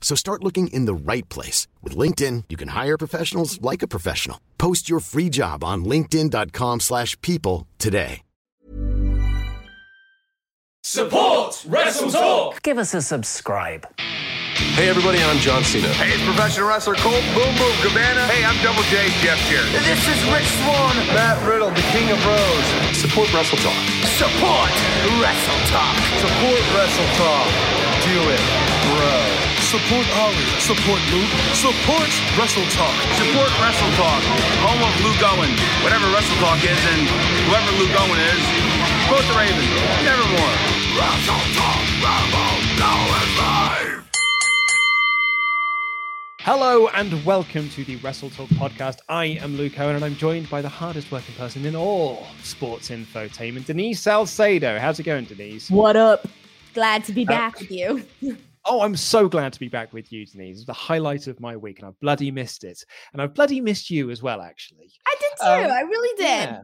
So 0.00 0.16
start 0.16 0.42
looking 0.42 0.66
in 0.68 0.86
the 0.86 0.94
right 0.94 1.28
place. 1.28 1.68
With 1.82 1.96
LinkedIn, 1.96 2.44
you 2.48 2.56
can 2.56 2.68
hire 2.68 2.98
professionals 2.98 3.62
like 3.62 3.82
a 3.82 3.88
professional. 3.88 4.40
Post 4.58 4.90
your 4.90 4.98
free 4.98 5.28
job 5.28 5.62
on 5.62 5.84
linkedin.com 5.84 6.80
slash 6.80 7.16
people 7.20 7.68
today. 7.78 8.22
Support 10.82 11.66
Wrestle 11.68 12.10
Talk. 12.10 12.62
Give 12.62 12.78
us 12.78 12.94
a 12.94 13.02
subscribe. 13.02 13.86
Hey 14.74 14.88
everybody, 14.88 15.22
I'm 15.22 15.36
John 15.38 15.62
Cena. 15.62 15.88
Hey, 15.88 16.08
it's 16.16 16.24
professional 16.24 16.68
wrestler 16.68 16.94
Colt 16.96 17.20
Boom 17.36 17.52
Boom 17.60 17.76
Cabana. 17.84 18.24
Hey, 18.32 18.44
I'm 18.44 18.56
Double 18.64 18.82
J 18.88 19.12
Jeff 19.20 19.36
Jarrett. 19.52 19.68
This 19.84 20.00
is 20.08 20.18
Rich 20.32 20.48
Swann. 20.64 20.96
Matt 21.12 21.36
Riddle, 21.46 21.68
the 21.68 21.84
King 21.92 22.08
of 22.08 22.18
Bros. 22.24 22.64
Support 22.96 23.28
Wrestle 23.36 23.60
Talk. 23.60 23.76
Support 24.16 24.72
Wrestle 25.20 25.60
Talk. 25.68 25.96
Support 26.24 26.64
Wrestle 26.72 27.10
Talk. 27.20 27.48
Do 28.00 28.16
it, 28.32 28.44
bro. 28.88 29.29
Support 29.70 30.02
Ollie. 30.18 30.34
Support 30.58 30.98
Luke. 31.14 31.30
Support 31.54 32.10
Wrestle 32.34 32.66
Talk. 32.74 32.90
Support 33.14 33.54
Wrestle 33.62 33.92
Talk. 33.94 34.18
Home 34.66 34.82
of 34.82 34.90
Luke 35.06 35.22
Owen. 35.22 35.54
Whatever 35.86 36.10
Wrestle 36.10 36.34
Talk 36.42 36.58
is, 36.58 36.82
and 36.90 37.06
whoever 37.46 37.70
Luke 37.78 37.94
Owen 37.94 38.18
is, 38.18 38.42
quote 39.06 39.22
the 39.30 39.36
Raven. 39.38 39.62
Nevermore. 40.02 40.54
Wrestle 40.98 41.38
Talk. 41.54 41.86
Rambo. 42.02 42.46
Now 42.82 42.98
is 43.22 43.30
live. 43.38 44.10
Hello 46.40 46.88
and 46.88 47.24
welcome 47.24 47.68
to 47.68 47.84
the 47.84 47.94
Wrestle 47.98 48.30
Talk 48.30 48.48
podcast. 48.48 48.98
I 49.08 49.26
am 49.26 49.56
Luke 49.56 49.78
Owen 49.78 49.94
and 49.94 50.04
I'm 50.04 50.16
joined 50.16 50.50
by 50.50 50.62
the 50.62 50.68
hardest 50.68 51.12
working 51.12 51.36
person 51.36 51.64
in 51.64 51.76
all 51.76 52.26
sports 52.42 52.90
infotainment, 52.90 53.66
Denise 53.66 54.00
Salcedo. 54.00 54.80
How's 54.80 54.98
it 54.98 55.04
going, 55.04 55.26
Denise? 55.26 55.70
What 55.70 55.94
up? 55.94 56.26
Glad 56.74 57.04
to 57.04 57.12
be 57.12 57.24
back 57.24 57.54
uh, 57.54 57.58
with 57.60 57.70
you. 58.20 58.36
oh, 58.64 58.82
I'm 58.82 58.96
so 58.96 59.28
glad 59.28 59.52
to 59.52 59.60
be 59.60 59.68
back 59.68 59.92
with 59.92 60.12
you, 60.12 60.26
Denise. 60.26 60.64
The 60.64 60.72
highlight 60.72 61.26
of 61.26 61.40
my 61.40 61.56
week 61.56 61.78
and 61.78 61.88
I've 61.88 61.98
bloody 62.00 62.30
missed 62.30 62.64
it. 62.64 62.84
And 63.12 63.22
I've 63.22 63.34
bloody 63.34 63.60
missed 63.60 63.90
you 63.90 64.10
as 64.10 64.22
well, 64.22 64.40
actually. 64.40 64.90
I 65.06 65.14
did 65.18 65.44
too. 65.44 65.46
Um, 65.46 65.70
I 65.70 65.80
really 65.80 66.16
did. 66.16 66.50
Yeah. 66.50 66.60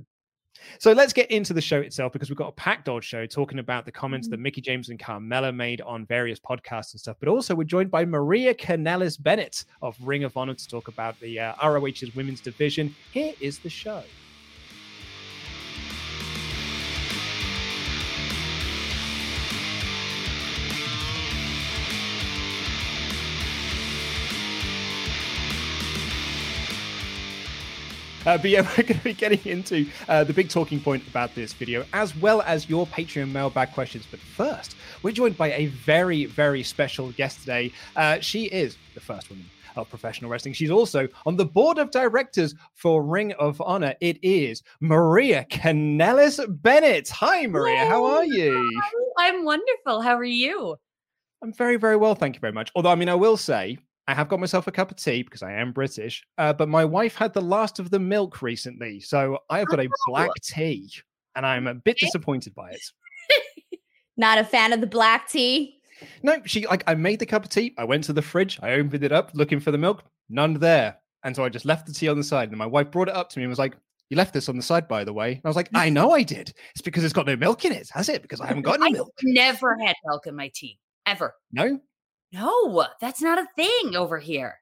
So 0.79 0.93
let's 0.93 1.13
get 1.13 1.31
into 1.31 1.55
the 1.55 1.61
show 1.61 1.81
itself 1.81 2.13
because 2.13 2.29
we've 2.29 2.37
got 2.37 2.49
a 2.49 2.53
packed 2.53 2.89
old 2.89 3.05
show 3.05 3.27
talking 3.27 3.59
about 3.59 3.85
the 3.85 3.93
comments 3.93 4.29
that 4.29 4.37
mm-hmm. 4.37 4.43
Mickie 4.45 4.61
James 4.61 4.89
and 4.89 4.99
Carmella 4.99 5.55
made 5.55 5.81
on 5.81 6.07
various 6.07 6.41
podcasts 6.41 6.93
and 6.93 7.01
stuff. 7.01 7.17
But 7.21 7.29
also, 7.29 7.55
we're 7.55 7.65
joined 7.65 7.91
by 7.91 8.05
Maria 8.05 8.55
Kanellis 8.55 9.23
Bennett 9.23 9.65
of 9.83 9.97
Ring 10.01 10.25
of 10.25 10.37
Honor 10.37 10.55
to 10.55 10.69
talk 10.69 10.89
about 10.89 11.19
the 11.21 11.39
uh, 11.39 11.69
ROH's 11.69 12.15
women's 12.15 12.41
division. 12.41 12.95
Here 13.12 13.35
is 13.41 13.59
the 13.59 13.71
show. 13.71 14.03
Uh, 28.26 28.37
but 28.37 28.50
yeah, 28.50 28.62
we're 28.76 28.82
going 28.82 28.98
to 28.98 29.04
be 29.04 29.14
getting 29.14 29.41
into 29.44 29.87
uh, 30.09 30.25
the 30.25 30.32
big 30.32 30.48
talking 30.48 30.81
point 30.81 31.06
about 31.06 31.34
this 31.37 31.53
video, 31.53 31.84
as 31.92 32.16
well 32.16 32.42
as 32.42 32.69
your 32.69 32.87
Patreon 32.88 33.31
mailbag 33.31 33.72
questions. 33.72 34.04
But 34.10 34.19
first, 34.19 34.76
we're 35.03 35.12
joined 35.12 35.38
by 35.38 35.53
a 35.53 35.66
very, 35.66 36.25
very 36.25 36.64
special 36.64 37.12
guest 37.12 37.41
today. 37.41 37.72
Uh, 37.94 38.19
she 38.19 38.47
is 38.47 38.76
the 38.94 39.00
first 39.00 39.31
woman 39.31 39.47
of 39.76 39.88
professional 39.88 40.31
wrestling. 40.31 40.54
She's 40.54 40.70
also 40.70 41.06
on 41.25 41.37
the 41.37 41.44
board 41.44 41.78
of 41.78 41.91
directors 41.92 42.54
for 42.75 43.03
Ring 43.03 43.32
of 43.34 43.60
Honor. 43.60 43.94
It 44.00 44.19
is 44.22 44.62
Maria 44.81 45.47
Kanellis 45.48 46.41
Bennett. 46.62 47.08
Hi, 47.10 47.47
Maria. 47.47 47.87
How 47.87 48.04
are 48.04 48.25
you? 48.25 48.81
I'm 49.19 49.44
wonderful. 49.44 50.00
How 50.00 50.16
are 50.16 50.25
you? 50.25 50.76
I'm 51.43 51.53
very, 51.53 51.76
very 51.76 51.97
well. 51.97 52.14
Thank 52.14 52.34
you 52.34 52.41
very 52.41 52.53
much. 52.53 52.72
Although, 52.75 52.91
I 52.91 52.94
mean, 52.97 53.08
I 53.08 53.14
will 53.14 53.37
say, 53.37 53.78
I 54.09 54.15
have 54.15 54.28
got 54.28 54.39
myself 54.39 54.67
a 54.67 54.72
cup 54.72 54.91
of 54.91 54.97
tea 54.97 55.22
because 55.22 55.43
I 55.43 55.53
am 55.53 55.72
British, 55.72 56.25
uh, 56.39 56.53
but 56.53 56.69
my 56.69 56.84
wife 56.84 57.17
had 57.17 57.33
the 57.33 57.41
last 57.41 57.78
of 57.78 57.91
the 57.91 57.99
milk 57.99 58.41
recently, 58.41 59.00
so 59.00 59.39
I 59.50 59.59
have 59.59 59.69
got 59.69 59.81
a 59.81 59.89
black 60.06 60.31
tea, 60.43 60.93
and 61.34 61.44
I'm 61.44 61.67
a 61.67 61.75
bit 61.75 61.99
disappointed 61.99 62.55
by 62.55 62.71
it. 62.71 62.81
Not 64.17 64.39
a 64.39 64.44
fan 64.44 64.72
of 64.72 64.81
the 64.81 64.87
black 64.87 65.28
tea. 65.28 65.81
No, 66.22 66.41
she 66.44 66.67
like 66.67 66.84
I 66.87 66.94
made 66.94 67.19
the 67.19 67.27
cup 67.27 67.44
of 67.44 67.50
tea. 67.50 67.75
I 67.78 67.84
went 67.84 68.05
to 68.05 68.12
the 68.12 68.22
fridge. 68.22 68.61
I 68.62 68.72
opened 68.72 69.03
it 69.03 69.12
up, 69.12 69.33
looking 69.34 69.59
for 69.59 69.72
the 69.72 69.78
milk. 69.78 70.05
None 70.28 70.55
there, 70.55 70.99
and 71.25 71.34
so 71.34 71.44
I 71.44 71.49
just 71.49 71.65
left 71.65 71.87
the 71.87 71.93
tea 71.93 72.09
on 72.09 72.17
the 72.17 72.25
side. 72.25 72.50
And 72.50 72.59
my 72.59 72.67
wife 72.67 72.93
brought 72.93 73.09
it 73.09 73.17
up 73.17 73.28
to 73.31 73.38
me 73.38 73.44
and 73.44 73.50
was 73.50 73.59
like, 73.59 73.77
"You 74.09 74.17
left 74.17 74.34
this 74.34 74.49
on 74.49 74.56
the 74.56 74.62
side, 74.62 74.87
by 74.87 75.03
the 75.03 75.12
way." 75.12 75.33
And 75.33 75.41
I 75.44 75.49
was 75.49 75.56
like, 75.56 75.71
"I 75.75 75.91
know 75.91 76.12
I 76.12 76.23
did. 76.23 76.53
It's 76.73 76.83
because 76.83 77.03
it's 77.03 77.12
got 77.12 77.27
no 77.27 77.34
milk 77.34 77.65
in 77.65 77.73
it, 77.73 77.88
has 77.93 78.09
it? 78.09 78.23
Because 78.23 78.41
I 78.41 78.47
haven't 78.47 78.62
got 78.62 78.81
any 78.81 78.93
milk." 78.93 79.12
Never 79.23 79.77
had 79.84 79.97
milk 80.05 80.27
in 80.27 80.37
my 80.37 80.50
tea 80.55 80.78
ever. 81.06 81.34
No, 81.50 81.81
no, 82.32 82.87
that's 83.00 83.22
not 83.22 83.38
a 83.38 83.48
thing 83.56 83.97
over 83.97 84.19
here. 84.19 84.56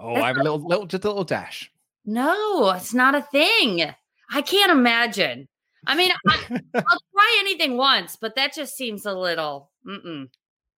Oh, 0.00 0.14
that's 0.14 0.24
I 0.24 0.28
have 0.28 0.36
a 0.36 0.42
little, 0.42 0.66
little, 0.66 0.86
just 0.86 1.04
a 1.04 1.08
little 1.08 1.24
dash. 1.24 1.70
No, 2.04 2.70
it's 2.70 2.94
not 2.94 3.14
a 3.14 3.22
thing. 3.22 3.92
I 4.32 4.42
can't 4.42 4.72
imagine. 4.72 5.48
I 5.86 5.94
mean, 5.94 6.10
I, 6.28 6.38
will 6.50 6.82
try 7.14 7.36
anything 7.40 7.76
once, 7.76 8.16
but 8.20 8.34
that 8.36 8.54
just 8.54 8.76
seems 8.76 9.06
a 9.06 9.12
little. 9.12 9.70
Mm-mm. 9.86 10.28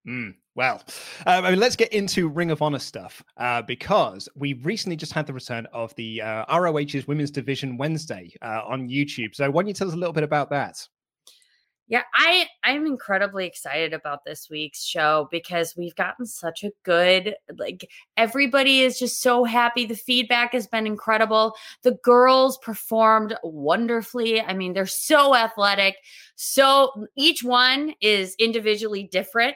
Mm, 0.07 0.35
well, 0.55 0.83
um, 1.25 1.45
I 1.45 1.49
mean, 1.49 1.59
let's 1.59 1.75
get 1.75 1.91
into 1.91 2.27
Ring 2.27 2.51
of 2.51 2.61
Honor 2.61 2.79
stuff 2.79 3.23
uh, 3.37 3.61
because 3.63 4.29
we 4.35 4.53
recently 4.53 4.95
just 4.95 5.13
had 5.13 5.25
the 5.25 5.33
return 5.33 5.67
of 5.73 5.95
the 5.95 6.21
uh, 6.21 6.59
ROH's 6.59 7.07
Women's 7.07 7.31
Division 7.31 7.77
Wednesday 7.77 8.31
uh, 8.43 8.61
on 8.67 8.87
YouTube. 8.87 9.33
So, 9.33 9.49
why 9.49 9.63
don't 9.63 9.67
you 9.67 9.73
tell 9.73 9.87
us 9.87 9.93
a 9.93 9.97
little 9.97 10.13
bit 10.13 10.23
about 10.23 10.49
that? 10.51 10.87
Yeah, 11.87 12.01
I 12.15 12.47
I'm 12.63 12.87
incredibly 12.87 13.45
excited 13.45 13.93
about 13.93 14.25
this 14.25 14.47
week's 14.49 14.83
show 14.83 15.27
because 15.29 15.75
we've 15.77 15.95
gotten 15.95 16.25
such 16.25 16.63
a 16.63 16.71
good 16.83 17.35
like 17.59 17.87
everybody 18.17 18.81
is 18.81 18.97
just 18.97 19.21
so 19.21 19.43
happy. 19.43 19.85
The 19.85 19.95
feedback 19.95 20.53
has 20.53 20.65
been 20.65 20.87
incredible. 20.87 21.53
The 21.83 21.99
girls 22.03 22.57
performed 22.57 23.35
wonderfully. 23.43 24.41
I 24.41 24.53
mean, 24.53 24.73
they're 24.73 24.87
so 24.87 25.35
athletic. 25.35 25.97
So 26.35 27.05
each 27.15 27.43
one 27.43 27.93
is 28.01 28.35
individually 28.39 29.07
different. 29.11 29.55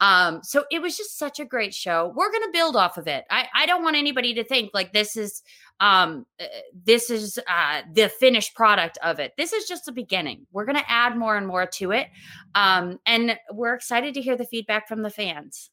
Um, 0.00 0.40
so 0.42 0.64
it 0.70 0.80
was 0.80 0.96
just 0.96 1.18
such 1.18 1.40
a 1.40 1.44
great 1.46 1.74
show. 1.74 2.12
We're 2.14 2.32
gonna 2.32 2.52
build 2.52 2.76
off 2.76 2.98
of 2.98 3.06
it. 3.06 3.24
I, 3.30 3.46
I 3.54 3.66
don't 3.66 3.82
want 3.82 3.96
anybody 3.96 4.34
to 4.34 4.44
think 4.44 4.70
like 4.74 4.92
this 4.92 5.16
is 5.16 5.42
um 5.80 6.26
uh, 6.38 6.44
this 6.84 7.10
is 7.10 7.38
uh 7.48 7.82
the 7.92 8.08
finished 8.08 8.54
product 8.54 8.98
of 9.02 9.18
it. 9.18 9.32
This 9.36 9.52
is 9.52 9.66
just 9.66 9.86
the 9.86 9.92
beginning. 9.92 10.46
We're 10.52 10.66
gonna 10.66 10.84
add 10.86 11.16
more 11.16 11.36
and 11.36 11.46
more 11.46 11.66
to 11.66 11.92
it. 11.92 12.08
Um, 12.54 12.98
and 13.06 13.38
we're 13.52 13.74
excited 13.74 14.14
to 14.14 14.20
hear 14.20 14.36
the 14.36 14.44
feedback 14.46 14.88
from 14.88 15.02
the 15.02 15.10
fans. 15.10 15.70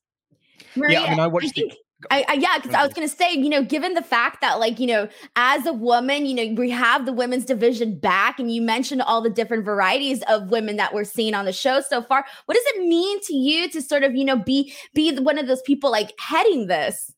Maria, 0.75 1.01
yeah, 1.01 1.05
I 1.05 1.09
mean, 1.11 1.19
I 1.19 1.27
watched 1.27 1.47
I 1.47 1.49
think, 1.49 1.73
I, 2.11 2.25
I, 2.27 2.33
yeah, 2.33 2.59
because 2.59 2.75
I 2.75 2.83
was 2.83 2.93
gonna 2.93 3.07
say, 3.07 3.33
you 3.33 3.49
know, 3.49 3.63
given 3.63 3.95
the 3.95 4.03
fact 4.03 4.41
that, 4.41 4.59
like, 4.59 4.79
you 4.79 4.85
know, 4.85 5.07
as 5.35 5.65
a 5.65 5.73
woman, 5.73 6.27
you 6.27 6.35
know, 6.35 6.53
we 6.59 6.69
have 6.69 7.05
the 7.07 7.13
women's 7.13 7.43
division 7.43 7.97
back, 7.97 8.39
and 8.39 8.53
you 8.53 8.61
mentioned 8.61 9.01
all 9.01 9.19
the 9.19 9.31
different 9.31 9.65
varieties 9.65 10.21
of 10.29 10.51
women 10.51 10.77
that 10.77 10.93
we're 10.93 11.03
seeing 11.03 11.33
on 11.33 11.45
the 11.45 11.53
show 11.53 11.81
so 11.81 12.03
far. 12.03 12.23
What 12.45 12.53
does 12.53 12.63
it 12.67 12.87
mean 12.87 13.19
to 13.23 13.33
you 13.35 13.69
to 13.69 13.81
sort 13.81 14.03
of, 14.03 14.15
you 14.15 14.25
know, 14.25 14.37
be 14.37 14.73
be 14.93 15.17
one 15.17 15.39
of 15.39 15.47
those 15.47 15.61
people 15.63 15.91
like 15.91 16.13
heading 16.19 16.67
this? 16.67 17.11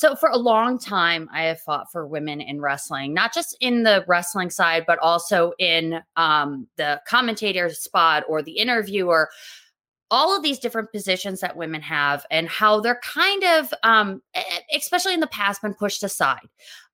So 0.00 0.16
for 0.16 0.30
a 0.30 0.38
long 0.38 0.78
time, 0.78 1.28
I 1.30 1.42
have 1.42 1.60
fought 1.60 1.92
for 1.92 2.06
women 2.06 2.40
in 2.40 2.58
wrestling, 2.58 3.12
not 3.12 3.34
just 3.34 3.54
in 3.60 3.82
the 3.82 4.02
wrestling 4.08 4.48
side, 4.48 4.84
but 4.86 4.98
also 5.00 5.52
in 5.58 6.00
um, 6.16 6.66
the 6.78 7.02
commentator 7.06 7.68
spot 7.68 8.24
or 8.26 8.40
the 8.40 8.52
interviewer 8.52 9.28
all 10.10 10.34
of 10.36 10.42
these 10.42 10.58
different 10.58 10.90
positions 10.90 11.38
that 11.38 11.56
women 11.56 11.80
have 11.82 12.26
and 12.32 12.48
how 12.48 12.80
they're 12.80 12.98
kind 13.04 13.44
of 13.44 13.72
um, 13.84 14.20
especially 14.74 15.14
in 15.14 15.20
the 15.20 15.26
past 15.28 15.62
been 15.62 15.74
pushed 15.74 16.02
aside 16.02 16.48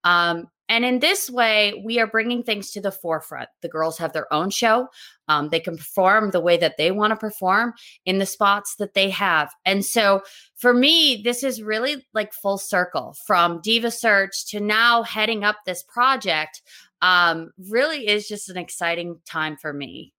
um, 0.04 0.48
And 0.68 0.84
in 0.84 0.98
this 0.98 1.30
way, 1.30 1.82
we 1.84 1.98
are 1.98 2.06
bringing 2.06 2.42
things 2.42 2.70
to 2.72 2.80
the 2.80 2.92
forefront. 2.92 3.48
The 3.62 3.68
girls 3.68 3.98
have 3.98 4.12
their 4.12 4.32
own 4.32 4.50
show. 4.50 4.88
Um, 5.28 5.48
they 5.48 5.60
can 5.60 5.76
perform 5.76 6.30
the 6.30 6.40
way 6.40 6.56
that 6.56 6.76
they 6.76 6.90
want 6.90 7.12
to 7.12 7.16
perform 7.16 7.74
in 8.04 8.18
the 8.18 8.26
spots 8.26 8.76
that 8.76 8.94
they 8.94 9.10
have. 9.10 9.52
And 9.64 9.84
so 9.84 10.22
for 10.56 10.72
me, 10.72 11.20
this 11.22 11.42
is 11.42 11.62
really 11.62 12.06
like 12.14 12.32
full 12.32 12.58
circle 12.58 13.16
from 13.26 13.60
Diva 13.60 13.90
Search 13.90 14.46
to 14.50 14.60
now 14.60 15.02
heading 15.02 15.44
up 15.44 15.56
this 15.64 15.82
project. 15.82 16.62
Um, 17.02 17.50
really 17.70 18.08
is 18.08 18.26
just 18.26 18.48
an 18.48 18.56
exciting 18.56 19.20
time 19.26 19.56
for 19.56 19.72
me. 19.72 20.12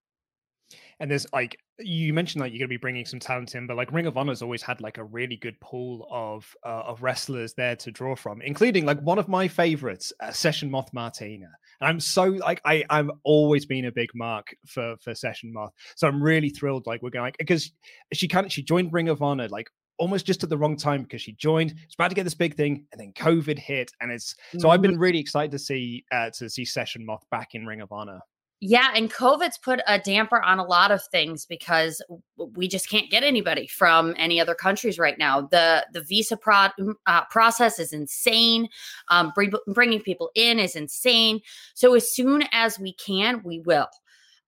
And 1.00 1.12
there's 1.12 1.27
like 1.31 1.57
you 1.80 2.13
mentioned 2.13 2.42
that 2.42 2.51
you're 2.51 2.59
going 2.59 2.69
to 2.69 2.74
be 2.74 2.77
bringing 2.77 3.06
some 3.06 3.19
talent 3.19 3.54
in, 3.54 3.68
but 3.68 3.77
like 3.77 3.92
Ring 3.92 4.07
of 4.07 4.18
Honor's 4.18 4.42
always 4.42 4.63
had 4.63 4.81
like 4.81 4.98
a 4.98 5.04
really 5.04 5.36
good 5.36 5.59
pool 5.59 6.07
of 6.09 6.56
uh, 6.65 6.83
of 6.86 7.04
wrestlers 7.04 7.54
there 7.54 7.75
to 7.77 7.92
draw 7.92 8.15
from, 8.15 8.42
including 8.42 8.86
like 8.86 9.00
one 9.01 9.19
of 9.19 9.27
my 9.27 9.48
favorites, 9.48 10.12
uh, 10.19 10.31
Session 10.31 10.71
Moth 10.71 10.92
Martina. 10.94 11.50
And 11.81 11.89
I'm 11.89 12.00
so 12.00 12.25
like 12.25 12.62
I 12.65 12.83
I've 12.89 13.09
always 13.24 13.65
been 13.65 13.85
a 13.85 13.91
big 13.91 14.09
mark 14.15 14.56
for 14.65 14.95
for 15.01 15.13
Session 15.13 15.53
Moth, 15.53 15.74
so 15.95 16.07
I'm 16.07 16.21
really 16.21 16.50
thrilled. 16.50 16.88
Like 16.88 17.01
we're 17.01 17.09
going 17.09 17.25
like 17.25 17.38
because 17.38 17.71
she 18.13 18.27
kind 18.27 18.45
of 18.45 18.51
she 18.51 18.63
joined 18.63 18.94
Ring 18.94 19.09
of 19.09 19.21
Honor 19.21 19.47
like 19.50 19.68
almost 20.00 20.25
just 20.25 20.44
at 20.44 20.50
the 20.50 20.57
wrong 20.57 20.77
time 20.77 21.03
because 21.03 21.21
she 21.21 21.33
joined, 21.33 21.71
It's 21.83 21.95
about 21.95 22.09
to 22.09 22.15
get 22.15 22.24
this 22.24 22.35
big 22.35 22.56
thing, 22.56 22.85
and 22.91 23.01
then 23.01 23.13
COVID 23.13 23.57
hit, 23.57 23.91
and 24.01 24.12
it's 24.12 24.35
so 24.59 24.69
I've 24.69 24.81
been 24.81 24.91
mm-hmm. 24.91 25.01
really 25.01 25.19
excited 25.19 25.51
to 25.51 25.59
see 25.59 26.06
uh, 26.12 26.29
to 26.31 26.50
see 26.50 26.65
Session 26.65 27.06
Moth 27.06 27.24
back 27.31 27.50
in 27.53 27.65
Ring 27.65 27.81
of 27.81 27.91
Honor. 27.91 28.19
Yeah, 28.59 28.89
and 28.95 29.13
COVID's 29.13 29.59
put 29.59 29.81
a 29.86 30.00
damper 30.00 30.42
on 30.42 30.57
a 30.57 30.63
lot 30.65 30.89
of 30.89 31.04
things 31.12 31.45
because 31.45 32.01
we 32.38 32.68
just 32.68 32.89
can't 32.89 33.12
get 33.12 33.21
anybody 33.24 33.68
from 33.68 34.15
any 34.18 34.42
other 34.42 34.56
countries 34.56 34.98
right 34.98 35.18
now. 35.19 35.42
The 35.42 35.86
the 35.94 36.01
visa 36.01 36.36
pro- 36.38 36.69
uh, 37.06 37.25
process 37.25 37.77
is 37.77 37.94
insane. 37.94 38.68
Um, 39.09 39.31
bringing 39.68 40.01
people 40.01 40.31
in 40.33 40.57
is 40.57 40.75
insane. 40.75 41.42
So 41.75 41.94
as 41.94 42.12
soon 42.12 42.45
as 42.51 42.80
we 42.80 42.94
can, 42.94 43.44
we 43.44 43.59
will. 43.59 43.89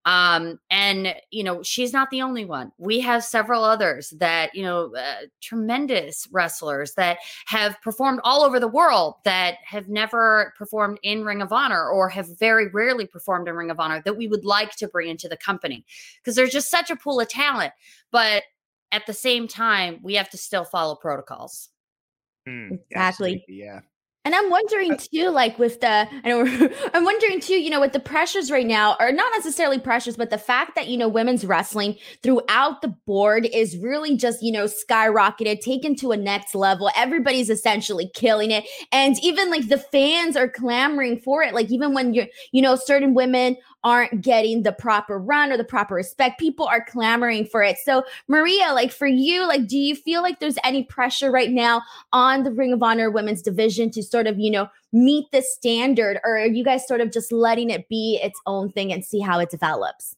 Um, 0.06 0.60
and 0.72 1.14
you 1.30 1.44
know, 1.44 1.62
she's 1.62 1.92
not 1.92 2.10
the 2.10 2.22
only 2.22 2.46
one. 2.46 2.72
We 2.78 3.00
have 3.02 3.24
several 3.24 3.64
others 3.64 4.12
that 4.12 4.56
you 4.56 4.64
know, 4.64 4.96
uh, 4.96 5.26
tremendous 5.42 6.28
wrestlers 6.32 6.94
that 6.94 7.18
have 7.46 7.80
performed 7.82 8.22
all 8.24 8.44
over 8.44 8.60
the 8.60 8.68
world 8.68 9.16
that 9.26 9.56
have 9.66 9.90
never 9.90 10.54
performed 10.58 11.00
in 11.04 11.26
Ring 11.26 11.42
of 11.42 11.52
Honor 11.52 11.88
or 11.90 12.10
have 12.10 12.40
very 12.40 12.70
rarely 12.70 13.06
performed 13.06 13.48
in 13.48 13.56
Ring 13.56 13.72
of 13.72 13.80
Honor 13.80 14.02
that 14.06 14.18
we 14.18 14.28
would 14.28 14.46
like 14.46 14.76
to 14.78 14.88
bring 14.88 15.10
into 15.10 15.28
the 15.28 15.38
company 15.38 15.86
because 16.18 16.36
there's 16.36 16.52
just 16.52 16.72
such 16.72 16.90
a 16.90 16.96
pool 16.96 17.20
of 17.20 17.28
talent. 17.28 17.74
But 18.12 18.44
at 18.92 19.06
the 19.06 19.14
same 19.14 19.48
time, 19.48 20.00
we 20.02 20.16
have 20.16 20.30
to 20.32 20.38
still 20.38 20.64
follow 20.64 20.96
protocols. 20.96 21.70
Mm, 22.48 22.80
exactly. 22.90 23.46
Yeah. 23.48 23.82
And 24.30 24.36
I'm 24.36 24.52
wondering 24.52 24.96
too, 24.96 25.30
like 25.30 25.58
with 25.58 25.82
the, 25.82 26.08
I 26.24 26.30
know 26.30 26.46
I'm 26.94 27.04
wondering 27.04 27.40
too, 27.40 27.56
you 27.56 27.72
know, 27.72 27.80
with 27.80 27.94
the 27.94 28.00
pressures 28.00 28.52
right 28.52 28.68
now, 28.68 28.96
or 29.00 29.12
not 29.12 29.26
necessarily 29.36 29.80
pressures, 29.80 30.16
but 30.16 30.30
the 30.30 30.38
fact 30.38 30.76
that, 30.76 30.88
you 30.88 31.00
know, 31.00 31.08
women's 31.08 31.44
wrestling 31.44 31.98
throughout 32.22 32.84
the 32.84 32.90
board 33.08 33.48
is 33.52 33.76
really 33.78 34.16
just, 34.16 34.44
you 34.44 34.52
know, 34.52 34.66
skyrocketed, 34.66 35.62
taken 35.62 35.96
to 35.96 36.12
a 36.12 36.18
next 36.18 36.54
level. 36.54 36.92
Everybody's 36.96 37.50
essentially 37.50 38.12
killing 38.14 38.52
it. 38.52 38.66
And 38.92 39.18
even 39.24 39.50
like 39.50 39.68
the 39.68 39.80
fans 39.80 40.38
are 40.38 40.48
clamoring 40.48 41.22
for 41.22 41.42
it. 41.42 41.56
Like 41.56 41.72
even 41.72 41.96
when 41.96 42.14
you're, 42.14 42.28
you 42.52 42.62
know, 42.62 42.76
certain 42.76 43.16
women 43.16 43.58
aren't 43.84 44.22
getting 44.22 44.64
the 44.64 44.72
proper 44.72 45.18
run 45.18 45.52
or 45.52 45.58
the 45.58 45.64
proper 45.64 45.96
respect. 45.96 46.40
People 46.40 46.66
are 46.66 46.84
clamoring 46.84 47.46
for 47.46 47.64
it. 47.64 47.78
So, 47.84 48.04
Maria, 48.28 48.74
like 48.74 48.92
for 48.92 49.08
you, 49.08 49.48
like, 49.48 49.68
do 49.68 49.78
you 49.78 49.96
feel 49.96 50.22
like 50.22 50.40
there's 50.40 50.58
any 50.64 50.84
pressure 50.84 51.32
right 51.32 51.52
now 51.52 51.82
on 52.12 52.44
the 52.44 52.52
Ring 52.52 52.74
of 52.74 52.84
Honor 52.84 53.10
women's 53.10 53.42
division 53.42 53.90
to 53.92 54.04
sort 54.04 54.28
of, 54.28 54.40
you 54.40 54.52
know, 54.52 54.68
meet 54.92 55.26
the 55.32 55.42
standard, 55.42 56.20
or 56.24 56.38
are 56.38 56.48
you 56.48 56.64
guys 56.64 56.88
sort 56.88 57.02
of 57.02 57.12
just 57.12 57.32
letting 57.32 57.70
it 57.70 57.88
be 57.88 58.20
its 58.22 58.40
own 58.46 58.72
thing 58.72 58.92
and 58.92 59.06
see 59.06 59.20
how 59.20 59.40
it 59.40 59.50
develops? 59.50 60.16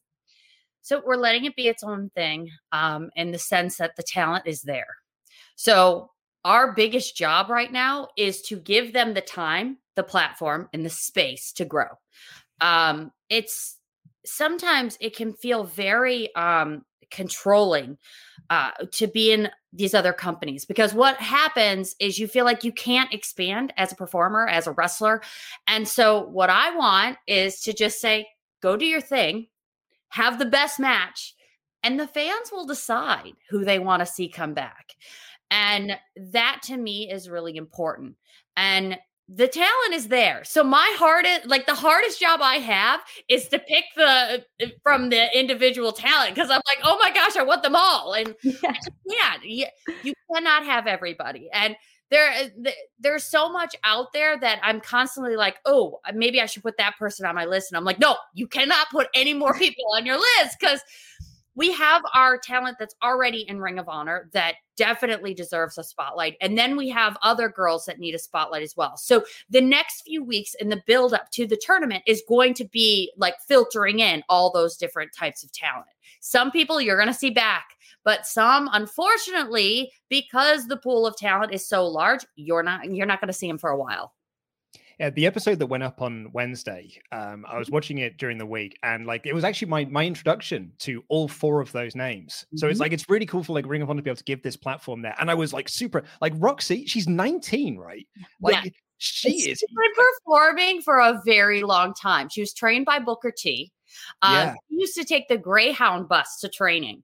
So 0.80 1.00
we're 1.04 1.16
letting 1.16 1.44
it 1.44 1.54
be 1.54 1.68
its 1.68 1.84
own 1.84 2.10
thing 2.10 2.50
um, 2.72 3.10
in 3.14 3.30
the 3.30 3.38
sense 3.38 3.76
that 3.76 3.94
the 3.96 4.02
talent 4.02 4.46
is 4.46 4.62
there. 4.62 4.96
So 5.54 6.10
our 6.44 6.72
biggest 6.72 7.16
job 7.16 7.50
right 7.50 7.70
now 7.70 8.08
is 8.16 8.42
to 8.42 8.56
give 8.56 8.92
them 8.92 9.14
the 9.14 9.20
time, 9.20 9.78
the 9.94 10.02
platform, 10.02 10.68
and 10.72 10.84
the 10.84 10.90
space 10.90 11.52
to 11.52 11.64
grow 11.64 11.86
um, 12.62 13.12
it's 13.28 13.76
sometimes 14.24 14.96
it 15.00 15.14
can 15.14 15.34
feel 15.34 15.64
very 15.64 16.34
um, 16.34 16.84
controlling 17.10 17.98
uh, 18.50 18.70
to 18.92 19.06
be 19.06 19.32
in 19.32 19.50
these 19.72 19.94
other 19.94 20.12
companies 20.12 20.64
because 20.64 20.94
what 20.94 21.16
happens 21.16 21.96
is 21.98 22.18
you 22.18 22.26
feel 22.26 22.44
like 22.44 22.64
you 22.64 22.72
can't 22.72 23.12
expand 23.12 23.72
as 23.76 23.92
a 23.92 23.96
performer, 23.96 24.46
as 24.46 24.66
a 24.66 24.72
wrestler. 24.72 25.22
And 25.66 25.86
so, 25.86 26.26
what 26.28 26.50
I 26.50 26.74
want 26.76 27.18
is 27.26 27.60
to 27.62 27.72
just 27.72 28.00
say, 28.00 28.28
go 28.62 28.76
do 28.76 28.86
your 28.86 29.00
thing, 29.00 29.48
have 30.10 30.38
the 30.38 30.46
best 30.46 30.78
match, 30.78 31.34
and 31.82 31.98
the 31.98 32.06
fans 32.06 32.50
will 32.52 32.66
decide 32.66 33.32
who 33.50 33.64
they 33.64 33.78
want 33.78 34.00
to 34.00 34.06
see 34.06 34.28
come 34.28 34.54
back. 34.54 34.94
And 35.50 35.98
that 36.16 36.60
to 36.64 36.76
me 36.76 37.10
is 37.10 37.28
really 37.28 37.56
important. 37.56 38.16
And 38.56 38.98
the 39.34 39.48
talent 39.48 39.94
is 39.94 40.08
there. 40.08 40.44
So 40.44 40.62
my 40.62 40.94
hardest, 40.98 41.46
like 41.46 41.66
the 41.66 41.74
hardest 41.74 42.20
job 42.20 42.40
I 42.42 42.56
have 42.56 43.00
is 43.28 43.48
to 43.48 43.58
pick 43.58 43.84
the 43.96 44.44
uh, 44.62 44.66
from 44.82 45.08
the 45.08 45.38
individual 45.38 45.92
talent 45.92 46.34
because 46.34 46.50
I'm 46.50 46.60
like, 46.66 46.78
oh 46.84 46.98
my 47.00 47.10
gosh, 47.12 47.36
I 47.36 47.42
want 47.42 47.62
them 47.62 47.74
all, 47.74 48.12
and 48.12 48.34
yeah, 48.42 49.36
yeah 49.42 49.70
you 50.02 50.12
cannot 50.34 50.64
have 50.64 50.86
everybody. 50.86 51.48
And 51.52 51.76
there, 52.10 52.30
uh, 52.30 52.70
there's 52.98 53.24
so 53.24 53.50
much 53.50 53.74
out 53.84 54.12
there 54.12 54.38
that 54.38 54.60
I'm 54.62 54.82
constantly 54.82 55.34
like, 55.34 55.56
oh, 55.64 56.00
maybe 56.12 56.42
I 56.42 56.46
should 56.46 56.62
put 56.62 56.76
that 56.76 56.98
person 56.98 57.24
on 57.24 57.34
my 57.34 57.46
list, 57.46 57.72
and 57.72 57.78
I'm 57.78 57.84
like, 57.84 57.98
no, 57.98 58.16
you 58.34 58.46
cannot 58.46 58.90
put 58.90 59.08
any 59.14 59.32
more 59.32 59.54
people 59.58 59.84
on 59.94 60.04
your 60.04 60.18
list 60.18 60.58
because 60.60 60.82
we 61.54 61.72
have 61.72 62.02
our 62.14 62.38
talent 62.38 62.76
that's 62.78 62.94
already 63.02 63.42
in 63.48 63.60
Ring 63.60 63.78
of 63.78 63.88
Honor 63.88 64.28
that 64.32 64.54
definitely 64.76 65.34
deserves 65.34 65.76
a 65.76 65.84
spotlight. 65.84 66.36
And 66.40 66.56
then 66.56 66.76
we 66.76 66.88
have 66.88 67.16
other 67.22 67.48
girls 67.48 67.84
that 67.84 67.98
need 67.98 68.14
a 68.14 68.18
spotlight 68.18 68.62
as 68.62 68.76
well. 68.76 68.96
So 68.96 69.24
the 69.50 69.60
next 69.60 70.02
few 70.02 70.24
weeks 70.24 70.54
in 70.54 70.70
the 70.70 70.82
build 70.86 71.12
up 71.12 71.30
to 71.32 71.46
the 71.46 71.60
tournament 71.62 72.02
is 72.06 72.22
going 72.28 72.54
to 72.54 72.64
be 72.64 73.12
like 73.16 73.34
filtering 73.46 74.00
in 74.00 74.22
all 74.28 74.50
those 74.50 74.76
different 74.76 75.12
types 75.16 75.44
of 75.44 75.52
talent. 75.52 75.86
Some 76.20 76.50
people 76.50 76.80
you're 76.80 76.96
going 76.96 77.08
to 77.08 77.14
see 77.14 77.30
back, 77.30 77.66
but 78.04 78.26
some 78.26 78.70
unfortunately 78.72 79.92
because 80.08 80.68
the 80.68 80.76
pool 80.76 81.06
of 81.06 81.16
talent 81.16 81.52
is 81.52 81.68
so 81.68 81.86
large, 81.86 82.24
you're 82.36 82.62
not 82.62 82.90
you're 82.90 83.06
not 83.06 83.20
going 83.20 83.28
to 83.28 83.34
see 83.34 83.48
them 83.48 83.58
for 83.58 83.70
a 83.70 83.78
while. 83.78 84.12
Yeah, 85.02 85.10
the 85.10 85.26
episode 85.26 85.58
that 85.58 85.66
went 85.66 85.82
up 85.82 86.00
on 86.00 86.28
Wednesday, 86.32 86.92
um, 87.10 87.44
I 87.48 87.58
was 87.58 87.66
mm-hmm. 87.66 87.74
watching 87.74 87.98
it 87.98 88.18
during 88.18 88.38
the 88.38 88.46
week, 88.46 88.78
and 88.84 89.04
like 89.04 89.26
it 89.26 89.34
was 89.34 89.42
actually 89.42 89.66
my 89.66 89.84
my 89.86 90.06
introduction 90.06 90.70
to 90.78 91.02
all 91.08 91.26
four 91.26 91.60
of 91.60 91.72
those 91.72 91.96
names. 91.96 92.46
So 92.54 92.66
mm-hmm. 92.66 92.70
it's 92.70 92.78
like 92.78 92.92
it's 92.92 93.10
really 93.10 93.26
cool 93.26 93.42
for 93.42 93.52
like 93.52 93.66
Ring 93.66 93.82
of 93.82 93.90
Honor 93.90 93.98
to 93.98 94.04
be 94.04 94.10
able 94.10 94.18
to 94.18 94.22
give 94.22 94.44
this 94.44 94.56
platform 94.56 95.02
there. 95.02 95.16
And 95.18 95.28
I 95.28 95.34
was 95.34 95.52
like 95.52 95.68
super 95.68 96.04
like 96.20 96.34
Rok-C, 96.36 96.86
she's 96.86 97.08
19, 97.08 97.78
right? 97.78 98.06
Like 98.40 98.64
yeah. 98.64 98.70
she 98.98 99.30
She's 99.30 99.46
is 99.48 99.64
been 99.74 100.06
performing 100.24 100.82
for 100.82 101.00
a 101.00 101.20
very 101.26 101.64
long 101.64 101.94
time. 101.94 102.28
She 102.28 102.40
was 102.40 102.54
trained 102.54 102.86
by 102.86 103.00
Booker 103.00 103.32
T. 103.36 103.72
Um, 104.22 104.34
yeah. 104.34 104.54
She 104.70 104.76
used 104.76 104.94
to 104.94 105.04
take 105.04 105.26
the 105.26 105.36
Greyhound 105.36 106.08
bus 106.08 106.38
to 106.42 106.48
training. 106.48 107.02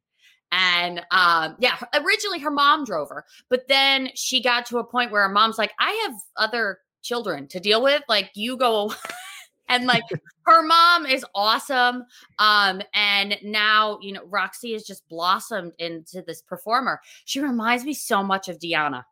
And 0.53 1.05
um, 1.11 1.57
yeah, 1.59 1.77
originally 1.95 2.39
her 2.39 2.51
mom 2.53 2.85
drove 2.85 3.09
her, 3.09 3.25
but 3.51 3.67
then 3.69 4.11
she 4.15 4.41
got 4.41 4.67
to 4.67 4.79
a 4.79 4.85
point 4.85 5.11
where 5.11 5.23
her 5.23 5.29
mom's 5.29 5.59
like, 5.59 5.73
I 5.81 6.07
have 6.07 6.15
other 6.37 6.79
children 7.03 7.47
to 7.49 7.61
deal 7.61 7.83
with. 7.83 8.03
Like 8.09 8.31
you 8.35 8.57
go 8.57 8.93
and 9.69 9.87
like 9.87 10.03
her 10.43 10.63
mom 10.63 11.07
is 11.07 11.25
awesome. 11.35 12.05
Um, 12.39 12.83
and 12.95 13.39
now, 13.43 13.99
you 14.01 14.13
know, 14.13 14.25
Rok-C 14.25 14.73
has 14.73 14.85
just 14.85 15.09
blossomed 15.09 15.73
into 15.79 16.23
this 16.23 16.43
performer. 16.43 17.01
She 17.25 17.41
reminds 17.41 17.85
me 17.85 17.95
so 17.95 18.23
much 18.23 18.49
of 18.49 18.59
Deonna. 18.59 19.05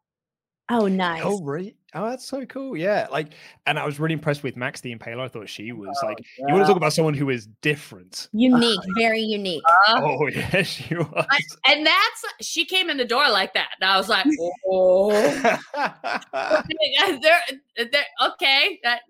Oh, 0.68 0.88
nice. 0.88 1.22
Oh, 1.24 1.40
really? 1.42 1.76
Oh, 1.96 2.10
that's 2.10 2.26
so 2.26 2.44
cool. 2.44 2.76
Yeah. 2.76 3.06
Like, 3.10 3.28
and 3.64 3.78
I 3.78 3.86
was 3.86 3.98
really 3.98 4.12
impressed 4.12 4.42
with 4.42 4.54
Max 4.54 4.82
the 4.82 4.94
Impaler. 4.94 5.20
I 5.20 5.28
thought 5.28 5.48
she 5.48 5.72
was 5.72 5.98
oh, 6.02 6.06
like, 6.06 6.18
yeah. 6.38 6.44
you 6.46 6.54
want 6.54 6.66
to 6.66 6.68
talk 6.68 6.76
about 6.76 6.92
someone 6.92 7.14
who 7.14 7.30
is 7.30 7.48
different, 7.62 8.28
unique, 8.32 8.80
very 8.98 9.20
unique. 9.20 9.62
Uh, 9.88 10.02
oh, 10.04 10.26
yeah, 10.28 10.62
she 10.62 10.94
was. 10.94 11.26
I, 11.30 11.40
and 11.72 11.86
that's, 11.86 12.24
she 12.42 12.66
came 12.66 12.90
in 12.90 12.98
the 12.98 13.06
door 13.06 13.30
like 13.30 13.54
that. 13.54 13.68
And 13.80 13.90
I 13.90 13.96
was 13.96 14.10
like, 14.10 14.26
oh, 14.68 15.10
they're, 17.22 17.88
they're, 17.90 18.04
okay. 18.32 18.78
That, 18.82 19.00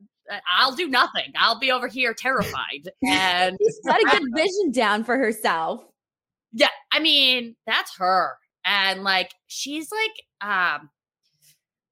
I'll 0.57 0.77
do 0.77 0.89
nothing. 0.89 1.33
I'll 1.37 1.59
be 1.59 1.73
over 1.73 1.89
here 1.89 2.15
terrified. 2.15 2.89
And 3.05 3.59
she's 3.61 3.81
got 3.85 4.01
a 4.01 4.19
good 4.19 4.29
vision 4.33 4.71
down 4.71 5.03
for 5.03 5.19
herself. 5.19 5.83
Yeah. 6.53 6.69
I 6.93 7.01
mean, 7.01 7.57
that's 7.67 7.97
her. 7.99 8.37
And 8.65 9.03
like, 9.03 9.33
she's 9.49 9.91
like, 9.91 10.51
um, 10.51 10.89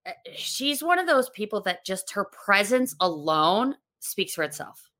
Eh, 0.06 0.12
she's 0.34 0.82
one 0.82 0.98
of 0.98 1.06
those 1.06 1.30
people 1.30 1.60
that 1.62 1.84
just 1.84 2.12
her 2.12 2.24
presence 2.26 2.94
alone 3.00 3.76
speaks 4.00 4.34
for 4.34 4.44
itself. 4.44 4.90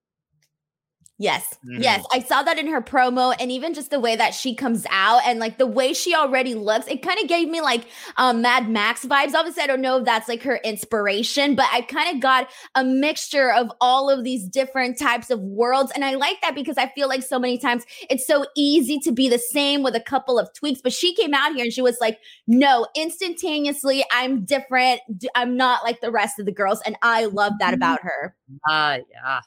Yes. 1.17 1.57
Mm-hmm. 1.65 1.81
Yes. 1.81 2.05
I 2.13 2.19
saw 2.19 2.43
that 2.43 2.59
in 2.59 2.67
her 2.67 2.83
promo 2.83 3.35
and 3.39 3.53
even 3.53 3.73
just 3.73 3.91
the 3.91 4.01
way 4.01 4.17
that 4.17 4.35
she 4.35 4.53
comes 4.53 4.85
out 4.91 5.21
and 5.25 5.39
like 5.39 5.59
the 5.59 5.67
way 5.67 5.93
she 5.93 6.13
already 6.13 6.55
looks, 6.55 6.89
it 6.89 7.03
kind 7.03 7.21
of 7.21 7.29
gave 7.29 7.49
me 7.49 7.61
like 7.61 7.87
um, 8.17 8.43
Mad 8.43 8.69
Max 8.69 9.05
vibes. 9.05 9.33
Obviously, 9.33 9.63
I 9.63 9.69
don't 9.69 9.81
know 9.81 9.99
if 9.99 10.05
that's 10.05 10.29
like 10.29 10.43
her 10.43 10.57
inspiration, 10.65 11.55
but 11.55 11.67
I 11.71 11.83
kind 11.83 12.13
of 12.13 12.21
got 12.21 12.51
a 12.75 12.83
mixture 12.83 13.53
of 13.53 13.71
all 13.81 14.11
of 14.11 14.25
these 14.25 14.49
different 14.49 14.99
types 14.99 15.31
of 15.31 15.39
worlds. 15.41 15.93
And 15.95 16.05
I 16.05 16.15
like 16.15 16.41
that 16.43 16.57
because 16.57 16.79
I 16.79 16.89
feel 16.89 17.09
like 17.09 17.23
so 17.23 17.39
many 17.39 17.59
times 17.59 17.85
it's 18.11 18.27
so 18.27 18.47
easy 18.57 18.99
to 19.01 19.13
be 19.13 19.29
the 19.29 19.39
same 19.39 19.85
with 19.85 19.95
a 19.95 20.01
couple 20.01 20.37
of 20.37 20.53
tweaks. 20.53 20.81
But 20.83 20.93
she 20.93 21.15
came 21.15 21.33
out 21.33 21.55
here 21.55 21.63
and 21.63 21.73
she 21.73 21.83
was 21.83 21.99
like, 22.01 22.19
no, 22.49 22.89
instantaneously, 22.97 24.05
I'm 24.11 24.45
different. 24.45 25.01
I'm 25.37 25.57
not 25.57 25.85
like 25.85 26.01
the 26.01 26.11
rest 26.11 26.41
of 26.41 26.47
the 26.47 26.53
girls. 26.53 26.81
And 26.85 26.97
I 27.03 27.27
love 27.27 27.53
that 27.61 27.69
mm-hmm. 27.69 27.75
about 27.75 28.01
her. 28.03 28.35
Uh, 28.69 28.99
yeah. 29.13 29.41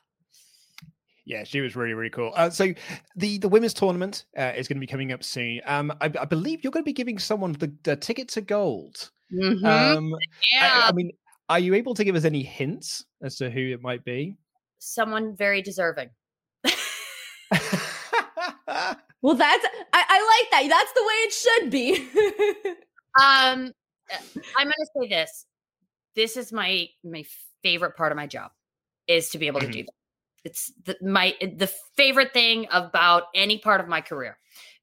Yeah, 1.27 1.43
she 1.43 1.59
was 1.59 1.75
really 1.75 1.93
really 1.93 2.09
cool. 2.09 2.31
Uh, 2.37 2.49
so 2.49 2.73
the 3.17 3.37
the 3.37 3.49
women's 3.49 3.73
tournament 3.73 4.23
uh, 4.37 4.53
is 4.55 4.69
going 4.69 4.77
to 4.77 4.79
be 4.79 4.87
coming 4.87 5.11
up 5.11 5.25
soon. 5.25 5.59
Um, 5.65 5.91
I, 5.99 6.05
I, 6.05 6.23
believe 6.23 6.63
you're 6.63 6.71
going 6.71 6.85
to 6.85 6.87
be 6.87 6.93
giving 6.93 7.19
someone 7.19 7.51
the, 7.51 7.69
the 7.83 7.97
ticket 7.97 8.29
to 8.29 8.41
gold. 8.41 9.11
Mm-hmm. 9.33 9.65
Um, 9.65 10.15
yeah. 10.53 10.83
I, 10.85 10.87
I, 10.87 10.91
mean, 10.93 11.11
are 11.49 11.59
you 11.59 11.73
able 11.73 11.95
to 11.95 12.05
give 12.05 12.15
us 12.15 12.23
any 12.23 12.43
hints 12.43 13.03
as 13.21 13.35
to 13.37 13.49
who 13.49 13.59
it 13.59 13.81
might 13.81 14.05
be? 14.05 14.37
Someone 14.79 15.35
very 15.35 15.61
deserving. 15.61 16.11
well, 16.63 16.71
that's 19.35 19.65
I, 19.91 20.05
I 20.07 20.39
like 20.39 20.51
that. 20.51 20.67
That's 20.69 20.93
the 20.93 21.03
way 21.03 21.13
it 21.25 21.33
should 21.33 21.69
be. 21.69 22.07
um, 23.21 23.73
I'm 24.57 24.63
going 24.63 24.71
to 24.79 24.87
say 25.01 25.09
this. 25.09 25.45
This 26.15 26.37
is 26.37 26.53
my 26.53 26.87
my 27.03 27.25
favorite 27.63 27.97
part 27.97 28.13
of 28.13 28.15
my 28.15 28.27
job 28.27 28.51
is 29.07 29.29
to 29.31 29.37
be 29.37 29.47
able 29.47 29.59
to 29.59 29.67
do 29.67 29.79
mm-hmm. 29.79 29.85
that 29.87 29.93
it's 30.43 30.71
the, 30.85 30.97
my 31.01 31.35
the 31.41 31.71
favorite 31.95 32.33
thing 32.33 32.67
about 32.71 33.23
any 33.35 33.57
part 33.57 33.81
of 33.81 33.87
my 33.87 34.01
career, 34.01 34.37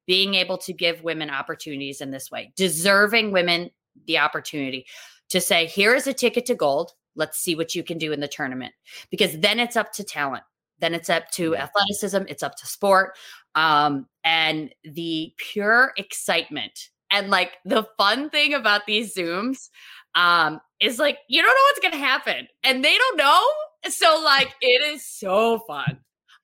being 0.05 0.35
able 0.35 0.57
to 0.59 0.73
give 0.73 1.03
women 1.03 1.29
opportunities 1.29 2.01
in 2.01 2.11
this 2.11 2.29
way, 2.29 2.53
deserving 2.55 3.31
women 3.31 3.71
the 4.07 4.17
opportunity 4.17 4.85
to 5.29 5.41
say, 5.41 5.65
here 5.65 5.95
is 5.95 6.07
a 6.07 6.13
ticket 6.13 6.45
to 6.47 6.55
gold. 6.55 6.91
Let's 7.15 7.39
see 7.39 7.55
what 7.55 7.75
you 7.75 7.83
can 7.83 7.97
do 7.97 8.11
in 8.11 8.19
the 8.19 8.27
tournament. 8.27 8.73
Because 9.09 9.39
then 9.39 9.59
it's 9.59 9.75
up 9.75 9.91
to 9.93 10.03
talent. 10.03 10.43
Then 10.79 10.93
it's 10.93 11.09
up 11.09 11.31
to 11.31 11.55
athleticism. 11.55 12.23
It's 12.27 12.43
up 12.43 12.55
to 12.57 12.67
sport. 12.67 13.15
Um, 13.55 14.07
and 14.23 14.73
the 14.83 15.33
pure 15.37 15.93
excitement. 15.97 16.89
And 17.09 17.29
like 17.29 17.53
the 17.63 17.87
fun 17.97 18.29
thing 18.29 18.53
about 18.53 18.85
these 18.85 19.15
Zooms 19.15 19.69
um, 20.15 20.59
is 20.79 20.99
like, 20.99 21.19
you 21.29 21.41
don't 21.41 21.49
know 21.49 21.61
what's 21.69 21.79
going 21.79 21.93
to 21.93 21.97
happen. 21.97 22.47
And 22.63 22.83
they 22.83 22.97
don't 22.97 23.17
know 23.17 23.47
so 23.89 24.21
like 24.23 24.53
it 24.61 24.93
is 24.93 25.05
so 25.05 25.59
fun. 25.67 25.99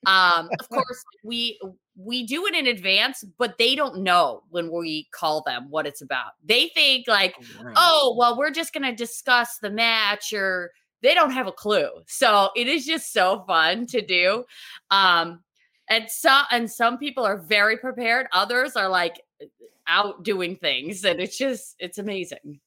Um, 0.05 0.49
of 0.59 0.69
course, 0.69 1.03
we 1.23 1.59
we 1.95 2.25
do 2.25 2.45
it 2.45 2.55
in 2.55 2.67
advance, 2.67 3.23
but 3.37 3.57
they 3.57 3.75
don't 3.75 4.01
know 4.01 4.43
when 4.49 4.71
we 4.71 5.07
call 5.13 5.43
them 5.45 5.67
what 5.69 5.85
it's 5.85 6.01
about. 6.01 6.31
They 6.43 6.69
think 6.69 7.07
like, 7.07 7.35
oh, 7.59 7.73
oh 7.75 8.15
well, 8.17 8.37
we're 8.37 8.51
just 8.51 8.73
gonna 8.73 8.95
discuss 8.95 9.57
the 9.59 9.69
match, 9.69 10.33
or 10.33 10.71
they 11.01 11.13
don't 11.13 11.31
have 11.31 11.47
a 11.47 11.51
clue. 11.51 11.89
So 12.07 12.49
it 12.55 12.67
is 12.67 12.85
just 12.85 13.11
so 13.11 13.43
fun 13.47 13.87
to 13.87 14.01
do. 14.01 14.45
Um, 14.89 15.41
and 15.89 16.09
some 16.09 16.45
and 16.51 16.71
some 16.71 16.97
people 16.97 17.25
are 17.25 17.37
very 17.37 17.77
prepared. 17.77 18.27
Others 18.33 18.75
are 18.75 18.89
like 18.89 19.21
out 19.87 20.23
doing 20.23 20.55
things, 20.55 21.03
and 21.03 21.19
it's 21.19 21.37
just 21.37 21.75
it's 21.79 21.97
amazing. 21.97 22.59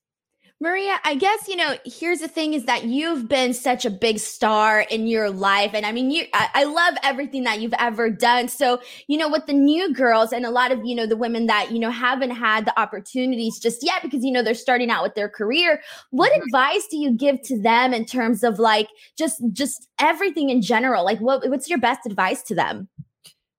Maria, 0.64 0.99
I 1.04 1.14
guess, 1.14 1.47
you 1.47 1.56
know, 1.56 1.76
here's 1.85 2.21
the 2.21 2.26
thing 2.26 2.54
is 2.54 2.64
that 2.64 2.85
you've 2.85 3.28
been 3.28 3.52
such 3.52 3.85
a 3.85 3.90
big 3.90 4.18
star 4.18 4.80
in 4.80 5.06
your 5.06 5.28
life. 5.28 5.73
And 5.75 5.85
I 5.85 5.92
mean, 5.92 6.11
you, 6.11 6.25
I, 6.33 6.49
I, 6.54 6.64
love 6.64 6.94
everything 7.02 7.44
that 7.44 7.61
you've 7.61 7.75
ever 7.78 8.09
done. 8.09 8.49
So, 8.49 8.80
you 9.06 9.18
know, 9.18 9.28
with 9.28 9.44
the 9.44 9.52
new 9.52 9.92
girls 9.92 10.33
and 10.33 10.47
a 10.47 10.50
lot 10.50 10.73
of, 10.73 10.80
you 10.83 10.94
know, 10.94 11.04
the 11.04 11.18
women 11.18 11.49
that, 11.49 11.71
you 11.71 11.78
know, 11.78 11.90
haven't 11.90 12.30
had 12.30 12.64
the 12.64 12.80
opportunities 12.80 13.59
just 13.59 13.85
yet 13.85 14.00
because, 14.00 14.25
you 14.25 14.33
know, 14.33 14.42
they're 14.42 14.54
starting 14.54 14.88
out 14.88 15.02
with 15.02 15.14
their 15.14 15.28
career, 15.28 15.83
what 16.12 16.33
mm-hmm. 16.33 16.40
advice 16.44 16.87
do 16.90 16.97
you 16.97 17.12
give 17.12 17.42
to 17.42 17.61
them 17.61 17.92
in 17.92 18.06
terms 18.06 18.42
of 18.42 18.59
like 18.59 18.88
just, 19.18 19.42
just 19.52 19.87
everything 20.00 20.49
in 20.49 20.62
general? 20.62 21.04
Like 21.04 21.18
what, 21.18 21.47
what's 21.50 21.68
your 21.68 21.78
best 21.78 22.06
advice 22.06 22.42
to 22.44 22.54
them? 22.54 22.88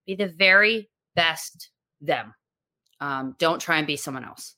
Be 0.07 0.15
the 0.15 0.27
very 0.27 0.89
best 1.15 1.69
them. 2.01 2.33
Um, 2.99 3.35
don't 3.37 3.59
try 3.59 3.77
and 3.77 3.85
be 3.85 3.95
someone 3.95 4.25
else 4.25 4.55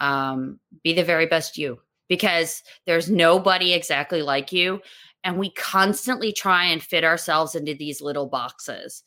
um, 0.00 0.60
be 0.82 0.92
the 0.94 1.04
very 1.04 1.26
best 1.26 1.58
you 1.58 1.80
because 2.08 2.62
there's 2.86 3.10
nobody 3.10 3.72
exactly 3.72 4.22
like 4.22 4.52
you 4.52 4.80
and 5.24 5.36
we 5.36 5.50
constantly 5.50 6.32
try 6.32 6.64
and 6.64 6.82
fit 6.82 7.04
ourselves 7.04 7.54
into 7.54 7.74
these 7.74 8.00
little 8.00 8.26
boxes. 8.26 9.02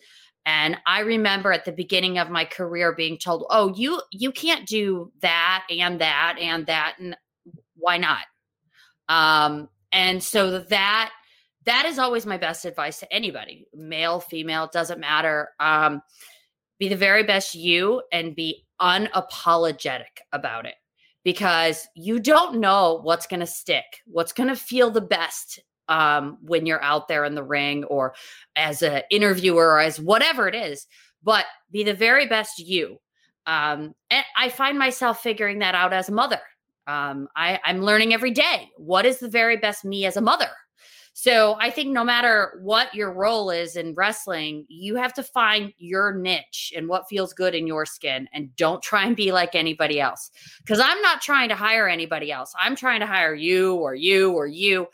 And 0.46 0.78
i 0.88 1.02
remember 1.02 1.52
at 1.52 1.66
the 1.66 1.72
beginning 1.72 2.18
of 2.18 2.30
my 2.30 2.46
career 2.46 2.94
being 2.96 3.18
told 3.18 3.46
oh 3.50 3.74
you 3.76 4.02
you 4.12 4.32
can't 4.32 4.68
do 4.68 5.12
that 5.22 5.66
and 5.70 6.02
that 6.02 6.38
and 6.42 6.66
that 6.66 6.96
and 7.00 7.16
why 7.76 7.98
not? 7.98 8.26
Um 9.08 9.70
and 9.92 10.24
so 10.24 10.60
that 10.60 11.12
that 11.66 11.86
is 11.86 12.00
always 12.00 12.26
my 12.26 12.38
best 12.38 12.66
advice 12.66 13.00
to 13.02 13.14
anybody 13.14 13.68
male 13.74 14.20
female 14.20 14.70
doesn't 14.74 15.00
matter. 15.00 15.50
Um 15.60 16.02
be 16.80 16.88
the 16.88 16.96
very 16.96 17.22
best 17.22 17.54
you 17.54 18.02
and 18.12 18.36
be 18.36 18.66
unapologetic 18.82 20.24
about 20.32 20.66
it 20.66 20.74
because 21.24 21.88
you 21.96 22.20
don't 22.20 22.60
know 22.60 23.00
what's 23.04 23.28
going 23.28 23.40
to 23.40 23.48
stick, 23.48 23.86
what's 24.06 24.34
going 24.34 24.50
to 24.50 24.56
feel 24.56 24.90
the 24.90 25.02
best 25.02 25.60
um, 25.88 26.38
when 26.42 26.66
you're 26.66 26.84
out 26.84 27.08
there 27.08 27.26
in 27.26 27.36
the 27.36 27.44
ring 27.44 27.84
or 27.86 28.14
as 28.56 28.82
an 28.82 29.02
interviewer 29.12 29.68
or 29.68 29.80
as 29.80 30.00
whatever 30.00 30.48
it 30.48 30.56
is. 30.56 30.88
But 31.24 31.46
be 31.72 31.84
the 31.84 31.94
very 31.94 32.28
best 32.28 32.60
you. 32.60 32.98
Um, 33.46 33.94
and 34.10 34.26
I 34.38 34.50
find 34.50 34.78
myself 34.80 35.22
figuring 35.22 35.60
that 35.60 35.76
out 35.76 35.94
as 35.94 36.10
a 36.10 36.14
mother. 36.14 36.40
Um, 36.88 37.28
I, 37.36 37.60
I'm 37.64 37.82
learning 37.82 38.14
every 38.14 38.32
day 38.32 38.70
what 38.78 39.06
is 39.06 39.20
the 39.20 39.30
very 39.30 39.58
best 39.58 39.86
me 39.86 40.06
as 40.06 40.18
a 40.18 40.22
mother. 40.22 40.50
So 41.14 41.58
I 41.60 41.70
think 41.70 41.90
no 41.90 42.04
matter 42.04 42.60
what 42.62 42.96
your 42.96 43.12
role 43.12 43.50
is 43.50 43.76
in 43.76 43.94
wrestling, 43.96 44.66
you 44.70 44.96
have 44.96 45.14
to 45.16 45.24
find 45.24 45.74
your 45.78 46.14
niche 46.14 46.74
and 46.76 46.88
what 46.88 47.10
feels 47.10 47.34
good 47.34 47.54
in 47.54 47.68
your 47.68 47.86
skin 47.86 48.30
and 48.34 48.56
don't 48.56 48.82
try 48.82 49.06
and 49.06 49.16
be 49.16 49.32
like 49.32 49.54
anybody 49.54 50.00
else. 50.00 50.32
Cuz 50.66 50.80
I'm 50.80 51.02
not 51.02 51.22
trying 51.22 51.50
to 51.50 51.56
hire 51.56 51.88
anybody 51.88 52.32
else. 52.32 52.54
I'm 52.60 52.76
trying 52.76 53.02
to 53.02 53.06
hire 53.06 53.36
you 53.36 53.76
or 53.76 53.94
you 53.94 54.32
or 54.32 54.48
you. 54.48 54.88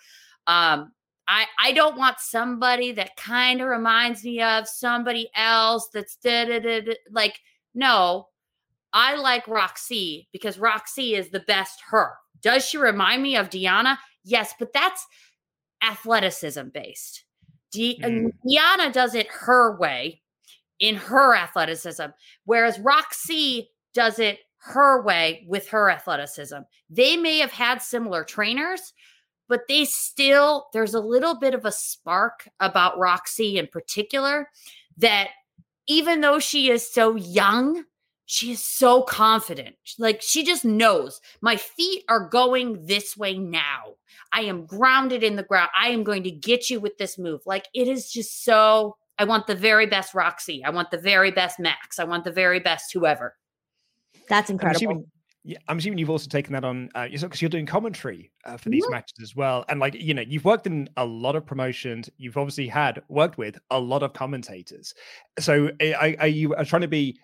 Um 0.48 0.92
I 1.28 1.46
I 1.60 1.72
don't 1.74 1.98
want 1.98 2.20
somebody 2.20 2.92
that 2.94 3.16
kind 3.16 3.62
of 3.62 3.68
reminds 3.68 4.24
me 4.24 4.42
of 4.42 4.68
somebody 4.68 5.30
else 5.36 5.88
that's 5.94 6.16
da, 6.18 6.46
da, 6.46 6.60
da, 6.60 6.82
da. 6.82 6.94
like 7.12 7.40
no. 7.74 8.30
I 8.94 9.16
like 9.16 9.48
Rok-C 9.48 10.28
because 10.32 10.58
Rok-C 10.58 11.14
is 11.14 11.30
the 11.30 11.42
best 11.42 11.80
her. 11.90 12.14
Does 12.42 12.66
she 12.66 12.78
remind 12.78 13.22
me 13.22 13.36
of 13.36 13.50
Deonna? 13.50 13.98
Yes, 14.24 14.54
but 14.58 14.74
that's 14.74 15.06
athleticism 15.82 16.70
based. 16.74 17.26
De- 17.72 18.00
mm. 18.00 18.32
Deonna 18.46 18.92
does 18.92 19.16
it 19.16 19.28
her 19.30 19.78
way 19.78 20.22
in 20.80 20.96
her 20.96 21.36
athleticism, 21.36 22.06
whereas 22.46 22.80
Rok-C 22.80 23.70
does 23.94 24.20
it 24.20 24.40
her 24.60 25.02
way 25.02 25.46
with 25.48 25.68
her 25.70 25.90
athleticism. 25.90 26.58
They 26.90 27.18
may 27.18 27.40
have 27.40 27.52
had 27.52 27.82
similar 27.82 28.24
trainers, 28.24 28.94
but 29.48 29.62
they 29.68 29.86
still, 29.86 30.68
there's 30.74 30.94
a 30.94 31.00
little 31.00 31.40
bit 31.40 31.54
of 31.54 31.66
a 31.66 31.72
spark 31.72 32.50
about 32.60 33.00
Rok-C 33.00 33.58
in 33.58 33.68
particular 33.68 34.50
that 34.98 35.30
even 35.88 36.22
though 36.22 36.40
she 36.40 36.70
is 36.70 36.92
so 36.92 37.16
young, 37.16 37.84
she 38.28 38.52
is 38.52 38.62
so 38.62 39.02
confident. 39.02 39.76
Like 39.98 40.22
she 40.22 40.44
just 40.44 40.66
knows 40.66 41.22
my 41.42 41.56
feet 41.56 42.04
are 42.10 42.28
going 42.28 42.86
this 42.86 43.18
way 43.18 43.38
now. 43.38 43.96
I 44.34 44.42
am 44.42 44.66
grounded 44.66 45.24
in 45.24 45.38
the 45.38 45.44
ground. 45.44 45.70
I 45.80 45.90
am 45.90 46.04
going 46.04 46.24
to 46.24 46.32
get 46.32 46.70
you 46.70 46.82
with 46.82 46.98
this 46.98 47.18
move. 47.18 47.42
Like 47.46 47.68
it 47.74 47.88
is 47.88 48.12
just 48.12 48.44
so. 48.44 48.98
I 49.18 49.24
want 49.24 49.48
the 49.48 49.56
very 49.56 49.88
best 49.88 50.14
Rok-C. 50.14 50.62
I 50.64 50.70
want 50.70 50.92
the 50.92 50.98
very 50.98 51.32
best 51.32 51.58
Max. 51.58 51.98
I 51.98 52.04
want 52.04 52.24
the 52.24 52.32
very 52.32 52.60
best 52.60 52.94
whoever. 52.94 53.34
That's 54.30 54.50
incredible. 54.50 54.76
I'm 54.76 54.90
assuming, 54.90 55.12
yeah, 55.44 55.58
I'm 55.70 55.78
assuming 55.78 55.98
you've 55.98 56.10
also 56.10 56.28
taken 56.28 56.52
that 56.54 56.66
on 56.66 56.90
uh, 56.94 57.08
because 57.10 57.42
you're 57.42 57.50
doing 57.50 57.66
commentary 57.66 58.32
uh, 58.44 58.58
for 58.58 58.70
these 58.70 58.84
yeah. 58.90 58.98
matches 58.98 59.18
as 59.24 59.36
well. 59.38 59.64
And 59.70 59.80
like 59.80 59.96
you 59.96 60.14
know, 60.14 60.22
you've 60.22 60.44
worked 60.44 60.68
in 60.68 60.90
a 60.98 61.06
lot 61.06 61.38
of 61.38 61.46
promotions. 61.46 62.10
You've 62.18 62.36
obviously 62.36 62.68
had 62.68 63.02
worked 63.08 63.38
with 63.38 63.58
a 63.72 63.80
lot 63.80 64.04
of 64.04 64.12
commentators. 64.12 64.94
So 65.40 65.72
are, 65.82 66.14
are 66.20 66.28
you 66.28 66.54
are 66.56 66.66
trying 66.66 66.82
to 66.82 66.90
be 66.90 67.18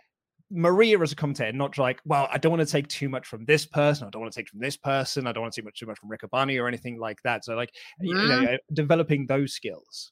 Maria 0.53 1.00
as 1.00 1.12
a 1.12 1.15
commentator, 1.15 1.51
not 1.51 1.77
like, 1.77 2.00
well, 2.05 2.29
I 2.31 2.38
don't 2.38 2.51
want 2.51 2.65
to 2.65 2.72
take 2.72 2.88
too 2.88 3.10
much 3.10 3.27
from 3.27 3.43
this 3.45 3.65
person. 3.65 4.07
I 4.07 4.12
don't 4.12 4.22
want 4.22 4.31
to 4.33 4.39
take 4.39 4.50
from 4.50 4.60
this 4.60 4.77
person. 4.77 5.25
I 5.25 5.31
don't 5.31 5.41
want 5.41 5.53
to 5.53 5.62
take 5.62 5.65
much 5.65 5.79
too 5.79 5.88
much 5.88 6.00
from 6.00 6.10
Riccaboni 6.10 6.62
or 6.62 6.67
anything 6.67 7.00
like 7.00 7.22
that. 7.24 7.43
So, 7.43 7.55
like, 7.55 7.72
mm. 8.01 8.07
you 8.07 8.13
know, 8.13 8.41
mm-hmm. 8.41 8.74
developing 8.74 9.25
those 9.25 9.53
skills. 9.53 10.12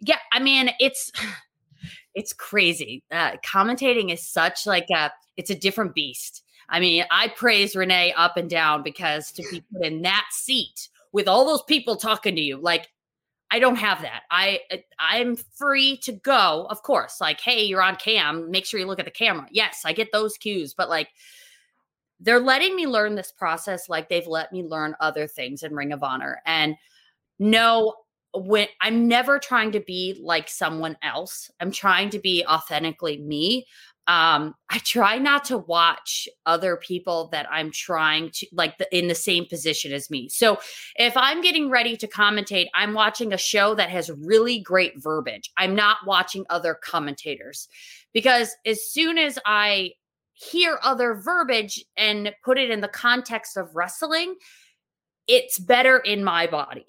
Yeah, 0.00 0.18
I 0.32 0.40
mean, 0.40 0.70
it's 0.80 1.12
it's 2.14 2.32
crazy. 2.32 3.04
Uh, 3.10 3.36
commentating 3.46 4.12
is 4.12 4.26
such 4.26 4.66
like 4.66 4.88
a 4.90 5.12
it's 5.36 5.50
a 5.50 5.54
different 5.54 5.94
beast. 5.94 6.42
I 6.68 6.80
mean, 6.80 7.04
I 7.10 7.28
praise 7.28 7.76
Renee 7.76 8.12
up 8.16 8.36
and 8.36 8.50
down 8.50 8.82
because 8.82 9.30
to 9.32 9.42
be 9.50 9.62
put 9.72 9.86
in 9.86 10.02
that 10.02 10.26
seat 10.32 10.88
with 11.12 11.28
all 11.28 11.46
those 11.46 11.62
people 11.62 11.94
talking 11.96 12.34
to 12.34 12.42
you, 12.42 12.56
like 12.56 12.88
I 13.50 13.58
don't 13.58 13.76
have 13.76 14.02
that. 14.02 14.22
I 14.30 14.60
uh, 14.72 14.76
I'm 14.98 15.36
free 15.36 15.98
to 15.98 16.12
go, 16.12 16.66
of 16.68 16.82
course. 16.82 17.20
Like, 17.20 17.40
hey, 17.40 17.64
you're 17.64 17.82
on 17.82 17.96
cam. 17.96 18.50
Make 18.50 18.66
sure 18.66 18.80
you 18.80 18.86
look 18.86 18.98
at 18.98 19.04
the 19.04 19.10
camera. 19.10 19.46
Yes, 19.50 19.82
I 19.84 19.92
get 19.92 20.12
those 20.12 20.36
cues, 20.36 20.74
but 20.74 20.88
like 20.88 21.08
they're 22.18 22.40
letting 22.40 22.74
me 22.74 22.86
learn 22.86 23.14
this 23.14 23.30
process 23.30 23.88
like 23.88 24.08
they've 24.08 24.26
let 24.26 24.52
me 24.52 24.64
learn 24.64 24.96
other 25.00 25.26
things 25.26 25.62
in 25.62 25.74
Ring 25.74 25.92
of 25.92 26.02
Honor. 26.02 26.40
And 26.46 26.76
no, 27.38 27.94
when 28.34 28.68
I'm 28.80 29.08
never 29.08 29.38
trying 29.38 29.72
to 29.72 29.80
be 29.80 30.18
like 30.20 30.48
someone 30.48 30.96
else. 31.02 31.50
I'm 31.60 31.70
trying 31.70 32.10
to 32.10 32.18
be 32.18 32.44
authentically 32.46 33.18
me 33.18 33.66
um 34.08 34.54
i 34.70 34.78
try 34.78 35.18
not 35.18 35.44
to 35.44 35.58
watch 35.58 36.28
other 36.46 36.76
people 36.76 37.28
that 37.32 37.46
i'm 37.50 37.70
trying 37.70 38.30
to 38.30 38.46
like 38.52 38.78
the, 38.78 38.96
in 38.96 39.08
the 39.08 39.14
same 39.14 39.44
position 39.46 39.92
as 39.92 40.10
me. 40.10 40.28
So 40.28 40.58
if 40.96 41.16
i'm 41.16 41.42
getting 41.42 41.70
ready 41.70 41.96
to 41.96 42.06
commentate 42.06 42.66
i'm 42.74 42.94
watching 42.94 43.32
a 43.32 43.38
show 43.38 43.74
that 43.74 43.90
has 43.90 44.10
really 44.10 44.60
great 44.60 44.94
verbiage. 44.96 45.50
I'm 45.56 45.74
not 45.74 45.98
watching 46.06 46.44
other 46.50 46.74
commentators. 46.74 47.68
Because 48.12 48.54
as 48.64 48.88
soon 48.90 49.18
as 49.18 49.38
i 49.44 49.90
hear 50.32 50.78
other 50.82 51.14
verbiage 51.14 51.84
and 51.96 52.32
put 52.44 52.58
it 52.58 52.70
in 52.70 52.80
the 52.80 52.88
context 52.88 53.56
of 53.56 53.74
wrestling 53.74 54.34
it's 55.26 55.58
better 55.58 55.98
in 55.98 56.22
my 56.24 56.46
body. 56.46 56.86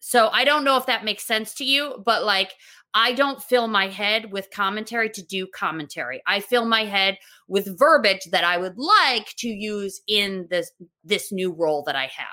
So 0.00 0.28
I 0.28 0.44
don't 0.44 0.64
know 0.64 0.76
if 0.76 0.86
that 0.86 1.04
makes 1.04 1.24
sense 1.24 1.54
to 1.54 1.64
you, 1.64 2.02
but 2.04 2.24
like 2.24 2.52
I 2.96 3.12
don't 3.12 3.42
fill 3.42 3.68
my 3.68 3.88
head 3.88 4.32
with 4.32 4.50
commentary 4.50 5.10
to 5.10 5.22
do 5.22 5.46
commentary. 5.46 6.22
I 6.26 6.40
fill 6.40 6.64
my 6.64 6.86
head 6.86 7.18
with 7.46 7.78
verbiage 7.78 8.24
that 8.32 8.42
I 8.42 8.56
would 8.56 8.78
like 8.78 9.34
to 9.36 9.48
use 9.48 10.00
in 10.08 10.46
this 10.48 10.72
this 11.04 11.30
new 11.30 11.52
role 11.52 11.82
that 11.86 11.94
I 11.94 12.04
have. 12.04 12.26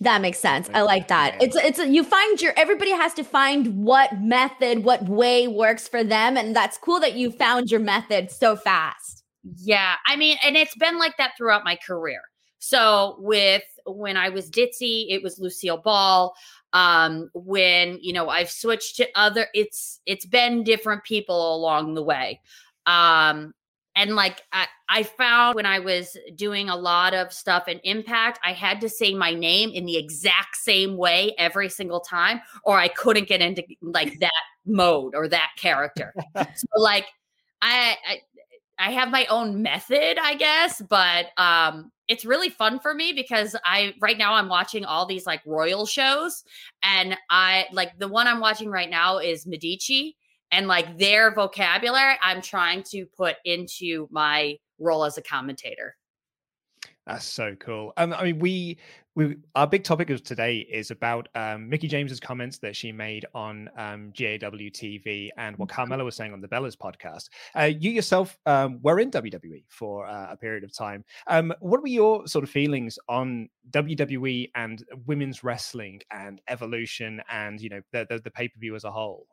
That 0.00 0.22
makes 0.22 0.38
sense. 0.38 0.70
I 0.72 0.80
like 0.82 1.08
that. 1.08 1.36
It's 1.42 1.54
it's 1.54 1.78
a, 1.78 1.86
you 1.86 2.02
find 2.02 2.40
your 2.40 2.54
everybody 2.56 2.92
has 2.92 3.12
to 3.14 3.24
find 3.24 3.84
what 3.84 4.18
method, 4.18 4.84
what 4.84 5.06
way 5.06 5.46
works 5.48 5.86
for 5.86 6.02
them 6.02 6.38
and 6.38 6.56
that's 6.56 6.78
cool 6.78 6.98
that 7.00 7.14
you 7.14 7.30
found 7.30 7.70
your 7.70 7.80
method 7.80 8.30
so 8.30 8.56
fast. 8.56 9.22
Yeah, 9.44 9.96
I 10.06 10.16
mean 10.16 10.38
and 10.42 10.56
it's 10.56 10.76
been 10.76 10.98
like 10.98 11.18
that 11.18 11.32
throughout 11.36 11.62
my 11.62 11.76
career. 11.76 12.22
So 12.58 13.16
with 13.18 13.62
when 13.86 14.16
I 14.16 14.28
was 14.28 14.50
ditzy, 14.50 15.06
it 15.08 15.22
was 15.22 15.38
Lucille 15.38 15.78
Ball. 15.78 16.34
Um 16.74 17.30
when 17.32 17.98
you 18.02 18.12
know 18.12 18.28
i've 18.28 18.50
switched 18.50 18.96
to 18.96 19.08
other 19.14 19.46
it's 19.54 20.00
it's 20.04 20.26
been 20.26 20.64
different 20.64 21.02
people 21.04 21.56
along 21.56 21.94
the 21.94 22.02
way. 22.02 22.42
Um 22.84 23.54
and 23.96 24.14
like 24.14 24.42
I, 24.52 24.66
I 24.88 25.02
found 25.02 25.56
when 25.56 25.64
i 25.64 25.78
was 25.78 26.14
doing 26.36 26.68
a 26.68 26.76
lot 26.76 27.14
of 27.14 27.32
stuff 27.32 27.68
in 27.68 27.80
impact 27.84 28.38
i 28.44 28.52
had 28.52 28.82
to 28.82 28.88
say 28.88 29.14
my 29.14 29.32
name 29.32 29.70
in 29.70 29.86
the 29.86 29.96
exact 29.96 30.56
same 30.56 30.98
way 30.98 31.34
every 31.38 31.70
single 31.70 32.00
time 32.00 32.40
or 32.64 32.78
i 32.78 32.86
couldn't 32.86 33.28
get 33.28 33.40
into 33.40 33.64
like 33.82 34.20
that 34.20 34.30
mode 34.68 35.14
or 35.14 35.28
that 35.28 35.50
character. 35.56 36.14
So 36.36 36.66
like 36.76 37.06
I, 37.62 37.96
I 38.08 38.18
I 38.78 38.92
have 38.92 39.10
my 39.10 39.26
own 39.26 39.62
method, 39.62 40.18
I 40.20 40.34
guess, 40.34 40.80
but 40.80 41.26
um 41.36 41.90
it's 42.08 42.24
really 42.24 42.48
fun 42.48 42.80
for 42.80 42.94
me 42.94 43.12
because 43.12 43.54
I 43.64 43.94
right 44.00 44.16
now 44.16 44.34
I'm 44.34 44.48
watching 44.48 44.84
all 44.84 45.06
these 45.06 45.26
like 45.26 45.42
royal 45.44 45.84
shows 45.84 46.42
and 46.82 47.16
I 47.28 47.66
like 47.72 47.98
the 47.98 48.08
one 48.08 48.26
I'm 48.26 48.40
watching 48.40 48.70
right 48.70 48.88
now 48.88 49.18
is 49.18 49.46
Medici 49.46 50.16
and 50.50 50.66
like 50.66 50.98
their 50.98 51.34
vocabulary 51.34 52.14
I'm 52.22 52.40
trying 52.40 52.82
to 52.90 53.04
put 53.16 53.36
into 53.44 54.08
my 54.10 54.56
role 54.78 55.04
as 55.04 55.18
a 55.18 55.22
commentator. 55.22 55.96
That's 57.06 57.24
so 57.24 57.56
cool. 57.56 57.92
Um, 57.96 58.12
I 58.12 58.24
mean, 58.24 58.38
we 58.38 58.78
we 59.18 59.36
our 59.56 59.66
big 59.66 59.82
topic 59.82 60.10
of 60.10 60.22
today 60.22 60.58
is 60.58 60.92
about 60.92 61.28
um, 61.34 61.68
Mickie 61.68 61.88
James's 61.88 62.20
comments 62.20 62.58
that 62.58 62.76
she 62.76 62.92
made 62.92 63.26
on 63.34 63.68
um, 63.76 64.12
GAW 64.16 64.70
TV 64.70 65.30
and 65.36 65.56
what 65.56 65.68
mm-hmm. 65.68 65.92
Carmella 65.92 66.04
was 66.04 66.14
saying 66.14 66.32
on 66.32 66.40
the 66.40 66.46
Bellas 66.46 66.76
podcast. 66.76 67.28
Uh, 67.58 67.64
you 67.64 67.90
yourself 67.90 68.38
um, 68.46 68.78
were 68.80 69.00
in 69.00 69.10
WWE 69.10 69.64
for 69.68 70.06
uh, 70.06 70.28
a 70.30 70.36
period 70.36 70.62
of 70.62 70.72
time. 70.72 71.04
Um, 71.26 71.52
what 71.58 71.82
were 71.82 71.88
your 71.88 72.28
sort 72.28 72.44
of 72.44 72.50
feelings 72.50 72.96
on 73.08 73.48
WWE 73.70 74.52
and 74.54 74.84
women's 75.06 75.42
wrestling 75.42 76.00
and 76.12 76.40
evolution 76.46 77.20
and 77.28 77.60
you 77.60 77.70
know 77.70 77.80
the 77.90 78.06
the, 78.08 78.20
the 78.20 78.30
pay 78.30 78.46
per 78.46 78.60
view 78.60 78.76
as 78.76 78.84
a 78.84 78.92
whole? 78.92 79.26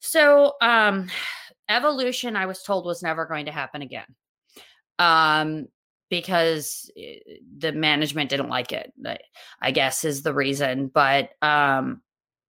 So, 0.00 0.56
um, 0.60 1.08
evolution, 1.70 2.36
I 2.36 2.44
was 2.44 2.62
told 2.62 2.84
was 2.84 3.02
never 3.02 3.24
going 3.24 3.46
to 3.46 3.52
happen 3.52 3.80
again. 3.80 4.14
Um, 4.98 5.68
because 6.20 6.90
eh, 6.96 7.16
the 7.58 7.72
management 7.72 8.30
didn't 8.30 8.48
like 8.48 8.72
it 8.72 8.92
i 9.60 9.70
guess 9.70 10.04
is 10.04 10.22
the 10.22 10.34
reason 10.34 10.88
but 10.88 11.30
um 11.42 12.00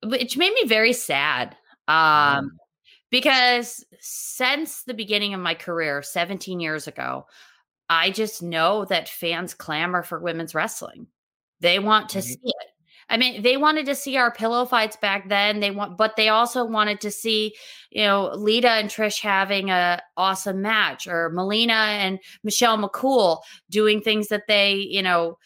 which 0.04 0.38
made 0.38 0.54
me 0.54 0.67
very 0.67 0.93
sad 0.93 1.56
um 1.88 2.51
because 3.10 3.84
since 3.99 4.84
the 4.84 4.93
beginning 4.93 5.34
of 5.34 5.39
my 5.39 5.56
career 5.56 6.01
17 6.01 6.60
years 6.60 6.88
ago 6.88 7.25
i 7.89 8.12
just 8.12 8.43
know 8.43 8.86
that 8.86 9.10
fans 9.10 9.54
clamor 9.54 10.04
for 10.04 10.19
women's 10.19 10.56
wrestling. 10.56 11.08
They 11.62 11.80
want 11.80 12.10
to 12.10 12.19
mm-hmm. 12.19 12.28
see 12.28 12.39
it 12.43 12.67
I 13.10 13.18
mean, 13.18 13.44
they 13.44 13.56
wanted 13.56 13.86
to 13.86 13.96
see 13.96 14.18
our 14.18 14.32
pillow 14.32 14.65
fights 14.65 14.96
back 14.96 15.30
then. 15.30 15.60
They 15.60 15.72
want, 15.72 15.98
but 15.98 16.15
they 16.15 16.30
also 16.30 16.65
wanted 16.65 17.02
to 17.02 17.12
see, 17.12 17.56
you 17.91 18.04
know, 18.04 18.32
Lita 18.36 18.70
and 18.70 18.89
Trish 18.89 19.22
having 19.22 19.70
a 19.70 20.02
awesome 20.18 20.62
match, 20.62 21.08
or 21.08 21.30
Melina 21.30 21.74
and 21.74 22.20
Michelle 22.44 22.78
McCool 22.78 23.41
doing 23.70 24.02
things 24.02 24.30
that 24.30 24.48
they, 24.48 24.74
you 24.74 25.04
know, 25.04 25.38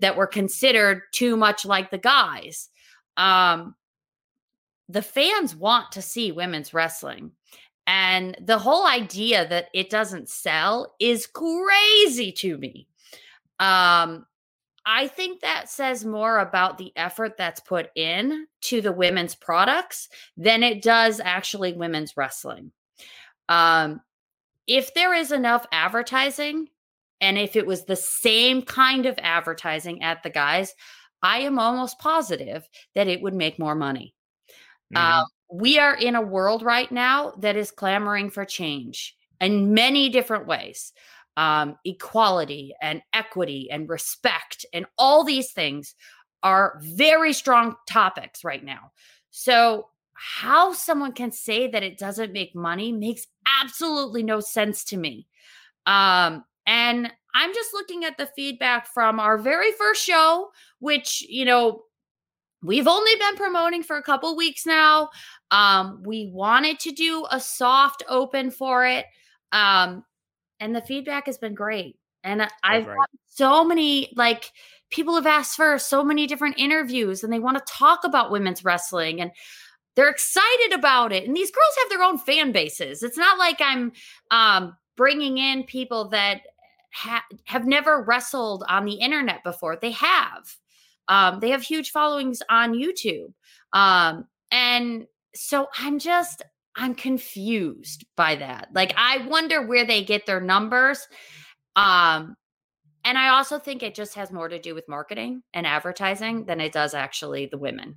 that 0.00 0.16
were 0.16 0.26
considered 0.26 1.02
too 1.12 1.36
much 1.36 1.66
like 1.66 1.90
the 1.90 1.98
guys. 1.98 2.70
Um, 3.16 3.74
the 4.88 5.02
fans 5.02 5.54
want 5.54 5.92
to 5.92 6.02
see 6.02 6.32
women's 6.32 6.72
wrestling. 6.72 7.32
And 7.86 8.36
the 8.40 8.58
whole 8.58 8.86
idea 8.86 9.46
that 9.48 9.68
it 9.74 9.90
doesn't 9.90 10.28
sell 10.28 10.94
is 11.00 11.26
crazy 11.26 12.30
to 12.32 12.56
me. 12.58 12.86
Um, 13.58 14.24
I 14.84 15.06
think 15.06 15.40
that 15.40 15.68
says 15.68 16.04
more 16.04 16.38
about 16.38 16.78
the 16.78 16.92
effort 16.96 17.36
that's 17.36 17.60
put 17.60 17.90
in 17.94 18.46
to 18.62 18.80
the 18.80 18.92
women's 18.92 19.34
products 19.34 20.08
than 20.36 20.62
it 20.62 20.82
does 20.82 21.20
actually 21.20 21.72
women's 21.72 22.16
wrestling. 22.16 22.72
Um, 23.48 24.00
if 24.66 24.94
there 24.94 25.14
is 25.14 25.32
enough 25.32 25.66
advertising, 25.72 26.68
and 27.20 27.38
if 27.38 27.54
it 27.54 27.66
was 27.66 27.84
the 27.84 27.96
same 27.96 28.62
kind 28.62 29.06
of 29.06 29.18
advertising 29.22 30.02
at 30.02 30.22
the 30.22 30.30
guys, 30.30 30.74
I 31.22 31.40
am 31.40 31.58
almost 31.58 32.00
positive 32.00 32.68
that 32.94 33.06
it 33.06 33.22
would 33.22 33.34
make 33.34 33.58
more 33.58 33.76
money. 33.76 34.14
Mm-hmm. 34.94 35.20
Uh, 35.20 35.24
we 35.52 35.78
are 35.78 35.94
in 35.94 36.16
a 36.16 36.22
world 36.22 36.62
right 36.62 36.90
now 36.90 37.32
that 37.38 37.56
is 37.56 37.70
clamoring 37.70 38.30
for 38.30 38.44
change 38.44 39.14
in 39.40 39.74
many 39.74 40.08
different 40.08 40.46
ways 40.46 40.92
um, 41.36 41.76
equality 41.84 42.74
and 42.80 43.02
equity 43.12 43.68
and 43.70 43.88
respect 43.88 44.66
and 44.72 44.86
all 44.98 45.24
these 45.24 45.52
things 45.52 45.94
are 46.42 46.80
very 46.82 47.32
strong 47.32 47.76
topics 47.88 48.44
right 48.44 48.64
now. 48.64 48.92
So, 49.30 49.88
how 50.14 50.72
someone 50.72 51.12
can 51.12 51.32
say 51.32 51.66
that 51.68 51.82
it 51.82 51.98
doesn't 51.98 52.32
make 52.32 52.54
money 52.54 52.92
makes 52.92 53.26
absolutely 53.60 54.22
no 54.22 54.38
sense 54.38 54.84
to 54.84 54.96
me. 54.96 55.26
Um, 55.86 56.44
and 56.66 57.10
I'm 57.34 57.52
just 57.52 57.72
looking 57.72 58.04
at 58.04 58.18
the 58.18 58.30
feedback 58.36 58.86
from 58.86 59.18
our 59.18 59.38
very 59.38 59.72
first 59.72 60.04
show, 60.04 60.52
which, 60.78 61.22
you 61.28 61.44
know, 61.44 61.82
we've 62.62 62.86
only 62.86 63.16
been 63.16 63.36
promoting 63.36 63.82
for 63.82 63.96
a 63.96 64.02
couple 64.02 64.36
weeks 64.36 64.64
now. 64.64 65.08
Um, 65.50 66.02
we 66.04 66.30
wanted 66.32 66.78
to 66.80 66.92
do 66.92 67.26
a 67.30 67.40
soft 67.40 68.04
open 68.08 68.50
for 68.50 68.86
it. 68.86 69.06
Um, 69.50 70.04
and 70.62 70.74
the 70.74 70.80
feedback 70.80 71.26
has 71.26 71.38
been 71.38 71.54
great. 71.54 71.96
And 72.22 72.48
I've 72.62 72.86
right. 72.86 73.08
so 73.26 73.64
many 73.64 74.12
like 74.14 74.52
people 74.90 75.16
have 75.16 75.26
asked 75.26 75.56
for 75.56 75.76
so 75.78 76.04
many 76.04 76.28
different 76.28 76.56
interviews 76.56 77.24
and 77.24 77.32
they 77.32 77.40
want 77.40 77.58
to 77.58 77.72
talk 77.72 78.04
about 78.04 78.30
women's 78.30 78.64
wrestling 78.64 79.20
and 79.20 79.32
they're 79.96 80.08
excited 80.08 80.72
about 80.72 81.12
it. 81.12 81.26
And 81.26 81.36
these 81.36 81.50
girls 81.50 81.76
have 81.80 81.90
their 81.90 82.06
own 82.06 82.16
fan 82.16 82.52
bases. 82.52 83.02
It's 83.02 83.18
not 83.18 83.38
like 83.38 83.60
I'm 83.60 83.92
um, 84.30 84.76
bringing 84.96 85.36
in 85.38 85.64
people 85.64 86.08
that 86.10 86.42
ha- 86.92 87.24
have 87.44 87.66
never 87.66 88.02
wrestled 88.02 88.62
on 88.68 88.84
the 88.84 88.94
internet 88.94 89.42
before. 89.42 89.76
They 89.76 89.90
have. 89.90 90.56
Um, 91.08 91.40
they 91.40 91.50
have 91.50 91.62
huge 91.62 91.90
followings 91.90 92.40
on 92.48 92.74
YouTube. 92.74 93.32
Um, 93.72 94.28
and 94.52 95.06
so 95.34 95.66
I'm 95.76 95.98
just, 95.98 96.42
I'm 96.76 96.94
confused 96.94 98.04
by 98.16 98.36
that. 98.36 98.68
Like 98.74 98.94
I 98.96 99.26
wonder 99.26 99.66
where 99.66 99.86
they 99.86 100.04
get 100.04 100.26
their 100.26 100.40
numbers. 100.40 101.06
Um 101.76 102.34
and 103.04 103.18
I 103.18 103.28
also 103.28 103.58
think 103.58 103.82
it 103.82 103.94
just 103.94 104.14
has 104.14 104.30
more 104.30 104.48
to 104.48 104.60
do 104.60 104.74
with 104.74 104.88
marketing 104.88 105.42
and 105.52 105.66
advertising 105.66 106.44
than 106.44 106.60
it 106.60 106.72
does 106.72 106.94
actually 106.94 107.46
the 107.46 107.58
women. 107.58 107.96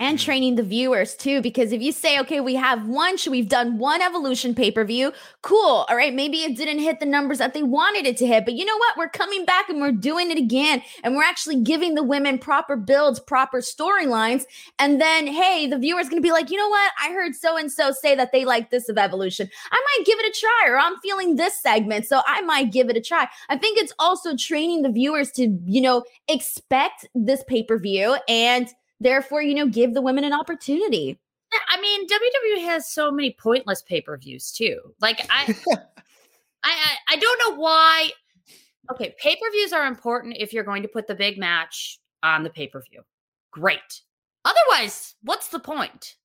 And 0.00 0.18
mm. 0.18 0.24
training 0.24 0.56
the 0.56 0.62
viewers 0.62 1.14
too. 1.14 1.40
Because 1.40 1.70
if 1.70 1.80
you 1.80 1.92
say, 1.92 2.18
okay, 2.20 2.40
we 2.40 2.56
have 2.56 2.88
one, 2.88 3.16
we've 3.28 3.48
done 3.48 3.78
one 3.78 4.02
evolution 4.02 4.54
pay 4.54 4.70
per 4.70 4.84
view, 4.84 5.12
cool. 5.42 5.84
All 5.88 5.96
right, 5.96 6.14
maybe 6.14 6.38
it 6.38 6.56
didn't 6.56 6.80
hit 6.80 6.98
the 6.98 7.06
numbers 7.06 7.38
that 7.38 7.54
they 7.54 7.62
wanted 7.62 8.06
it 8.06 8.16
to 8.16 8.26
hit, 8.26 8.44
but 8.44 8.54
you 8.54 8.64
know 8.64 8.76
what? 8.76 8.96
We're 8.96 9.10
coming 9.10 9.44
back 9.44 9.68
and 9.68 9.80
we're 9.80 9.92
doing 9.92 10.30
it 10.30 10.38
again. 10.38 10.82
And 11.04 11.14
we're 11.14 11.22
actually 11.22 11.60
giving 11.62 11.94
the 11.94 12.02
women 12.02 12.38
proper 12.38 12.76
builds, 12.76 13.20
proper 13.20 13.58
storylines. 13.58 14.44
And 14.78 15.00
then, 15.00 15.26
hey, 15.26 15.66
the 15.66 15.78
viewer's 15.78 16.08
going 16.08 16.22
to 16.22 16.26
be 16.26 16.32
like, 16.32 16.50
you 16.50 16.56
know 16.56 16.68
what? 16.68 16.92
I 17.00 17.10
heard 17.10 17.34
so 17.34 17.56
and 17.56 17.70
so 17.70 17.92
say 17.92 18.14
that 18.14 18.32
they 18.32 18.44
like 18.44 18.70
this 18.70 18.88
of 18.88 18.96
evolution. 18.96 19.50
I 19.70 19.84
might 19.98 20.06
give 20.06 20.18
it 20.18 20.26
a 20.26 20.40
try, 20.40 20.70
or 20.70 20.78
I'm 20.78 20.98
feeling 21.00 21.36
this 21.36 21.60
segment. 21.60 22.06
So 22.06 22.22
I 22.26 22.40
might 22.40 22.72
give 22.72 22.88
it 22.88 22.96
a 22.96 23.00
try. 23.00 23.28
I 23.50 23.58
think 23.58 23.78
it's 23.78 23.92
also 23.98 24.34
training 24.36 24.82
the 24.82 24.90
viewers 24.90 25.30
to, 25.32 25.58
you 25.66 25.80
know, 25.80 26.04
expect 26.28 27.06
this 27.14 27.44
pay 27.46 27.62
per 27.62 27.78
view 27.78 28.16
and 28.28 28.68
therefore, 29.00 29.42
you 29.42 29.54
know, 29.54 29.66
give 29.66 29.94
the 29.94 30.02
women 30.02 30.24
an 30.24 30.32
opportunity. 30.32 31.18
I 31.68 31.80
mean, 31.80 32.06
WWE 32.06 32.64
has 32.66 32.90
so 32.90 33.10
many 33.10 33.36
pointless 33.38 33.82
pay 33.82 34.00
per 34.00 34.16
views 34.16 34.52
too. 34.52 34.78
Like 35.00 35.26
I, 35.30 35.54
I, 35.72 36.70
I, 36.70 36.96
I 37.08 37.16
don't 37.16 37.40
know 37.44 37.60
why. 37.60 38.10
Okay, 38.92 39.14
pay 39.18 39.36
per 39.36 39.50
views 39.52 39.72
are 39.72 39.86
important 39.86 40.36
if 40.38 40.52
you're 40.52 40.64
going 40.64 40.82
to 40.82 40.88
put 40.88 41.06
the 41.06 41.14
big 41.14 41.38
match 41.38 41.98
on 42.22 42.44
the 42.44 42.50
pay 42.50 42.68
per 42.68 42.82
view. 42.82 43.02
Great. 43.50 44.02
Otherwise, 44.44 45.16
what's 45.22 45.48
the 45.48 45.58
point? 45.58 46.16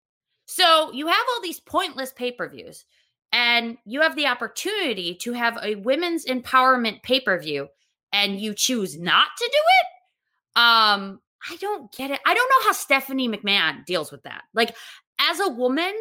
So 0.46 0.92
you 0.92 1.08
have 1.08 1.26
all 1.34 1.42
these 1.42 1.60
pointless 1.60 2.14
pay 2.14 2.32
per 2.32 2.48
views, 2.48 2.86
and 3.32 3.78
you 3.86 4.02
have 4.02 4.16
the 4.16 4.28
opportunity 4.28 5.16
to 5.16 5.34
have 5.34 5.58
a 5.64 5.76
women's 5.76 6.26
empowerment 6.26 7.02
pay 7.04 7.20
per 7.20 7.40
view, 7.40 7.68
and 8.14 8.40
you 8.40 8.54
choose 8.54 8.98
not 8.98 9.28
to 9.38 9.50
do 9.52 9.58
it. 9.58 10.62
Um, 10.62 11.20
I 11.50 11.56
don't 11.58 11.92
get 11.92 12.12
it. 12.12 12.20
I 12.26 12.34
don't 12.34 12.50
know 12.50 12.68
how 12.68 12.72
Stephanie 12.74 13.30
McMahon 13.30 13.86
deals 13.86 14.12
with 14.12 14.24
that. 14.24 14.44
Like, 14.54 14.76
as 15.20 15.40
a 15.40 15.50
woman, 15.50 15.94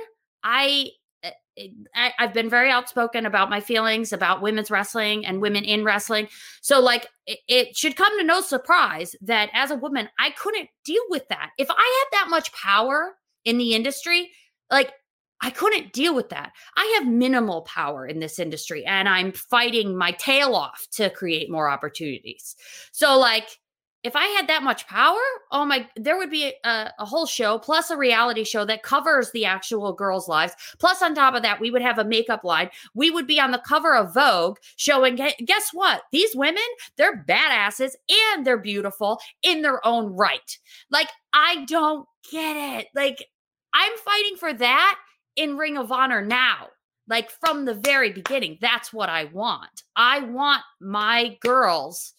I, 0.43 0.91
eh, 1.23 1.31
eh, 1.57 1.69
I 1.95 2.13
have 2.19 2.33
been 2.33 2.51
very 2.51 2.71
outspoken 2.71 3.27
about 3.27 3.51
my 3.51 3.61
feelings 3.61 4.13
about 4.13 4.43
women's 4.43 4.71
wrestling 4.71 5.27
and 5.27 5.41
women 5.41 5.65
in 5.65 5.85
wrestling. 5.85 6.29
So, 6.63 6.81
like, 6.81 7.09
it, 7.27 7.39
it 7.49 7.77
should 7.77 7.97
come 7.97 8.19
to 8.19 8.25
no 8.25 8.41
surprise 8.41 9.15
that 9.23 9.51
as 9.53 9.71
a 9.71 9.77
woman, 9.77 10.09
I 10.19 10.31
couldn't 10.31 10.69
deal 10.85 11.03
with 11.11 11.29
that. 11.29 11.51
If 11.59 11.71
I 11.71 11.75
had 12.13 12.19
that 12.19 12.31
much 12.31 12.53
power 12.53 13.15
in 13.45 13.59
the 13.59 13.75
industry, 13.75 14.31
like, 14.71 14.93
I 15.41 15.51
couldn't 15.51 15.93
deal 15.93 16.15
with 16.15 16.31
that. 16.31 16.53
I 16.75 16.99
have 16.99 17.07
minimal 17.07 17.63
power 17.63 18.07
in 18.07 18.19
this 18.19 18.39
industry 18.39 18.83
and 18.87 19.07
I'm 19.09 19.31
fighting 19.33 19.95
my 19.95 20.13
tail 20.13 20.55
off 20.55 20.87
to 20.93 21.11
create 21.11 21.51
more 21.51 21.69
opportunities. 21.69 22.57
So, 22.93 23.19
like, 23.19 23.59
if 24.05 24.15
I 24.15 24.27
had 24.27 24.47
that 24.49 24.63
much 24.63 24.87
power, 24.87 25.19
oh 25.51 25.65
my, 25.65 25.89
there 25.97 26.19
would 26.19 26.31
be 26.31 26.53
a, 26.63 26.91
a, 26.99 27.07
whole 27.07 27.25
show 27.25 27.59
plus 27.59 27.91
a 27.91 27.97
reality 27.97 28.45
show 28.45 28.67
that 28.67 28.83
covers 28.83 29.33
the 29.33 29.47
actual 29.47 29.95
girls' 29.95 30.29
lives. 30.29 30.55
Plus, 30.79 31.01
on 31.01 31.15
top 31.15 31.35
of 31.35 31.43
that, 31.43 31.59
we 31.59 31.71
would 31.71 31.81
have 31.81 31.99
a 31.99 32.05
makeup 32.05 32.45
line. 32.45 32.69
We 32.95 33.11
would 33.11 33.27
be 33.27 33.41
on 33.41 33.51
the 33.51 33.63
cover 33.67 33.95
of 33.97 34.13
Vogue 34.13 34.59
showing, 34.77 35.17
guess 35.17 35.71
what? 35.73 36.03
These 36.13 36.37
women, 36.37 36.63
they're 36.99 37.25
badasses 37.27 37.93
and 38.35 38.47
they're 38.47 38.59
beautiful 38.59 39.21
in 39.43 39.63
their 39.63 39.85
own 39.87 40.15
right. 40.15 40.59
Like, 40.91 41.09
I 41.33 41.65
don't 41.65 42.07
get 42.31 42.57
it. 42.57 42.89
Like, 42.95 43.27
I'm 43.73 43.97
fighting 43.97 44.37
for 44.37 44.53
that 44.53 44.99
in 45.35 45.57
Ring 45.57 45.79
of 45.79 45.91
Honor 45.91 46.23
now. 46.23 46.69
Like, 47.09 47.31
from 47.31 47.65
the 47.65 47.75
very 47.75 48.13
beginning, 48.13 48.59
that's 48.61 48.93
what 48.93 49.09
I 49.09 49.25
want. 49.25 49.83
I 49.97 50.21
want 50.21 50.63
my 50.79 51.39
girls. 51.41 52.13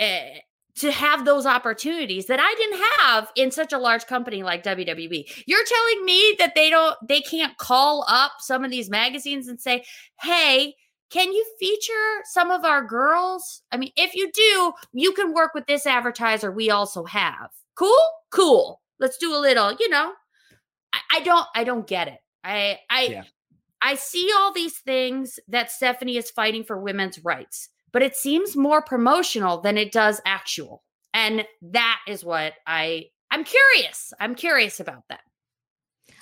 Eh, 0.00 0.38
to 0.80 0.90
have 0.90 1.26
those 1.26 1.44
opportunities 1.44 2.26
that 2.26 2.40
I 2.40 2.54
didn't 2.54 2.82
have 2.98 3.30
in 3.36 3.50
such 3.50 3.72
a 3.74 3.78
large 3.78 4.06
company 4.06 4.42
like 4.42 4.64
WWE. 4.64 5.30
You're 5.46 5.64
telling 5.64 6.04
me 6.06 6.36
that 6.38 6.54
they 6.54 6.70
don't 6.70 6.96
they 7.06 7.20
can't 7.20 7.56
call 7.58 8.04
up 8.08 8.32
some 8.38 8.64
of 8.64 8.70
these 8.70 8.88
magazines 8.88 9.46
and 9.46 9.60
say, 9.60 9.84
"Hey, 10.20 10.74
can 11.10 11.32
you 11.32 11.44
feature 11.58 12.22
some 12.24 12.50
of 12.50 12.64
our 12.64 12.82
girls?" 12.82 13.62
I 13.70 13.76
mean, 13.76 13.92
if 13.96 14.14
you 14.14 14.32
do, 14.32 14.72
you 14.92 15.12
can 15.12 15.34
work 15.34 15.52
with 15.54 15.66
this 15.66 15.86
advertiser 15.86 16.50
we 16.50 16.70
also 16.70 17.04
have. 17.04 17.50
Cool? 17.74 18.00
Cool. 18.30 18.80
Let's 18.98 19.18
do 19.18 19.34
a 19.34 19.38
little, 19.38 19.74
you 19.78 19.90
know. 19.90 20.12
I, 20.94 20.98
I 21.16 21.20
don't 21.20 21.46
I 21.54 21.64
don't 21.64 21.86
get 21.86 22.08
it. 22.08 22.20
I 22.42 22.78
I 22.88 23.02
yeah. 23.02 23.24
I 23.82 23.96
see 23.96 24.30
all 24.34 24.52
these 24.52 24.78
things 24.78 25.38
that 25.48 25.70
Stephanie 25.70 26.16
is 26.16 26.30
fighting 26.30 26.64
for 26.64 26.80
women's 26.80 27.22
rights 27.22 27.68
but 27.92 28.02
it 28.02 28.16
seems 28.16 28.56
more 28.56 28.82
promotional 28.82 29.60
than 29.60 29.76
it 29.76 29.92
does 29.92 30.20
actual. 30.24 30.82
And 31.12 31.44
that 31.62 31.98
is 32.06 32.24
what 32.24 32.54
I 32.66 33.06
I'm 33.30 33.44
curious. 33.44 34.12
I'm 34.20 34.34
curious 34.34 34.80
about 34.80 35.04
that. 35.08 35.20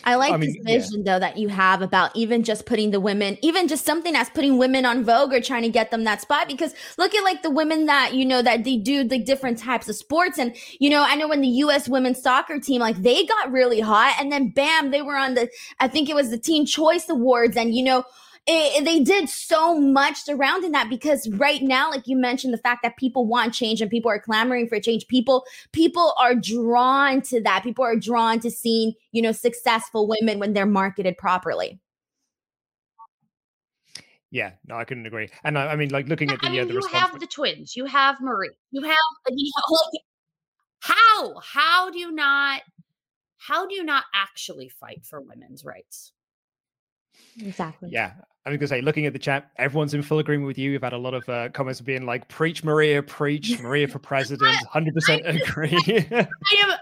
I 0.05 0.15
like 0.15 0.33
I 0.33 0.37
mean, 0.37 0.63
this 0.65 0.65
vision 0.65 1.03
yeah. 1.05 1.13
though 1.13 1.19
that 1.21 1.39
you 1.39 1.49
have 1.49 1.83
about 1.83 2.15
even 2.15 2.45
just 2.45 2.67
putting 2.67 2.93
the 2.93 3.01
women, 3.01 3.37
even 3.43 3.67
just 3.67 3.85
something 3.85 4.13
that's 4.13 4.31
putting 4.31 4.57
women 4.57 4.87
on 4.87 5.05
Vogue 5.05 5.33
or 5.33 5.41
trying 5.41 5.63
to 5.63 5.69
get 5.69 5.91
them 5.91 6.05
that 6.05 6.21
spot. 6.21 6.47
Because 6.47 6.73
look 6.97 7.15
at 7.15 7.25
like 7.25 7.43
the 7.43 7.51
women 7.51 7.87
that 7.87 8.15
you 8.15 8.25
know 8.25 8.41
that 8.41 8.65
they 8.65 8.77
do 8.77 9.03
the 9.03 9.19
different 9.19 9.59
types 9.59 9.89
of 9.89 9.97
sports, 9.97 10.39
and 10.39 10.55
you 10.79 10.89
know 10.89 11.03
I 11.03 11.17
know 11.17 11.29
when 11.29 11.41
the 11.41 11.49
U.S. 11.49 11.89
women's 11.89 12.23
soccer 12.23 12.61
team 12.61 12.81
like 12.81 13.03
they 13.03 13.27
got 13.27 13.51
really 13.51 13.81
hot, 13.81 14.17
and 14.21 14.31
then 14.31 14.51
bam, 14.51 14.93
they 14.93 15.03
were 15.03 15.17
on 15.17 15.35
the 15.35 15.49
I 15.81 15.89
think 15.89 16.09
it 16.09 16.15
was 16.15 16.31
the 16.31 16.39
Teen 16.39 16.65
Choice 16.65 17.09
Awards, 17.09 17.57
and 17.57 17.75
you 17.75 17.83
know 17.83 18.05
it, 18.49 18.85
they 18.85 19.01
did 19.01 19.29
so 19.29 19.79
much 19.79 20.17
surrounding 20.25 20.73
that 20.73 20.89
because 20.89 21.29
right 21.31 21.63
now 21.63 21.91
like 21.91 22.07
you 22.07 22.17
mentioned 22.17 22.53
the 22.53 22.59
fact 22.59 22.83
that 22.83 22.97
people 22.97 23.27
want 23.27 23.53
change 23.53 23.81
and 23.81 23.91
people 23.91 24.11
are 24.11 24.19
clamoring 24.19 24.67
for 24.67 24.81
change 24.81 25.07
people 25.07 25.45
people 25.73 26.15
are 26.19 26.35
drawn 26.35 27.21
to 27.21 27.41
that 27.43 27.63
people 27.63 27.85
are 27.85 27.97
drawn 27.97 28.41
to 28.41 28.51
seeing 28.51 28.95
you 29.13 29.21
know 29.21 29.33
successful 29.33 30.09
women 30.09 30.39
when 30.39 30.53
they're 30.55 30.67
marketed 30.67 31.17
properly 31.19 31.79
yeah, 34.31 34.53
no, 34.67 34.77
I 34.77 34.85
couldn't 34.85 35.07
agree. 35.07 35.31
And 35.43 35.59
I, 35.59 35.69
I 35.69 35.77
mean, 35.77 35.89
like 35.89 36.07
looking 36.07 36.31
at 36.31 36.41
the, 36.41 36.49
I 36.49 36.51
mean, 36.51 36.61
uh, 36.61 36.65
the 36.65 36.73
you 36.73 36.77
response- 36.77 37.13
have 37.13 37.19
the 37.19 37.27
twins, 37.27 37.75
you 37.75 37.87
have 37.87 38.21
Marie, 38.21 38.51
you 38.71 38.83
have, 38.83 38.97
you 39.31 39.51
know, 39.71 39.79
like, 39.95 40.03
how, 40.81 41.41
how 41.41 41.91
do 41.91 41.99
you 41.99 42.13
not, 42.13 42.61
how 43.39 43.67
do 43.67 43.75
you 43.75 43.85
not 43.85 44.05
actually 44.15 44.69
fight 44.69 45.07
for 45.07 45.21
women's 45.21 45.65
rights? 45.65 46.13
Exactly. 47.41 47.89
Yeah. 47.91 48.13
I 48.49 48.53
was 48.53 48.59
going 48.59 48.69
to 48.69 48.69
say, 48.69 48.81
looking 48.81 49.05
at 49.05 49.13
the 49.13 49.19
chat, 49.19 49.51
everyone's 49.57 49.93
in 49.93 50.03
full 50.03 50.21
agreement 50.21 50.47
with 50.47 50.57
you. 50.57 50.71
We've 50.71 50.83
had 50.83 50.95
a 50.95 50.99
lot 50.99 51.13
of 51.13 51.29
uh, 51.29 51.51
comments 51.51 51.83
being 51.83 52.07
like, 52.07 52.29
preach 52.29 52.65
Maria, 52.65 53.03
preach 53.03 53.59
Maria 53.63 53.87
for 53.87 53.99
president. 53.99 54.57
100% 54.73 55.43
agree. 55.49 55.77
I 56.11 56.27
am, 56.63 56.73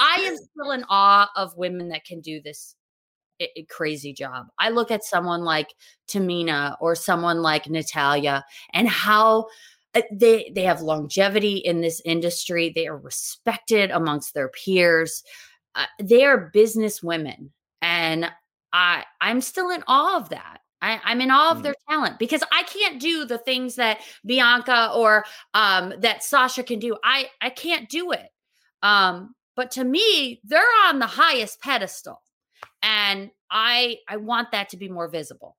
I 0.00 0.14
am 0.22 0.36
still 0.36 0.70
in 0.70 0.84
awe 0.88 1.30
of 1.36 1.54
women 1.56 1.90
that 1.90 2.04
can 2.04 2.20
do 2.20 2.40
this 2.40 2.76
crazy 3.68 4.12
job. 4.12 4.46
I 4.58 4.70
look 4.70 4.90
at 4.90 5.04
someone 5.04 5.42
like 5.42 5.74
Tamina 6.08 6.76
or 6.80 6.94
someone 6.94 7.42
like 7.42 7.68
Natalya 7.68 8.44
and 8.72 8.88
how 8.88 9.46
uh, 9.94 10.02
they 10.10 10.50
they 10.54 10.62
have 10.62 10.80
longevity 10.80 11.56
in 11.56 11.80
this 11.80 12.00
industry. 12.04 12.72
They 12.74 12.86
are 12.86 12.96
respected 12.96 13.90
amongst 13.90 14.32
their 14.32 14.48
peers. 14.48 15.22
Uh, 15.74 15.86
they 16.00 16.24
are 16.24 16.50
business 16.52 17.02
women, 17.02 17.52
and 17.82 18.30
I 18.72 19.04
I'm 19.20 19.40
still 19.40 19.70
in 19.70 19.82
awe 19.86 20.16
of 20.16 20.30
that. 20.30 20.61
I, 20.82 21.12
am 21.12 21.20
in 21.20 21.30
awe 21.30 21.52
of 21.52 21.58
mm. 21.58 21.62
their 21.62 21.74
talent 21.88 22.18
because 22.18 22.42
I 22.52 22.64
can't 22.64 23.00
do 23.00 23.24
the 23.24 23.38
things 23.38 23.76
that 23.76 24.00
Bianca 24.26 24.90
or 24.94 25.24
um, 25.54 25.94
that 26.00 26.24
Sasha 26.24 26.62
can 26.62 26.78
do. 26.78 26.96
I 27.02 27.30
I 27.40 27.50
can't 27.50 27.88
do 27.88 28.12
it. 28.12 28.28
Um, 28.82 29.34
but 29.54 29.70
to 29.72 29.84
me, 29.84 30.40
they're 30.44 30.62
on 30.86 30.98
the 30.98 31.06
highest 31.06 31.60
pedestal, 31.60 32.20
and 32.82 33.30
I 33.50 33.98
I 34.08 34.16
want 34.16 34.50
that 34.52 34.70
to 34.70 34.76
be 34.76 34.88
more 34.88 35.08
visible. 35.08 35.56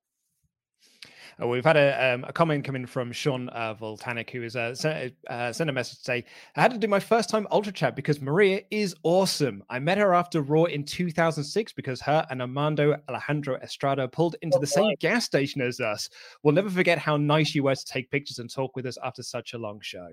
Uh, 1.40 1.46
we've 1.46 1.64
had 1.64 1.76
a, 1.76 2.14
um, 2.14 2.24
a 2.24 2.32
comment 2.32 2.64
coming 2.64 2.86
from 2.86 3.12
Sean 3.12 3.48
uh, 3.50 3.74
Voltanic, 3.74 4.30
who 4.30 4.42
is 4.42 4.56
uh, 4.56 4.74
sent, 4.74 5.14
uh, 5.28 5.52
sent 5.52 5.70
a 5.70 5.72
message 5.72 5.98
to 5.98 6.04
say, 6.04 6.24
I 6.56 6.62
had 6.62 6.72
to 6.72 6.78
do 6.78 6.88
my 6.88 7.00
first 7.00 7.28
time 7.28 7.46
Ultra 7.50 7.72
Chat 7.72 7.96
because 7.96 8.20
Maria 8.20 8.62
is 8.70 8.94
awesome. 9.02 9.62
I 9.68 9.78
met 9.78 9.98
her 9.98 10.14
after 10.14 10.42
Raw 10.42 10.64
in 10.64 10.84
2006 10.84 11.72
because 11.72 12.00
her 12.02 12.26
and 12.30 12.40
Armando 12.40 12.96
Alejandro 13.08 13.56
Estrada 13.56 14.08
pulled 14.08 14.36
into 14.42 14.58
oh, 14.58 14.60
the 14.60 14.66
same 14.66 14.94
gas 15.00 15.24
station 15.24 15.60
as 15.60 15.80
us. 15.80 16.08
We'll 16.42 16.54
never 16.54 16.70
forget 16.70 16.98
how 16.98 17.16
nice 17.16 17.54
you 17.54 17.64
were 17.64 17.74
to 17.74 17.84
take 17.84 18.10
pictures 18.10 18.38
and 18.38 18.50
talk 18.50 18.76
with 18.76 18.86
us 18.86 18.98
after 19.02 19.22
such 19.22 19.54
a 19.54 19.58
long 19.58 19.80
show. 19.80 20.08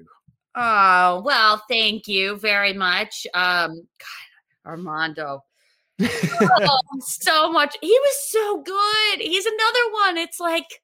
Oh, 0.55 1.21
well, 1.23 1.63
thank 1.69 2.07
you 2.07 2.37
very 2.37 2.73
much. 2.73 3.25
Um, 3.33 3.87
God, 3.99 4.69
Armando. 4.71 5.43
oh, 6.01 6.77
so 6.99 7.51
much. 7.51 7.75
He 7.81 7.87
was 7.87 8.29
so 8.29 8.61
good. 8.63 9.19
He's 9.19 9.45
another 9.45 9.91
one. 9.91 10.17
It's 10.17 10.39
like 10.39 10.80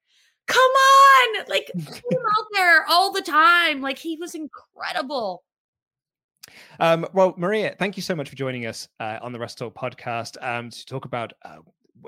come 0.47 0.71
on 0.71 1.45
like 1.49 1.71
him 1.75 2.19
out 2.37 2.45
there 2.53 2.85
all 2.87 3.11
the 3.11 3.21
time 3.21 3.81
like 3.81 3.97
he 3.97 4.17
was 4.17 4.35
incredible 4.35 5.43
um, 6.79 7.05
well 7.13 7.33
maria 7.37 7.75
thank 7.77 7.97
you 7.97 8.03
so 8.03 8.15
much 8.15 8.29
for 8.29 8.35
joining 8.35 8.65
us 8.65 8.87
uh, 8.99 9.19
on 9.21 9.31
the 9.31 9.39
Wrestle 9.39 9.69
Talk 9.69 9.93
podcast 9.93 10.41
um, 10.41 10.69
to 10.69 10.85
talk 10.85 11.05
about 11.05 11.33
uh, 11.43 11.57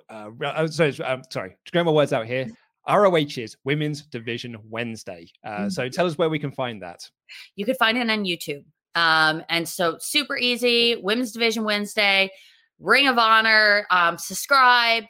uh, 0.10 0.30
uh 0.44 0.68
sorry, 0.68 0.98
um, 1.02 1.22
sorry 1.30 1.56
to 1.66 1.72
get 1.72 1.86
my 1.86 1.92
words 1.92 2.14
out 2.14 2.26
here 2.26 2.48
ROH's 2.88 3.56
Women's 3.66 4.04
Division 4.04 4.58
Wednesday. 4.68 5.28
Uh, 5.44 5.50
mm-hmm. 5.50 5.70
So 5.70 5.90
tell 5.90 6.08
us 6.08 6.18
where 6.18 6.30
we 6.30 6.40
can 6.40 6.52
find 6.52 6.82
that. 6.82 7.08
You 7.56 7.66
can 7.66 7.76
find 7.76 7.98
it 7.98 8.10
on 8.10 8.24
YouTube. 8.24 8.64
Um, 8.96 9.44
and 9.50 9.68
so 9.68 9.98
super 10.00 10.38
easy, 10.38 10.96
Women's 10.96 11.32
Division 11.32 11.64
Wednesday 11.64 12.32
Ring 12.80 13.08
of 13.08 13.18
Honor, 13.18 13.86
um, 13.92 14.18
subscribe, 14.18 15.04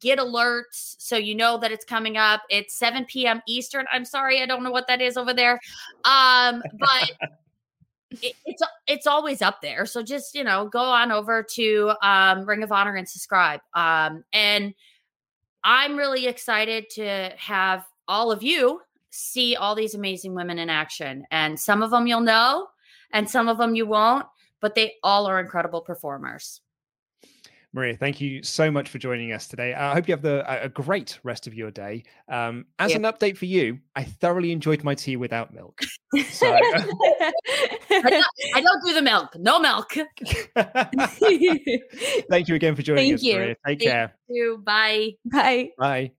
get 0.00 0.18
alerts 0.18 0.96
so 0.98 1.16
you 1.16 1.34
know 1.34 1.58
that 1.58 1.72
it's 1.72 1.84
coming 1.84 2.16
up. 2.16 2.42
It's 2.50 2.76
7 2.76 3.04
p.m. 3.06 3.42
Eastern. 3.46 3.86
I'm 3.92 4.04
sorry, 4.04 4.42
I 4.42 4.46
don't 4.46 4.62
know 4.62 4.70
what 4.70 4.86
that 4.88 5.00
is 5.00 5.16
over 5.16 5.32
there. 5.32 5.60
Um, 6.04 6.62
but 6.78 7.12
it, 8.22 8.34
it's 8.44 8.62
it's 8.86 9.06
always 9.06 9.42
up 9.42 9.60
there. 9.60 9.86
So 9.86 10.02
just, 10.02 10.34
you 10.34 10.44
know, 10.44 10.68
go 10.68 10.80
on 10.80 11.12
over 11.12 11.42
to 11.54 11.92
um, 12.02 12.46
Ring 12.46 12.62
of 12.62 12.72
Honor 12.72 12.96
and 12.96 13.08
subscribe. 13.08 13.60
Um, 13.74 14.24
and 14.32 14.74
I'm 15.64 15.96
really 15.96 16.26
excited 16.26 16.90
to 16.90 17.32
have 17.36 17.84
all 18.08 18.30
of 18.30 18.42
you 18.42 18.80
see 19.10 19.56
all 19.56 19.74
these 19.74 19.94
amazing 19.94 20.34
women 20.34 20.58
in 20.58 20.70
action. 20.70 21.26
And 21.30 21.58
some 21.58 21.82
of 21.82 21.90
them 21.90 22.06
you'll 22.06 22.20
know, 22.20 22.68
and 23.12 23.28
some 23.28 23.48
of 23.48 23.58
them 23.58 23.74
you 23.74 23.86
won't, 23.86 24.26
but 24.60 24.74
they 24.74 24.94
all 25.02 25.26
are 25.26 25.40
incredible 25.40 25.80
performers. 25.80 26.60
Maria, 27.72 27.96
thank 27.96 28.20
you 28.20 28.42
so 28.42 28.70
much 28.70 28.88
for 28.88 28.98
joining 28.98 29.32
us 29.32 29.48
today. 29.48 29.74
I 29.74 29.92
hope 29.92 30.08
you 30.08 30.12
have 30.12 30.22
the, 30.22 30.62
a 30.62 30.68
great 30.68 31.18
rest 31.22 31.46
of 31.46 31.54
your 31.54 31.70
day. 31.70 32.04
Um, 32.28 32.66
as 32.78 32.92
yeah. 32.92 32.98
an 32.98 33.02
update 33.02 33.36
for 33.36 33.44
you, 33.44 33.78
I 33.94 34.04
thoroughly 34.04 34.52
enjoyed 34.52 34.82
my 34.82 34.94
tea 34.94 35.16
without 35.16 35.52
milk. 35.52 35.80
So, 36.30 36.46
I, 36.54 36.60
don't, 37.90 38.24
I, 38.54 38.60
don't, 38.60 38.82
do 38.86 38.94
the 38.94 39.02
milk. 39.02 39.36
No 39.36 39.58
milk. 39.58 39.92
thank 42.30 42.48
you 42.48 42.54
again 42.54 42.74
for 42.74 42.82
joining 42.82 43.10
thank 43.10 43.14
us, 43.14 43.22
you. 43.22 43.34
Maria. 43.34 43.48
Take 43.48 43.56
thank 43.64 43.82
care. 43.82 44.14
You. 44.28 44.62
Bye. 44.64 45.10
Bye. 45.26 45.70
Bye. 45.78 46.12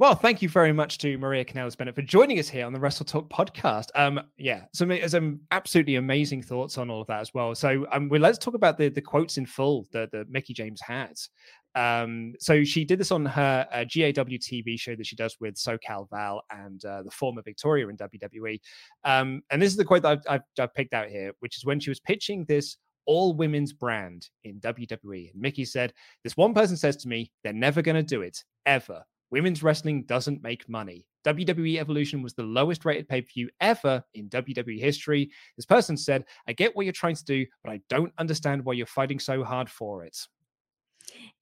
Well, 0.00 0.14
thank 0.14 0.40
you 0.40 0.48
very 0.48 0.72
much 0.72 0.96
to 1.00 1.18
Maria 1.18 1.44
Kanellis 1.44 1.76
Bennett 1.76 1.94
for 1.94 2.00
joining 2.00 2.38
us 2.38 2.48
here 2.48 2.64
on 2.64 2.72
the 2.72 2.80
Wrestle 2.80 3.04
Talk 3.04 3.28
podcast. 3.28 3.88
Um, 3.94 4.18
yeah, 4.38 4.62
some 4.72 4.90
some 5.06 5.40
absolutely 5.50 5.96
amazing 5.96 6.40
thoughts 6.40 6.78
on 6.78 6.88
all 6.88 7.02
of 7.02 7.06
that 7.08 7.20
as 7.20 7.34
well. 7.34 7.54
So, 7.54 7.86
um, 7.92 8.08
well, 8.08 8.22
let's 8.22 8.38
talk 8.38 8.54
about 8.54 8.78
the 8.78 8.88
the 8.88 9.02
quotes 9.02 9.36
in 9.36 9.44
full 9.44 9.86
that, 9.92 10.08
Mickie 10.30 10.54
James 10.54 10.80
has. 10.80 11.28
Um, 11.74 12.32
so 12.40 12.64
she 12.64 12.86
did 12.86 12.98
this 12.98 13.10
on 13.10 13.26
her 13.26 13.68
uh, 13.70 13.84
GAW 13.84 14.38
TV 14.38 14.80
show 14.80 14.96
that 14.96 15.04
she 15.04 15.16
does 15.16 15.36
with 15.38 15.56
SoCal 15.56 16.08
Val 16.08 16.44
and 16.50 16.82
uh, 16.82 17.02
the 17.02 17.10
former 17.10 17.42
Victoria 17.42 17.86
in 17.88 17.98
WWE. 17.98 18.58
Um, 19.04 19.42
and 19.50 19.60
this 19.60 19.70
is 19.70 19.76
the 19.76 19.84
quote 19.84 20.00
that 20.00 20.12
I've, 20.12 20.22
I've, 20.30 20.42
I've 20.58 20.72
picked 20.72 20.94
out 20.94 21.10
here, 21.10 21.32
which 21.40 21.58
is 21.58 21.66
when 21.66 21.78
she 21.78 21.90
was 21.90 22.00
pitching 22.00 22.46
this 22.46 22.78
all 23.04 23.34
women's 23.34 23.74
brand 23.74 24.30
in 24.44 24.60
WWE. 24.60 25.30
And 25.30 25.42
Mickie 25.42 25.66
said, 25.66 25.92
This 26.24 26.38
one 26.38 26.54
person 26.54 26.78
says 26.78 26.96
to 26.98 27.08
me, 27.08 27.30
they're 27.44 27.52
never 27.52 27.82
going 27.82 27.96
to 27.96 28.02
do 28.02 28.22
it, 28.22 28.42
ever. 28.64 29.04
Women's 29.30 29.62
wrestling 29.62 30.04
doesn't 30.04 30.42
make 30.42 30.68
money. 30.68 31.06
WWE 31.24 31.78
Evolution 31.78 32.22
was 32.22 32.34
the 32.34 32.42
lowest 32.42 32.84
rated 32.84 33.08
pay 33.08 33.20
per 33.20 33.28
view 33.32 33.48
ever 33.60 34.02
in 34.14 34.28
WWE 34.30 34.78
history. 34.78 35.30
This 35.56 35.66
person 35.66 35.96
said, 35.96 36.24
I 36.48 36.52
get 36.52 36.74
what 36.74 36.86
you're 36.86 36.92
trying 36.92 37.16
to 37.16 37.24
do, 37.24 37.46
but 37.62 37.72
I 37.72 37.80
don't 37.88 38.12
understand 38.18 38.64
why 38.64 38.72
you're 38.72 38.86
fighting 38.86 39.18
so 39.18 39.44
hard 39.44 39.68
for 39.68 40.04
it. 40.04 40.16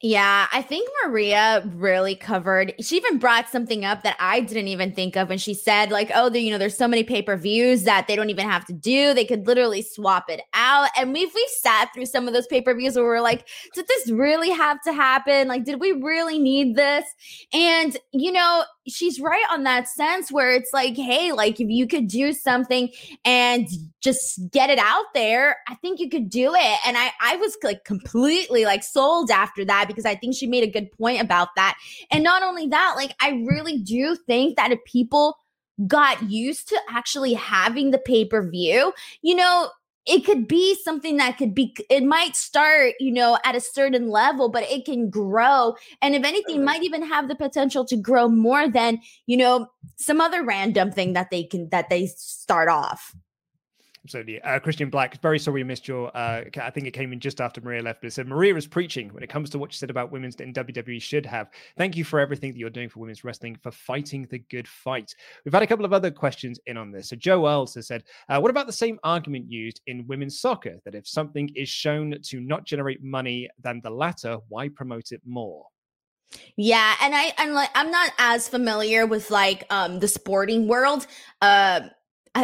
Yeah, 0.00 0.46
I 0.52 0.62
think 0.62 0.88
Maria 1.04 1.68
really 1.74 2.14
covered. 2.14 2.72
She 2.80 2.96
even 2.96 3.18
brought 3.18 3.48
something 3.48 3.84
up 3.84 4.04
that 4.04 4.16
I 4.20 4.38
didn't 4.38 4.68
even 4.68 4.92
think 4.92 5.16
of. 5.16 5.28
And 5.28 5.40
she 5.40 5.54
said, 5.54 5.90
like, 5.90 6.12
oh, 6.14 6.32
you 6.32 6.52
know, 6.52 6.58
there's 6.58 6.76
so 6.76 6.86
many 6.86 7.02
pay 7.02 7.20
per 7.20 7.36
views 7.36 7.82
that 7.82 8.06
they 8.06 8.14
don't 8.14 8.30
even 8.30 8.48
have 8.48 8.64
to 8.66 8.72
do. 8.72 9.12
They 9.12 9.24
could 9.24 9.48
literally 9.48 9.82
swap 9.82 10.30
it 10.30 10.40
out. 10.54 10.90
And 10.96 11.12
we've 11.12 11.32
we've 11.34 11.48
sat 11.48 11.88
through 11.92 12.06
some 12.06 12.28
of 12.28 12.34
those 12.34 12.46
pay 12.46 12.62
per 12.62 12.76
views 12.76 12.94
where 12.94 13.04
we're 13.04 13.20
like, 13.20 13.48
did 13.74 13.88
this 13.88 14.08
really 14.12 14.50
have 14.50 14.80
to 14.82 14.92
happen? 14.92 15.48
Like, 15.48 15.64
did 15.64 15.80
we 15.80 15.90
really 15.90 16.38
need 16.38 16.76
this? 16.76 17.04
And 17.52 17.96
you 18.12 18.30
know, 18.30 18.62
she's 18.86 19.18
right 19.20 19.44
on 19.50 19.64
that 19.64 19.88
sense 19.88 20.30
where 20.30 20.52
it's 20.52 20.72
like, 20.72 20.96
hey, 20.96 21.32
like 21.32 21.58
if 21.58 21.68
you 21.68 21.88
could 21.88 22.06
do 22.06 22.32
something 22.32 22.88
and 23.24 23.66
just 24.00 24.40
get 24.52 24.70
it 24.70 24.78
out 24.78 25.06
there, 25.12 25.56
I 25.66 25.74
think 25.74 25.98
you 25.98 26.08
could 26.08 26.30
do 26.30 26.54
it. 26.54 26.78
And 26.86 26.96
I 26.96 27.10
I 27.20 27.34
was 27.36 27.56
like 27.64 27.84
completely 27.84 28.64
like 28.64 28.84
sold 28.84 29.32
after 29.32 29.64
that 29.68 29.86
because 29.86 30.04
I 30.04 30.14
think 30.14 30.34
she 30.34 30.46
made 30.46 30.64
a 30.64 30.70
good 30.70 30.90
point 30.92 31.20
about 31.20 31.48
that. 31.56 31.78
And 32.10 32.24
not 32.24 32.42
only 32.42 32.66
that, 32.68 32.94
like 32.96 33.14
I 33.20 33.44
really 33.46 33.78
do 33.78 34.16
think 34.16 34.56
that 34.56 34.72
if 34.72 34.84
people 34.84 35.36
got 35.86 36.28
used 36.28 36.68
to 36.68 36.80
actually 36.90 37.34
having 37.34 37.90
the 37.92 37.98
pay-per-view, 37.98 38.92
you 39.22 39.34
know, 39.34 39.70
it 40.08 40.24
could 40.24 40.48
be 40.48 40.74
something 40.82 41.18
that 41.18 41.36
could 41.36 41.54
be 41.54 41.76
it 41.90 42.02
might 42.02 42.34
start 42.34 42.94
you 42.98 43.12
know 43.12 43.36
at 43.44 43.54
a 43.54 43.60
certain 43.60 44.08
level 44.08 44.48
but 44.48 44.62
it 44.64 44.86
can 44.86 45.10
grow. 45.10 45.76
And 46.00 46.14
if 46.14 46.24
anything 46.24 46.64
might 46.64 46.82
even 46.82 47.02
have 47.02 47.28
the 47.28 47.34
potential 47.34 47.84
to 47.84 47.96
grow 47.96 48.26
more 48.28 48.68
than 48.68 49.00
you 49.26 49.36
know 49.36 49.68
some 49.96 50.20
other 50.20 50.42
random 50.42 50.90
thing 50.90 51.12
that 51.12 51.30
they 51.30 51.44
can 51.44 51.68
that 51.68 51.90
they 51.90 52.06
start 52.06 52.70
off 52.70 53.14
Absolutely. 54.08 54.40
Uh, 54.40 54.58
Christian 54.58 54.88
Black, 54.88 55.20
very 55.20 55.38
sorry 55.38 55.60
we 55.60 55.64
missed 55.64 55.86
your. 55.86 56.10
Uh, 56.16 56.44
I 56.62 56.70
think 56.70 56.86
it 56.86 56.92
came 56.92 57.12
in 57.12 57.20
just 57.20 57.42
after 57.42 57.60
Maria 57.60 57.82
left, 57.82 58.00
but 58.00 58.06
it 58.06 58.12
said 58.12 58.26
Maria 58.26 58.56
is 58.56 58.66
preaching 58.66 59.10
when 59.12 59.22
it 59.22 59.28
comes 59.28 59.50
to 59.50 59.58
what 59.58 59.70
she 59.70 59.78
said 59.78 59.90
about 59.90 60.10
women's 60.10 60.36
in 60.36 60.54
WWE 60.54 61.02
should 61.02 61.26
have. 61.26 61.50
Thank 61.76 61.94
you 61.94 62.04
for 62.04 62.18
everything 62.18 62.52
that 62.52 62.58
you're 62.58 62.70
doing 62.70 62.88
for 62.88 63.00
women's 63.00 63.22
wrestling, 63.22 63.58
for 63.62 63.70
fighting 63.70 64.26
the 64.30 64.38
good 64.38 64.66
fight. 64.66 65.14
We've 65.44 65.52
had 65.52 65.62
a 65.62 65.66
couple 65.66 65.84
of 65.84 65.92
other 65.92 66.10
questions 66.10 66.58
in 66.64 66.78
on 66.78 66.90
this. 66.90 67.10
So 67.10 67.16
Joe 67.16 67.46
Earls 67.46 67.74
has 67.74 67.86
said, 67.86 68.04
uh, 68.30 68.40
What 68.40 68.48
about 68.50 68.66
the 68.66 68.72
same 68.72 68.98
argument 69.04 69.52
used 69.52 69.82
in 69.86 70.06
women's 70.06 70.40
soccer 70.40 70.78
that 70.86 70.94
if 70.94 71.06
something 71.06 71.50
is 71.54 71.68
shown 71.68 72.14
to 72.18 72.40
not 72.40 72.64
generate 72.64 73.02
money 73.02 73.50
than 73.62 73.82
the 73.82 73.90
latter, 73.90 74.38
why 74.48 74.70
promote 74.70 75.12
it 75.12 75.20
more? 75.26 75.66
Yeah, 76.56 76.94
and 77.02 77.14
I 77.14 77.32
I'm 77.36 77.52
like 77.52 77.70
I'm 77.74 77.90
not 77.90 78.10
as 78.18 78.48
familiar 78.48 79.06
with 79.06 79.30
like 79.30 79.64
um 79.68 80.00
the 80.00 80.08
sporting 80.08 80.66
world. 80.66 81.06
Uh 81.42 81.88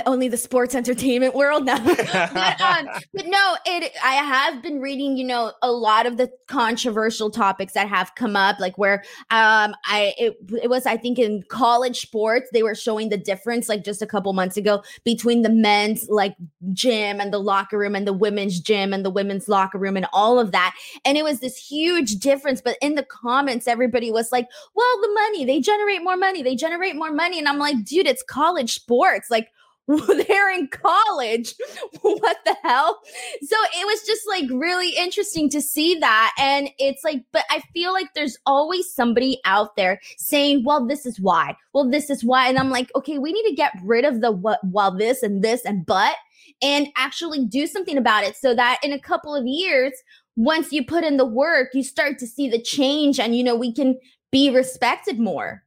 only 0.07 0.29
the 0.29 0.37
sports 0.37 0.75
entertainment 0.75 1.35
world 1.35 1.65
now. 1.65 1.83
but, 1.85 2.61
um, 2.61 2.89
but 3.13 3.27
no, 3.27 3.57
it. 3.67 3.93
I 4.03 4.15
have 4.15 4.63
been 4.63 4.81
reading, 4.81 5.17
you 5.17 5.25
know, 5.25 5.53
a 5.63 5.71
lot 5.71 6.07
of 6.07 6.17
the 6.17 6.31
controversial 6.49 7.31
topics 7.31 7.75
that 7.75 7.89
have 7.89 8.15
come 8.15 8.37
up, 8.37 8.61
like 8.61 8.77
where 8.79 9.05
um, 9.31 9.75
I 9.87 10.15
it, 10.19 10.37
it 10.63 10.71
was 10.71 10.87
I 10.87 10.97
think 10.97 11.19
in 11.19 11.43
college 11.49 12.01
sports 12.01 12.49
they 12.53 12.63
were 12.63 12.75
showing 12.75 13.09
the 13.09 13.17
difference, 13.17 13.69
like 13.69 13.85
just 13.85 14.03
a 14.03 14.07
couple 14.07 14.33
months 14.33 14.57
ago, 14.57 14.83
between 15.05 15.43
the 15.43 15.51
men's 15.51 16.09
like 16.09 16.35
gym 16.73 17.21
and 17.21 17.33
the 17.33 17.39
locker 17.39 17.79
room 17.79 17.95
and 17.95 18.07
the 18.07 18.13
women's 18.13 18.61
gym 18.61 18.93
and 18.93 19.05
the 19.05 19.11
women's 19.11 19.49
locker 19.49 19.79
room 19.79 19.97
and 19.97 20.07
all 20.13 20.39
of 20.39 20.53
that, 20.53 20.75
and 21.05 21.17
it 21.17 21.25
was 21.25 21.41
this 21.41 21.57
huge 21.57 22.17
difference. 22.17 22.61
But 22.61 22.77
in 22.81 22.95
the 22.95 23.05
comments, 23.05 23.67
everybody 23.67 24.11
was 24.11 24.33
like, 24.33 24.49
"Well, 24.75 25.01
the 25.03 25.13
money 25.15 25.45
they 25.45 25.61
generate 25.61 26.03
more 26.03 26.17
money, 26.17 26.43
they 26.43 26.57
generate 26.57 26.97
more 26.97 27.13
money," 27.13 27.39
and 27.39 27.49
I'm 27.49 27.59
like, 27.59 27.85
"Dude, 27.85 28.07
it's 28.07 28.23
college 28.23 28.75
sports, 28.75 29.31
like." 29.31 29.51
they're 30.29 30.51
in 30.51 30.69
college. 30.69 31.55
what 32.01 32.39
the 32.45 32.57
hell? 32.63 33.01
So 33.43 33.57
it 33.77 33.87
was 33.87 34.03
just 34.07 34.27
like 34.27 34.49
really 34.51 34.97
interesting 34.97 35.51
to 35.51 35.61
see 35.61 35.99
that. 35.99 36.33
And 36.39 36.71
it's 36.79 37.05
like, 37.05 37.23
but 37.33 37.45
I 37.51 37.61
feel 37.73 37.93
like 37.93 38.15
there's 38.15 38.39
always 38.47 38.93
somebody 38.93 39.41
out 39.45 39.77
there 39.77 40.01
saying, 40.17 40.65
well, 40.65 40.87
this 40.87 41.05
is 41.05 41.21
why. 41.21 41.57
Well, 41.75 41.91
this 41.91 42.09
is 42.09 42.25
why. 42.25 42.49
And 42.49 42.59
I'm 42.59 42.71
like, 42.71 42.91
okay, 42.97 43.19
we 43.19 43.33
need 43.33 43.49
to 43.49 43.55
get 43.55 43.73
rid 43.83 44.05
of 44.05 44.21
the 44.21 44.33
what, 44.33 44.61
well, 44.65 44.97
this 44.97 45.23
and 45.23 45.43
this 45.43 45.65
and 45.65 45.85
but, 45.85 46.17
and 46.63 46.89
actually 46.97 47.45
do 47.45 47.67
something 47.67 47.99
about 47.99 48.25
it 48.25 48.37
so 48.37 48.55
that 48.55 48.79
in 48.83 48.93
a 48.93 49.01
couple 49.01 49.35
of 49.35 49.47
years, 49.47 49.93
once 50.37 50.73
you 50.73 50.85
put 50.85 51.05
in 51.05 51.19
the 51.19 51.27
work, 51.27 51.69
you 51.75 51.83
start 51.83 52.19
to 52.19 52.27
see 52.27 52.49
the 52.49 52.61
change 52.61 53.21
and, 53.21 53.37
you 53.37 53.45
know, 53.45 53.55
we 53.55 53.73
can 53.73 53.99
be 54.31 54.51
respected 54.51 55.21
more. 55.21 55.64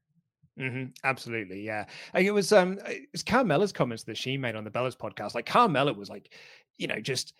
Mm-hmm. 0.59 0.85
Absolutely, 1.03 1.61
yeah. 1.61 1.85
it 2.15 2.31
was 2.31 2.51
um, 2.51 2.79
it 2.87 3.09
was 3.11 3.23
Carmella's 3.23 3.71
comments 3.71 4.03
that 4.03 4.17
she 4.17 4.37
made 4.37 4.55
on 4.55 4.63
the 4.63 4.71
Bellas 4.71 4.97
podcast. 4.97 5.35
Like 5.35 5.47
Carmella 5.47 5.95
was 5.95 6.09
like, 6.09 6.33
you 6.77 6.87
know, 6.87 6.99
just 6.99 7.33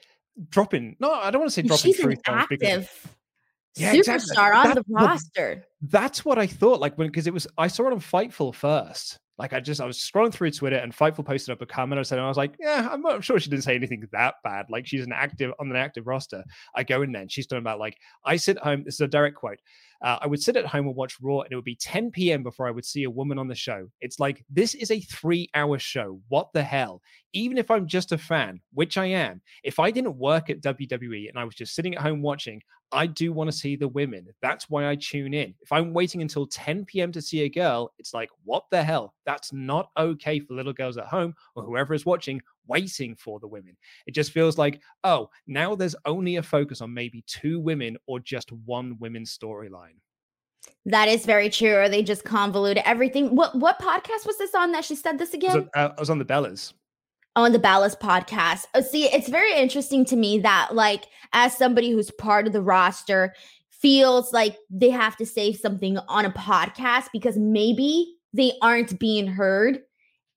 dropping. 0.50 0.96
No, 1.00 1.12
I 1.12 1.32
don't 1.32 1.42
want 1.42 1.52
to 1.52 1.54
say 1.54 1.68
dropping 1.68 1.94
She's 1.94 2.00
truth 2.00 2.20
an 2.28 2.34
active 2.36 2.60
because 2.60 2.88
yeah, 3.80 3.94
superstar 3.94 4.16
exactly. 4.16 4.46
on 4.46 4.64
that, 4.64 4.76
the 4.76 4.84
roster. 4.90 5.66
That's 5.82 6.26
what 6.26 6.38
I 6.38 6.48
thought. 6.48 6.80
Like 6.80 6.98
when 6.98 7.08
because 7.08 7.28
it 7.28 7.34
was 7.34 7.48
I 7.58 7.68
saw 7.68 7.88
it 7.88 7.94
on 7.94 8.00
Fightful 8.00 8.54
first. 8.54 9.20
Like 9.38 9.54
I 9.54 9.60
just 9.60 9.80
I 9.80 9.86
was 9.86 10.00
scrolling 10.00 10.34
through 10.34 10.52
Twitter 10.52 10.78
and 10.78 10.92
Fightful 10.96 11.24
posted 11.26 11.54
up 11.54 11.62
a 11.62 11.66
comment. 11.66 12.00
I 12.00 12.04
said, 12.04 12.18
and 12.18 12.26
I 12.26 12.30
was 12.30 12.38
like, 12.38 12.56
yeah, 12.60 12.90
I'm, 12.92 13.06
I'm 13.06 13.22
sure 13.22 13.40
she 13.40 13.50
didn't 13.52 13.64
say 13.64 13.76
anything 13.76 14.04
that 14.12 14.36
bad. 14.44 14.66
Like 14.70 14.88
she's 14.88 15.06
an 15.06 15.14
active 15.14 15.54
on 15.60 15.70
an 15.70 15.76
active 15.76 16.08
roster. 16.08 16.44
I 16.76 16.84
go 16.84 17.04
in 17.04 17.12
there 17.12 17.22
and 17.22 17.32
she's 17.32 17.46
talking 17.46 17.62
about 17.62 17.80
like 17.80 17.98
I 18.26 18.38
sit 18.38 18.58
home. 18.58 18.84
This 18.84 18.96
is 18.96 19.02
a 19.02 19.08
direct 19.08 19.36
quote. 19.36 19.60
Uh, 20.02 20.18
I 20.22 20.28
would 20.28 20.42
sit 20.42 20.56
at 20.56 20.66
home 20.66 20.88
and 20.88 20.96
watch 20.96 21.18
Raw, 21.22 21.42
and 21.42 21.52
it 21.52 21.56
would 21.56 21.66
be 21.66 21.76
10 21.76 22.12
p.m. 22.12 22.44
before 22.44 22.68
I 22.68 22.72
would 22.72 22.86
see 22.86 23.04
a 23.04 23.10
woman 23.10 23.40
on 23.40 23.48
the 23.48 23.56
show. 23.56 23.88
It's 24.00 24.20
like, 24.20 24.46
this 24.50 24.76
is 24.76 24.92
a 24.92 25.00
three 25.00 25.50
hour 25.56 25.80
show. 25.80 26.20
What 26.28 26.50
the 26.54 26.64
hell? 26.64 27.02
Even 27.34 27.58
if 27.58 27.72
I'm 27.72 27.88
just 27.88 28.12
a 28.12 28.18
fan, 28.18 28.60
which 28.74 28.98
I 28.98 29.06
am, 29.06 29.42
if 29.64 29.80
I 29.80 29.92
didn't 29.92 30.18
work 30.18 30.50
at 30.50 30.62
WWE 30.62 31.30
and 31.30 31.40
I 31.40 31.44
was 31.46 31.56
just 31.56 31.74
sitting 31.74 31.96
at 31.96 32.02
home 32.02 32.22
watching, 32.22 32.62
I 32.92 33.06
do 33.06 33.34
want 33.34 33.50
to 33.50 33.58
see 33.58 33.76
the 33.76 33.88
women. 33.88 34.28
That's 34.42 34.70
why 34.70 34.90
I 34.90 34.96
tune 34.96 35.34
in. 35.34 35.54
If 35.62 35.72
I'm 35.72 35.94
waiting 35.94 36.22
until 36.22 36.48
10 36.48 36.86
p.m. 36.86 37.12
to 37.12 37.22
see 37.22 37.42
a 37.42 37.50
girl, 37.50 37.94
it's 38.00 38.14
like, 38.14 38.30
what 38.46 38.64
the 38.72 38.82
hell? 38.82 39.14
That's 39.26 39.52
not 39.52 39.90
okay 39.98 40.40
for 40.40 40.54
little 40.54 40.74
girls 40.74 40.98
at 40.98 41.06
home 41.08 41.36
or 41.56 41.64
whoever 41.64 41.94
is 41.94 42.06
watching 42.06 42.42
waiting 42.68 43.16
for 43.16 43.40
the 43.40 43.48
women. 43.48 43.76
It 44.06 44.14
just 44.14 44.32
feels 44.32 44.58
like, 44.58 44.82
oh, 45.04 45.30
now 45.48 45.76
there's 45.76 45.96
only 46.06 46.36
a 46.38 46.44
focus 46.44 46.82
on 46.82 46.94
maybe 46.94 47.24
two 47.28 47.60
women 47.60 47.98
or 48.08 48.20
just 48.20 48.52
one 48.52 48.98
women's 49.00 49.38
storyline. 49.38 49.96
That 50.86 51.08
is 51.08 51.26
very 51.26 51.50
true. 51.50 51.76
Or 51.76 51.90
they 51.90 52.04
just 52.04 52.24
convolute 52.24 52.82
everything. 52.86 53.36
What 53.36 53.56
what 53.56 53.80
podcast 53.80 54.26
was 54.26 54.38
this 54.38 54.54
on 54.54 54.72
that 54.74 54.86
she 54.86 54.96
said 54.96 55.18
this 55.18 55.34
again? 55.34 55.52
I 55.52 55.56
was 55.56 55.66
on, 55.76 55.82
uh, 55.82 55.94
I 55.98 56.00
was 56.00 56.10
on 56.10 56.20
the 56.20 56.26
Bellas. 56.26 56.74
On 57.38 57.52
the 57.54 57.60
Bellas 57.60 57.98
podcast. 57.98 58.66
Uh, 58.74 58.82
see, 58.82 59.06
it's 59.06 59.30
very 59.30 59.54
interesting 59.54 60.04
to 60.06 60.16
me 60.16 60.40
that, 60.40 60.74
like, 60.74 61.06
as 61.34 61.56
somebody 61.56 61.92
who's 61.92 62.12
part 62.12 62.48
of 62.48 62.52
the 62.52 62.64
roster, 62.64 63.34
feels 63.70 64.34
like 64.34 64.58
they 64.70 64.90
have 64.90 65.16
to 65.18 65.26
say 65.26 65.54
something 65.54 65.98
on 66.08 66.26
a 66.26 66.32
podcast 66.32 67.10
because 67.14 67.38
maybe 67.38 68.16
they 68.34 68.54
aren't 68.62 69.00
being 69.00 69.28
heard 69.28 69.80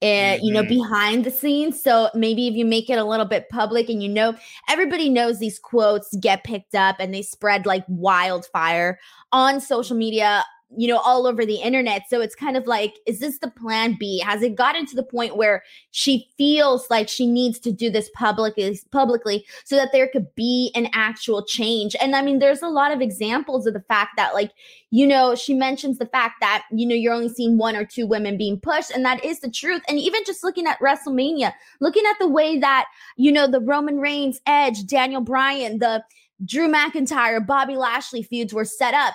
and 0.02 0.38
mm-hmm. 0.38 0.46
you 0.46 0.52
know 0.52 0.62
mm-hmm. 0.62 0.80
behind 0.80 1.24
the 1.24 1.30
scenes 1.30 1.82
so 1.82 2.08
maybe 2.14 2.48
if 2.48 2.54
you 2.54 2.64
make 2.64 2.88
it 2.90 2.98
a 2.98 3.04
little 3.04 3.26
bit 3.26 3.48
public 3.50 3.88
and 3.88 4.02
you 4.02 4.08
know 4.08 4.34
everybody 4.68 5.08
knows 5.08 5.38
these 5.38 5.58
quotes 5.58 6.14
get 6.16 6.44
picked 6.44 6.74
up 6.74 6.96
and 6.98 7.14
they 7.14 7.22
spread 7.22 7.66
like 7.66 7.84
wildfire 7.88 8.98
on 9.32 9.60
social 9.60 9.96
media 9.96 10.44
you 10.76 10.87
know, 10.87 10.98
all 10.98 11.26
over 11.26 11.44
the 11.44 11.56
internet. 11.56 12.02
So 12.09 12.20
it's 12.20 12.35
kind 12.35 12.56
of 12.56 12.66
like, 12.66 12.98
is 13.06 13.18
this 13.18 13.38
the 13.38 13.50
plan 13.50 13.96
B? 13.98 14.20
Has 14.20 14.42
it 14.42 14.54
gotten 14.54 14.87
to 14.87 14.94
the 14.94 15.02
point 15.02 15.37
where 15.37 15.62
she 15.90 16.28
feels 16.38 16.88
like 16.90 17.09
she 17.09 17.26
needs 17.26 17.59
to 17.61 17.72
do 17.72 17.90
this 17.90 18.09
publicly, 18.14 18.78
publicly 18.92 19.44
so 19.64 19.74
that 19.76 19.90
there 19.92 20.09
could 20.09 20.33
be 20.35 20.70
an 20.74 20.88
actual 20.92 21.44
change? 21.44 21.96
And 22.00 22.14
I 22.14 22.22
mean, 22.22 22.38
there's 22.38 22.62
a 22.62 22.68
lot 22.68 22.92
of 22.92 23.00
examples 23.00 23.66
of 23.66 23.74
the 23.74 23.80
fact 23.80 24.12
that, 24.16 24.33
like, 24.33 24.52
you 24.90 25.06
know, 25.06 25.35
she 25.35 25.54
mentions 25.54 25.98
the 25.98 26.06
fact 26.06 26.37
that, 26.40 26.64
you 26.70 26.87
know, 26.87 26.94
you're 26.94 27.14
only 27.14 27.28
seeing 27.28 27.59
one 27.59 27.76
or 27.76 27.85
two 27.85 28.06
women 28.06 28.37
being 28.37 28.61
pushed, 28.61 28.90
and 28.90 29.04
that 29.04 29.24
is 29.24 29.40
the 29.40 29.50
truth. 29.50 29.83
And 29.88 29.98
even 29.98 30.22
just 30.24 30.44
looking 30.44 30.66
at 30.66 30.78
WrestleMania, 30.80 31.52
looking 31.80 32.04
at 32.09 32.18
the 32.20 32.28
way 32.28 32.59
that, 32.59 32.87
you 33.16 33.33
know, 33.33 33.46
the 33.46 33.61
Roman 33.61 33.98
Reigns, 33.98 34.40
Edge, 34.46 34.87
Daniel 34.87 35.20
Bryan, 35.20 35.78
the 35.78 36.04
Drew 36.44 36.72
McIntyre, 36.72 37.44
Bobby 37.44 37.76
Lashley 37.76 38.22
feuds 38.22 38.54
were 38.54 38.64
set 38.64 38.94
up 38.94 39.14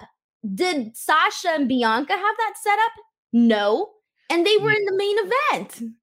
did 0.54 0.96
Sasha 0.96 1.50
and 1.50 1.68
Bianca 1.68 2.14
have 2.14 2.38
that 2.38 2.54
set 2.62 2.78
up? 2.80 2.92
No. 3.34 3.92
And 4.30 4.46
they 4.46 4.58
were 4.58 4.72
mm. 4.72 4.76
in 4.76 4.86
the 4.86 4.98
main 4.98 5.16
event. 5.20 5.94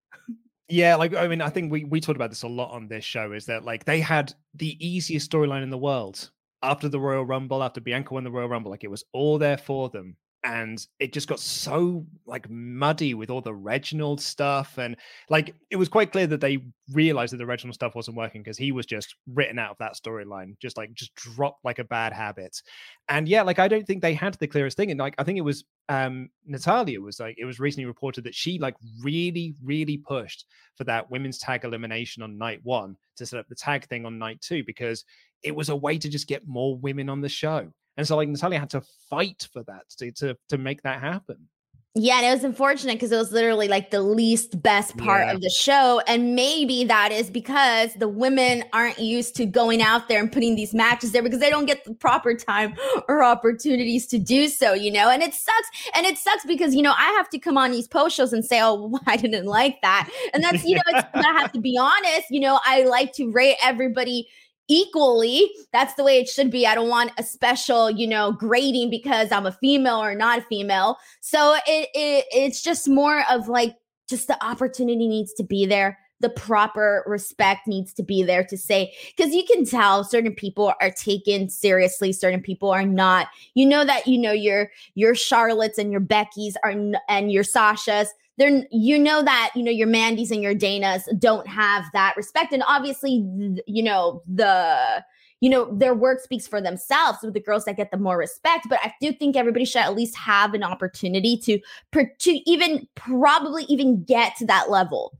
Yeah, 0.68 0.96
like 0.96 1.14
I 1.14 1.28
mean, 1.28 1.42
I 1.42 1.50
think 1.50 1.70
we 1.70 1.84
we 1.84 2.00
talked 2.00 2.16
about 2.16 2.30
this 2.30 2.44
a 2.44 2.48
lot 2.48 2.70
on 2.70 2.88
this 2.88 3.04
show. 3.04 3.32
Is 3.32 3.44
that 3.46 3.64
like 3.64 3.84
they 3.84 4.00
had 4.00 4.32
the 4.54 4.76
easiest 4.84 5.30
storyline 5.30 5.62
in 5.62 5.70
the 5.70 5.78
world 5.78 6.30
after 6.62 6.88
the 6.88 6.98
Royal 6.98 7.26
Rumble, 7.26 7.62
after 7.62 7.80
Bianca 7.80 8.14
won 8.14 8.24
the 8.24 8.30
Royal 8.30 8.48
Rumble, 8.48 8.70
like 8.70 8.84
it 8.84 8.90
was 8.90 9.04
all 9.12 9.36
there 9.38 9.58
for 9.58 9.90
them 9.90 10.16
and 10.44 10.84
it 10.98 11.12
just 11.12 11.28
got 11.28 11.38
so 11.38 12.04
like 12.26 12.50
muddy 12.50 13.14
with 13.14 13.30
all 13.30 13.40
the 13.40 13.54
Reginald 13.54 14.20
stuff, 14.20 14.76
and 14.78 14.96
like 15.30 15.54
it 15.70 15.76
was 15.76 15.88
quite 15.88 16.10
clear 16.10 16.26
that 16.26 16.40
they 16.40 16.58
realized 16.92 17.32
that 17.32 17.36
the 17.36 17.46
Reginald 17.46 17.74
stuff 17.74 17.94
wasn't 17.94 18.16
working 18.16 18.42
because 18.42 18.58
he 18.58 18.72
was 18.72 18.84
just 18.84 19.14
written 19.32 19.58
out 19.58 19.70
of 19.70 19.78
that 19.78 19.94
storyline, 19.94 20.58
just 20.60 20.76
like 20.76 20.92
just 20.94 21.14
dropped 21.14 21.64
like 21.64 21.78
a 21.78 21.84
bad 21.84 22.12
habit. 22.12 22.60
And 23.08 23.28
yeah, 23.28 23.42
like 23.42 23.58
I 23.58 23.68
don't 23.68 23.86
think 23.86 24.02
they 24.02 24.14
had 24.14 24.34
the 24.34 24.48
clearest 24.48 24.76
thing, 24.76 24.90
and 24.90 24.98
like 24.98 25.14
I 25.18 25.24
think 25.24 25.38
it 25.38 25.42
was 25.42 25.64
um 25.88 26.28
Natalya 26.46 27.00
was 27.00 27.20
like 27.20 27.36
it 27.38 27.44
was 27.44 27.60
recently 27.60 27.86
reported 27.86 28.24
that 28.24 28.34
she 28.34 28.58
like 28.58 28.76
really 29.02 29.54
really 29.62 29.98
pushed 29.98 30.46
for 30.76 30.84
that 30.84 31.10
women's 31.10 31.38
tag 31.38 31.64
elimination 31.64 32.22
on 32.22 32.38
night 32.38 32.60
one 32.62 32.96
to 33.16 33.26
set 33.26 33.38
up 33.38 33.48
the 33.48 33.54
tag 33.54 33.86
thing 33.88 34.06
on 34.06 34.18
night 34.18 34.40
two 34.40 34.62
because 34.64 35.04
it 35.42 35.54
was 35.54 35.68
a 35.68 35.76
way 35.76 35.98
to 35.98 36.08
just 36.08 36.28
get 36.28 36.46
more 36.46 36.76
women 36.78 37.08
on 37.08 37.20
the 37.20 37.28
show 37.28 37.72
and 37.96 38.06
so 38.06 38.16
like 38.16 38.28
Natalya 38.28 38.58
had 38.58 38.70
to 38.70 38.82
fight 39.10 39.48
for 39.52 39.62
that 39.64 39.88
to 39.98 40.12
to, 40.12 40.36
to 40.48 40.58
make 40.58 40.82
that 40.82 41.00
happen. 41.00 41.48
Yeah, 41.94 42.16
and 42.16 42.26
it 42.26 42.30
was 42.30 42.42
unfortunate 42.42 42.94
because 42.94 43.12
it 43.12 43.18
was 43.18 43.32
literally 43.32 43.68
like 43.68 43.90
the 43.90 44.00
least 44.00 44.62
best 44.62 44.96
part 44.96 45.26
yeah. 45.26 45.34
of 45.34 45.42
the 45.42 45.50
show. 45.50 46.00
And 46.06 46.34
maybe 46.34 46.84
that 46.84 47.12
is 47.12 47.28
because 47.28 47.92
the 47.92 48.08
women 48.08 48.64
aren't 48.72 48.98
used 48.98 49.36
to 49.36 49.44
going 49.44 49.82
out 49.82 50.08
there 50.08 50.18
and 50.18 50.32
putting 50.32 50.54
these 50.54 50.72
matches 50.72 51.12
there 51.12 51.22
because 51.22 51.40
they 51.40 51.50
don't 51.50 51.66
get 51.66 51.84
the 51.84 51.92
proper 51.92 52.34
time 52.34 52.74
or 53.08 53.22
opportunities 53.22 54.06
to 54.06 54.18
do 54.18 54.48
so, 54.48 54.72
you 54.72 54.90
know? 54.90 55.10
And 55.10 55.22
it 55.22 55.34
sucks. 55.34 55.68
And 55.94 56.06
it 56.06 56.16
sucks 56.16 56.46
because, 56.46 56.74
you 56.74 56.80
know, 56.80 56.94
I 56.96 57.10
have 57.18 57.28
to 57.28 57.38
come 57.38 57.58
on 57.58 57.72
these 57.72 57.88
post 57.88 58.16
shows 58.16 58.32
and 58.32 58.42
say, 58.42 58.62
oh, 58.62 58.98
I 59.06 59.18
didn't 59.18 59.44
like 59.44 59.82
that. 59.82 60.08
And 60.32 60.42
that's, 60.42 60.64
you 60.64 60.76
know, 60.76 60.82
I 60.94 61.40
have 61.40 61.52
to 61.52 61.60
be 61.60 61.76
honest, 61.78 62.30
you 62.30 62.40
know, 62.40 62.58
I 62.64 62.84
like 62.84 63.12
to 63.14 63.30
rate 63.30 63.56
everybody 63.62 64.28
equally. 64.68 65.50
That's 65.72 65.94
the 65.94 66.04
way 66.04 66.18
it 66.18 66.28
should 66.28 66.50
be. 66.50 66.66
I 66.66 66.74
don't 66.74 66.88
want 66.88 67.12
a 67.18 67.22
special, 67.22 67.90
you 67.90 68.06
know, 68.06 68.32
grading 68.32 68.90
because 68.90 69.32
I'm 69.32 69.46
a 69.46 69.52
female 69.52 70.02
or 70.02 70.14
not 70.14 70.38
a 70.38 70.42
female. 70.42 70.96
So 71.20 71.54
it, 71.66 71.88
it 71.94 72.24
it's 72.32 72.62
just 72.62 72.88
more 72.88 73.24
of 73.30 73.48
like 73.48 73.76
just 74.08 74.28
the 74.28 74.44
opportunity 74.44 75.08
needs 75.08 75.32
to 75.34 75.42
be 75.42 75.66
there. 75.66 75.98
The 76.20 76.30
proper 76.30 77.02
respect 77.06 77.66
needs 77.66 77.92
to 77.94 78.02
be 78.04 78.22
there 78.22 78.44
to 78.44 78.56
say, 78.56 78.94
because 79.16 79.34
you 79.34 79.42
can 79.44 79.64
tell 79.64 80.04
certain 80.04 80.34
people 80.34 80.72
are 80.80 80.92
taken 80.92 81.48
seriously, 81.48 82.12
certain 82.12 82.40
people 82.40 82.70
are 82.70 82.86
not. 82.86 83.26
You 83.54 83.66
know 83.66 83.84
that 83.84 84.06
you 84.06 84.18
know 84.18 84.30
your 84.30 84.70
your 84.94 85.14
Charlottes 85.14 85.78
and 85.78 85.90
your 85.90 86.00
Beckys 86.00 86.54
are 86.62 86.74
and 87.08 87.32
your 87.32 87.42
Sashas 87.42 88.06
they're 88.38 88.62
you 88.70 88.98
know 88.98 89.22
that 89.22 89.50
you 89.54 89.62
know 89.62 89.70
your 89.70 89.88
Mandys 89.88 90.30
and 90.30 90.42
your 90.42 90.54
Danas 90.54 91.02
don't 91.18 91.46
have 91.46 91.84
that 91.92 92.16
respect, 92.16 92.52
and 92.52 92.62
obviously 92.66 93.24
you 93.66 93.82
know 93.82 94.22
the 94.32 95.04
you 95.40 95.50
know 95.50 95.76
their 95.76 95.94
work 95.94 96.20
speaks 96.20 96.46
for 96.46 96.60
themselves 96.60 97.18
with 97.22 97.34
the 97.34 97.40
girls 97.40 97.64
that 97.64 97.76
get 97.76 97.90
the 97.90 97.98
more 97.98 98.16
respect. 98.16 98.66
But 98.68 98.80
i 98.82 98.92
do 99.00 99.12
think 99.12 99.36
everybody 99.36 99.64
should 99.64 99.82
at 99.82 99.94
least 99.94 100.16
have 100.16 100.54
an 100.54 100.62
opportunity 100.62 101.36
to 101.38 101.58
to 101.92 102.50
even 102.50 102.86
probably 102.94 103.64
even 103.64 104.04
get 104.04 104.36
to 104.36 104.46
that 104.46 104.70
level 104.70 105.12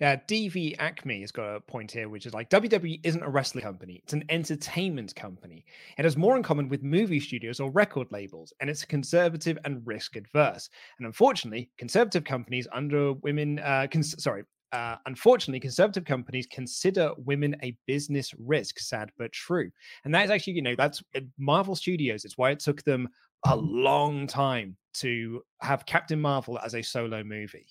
uh, 0.00 0.16
DV 0.26 0.76
Acme 0.78 1.20
has 1.20 1.30
got 1.30 1.56
a 1.56 1.60
point 1.60 1.90
here, 1.90 2.08
which 2.08 2.26
is 2.26 2.32
like 2.32 2.48
WWE 2.50 3.00
isn't 3.02 3.22
a 3.22 3.28
wrestling 3.28 3.64
company, 3.64 4.00
it's 4.02 4.12
an 4.12 4.24
entertainment 4.28 5.14
company. 5.14 5.64
It 5.98 6.04
has 6.04 6.16
more 6.16 6.36
in 6.36 6.42
common 6.42 6.68
with 6.68 6.82
movie 6.82 7.20
studios 7.20 7.60
or 7.60 7.70
record 7.70 8.08
labels, 8.10 8.52
and 8.60 8.70
it's 8.70 8.84
conservative 8.84 9.58
and 9.64 9.86
risk 9.86 10.16
adverse. 10.16 10.70
And 10.98 11.06
unfortunately, 11.06 11.70
conservative 11.78 12.24
companies 12.24 12.66
under 12.72 13.12
women, 13.14 13.58
uh, 13.58 13.86
cons- 13.90 14.22
sorry, 14.22 14.44
uh, 14.72 14.96
unfortunately, 15.06 15.60
conservative 15.60 16.04
companies 16.04 16.46
consider 16.46 17.10
women 17.18 17.56
a 17.62 17.76
business 17.86 18.32
risk. 18.38 18.78
Sad 18.78 19.10
but 19.18 19.32
true, 19.32 19.70
and 20.04 20.14
that 20.14 20.24
is 20.24 20.30
actually, 20.30 20.54
you 20.54 20.62
know, 20.62 20.76
that's 20.76 21.02
uh, 21.14 21.20
Marvel 21.38 21.76
Studios. 21.76 22.24
It's 22.24 22.38
why 22.38 22.50
it 22.50 22.60
took 22.60 22.82
them 22.84 23.08
a 23.46 23.56
long 23.56 24.26
time 24.26 24.76
to 24.92 25.42
have 25.60 25.86
Captain 25.86 26.20
Marvel 26.20 26.58
as 26.58 26.74
a 26.74 26.82
solo 26.82 27.22
movie 27.22 27.66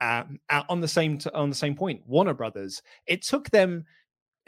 on 0.00 0.80
the 0.80 0.88
same 0.88 1.18
t- 1.18 1.30
on 1.34 1.48
the 1.50 1.56
same 1.56 1.74
point, 1.74 2.02
Warner 2.06 2.34
Brothers. 2.34 2.82
It 3.06 3.22
took 3.22 3.50
them 3.50 3.84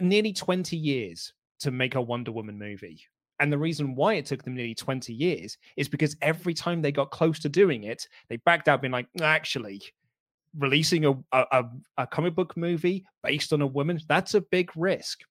nearly 0.01 0.33
twenty 0.33 0.77
years 0.77 1.33
to 1.61 1.71
make 1.71 1.95
a 1.95 2.01
Wonder 2.01 2.33
Woman 2.33 2.59
movie. 2.59 3.01
And 3.39 3.53
the 3.53 3.59
reason 3.59 3.95
why 3.95 4.15
it 4.15 4.27
took 4.27 4.45
them 4.45 4.55
nearly 4.55 4.75
20 4.75 5.13
years 5.13 5.59
is 5.77 5.89
because 5.89 6.17
every 6.23 6.55
time 6.55 6.81
they 6.81 6.93
got 6.93 7.11
close 7.11 7.41
to 7.41 7.49
doing 7.49 7.85
it, 7.85 8.07
they 8.29 8.37
backed 8.37 8.69
out, 8.69 8.83
being 8.83 8.93
like, 8.93 9.09
actually, 9.21 9.83
releasing 10.57 11.07
a, 11.07 11.15
a, 11.33 11.65
a 11.99 12.07
comic 12.07 12.35
book 12.37 12.57
movie 12.57 13.05
based 13.23 13.53
on 13.53 13.63
a 13.63 13.67
woman, 13.67 13.99
that's 14.09 14.35
a 14.35 14.41
big 14.41 14.71
risk 14.77 15.23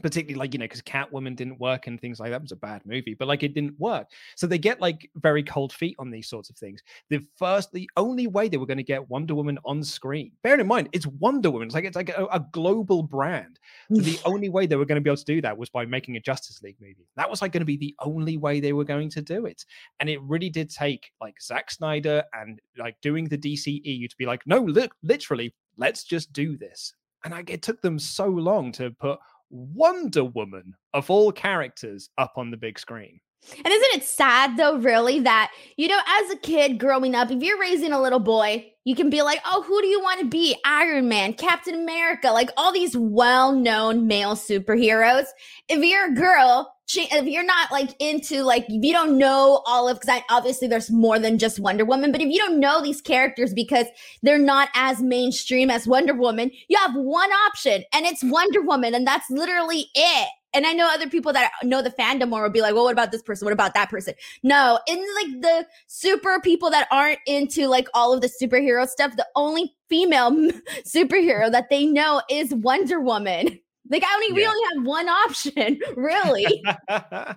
particularly 0.00 0.38
like 0.38 0.54
you 0.54 0.58
know 0.58 0.64
because 0.64 0.80
catwoman 0.82 1.36
didn't 1.36 1.60
work 1.60 1.86
and 1.86 2.00
things 2.00 2.18
like 2.18 2.30
that 2.30 2.36
it 2.36 2.42
was 2.42 2.52
a 2.52 2.56
bad 2.56 2.80
movie 2.86 3.14
but 3.14 3.28
like 3.28 3.42
it 3.42 3.54
didn't 3.54 3.78
work. 3.78 4.08
So 4.36 4.46
they 4.46 4.58
get 4.58 4.80
like 4.80 5.10
very 5.16 5.42
cold 5.42 5.72
feet 5.72 5.96
on 5.98 6.10
these 6.10 6.28
sorts 6.28 6.48
of 6.48 6.56
things. 6.56 6.80
The 7.10 7.20
first 7.36 7.72
the 7.72 7.90
only 7.96 8.26
way 8.26 8.48
they 8.48 8.56
were 8.56 8.66
going 8.66 8.78
to 8.78 8.82
get 8.82 9.08
wonder 9.10 9.34
woman 9.34 9.58
on 9.64 9.82
screen 9.82 10.32
bear 10.42 10.58
in 10.58 10.66
mind 10.66 10.88
it's 10.92 11.06
wonder 11.06 11.50
woman 11.50 11.66
it's 11.66 11.74
like 11.74 11.84
it's 11.84 11.96
like 11.96 12.10
a, 12.10 12.26
a 12.32 12.46
global 12.52 13.02
brand. 13.02 13.58
So 13.92 14.00
the 14.00 14.18
only 14.24 14.48
way 14.48 14.66
they 14.66 14.76
were 14.76 14.86
going 14.86 14.96
to 14.96 15.02
be 15.02 15.10
able 15.10 15.18
to 15.18 15.24
do 15.24 15.42
that 15.42 15.56
was 15.56 15.68
by 15.68 15.84
making 15.84 16.16
a 16.16 16.20
justice 16.20 16.62
league 16.62 16.76
movie. 16.80 17.06
That 17.16 17.28
was 17.28 17.42
like 17.42 17.52
going 17.52 17.60
to 17.60 17.66
be 17.66 17.76
the 17.76 17.94
only 18.00 18.38
way 18.38 18.60
they 18.60 18.72
were 18.72 18.84
going 18.84 19.10
to 19.10 19.22
do 19.22 19.46
it. 19.46 19.64
And 20.00 20.08
it 20.08 20.22
really 20.22 20.48
did 20.48 20.70
take 20.70 21.10
like 21.20 21.40
Zack 21.40 21.70
Snyder 21.70 22.22
and 22.32 22.60
like 22.78 22.96
doing 23.02 23.26
the 23.26 23.38
DCEU 23.38 24.08
to 24.08 24.16
be 24.16 24.26
like 24.26 24.40
no 24.46 24.58
look 24.58 24.94
literally 25.02 25.54
let's 25.76 26.04
just 26.04 26.32
do 26.32 26.56
this. 26.56 26.94
And 27.24 27.32
like 27.32 27.50
it 27.50 27.62
took 27.62 27.80
them 27.80 27.98
so 27.98 28.26
long 28.26 28.72
to 28.72 28.90
put 28.90 29.18
Wonder 29.52 30.24
Woman 30.24 30.74
of 30.94 31.10
all 31.10 31.30
characters 31.30 32.08
up 32.18 32.32
on 32.36 32.50
the 32.50 32.56
big 32.56 32.78
screen. 32.78 33.20
And 33.56 33.66
isn't 33.66 34.00
it 34.00 34.04
sad 34.04 34.56
though, 34.56 34.78
really, 34.78 35.20
that, 35.20 35.50
you 35.76 35.88
know, 35.88 35.98
as 36.06 36.30
a 36.30 36.36
kid 36.36 36.78
growing 36.78 37.14
up, 37.14 37.30
if 37.30 37.42
you're 37.42 37.60
raising 37.60 37.92
a 37.92 38.00
little 38.00 38.20
boy, 38.20 38.72
you 38.84 38.94
can 38.94 39.10
be 39.10 39.22
like, 39.22 39.40
oh, 39.44 39.62
who 39.62 39.80
do 39.80 39.88
you 39.88 40.00
want 40.00 40.20
to 40.20 40.26
be? 40.26 40.56
Iron 40.64 41.08
Man, 41.08 41.34
Captain 41.34 41.74
America, 41.74 42.30
like 42.30 42.50
all 42.56 42.72
these 42.72 42.96
well 42.96 43.52
known 43.52 44.06
male 44.06 44.34
superheroes. 44.34 45.26
If 45.68 45.84
you're 45.84 46.12
a 46.12 46.14
girl, 46.14 46.72
if 46.96 47.26
you're 47.26 47.44
not 47.44 47.70
like 47.70 47.90
into 47.98 48.42
like 48.42 48.64
if 48.68 48.84
you 48.84 48.92
don't 48.92 49.18
know 49.18 49.62
all 49.66 49.88
of 49.88 50.00
because 50.00 50.20
obviously 50.30 50.68
there's 50.68 50.90
more 50.90 51.18
than 51.18 51.38
just 51.38 51.58
Wonder 51.58 51.84
Woman, 51.84 52.12
but 52.12 52.20
if 52.20 52.28
you 52.28 52.38
don't 52.38 52.60
know 52.60 52.82
these 52.82 53.00
characters 53.00 53.52
because 53.52 53.86
they're 54.22 54.38
not 54.38 54.68
as 54.74 55.00
mainstream 55.00 55.70
as 55.70 55.86
Wonder 55.86 56.14
Woman, 56.14 56.50
you 56.68 56.76
have 56.78 56.94
one 56.94 57.30
option 57.30 57.84
and 57.92 58.06
it's 58.06 58.22
Wonder 58.24 58.62
Woman, 58.62 58.94
and 58.94 59.06
that's 59.06 59.30
literally 59.30 59.86
it. 59.94 60.28
And 60.54 60.66
I 60.66 60.72
know 60.72 60.86
other 60.86 61.08
people 61.08 61.32
that 61.32 61.50
know 61.62 61.80
the 61.80 61.90
fandom 61.90 62.28
more 62.28 62.42
will 62.42 62.50
be 62.50 62.60
like, 62.60 62.74
well, 62.74 62.84
what 62.84 62.92
about 62.92 63.10
this 63.10 63.22
person? 63.22 63.46
What 63.46 63.54
about 63.54 63.72
that 63.74 63.88
person? 63.88 64.14
No, 64.42 64.78
in 64.86 64.98
like 64.98 65.40
the 65.40 65.66
super 65.86 66.40
people 66.40 66.70
that 66.70 66.88
aren't 66.90 67.20
into 67.26 67.68
like 67.68 67.88
all 67.94 68.12
of 68.12 68.20
the 68.20 68.28
superhero 68.28 68.86
stuff, 68.86 69.16
the 69.16 69.26
only 69.34 69.74
female 69.88 70.30
superhero 70.86 71.50
that 71.50 71.70
they 71.70 71.86
know 71.86 72.20
is 72.28 72.54
Wonder 72.54 73.00
Woman. 73.00 73.58
Like 73.92 74.04
I 74.04 74.14
only 74.14 74.28
yeah. 74.28 74.34
we 74.34 74.46
only 74.46 74.62
have 74.74 74.86
one 74.86 75.08
option, 75.08 75.80
really. 75.96 76.64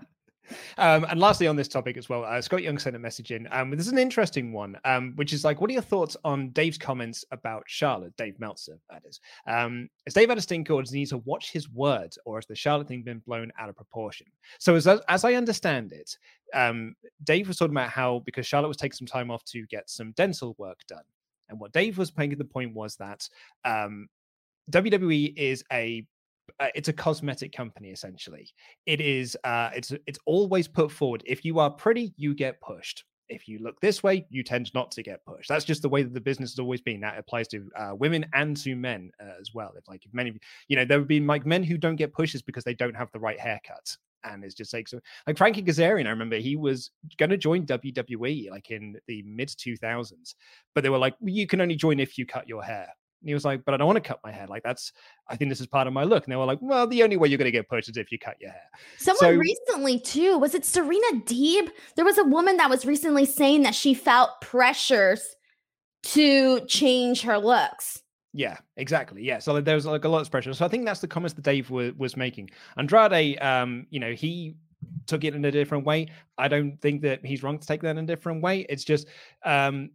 Um, 0.78 1.06
and 1.06 1.20
lastly, 1.20 1.48
on 1.48 1.56
this 1.56 1.68
topic 1.68 1.98
as 1.98 2.10
well, 2.10 2.24
uh, 2.24 2.40
Scott 2.42 2.62
Young 2.62 2.78
sent 2.78 2.96
a 2.96 3.00
message 3.00 3.32
in. 3.32 3.48
Um, 3.52 3.72
this 3.72 3.88
is 3.88 3.92
an 3.92 3.98
interesting 3.98 4.52
one, 4.54 4.78
um, 4.86 5.14
which 5.16 5.34
is 5.34 5.44
like, 5.44 5.60
what 5.60 5.70
are 5.70 5.74
your 5.74 5.82
thoughts 5.82 6.16
on 6.24 6.50
Dave's 6.50 6.78
comments 6.78 7.26
about 7.32 7.64
Charlotte, 7.66 8.16
Dave 8.18 8.40
Meltzer, 8.40 8.78
that 8.90 9.04
is? 9.06 9.20
Um, 9.48 9.90
has 10.06 10.14
Dave 10.14 10.30
had 10.30 10.38
a 10.38 10.42
stink 10.42 10.70
or 10.70 10.82
does 10.82 10.92
he 10.92 11.00
need 11.00 11.10
to 11.10 11.18
watch 11.20 11.52
his 11.52 11.70
words 11.70 12.20
or 12.26 12.38
has 12.38 12.46
the 12.46 12.56
Charlotte 12.56 12.88
thing 12.88 13.02
been 13.02 13.24
blown 13.26 13.52
out 13.60 13.70
of 13.70 13.76
proportion? 13.76 14.28
So, 14.60 14.76
as, 14.76 14.88
as 14.88 15.24
I 15.24 15.34
understand 15.34 15.92
it, 15.92 16.16
um, 16.54 16.96
Dave 17.24 17.48
was 17.48 17.58
talking 17.58 17.74
about 17.74 17.90
how 17.90 18.22
because 18.26 18.46
Charlotte 18.46 18.68
was 18.68 18.78
taking 18.78 18.98
some 18.98 19.08
time 19.08 19.32
off 19.32 19.44
to 19.46 19.66
get 19.68 19.90
some 19.90 20.12
dental 20.12 20.56
work 20.58 20.80
done. 20.88 21.04
And 21.50 21.60
what 21.60 21.74
Dave 21.74 21.98
was 21.98 22.16
making 22.18 22.38
the 22.38 22.46
point 22.46 22.74
was 22.74 22.96
that 22.98 23.28
um, 23.66 24.08
WWE 24.72 25.34
is 25.36 25.64
a 25.72 26.06
uh, 26.60 26.68
it's 26.76 26.90
a 26.90 26.94
cosmetic 26.94 27.52
company 27.52 27.90
essentially. 27.90 28.50
It 28.86 29.02
is 29.02 29.38
uh, 29.44 29.72
it's 29.76 29.94
it's 30.06 30.20
always 30.26 30.68
put 30.68 30.92
forward. 30.92 31.24
If 31.26 31.46
you 31.46 31.60
are 31.60 31.70
pretty, 31.70 32.14
you 32.18 32.34
get 32.34 32.62
pushed. 32.62 33.04
If 33.28 33.48
you 33.48 33.58
look 33.60 33.80
this 33.82 34.04
way, 34.04 34.28
you 34.30 34.44
tend 34.44 34.72
not 34.76 34.92
to 34.92 35.02
get 35.02 35.26
pushed. 35.26 35.50
That's 35.50 35.66
just 35.66 35.82
the 35.82 35.90
way 35.90 36.04
that 36.04 36.14
the 36.14 36.22
business 36.22 36.52
has 36.52 36.60
always 36.60 36.82
been. 36.82 37.02
That 37.02 37.18
applies 37.18 37.48
to 37.50 37.70
uh, 37.76 37.96
women 37.96 38.26
and 38.34 38.56
to 38.58 38.76
men 38.76 39.10
uh, 39.20 39.40
as 39.40 39.52
well. 39.54 39.74
If 39.76 39.88
like 39.88 40.06
if 40.06 40.14
many, 40.14 40.34
you 40.68 40.76
know, 40.76 40.86
there 40.86 41.00
would 41.00 41.08
be 41.08 41.20
like 41.20 41.46
men 41.46 41.64
who 41.64 41.78
don't 41.78 41.96
get 41.96 42.14
pushes 42.14 42.42
because 42.42 42.64
they 42.64 42.76
don't 42.76 42.96
have 42.96 43.12
the 43.12 43.20
right 43.20 43.40
haircut 43.40 43.98
and 44.26 44.44
it's 44.44 44.56
just 44.56 44.74
like 44.74 44.88
so 44.88 45.00
like 45.28 45.38
Frankie 45.38 45.64
Kazarian, 45.64 46.08
I 46.08 46.10
remember 46.10 46.38
he 46.38 46.56
was 46.56 46.92
gonna 47.18 47.38
join 47.38 47.66
WWE 47.66 48.50
like 48.50 48.72
in 48.72 48.96
the 49.08 49.24
mid 49.24 49.50
2000s, 49.50 50.36
but 50.74 50.84
they 50.84 50.90
were 50.90 50.98
like, 50.98 51.16
you 51.22 51.48
can 51.48 51.62
only 51.62 51.76
join 51.76 52.00
if 52.00 52.18
you 52.18 52.26
cut 52.26 52.48
your 52.48 52.64
hair. 52.64 52.88
And 53.26 53.30
he 53.32 53.34
was 53.34 53.44
like, 53.44 53.66
but 53.66 53.74
I 53.74 53.78
don't 53.78 53.88
want 53.88 53.98
to 53.98 54.08
cut 54.08 54.20
my 54.24 54.32
hair. 54.32 54.46
Like 54.46 54.62
that's, 54.62 54.92
I 55.28 55.36
think 55.36 55.50
this 55.50 55.60
is 55.60 55.66
part 55.66 55.88
of 55.88 55.94
my 55.94 56.04
look. 56.04 56.24
And 56.26 56.32
they 56.32 56.36
were 56.36 56.46
like, 56.46 56.60
well, 56.62 56.86
the 56.86 57.02
only 57.02 57.18
way 57.18 57.28
you're 57.28 57.40
going 57.40 57.48
to 57.48 57.52
get 57.52 57.68
pushed 57.68 57.90
is 57.90 57.98
if 57.98 58.12
you 58.12 58.20
cut 58.20 58.36
your 58.40 58.52
hair. 58.52 58.70
Someone 59.00 59.20
so, 59.20 59.32
recently 59.36 60.00
too, 60.00 60.38
was 60.38 60.54
it 60.54 60.64
Serena 60.64 61.24
Deeb? 61.24 61.72
There 61.96 62.06
was 62.06 62.20
a 62.20 62.24
woman 62.24 62.58
that 62.58 62.70
was 62.70 62.86
recently 62.86 63.26
saying 63.26 63.64
that 63.64 63.74
she 63.74 63.96
felt 63.96 64.30
pressures 64.42 65.36
to 66.04 66.64
change 66.68 67.24
her 67.24 67.40
looks. 67.40 68.04
Yeah, 68.32 68.60
exactly. 68.78 69.24
Yeah, 69.24 69.40
so 69.40 69.60
there 69.60 69.74
was 69.74 69.88
like 69.88 70.06
a 70.06 70.10
lot 70.10 70.22
of 70.22 70.30
pressure. 70.30 70.54
So 70.54 70.66
I 70.66 70.68
think 70.68 70.86
that's 70.86 71.00
the 71.00 71.08
comments 71.08 71.34
that 71.34 71.42
Dave 71.42 71.72
was, 71.72 71.94
was 71.98 72.16
making. 72.16 72.52
Andrade, 72.78 73.42
um, 73.42 73.88
you 73.90 74.00
know, 74.00 74.14
he 74.14 74.56
took 75.08 75.24
it 75.24 75.34
in 75.34 75.44
a 75.46 75.52
different 75.52 75.84
way. 75.84 76.10
I 76.38 76.48
don't 76.48 76.80
think 76.80 77.02
that 77.02 77.26
he's 77.26 77.42
wrong 77.42 77.58
to 77.58 77.66
take 77.66 77.82
that 77.82 77.98
in 77.98 78.04
a 78.04 78.06
different 78.06 78.44
way. 78.44 78.68
It's 78.70 78.84
just 78.84 79.08
um, 79.44 79.90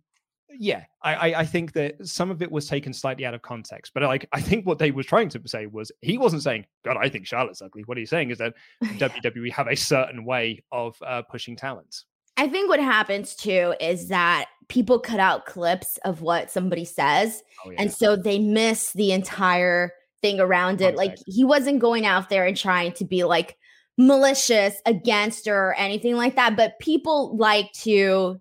yeah, 0.58 0.84
I, 1.02 1.34
I 1.34 1.44
think 1.44 1.72
that 1.72 2.06
some 2.06 2.30
of 2.30 2.42
it 2.42 2.50
was 2.50 2.66
taken 2.66 2.92
slightly 2.92 3.24
out 3.24 3.34
of 3.34 3.42
context, 3.42 3.92
but 3.94 4.02
like 4.02 4.28
I 4.32 4.40
think 4.40 4.66
what 4.66 4.78
they 4.78 4.90
was 4.90 5.06
trying 5.06 5.28
to 5.30 5.40
say 5.46 5.66
was 5.66 5.92
he 6.00 6.18
wasn't 6.18 6.42
saying, 6.42 6.66
"God, 6.84 6.96
I 7.00 7.08
think 7.08 7.26
Charlotte's 7.26 7.62
ugly." 7.62 7.82
What 7.86 7.98
he's 7.98 8.10
saying 8.10 8.30
is 8.30 8.38
that 8.38 8.54
WWE 8.82 9.52
have 9.52 9.68
a 9.68 9.76
certain 9.76 10.24
way 10.24 10.62
of 10.72 10.96
uh, 11.06 11.22
pushing 11.22 11.56
talent. 11.56 12.04
I 12.36 12.48
think 12.48 12.68
what 12.68 12.80
happens 12.80 13.34
too 13.34 13.74
is 13.80 14.08
that 14.08 14.46
people 14.68 14.98
cut 14.98 15.20
out 15.20 15.46
clips 15.46 15.98
of 16.04 16.22
what 16.22 16.50
somebody 16.50 16.84
says, 16.84 17.42
oh, 17.66 17.70
yeah. 17.70 17.82
and 17.82 17.92
so 17.92 18.16
they 18.16 18.38
miss 18.38 18.92
the 18.92 19.12
entire 19.12 19.92
thing 20.22 20.40
around 20.40 20.80
it. 20.80 20.96
Like 20.96 21.16
he 21.26 21.44
wasn't 21.44 21.80
going 21.80 22.06
out 22.06 22.28
there 22.28 22.46
and 22.46 22.56
trying 22.56 22.92
to 22.92 23.04
be 23.04 23.24
like 23.24 23.56
malicious 23.98 24.80
against 24.86 25.46
her 25.46 25.70
or 25.70 25.74
anything 25.74 26.16
like 26.16 26.36
that, 26.36 26.56
but 26.56 26.78
people 26.78 27.36
like 27.36 27.70
to 27.72 28.40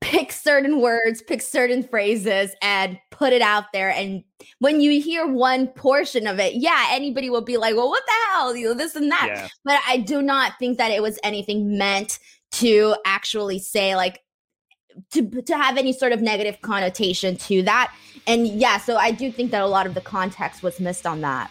pick 0.00 0.30
certain 0.30 0.80
words, 0.80 1.22
pick 1.22 1.42
certain 1.42 1.82
phrases, 1.82 2.54
and 2.62 2.98
put 3.10 3.32
it 3.32 3.42
out 3.42 3.64
there. 3.72 3.90
And 3.90 4.22
when 4.58 4.80
you 4.80 5.00
hear 5.00 5.26
one 5.26 5.68
portion 5.68 6.26
of 6.26 6.38
it, 6.38 6.54
yeah, 6.54 6.88
anybody 6.90 7.30
will 7.30 7.40
be 7.40 7.56
like, 7.56 7.74
well, 7.74 7.88
what 7.88 8.04
the 8.06 8.12
hell? 8.30 8.56
You 8.56 8.68
know, 8.68 8.74
this 8.74 8.94
and 8.94 9.10
that. 9.10 9.26
Yeah. 9.28 9.48
But 9.64 9.80
I 9.86 9.98
do 9.98 10.22
not 10.22 10.52
think 10.58 10.78
that 10.78 10.90
it 10.90 11.02
was 11.02 11.18
anything 11.24 11.76
meant 11.76 12.18
to 12.52 12.96
actually 13.04 13.58
say, 13.58 13.96
like, 13.96 14.20
to, 15.12 15.28
to 15.42 15.56
have 15.56 15.76
any 15.76 15.92
sort 15.92 16.12
of 16.12 16.22
negative 16.22 16.60
connotation 16.62 17.36
to 17.36 17.62
that. 17.62 17.94
And 18.26 18.46
yeah, 18.46 18.78
so 18.78 18.96
I 18.96 19.10
do 19.10 19.30
think 19.30 19.50
that 19.50 19.62
a 19.62 19.66
lot 19.66 19.86
of 19.86 19.94
the 19.94 20.00
context 20.00 20.62
was 20.62 20.80
missed 20.80 21.06
on 21.06 21.20
that. 21.20 21.50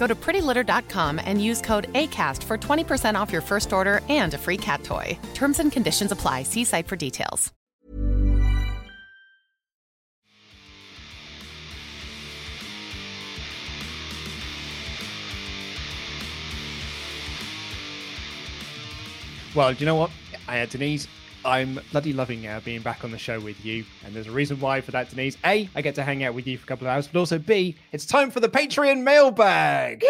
Go 0.00 0.06
to 0.06 0.14
prettylitter.com 0.14 1.20
and 1.22 1.44
use 1.44 1.60
code 1.60 1.92
ACAST 1.92 2.42
for 2.44 2.56
20% 2.56 3.20
off 3.20 3.30
your 3.30 3.42
first 3.42 3.70
order 3.70 4.00
and 4.08 4.32
a 4.32 4.38
free 4.38 4.56
cat 4.56 4.82
toy. 4.82 5.18
Terms 5.34 5.58
and 5.58 5.70
conditions 5.70 6.10
apply. 6.10 6.42
See 6.44 6.64
site 6.64 6.86
for 6.88 6.96
details. 6.96 7.52
Well, 19.54 19.74
do 19.74 19.80
you 19.80 19.86
know 19.86 19.96
what? 19.96 20.10
I 20.48 20.56
had 20.56 20.70
Denise 20.70 21.08
I'm 21.44 21.80
bloody 21.90 22.12
loving 22.12 22.46
uh, 22.46 22.60
being 22.64 22.82
back 22.82 23.02
on 23.02 23.10
the 23.10 23.18
show 23.18 23.40
with 23.40 23.64
you. 23.64 23.84
And 24.04 24.14
there's 24.14 24.26
a 24.26 24.32
reason 24.32 24.60
why 24.60 24.80
for 24.80 24.90
that, 24.90 25.08
Denise. 25.08 25.38
A, 25.44 25.68
I 25.74 25.80
get 25.80 25.94
to 25.94 26.02
hang 26.02 26.22
out 26.22 26.34
with 26.34 26.46
you 26.46 26.58
for 26.58 26.64
a 26.64 26.66
couple 26.66 26.86
of 26.86 26.92
hours, 26.92 27.08
but 27.08 27.18
also 27.18 27.38
B, 27.38 27.76
it's 27.92 28.04
time 28.04 28.30
for 28.30 28.40
the 28.40 28.48
Patreon 28.48 29.02
mailbag. 29.02 30.04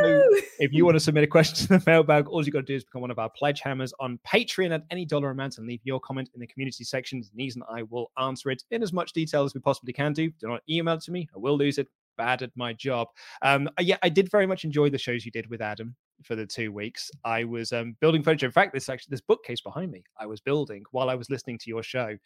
So 0.00 0.22
if 0.58 0.72
you 0.72 0.84
want 0.84 0.96
to 0.96 1.00
submit 1.00 1.24
a 1.24 1.26
question 1.26 1.66
to 1.66 1.78
the 1.78 1.90
mailbag, 1.90 2.28
all 2.28 2.44
you 2.44 2.52
got 2.52 2.60
to 2.60 2.64
do 2.66 2.74
is 2.74 2.84
become 2.84 3.00
one 3.00 3.10
of 3.10 3.18
our 3.18 3.30
pledge 3.30 3.60
hammers 3.60 3.94
on 4.00 4.18
Patreon 4.26 4.74
at 4.74 4.84
any 4.90 5.06
dollar 5.06 5.30
amount 5.30 5.58
and 5.58 5.66
leave 5.66 5.80
your 5.84 6.00
comment 6.00 6.28
in 6.34 6.40
the 6.40 6.46
community 6.46 6.84
section. 6.84 7.22
Denise 7.22 7.54
and 7.54 7.64
I 7.70 7.82
will 7.84 8.10
answer 8.18 8.50
it 8.50 8.62
in 8.70 8.82
as 8.82 8.92
much 8.92 9.12
detail 9.12 9.44
as 9.44 9.54
we 9.54 9.60
possibly 9.60 9.92
can 9.92 10.12
do. 10.12 10.30
Do 10.40 10.48
not 10.48 10.62
email 10.68 10.94
it 10.94 11.02
to 11.02 11.12
me. 11.12 11.28
I 11.34 11.38
will 11.38 11.56
lose 11.56 11.78
it 11.78 11.88
bad 12.16 12.42
at 12.42 12.50
my 12.56 12.72
job. 12.72 13.08
Um, 13.42 13.68
yeah, 13.80 13.96
I 14.02 14.08
did 14.08 14.30
very 14.30 14.46
much 14.46 14.64
enjoy 14.64 14.90
the 14.90 14.98
shows 14.98 15.24
you 15.24 15.30
did 15.30 15.48
with 15.48 15.60
Adam 15.60 15.96
for 16.22 16.36
the 16.36 16.46
two 16.46 16.72
weeks. 16.72 17.10
I 17.24 17.44
was 17.44 17.72
um, 17.72 17.96
building 18.00 18.22
furniture. 18.22 18.46
In 18.46 18.52
fact, 18.52 18.72
this 18.72 18.88
actually 18.88 19.10
this 19.10 19.20
bookcase 19.20 19.60
behind 19.60 19.90
me, 19.90 20.04
I 20.18 20.26
was 20.26 20.40
building 20.40 20.84
while 20.90 21.10
I 21.10 21.14
was 21.14 21.30
listening 21.30 21.58
to 21.58 21.70
your 21.70 21.82
show, 21.82 22.16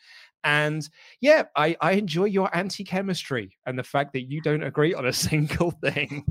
and 0.44 0.88
yeah, 1.20 1.44
I 1.56 1.76
I 1.80 1.92
enjoy 1.92 2.24
your 2.24 2.54
anti 2.56 2.84
chemistry 2.84 3.56
and 3.66 3.78
the 3.78 3.84
fact 3.84 4.12
that 4.14 4.30
you 4.30 4.40
don't 4.40 4.62
agree 4.62 4.94
on 4.94 5.06
a 5.06 5.12
single 5.28 5.70
thing. 5.70 6.24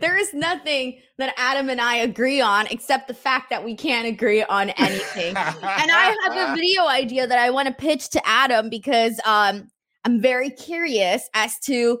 There 0.00 0.16
is 0.16 0.32
nothing 0.32 1.00
that 1.18 1.34
Adam 1.36 1.68
and 1.68 1.80
I 1.80 1.96
agree 1.96 2.40
on 2.40 2.68
except 2.68 3.08
the 3.08 3.14
fact 3.14 3.50
that 3.50 3.64
we 3.64 3.74
can't 3.74 4.06
agree 4.06 4.44
on 4.44 4.70
anything. 4.70 5.36
and 5.36 5.90
I 5.90 6.16
have 6.24 6.50
a 6.50 6.54
video 6.56 6.86
idea 6.86 7.26
that 7.26 7.38
I 7.38 7.50
want 7.50 7.66
to 7.66 7.74
pitch 7.74 8.10
to 8.10 8.24
Adam 8.24 8.70
because 8.70 9.18
um, 9.24 9.68
I'm 10.04 10.20
very 10.20 10.50
curious 10.50 11.28
as 11.34 11.58
to 11.60 11.98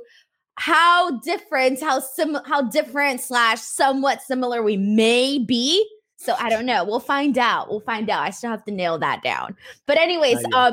how 0.56 1.18
different, 1.20 1.80
how 1.80 2.00
sim, 2.00 2.36
how 2.46 2.62
different 2.62 3.20
slash 3.20 3.60
somewhat 3.60 4.22
similar 4.22 4.62
we 4.62 4.76
may 4.76 5.38
be. 5.38 5.88
So 6.18 6.34
I 6.38 6.48
don't 6.48 6.66
know. 6.66 6.84
We'll 6.84 7.00
find 7.00 7.36
out. 7.38 7.68
We'll 7.68 7.80
find 7.80 8.08
out. 8.08 8.22
I 8.22 8.30
still 8.30 8.50
have 8.50 8.64
to 8.64 8.72
nail 8.72 8.98
that 8.98 9.22
down. 9.22 9.54
But 9.86 9.98
anyways, 9.98 10.36
um, 10.36 10.72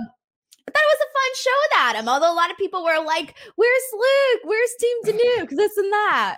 but 0.66 0.74
that 0.74 0.86
was 0.88 0.98
a 1.02 1.12
fun 1.12 1.36
show 1.36 1.52
with 1.64 1.80
Adam. 1.80 2.10
Although 2.10 2.34
a 2.34 2.36
lot 2.36 2.50
of 2.50 2.58
people 2.58 2.84
were 2.84 3.04
like, 3.06 3.36
"Where's 3.56 3.84
Luke? 3.92 4.42
Where's 4.46 4.72
Team 4.80 4.98
Danuk? 5.06 5.50
This 5.50 5.76
and 5.78 5.92
that." 5.92 6.38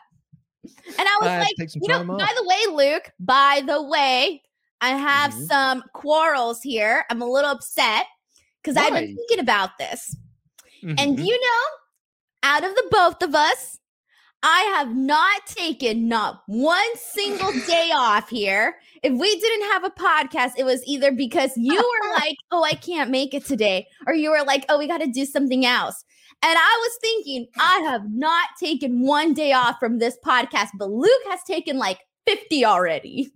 And 0.63 1.07
I 1.07 1.17
was 1.21 1.29
I 1.29 1.39
like, 1.39 1.73
you 1.75 1.87
know, 1.87 1.99
time 1.99 2.07
by 2.07 2.33
the 2.35 2.47
way, 2.47 2.75
Luke. 2.75 3.11
By 3.19 3.61
the 3.65 3.81
way, 3.83 4.41
I 4.81 4.89
have 4.89 5.31
Mhm. 5.31 5.47
some 5.47 5.83
quarrels 5.93 6.61
here. 6.63 7.05
I'm 7.11 7.21
a 7.21 7.29
little 7.29 7.51
upset 7.51 8.07
because 8.61 8.75
I've 8.75 8.93
been 8.93 9.15
thinking 9.15 9.39
about 9.39 9.77
this. 9.77 10.15
And 10.83 11.17
Mhm. 11.17 11.25
you 11.25 11.39
know, 11.41 11.61
out 12.45 12.63
of 12.63 12.75
the 12.75 12.87
both 12.91 13.23
of 13.23 13.33
us, 13.33 13.79
I 14.43 14.61
have 14.77 14.95
not 14.95 15.47
taken 15.47 16.07
not 16.07 16.43
one 16.45 16.95
single 16.95 17.51
day 17.65 17.89
off 17.95 18.29
here. 18.29 18.75
If 19.01 19.13
we 19.19 19.39
didn't 19.39 19.71
have 19.71 19.83
a 19.83 19.89
podcast, 19.89 20.51
it 20.55 20.63
was 20.63 20.85
either 20.85 21.11
because 21.11 21.51
you 21.55 21.75
were 21.75 22.09
like, 22.13 22.37
oh, 22.51 22.63
I 22.63 22.73
can't 22.73 23.09
make 23.09 23.33
it 23.33 23.45
today, 23.45 23.87
or 24.05 24.13
you 24.13 24.29
were 24.29 24.43
like, 24.45 24.63
oh, 24.69 24.77
we 24.77 24.87
got 24.87 24.99
to 24.99 25.07
do 25.07 25.25
something 25.25 25.65
else. 25.65 26.05
And 26.43 26.55
I 26.55 26.77
was 26.83 26.97
thinking, 27.01 27.47
I 27.57 27.79
have 27.89 28.03
not 28.11 28.49
taken 28.59 29.01
one 29.01 29.33
day 29.33 29.51
off 29.51 29.77
from 29.79 29.97
this 29.97 30.17
podcast, 30.23 30.69
but 30.77 30.91
Luke 30.91 31.11
has 31.29 31.39
taken 31.47 31.79
like 31.79 31.97
50 32.27 32.63
already. 32.65 33.31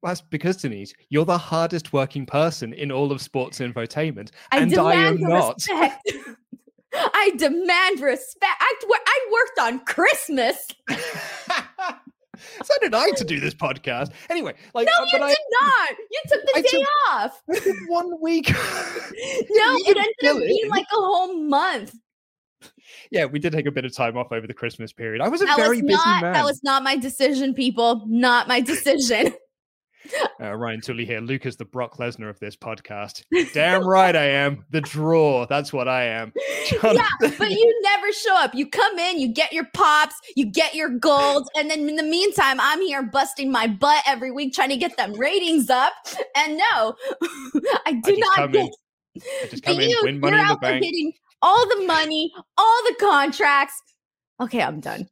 Well, 0.00 0.10
that's 0.10 0.22
because 0.22 0.56
Denise, 0.58 0.94
you're 1.10 1.24
the 1.24 1.36
hardest 1.36 1.92
working 1.92 2.24
person 2.24 2.72
in 2.72 2.90
all 2.92 3.12
of 3.12 3.20
sports 3.20 3.58
infotainment, 3.58 4.30
I 4.52 4.60
and 4.60 4.78
I 4.78 4.94
am 4.94 5.20
not. 5.20 5.62
I 6.94 7.32
demand 7.36 8.00
respect. 8.00 8.54
I, 8.60 8.74
I 8.90 9.28
worked 9.32 9.58
on 9.60 9.84
Christmas. 9.84 10.66
so 10.88 12.74
did 12.80 12.94
I 12.94 13.10
to 13.12 13.24
do 13.24 13.40
this 13.40 13.54
podcast. 13.54 14.12
Anyway, 14.30 14.54
like, 14.74 14.86
No, 14.86 14.92
uh, 15.02 15.04
you 15.06 15.12
did 15.18 15.22
I, 15.22 15.36
not. 15.60 15.90
You 16.10 16.20
took 16.28 16.42
the 16.42 16.52
I 16.56 16.60
day 16.62 16.68
took- 16.70 16.88
off. 17.10 17.42
I 17.50 17.58
did 17.60 17.76
one 17.88 18.20
week. 18.20 18.52
No, 19.48 19.74
it 19.86 19.96
ended 19.96 20.36
up 20.36 20.38
being 20.46 20.60
in. 20.64 20.68
like 20.68 20.84
a 20.92 20.96
whole 20.96 21.34
month. 21.34 21.94
yeah, 23.10 23.24
we 23.24 23.38
did 23.38 23.52
take 23.52 23.64
a 23.66 23.70
bit 23.70 23.84
of 23.86 23.94
time 23.94 24.16
off 24.16 24.30
over 24.30 24.46
the 24.46 24.52
Christmas 24.54 24.92
period. 24.92 25.22
I 25.22 25.28
was 25.28 25.40
a 25.40 25.46
That 25.46 25.56
very 25.56 25.78
was 25.80 25.86
busy 25.86 25.94
not 25.94 26.22
man. 26.22 26.32
that 26.34 26.44
was 26.44 26.60
not 26.62 26.82
my 26.82 26.96
decision, 26.96 27.54
people. 27.54 28.04
Not 28.06 28.46
my 28.48 28.60
decision. 28.60 29.32
Uh, 30.38 30.52
Ryan 30.54 30.82
Tully 30.82 31.06
here. 31.06 31.20
Luke 31.20 31.46
is 31.46 31.56
the 31.56 31.64
Brock 31.64 31.96
Lesnar 31.96 32.28
of 32.28 32.38
this 32.40 32.54
podcast. 32.56 33.22
Damn 33.54 33.86
right 33.86 34.14
I 34.14 34.24
am. 34.26 34.66
The 34.68 34.82
draw. 34.82 35.46
That's 35.46 35.72
what 35.72 35.88
I 35.88 36.04
am. 36.04 36.30
yeah, 36.82 37.08
but 37.20 37.50
you 37.50 37.80
never 37.82 38.12
show 38.12 38.36
up. 38.36 38.54
You 38.54 38.68
come 38.68 38.98
in, 38.98 39.18
you 39.18 39.28
get 39.32 39.54
your 39.54 39.64
pops, 39.72 40.14
you 40.36 40.44
get 40.44 40.74
your 40.74 40.90
golds, 40.90 41.48
and 41.56 41.70
then 41.70 41.88
in 41.88 41.96
the 41.96 42.02
meantime, 42.02 42.60
I'm 42.60 42.82
here 42.82 43.02
busting 43.02 43.50
my 43.50 43.66
butt 43.66 44.02
every 44.06 44.30
week 44.30 44.52
trying 44.52 44.68
to 44.68 44.76
get 44.76 44.98
them 44.98 45.14
ratings 45.14 45.70
up. 45.70 45.94
And 46.36 46.58
no, 46.58 46.94
I 47.86 47.92
do 48.04 48.16
just 48.16 48.36
not 48.36 48.52
get. 48.52 48.70
I 49.42 49.46
just 49.48 49.64
But 49.64 49.74
come 49.74 49.80
in, 49.80 49.88
you, 49.88 50.00
win 50.02 50.20
money 50.20 50.36
you're 50.36 50.42
in 50.42 50.48
the 50.48 50.52
out 50.52 50.60
there 50.60 50.72
bank. 50.72 50.82
getting 50.84 51.14
all 51.40 51.66
the 51.66 51.86
money, 51.86 52.30
all 52.58 52.82
the 52.84 52.96
contracts. 53.00 53.80
Okay, 54.38 54.60
I'm 54.62 54.80
done. 54.80 55.08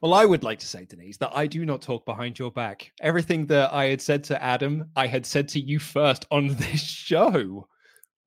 Well, 0.00 0.14
I 0.14 0.24
would 0.24 0.44
like 0.44 0.58
to 0.60 0.66
say, 0.66 0.84
Denise, 0.84 1.16
that 1.18 1.32
I 1.34 1.46
do 1.46 1.64
not 1.64 1.82
talk 1.82 2.04
behind 2.04 2.38
your 2.38 2.50
back. 2.50 2.92
Everything 3.00 3.46
that 3.46 3.72
I 3.72 3.86
had 3.86 4.00
said 4.00 4.24
to 4.24 4.42
Adam, 4.42 4.90
I 4.96 5.06
had 5.06 5.26
said 5.26 5.48
to 5.50 5.60
you 5.60 5.78
first 5.78 6.26
on 6.30 6.48
this 6.56 6.80
show. 6.82 7.66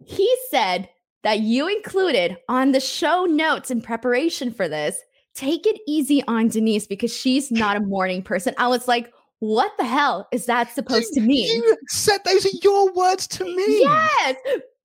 He 0.06 0.34
said 0.50 0.90
that 1.24 1.40
you 1.40 1.68
included 1.68 2.38
on 2.50 2.72
the 2.72 2.80
show 2.80 3.26
notes 3.26 3.72
in 3.72 3.82
preparation 3.82 4.52
for 4.52 4.68
this. 4.68 4.98
Take 5.34 5.66
it 5.66 5.80
easy 5.88 6.24
on 6.28 6.50
Denise 6.50 6.88
because 6.88 7.16
she's 7.16 7.52
not 7.52 7.78
a 7.78 7.82
morning 7.82 8.22
person. 8.22 8.54
I 8.58 8.68
was 8.68 8.88
like, 8.88 9.14
what 9.40 9.72
the 9.78 9.86
hell 9.86 10.28
is 10.32 10.46
that 10.46 10.74
supposed 10.74 11.14
to 11.14 11.22
mean? 11.22 11.64
You 11.64 11.78
said 11.88 12.20
those 12.26 12.46
are 12.46 12.58
your 12.62 12.92
words 12.94 13.28
to 13.28 13.46
me. 13.46 13.82
Yes, 13.82 14.36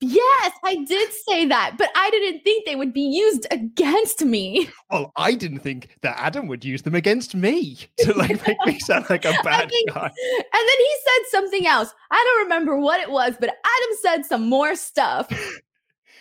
yes, 0.00 0.52
I 0.64 0.84
did 0.84 1.10
say 1.28 1.46
that, 1.46 1.76
but 1.78 1.90
I 1.94 2.10
didn't 2.10 2.42
think 2.42 2.64
they 2.66 2.76
would 2.76 2.92
be 2.92 3.02
used 3.02 3.46
against 3.50 4.24
me. 4.24 4.68
Well, 4.90 5.12
I 5.16 5.34
didn't 5.34 5.60
think 5.60 5.88
that 6.02 6.16
Adam 6.18 6.46
would 6.48 6.64
use 6.64 6.82
them 6.82 6.94
against 6.94 7.34
me 7.34 7.78
to 7.98 8.12
like 8.16 8.46
make 8.46 8.58
me 8.66 8.78
sound 8.78 9.06
like 9.10 9.24
a 9.24 9.32
bad 9.42 9.68
think- 9.70 9.92
guy. 9.92 10.06
And 10.06 10.12
then 10.52 10.78
he 10.78 10.94
said 11.04 11.30
something 11.30 11.66
else. 11.66 11.92
I 12.10 12.22
don't 12.24 12.44
remember 12.44 12.78
what 12.78 13.00
it 13.00 13.10
was, 13.10 13.34
but 13.38 13.48
Adam 13.48 13.98
said 14.00 14.26
some 14.26 14.48
more 14.48 14.74
stuff. 14.76 15.28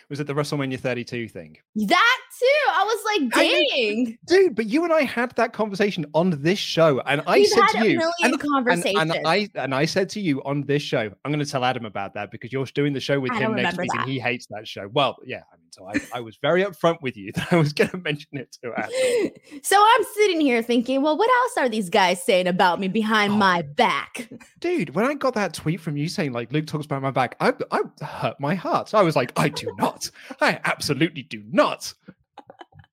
Was 0.10 0.20
it 0.20 0.28
the 0.28 0.36
WrestleMania 0.36 0.80
32 0.80 1.28
thing? 1.30 1.58
That 1.76 2.18
too. 2.40 2.72
I 2.72 2.84
was 2.84 3.32
like, 3.32 3.38
I 3.38 3.66
dang. 3.76 4.18
Dude, 4.26 4.56
but 4.56 4.66
you 4.66 4.84
and 4.84 4.92
I 4.94 5.04
had 5.04 5.32
that 5.38 5.54
conversation 5.54 6.06
on 6.14 6.42
this 6.42 6.60
show, 6.60 7.00
and 7.02 7.22
I 7.28 7.40
We've 7.40 7.48
said 7.48 7.68
to 7.74 7.88
you, 7.90 8.02
and, 8.24 8.34
and- 8.34 8.42
conversations. 8.42 9.00
and 9.00 9.28
I 9.28 9.50
and 9.56 9.74
I 9.74 9.86
said 9.86 10.10
to 10.12 10.20
you 10.20 10.42
on 10.44 10.64
this 10.64 10.82
show, 10.82 11.12
I'm 11.24 11.32
going 11.32 11.44
to 11.44 11.50
tell 11.50 11.64
Adam 11.64 11.86
about 11.86 12.14
that 12.16 12.32
because 12.32 12.52
you're 12.52 12.66
doing 12.66 12.94
the 12.94 13.00
show 13.00 13.20
with 13.20 13.32
I 13.32 13.40
him 13.40 13.56
next 13.56 13.78
week, 13.78 13.90
that. 13.94 14.02
and 14.02 14.10
he 14.10 14.20
hates 14.20 14.46
that 14.48 14.68
show. 14.68 14.90
Well, 14.92 15.18
yeah, 15.26 15.42
I 15.52 15.58
mean, 15.58 15.66
so 15.72 15.88
I, 15.88 16.18
I 16.18 16.20
was 16.22 16.38
very 16.42 16.64
upfront 16.64 17.02
with 17.02 17.18
you 17.18 17.32
that 17.36 17.52
I 17.52 17.58
was 17.58 17.74
going 17.74 17.90
to 17.92 17.98
mention 17.98 18.38
it 18.38 18.56
to 18.64 18.74
Adam. 18.76 18.92
So 19.64 19.76
I'm 19.80 20.04
sitting 20.16 20.42
here 20.42 20.62
thinking, 20.62 21.02
well, 21.02 21.18
what 21.18 21.30
else 21.30 21.58
are 21.66 21.70
these 21.70 21.90
guys 21.90 22.22
saying 22.22 22.48
about 22.48 22.80
me 22.80 22.88
behind 22.88 23.34
Oh. 23.34 23.38
my 23.38 23.62
back? 23.64 24.30
Dude, 24.60 24.94
when 24.94 25.06
I 25.06 25.14
got 25.16 25.34
that 25.36 25.54
tweet 25.54 25.80
from 25.82 25.98
you 25.98 26.08
saying 26.08 26.34
like 26.34 26.52
Luke 26.52 26.68
talks 26.68 26.86
about 26.86 27.02
my 27.02 27.12
back, 27.12 27.36
I 27.40 27.54
I 27.72 27.82
hurt 28.04 28.40
my 28.40 28.56
heart. 28.56 28.94
I 28.94 29.02
was 29.02 29.16
like, 29.16 29.32
I 29.38 29.50
do 29.50 29.74
not. 29.78 30.10
I 30.42 30.60
absolutely 30.66 31.24
do 31.24 31.44
not. 31.52 31.94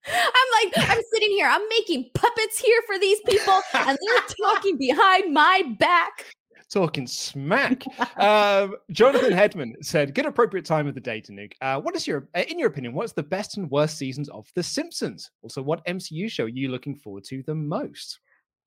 I'm 0.07 0.64
like, 0.64 0.88
I'm 0.88 1.03
sitting 1.12 1.30
here, 1.30 1.46
I'm 1.46 1.66
making 1.68 2.11
puppets 2.14 2.59
here 2.59 2.80
for 2.86 2.98
these 2.98 3.20
people, 3.28 3.61
and 3.74 3.98
they're 4.00 4.24
talking 4.44 4.78
behind 4.78 5.32
my 5.32 5.62
back. 5.78 6.26
Talking 6.70 7.07
smack. 7.07 7.84
um, 8.16 8.76
Jonathan 8.90 9.32
Hedman 9.32 9.72
said, 9.82 10.14
"Good 10.14 10.24
appropriate 10.24 10.64
time 10.64 10.86
of 10.86 10.94
the 10.94 11.00
day 11.00 11.20
to 11.20 11.32
nuke. 11.32 11.53
Uh, 11.61 11.78
what 11.78 11.94
is 11.94 12.07
your, 12.07 12.28
uh, 12.34 12.44
in 12.48 12.59
your 12.59 12.68
opinion, 12.68 12.94
what's 12.94 13.12
the 13.12 13.22
best 13.22 13.59
and 13.59 13.70
worst 13.70 13.98
seasons 13.98 14.30
of 14.30 14.48
The 14.55 14.62
Simpsons? 14.62 15.30
Also, 15.42 15.61
what 15.61 15.84
MCU 15.86 16.30
show 16.30 16.44
are 16.44 16.48
you 16.48 16.70
looking 16.70 16.96
forward 16.96 17.24
to 17.24 17.42
the 17.46 17.55
most? 17.55 18.20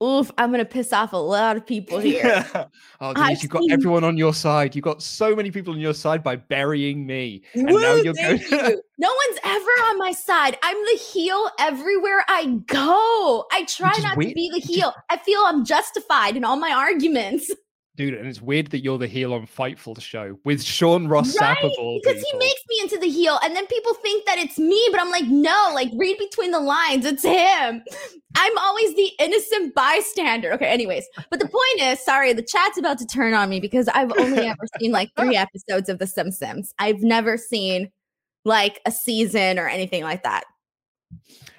Oof, 0.04 0.30
I'm 0.38 0.52
gonna 0.52 0.66
piss 0.66 0.92
off 0.92 1.14
a 1.14 1.18
lot 1.18 1.56
of 1.56 1.66
people 1.66 2.00
here. 2.00 2.46
oh, 3.00 3.14
Denise, 3.14 3.30
I've 3.38 3.42
you've 3.44 3.52
got 3.52 3.62
seen- 3.62 3.72
everyone 3.72 4.04
on 4.04 4.18
your 4.18 4.34
side. 4.34 4.76
You've 4.76 4.84
got 4.84 5.02
so 5.02 5.36
many 5.36 5.52
people 5.52 5.74
on 5.74 5.80
your 5.80 5.94
side 5.94 6.22
by 6.22 6.36
burying 6.36 7.06
me, 7.06 7.44
and 7.54 7.66
now 7.66 7.96
you're 7.96 8.14
going. 8.14 8.40
you. 8.40 8.82
No 8.98 9.10
one's 9.10 9.40
ever 9.44 9.72
on 9.90 9.98
my 10.00 10.14
side. 10.14 10.58
I'm 10.64 10.78
the 10.86 10.98
heel 10.98 11.50
everywhere 11.60 12.24
I 12.30 12.46
go. 12.66 13.46
I 13.52 13.66
try 13.66 13.92
not 14.02 14.14
to 14.14 14.20
be 14.34 14.50
the 14.54 14.62
heel. 14.62 14.94
I 15.10 15.18
feel 15.18 15.42
I'm 15.46 15.66
justified 15.66 16.38
in 16.38 16.46
all 16.46 16.56
my 16.56 16.72
arguments. 16.72 17.52
Dude, 17.96 18.14
and 18.14 18.28
it's 18.28 18.42
weird 18.42 18.68
that 18.68 18.80
you're 18.80 18.98
the 18.98 19.08
heel 19.08 19.34
on 19.34 19.48
Fightful 19.48 20.00
show 20.02 20.38
with 20.44 20.62
Sean 20.62 21.08
Ross 21.08 21.38
Right? 21.40 21.58
Sapp 21.58 21.66
of 21.66 21.72
all 21.80 22.00
Because 22.04 22.22
he 22.22 22.38
makes 22.38 22.62
me 22.68 22.80
into 22.82 22.98
the 22.98 23.08
heel, 23.08 23.40
and 23.42 23.56
then 23.56 23.66
people 23.68 23.94
think 23.96 24.26
that 24.26 24.38
it's 24.38 24.60
me, 24.60 24.86
but 24.92 25.00
I'm 25.00 25.10
like, 25.12 25.28
no, 25.28 25.72
like 25.74 25.90
read 25.96 26.18
between 26.18 26.52
the 26.52 26.60
lines, 26.60 27.06
it's 27.06 27.24
him. 27.24 27.84
I'm 28.38 28.58
always 28.58 28.94
the 28.96 29.12
innocent 29.18 29.74
bystander. 29.76 30.52
Okay, 30.54 30.66
anyways, 30.66 31.08
but 31.30 31.40
the 31.40 31.48
point 31.48 31.82
is, 31.82 32.04
sorry, 32.04 32.34
the 32.34 32.44
chat's 32.44 32.78
about 32.78 32.98
to 32.98 33.06
turn 33.06 33.34
on 33.34 33.50
me 33.50 33.62
because 33.62 33.88
I've 33.88 34.12
only 34.18 34.40
ever 34.46 34.66
seen 34.78 34.92
like 34.92 35.12
three 35.18 35.38
episodes 35.38 35.88
of 35.88 36.00
The 36.00 36.08
Simpsons. 36.08 36.74
I've 36.78 37.02
never 37.02 37.38
seen 37.38 37.92
like 38.44 38.82
a 38.86 38.92
season 38.92 39.58
or 39.58 39.70
anything 39.70 40.04
like 40.04 40.24
that. 40.24 40.44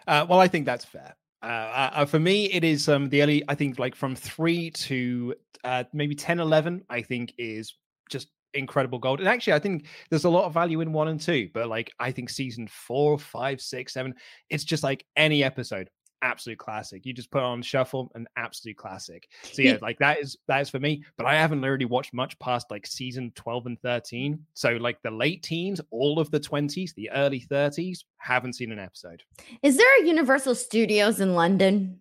Uh, 0.06 0.26
well, 0.28 0.38
I 0.38 0.48
think 0.48 0.66
that's 0.66 0.84
fair. 0.84 1.14
Uh, 1.42 1.90
uh, 1.92 2.04
for 2.06 2.18
me, 2.18 2.46
it 2.46 2.64
is 2.64 2.88
um, 2.88 3.08
the 3.08 3.22
early, 3.22 3.44
I 3.48 3.54
think, 3.54 3.78
like 3.78 3.94
from 3.94 4.16
three 4.16 4.70
to 4.70 5.34
uh, 5.64 5.84
maybe 5.92 6.14
10, 6.14 6.40
11, 6.40 6.84
I 6.88 7.02
think 7.02 7.34
is 7.38 7.74
just 8.10 8.28
incredible 8.54 8.98
gold. 8.98 9.20
And 9.20 9.28
actually, 9.28 9.52
I 9.52 9.58
think 9.58 9.86
there's 10.10 10.24
a 10.24 10.30
lot 10.30 10.44
of 10.44 10.54
value 10.54 10.80
in 10.80 10.92
one 10.92 11.08
and 11.08 11.20
two, 11.20 11.48
but 11.52 11.68
like 11.68 11.92
I 11.98 12.10
think 12.10 12.30
season 12.30 12.68
four, 12.68 13.18
five, 13.18 13.60
six, 13.60 13.92
seven, 13.92 14.14
it's 14.50 14.64
just 14.64 14.82
like 14.82 15.04
any 15.16 15.44
episode 15.44 15.90
absolute 16.22 16.58
classic. 16.58 17.04
You 17.04 17.12
just 17.12 17.30
put 17.30 17.42
on 17.42 17.62
shuffle, 17.62 18.10
an 18.14 18.26
absolute 18.36 18.76
classic. 18.76 19.28
So 19.52 19.62
yeah, 19.62 19.78
like 19.80 19.98
that 19.98 20.20
is 20.20 20.36
that 20.48 20.60
is 20.60 20.70
for 20.70 20.78
me. 20.78 21.04
But 21.16 21.26
I 21.26 21.34
haven't 21.34 21.64
already 21.64 21.84
watched 21.84 22.12
much 22.12 22.38
past 22.38 22.70
like 22.70 22.86
season 22.86 23.32
12 23.34 23.66
and 23.66 23.80
13. 23.80 24.38
So 24.54 24.70
like 24.72 25.02
the 25.02 25.10
late 25.10 25.42
teens, 25.42 25.80
all 25.90 26.18
of 26.18 26.30
the 26.30 26.40
20s, 26.40 26.94
the 26.94 27.10
early 27.10 27.40
30s, 27.40 28.00
haven't 28.18 28.54
seen 28.54 28.72
an 28.72 28.78
episode. 28.78 29.22
Is 29.62 29.76
there 29.76 30.02
a 30.02 30.06
Universal 30.06 30.56
Studios 30.56 31.20
in 31.20 31.34
London? 31.34 32.00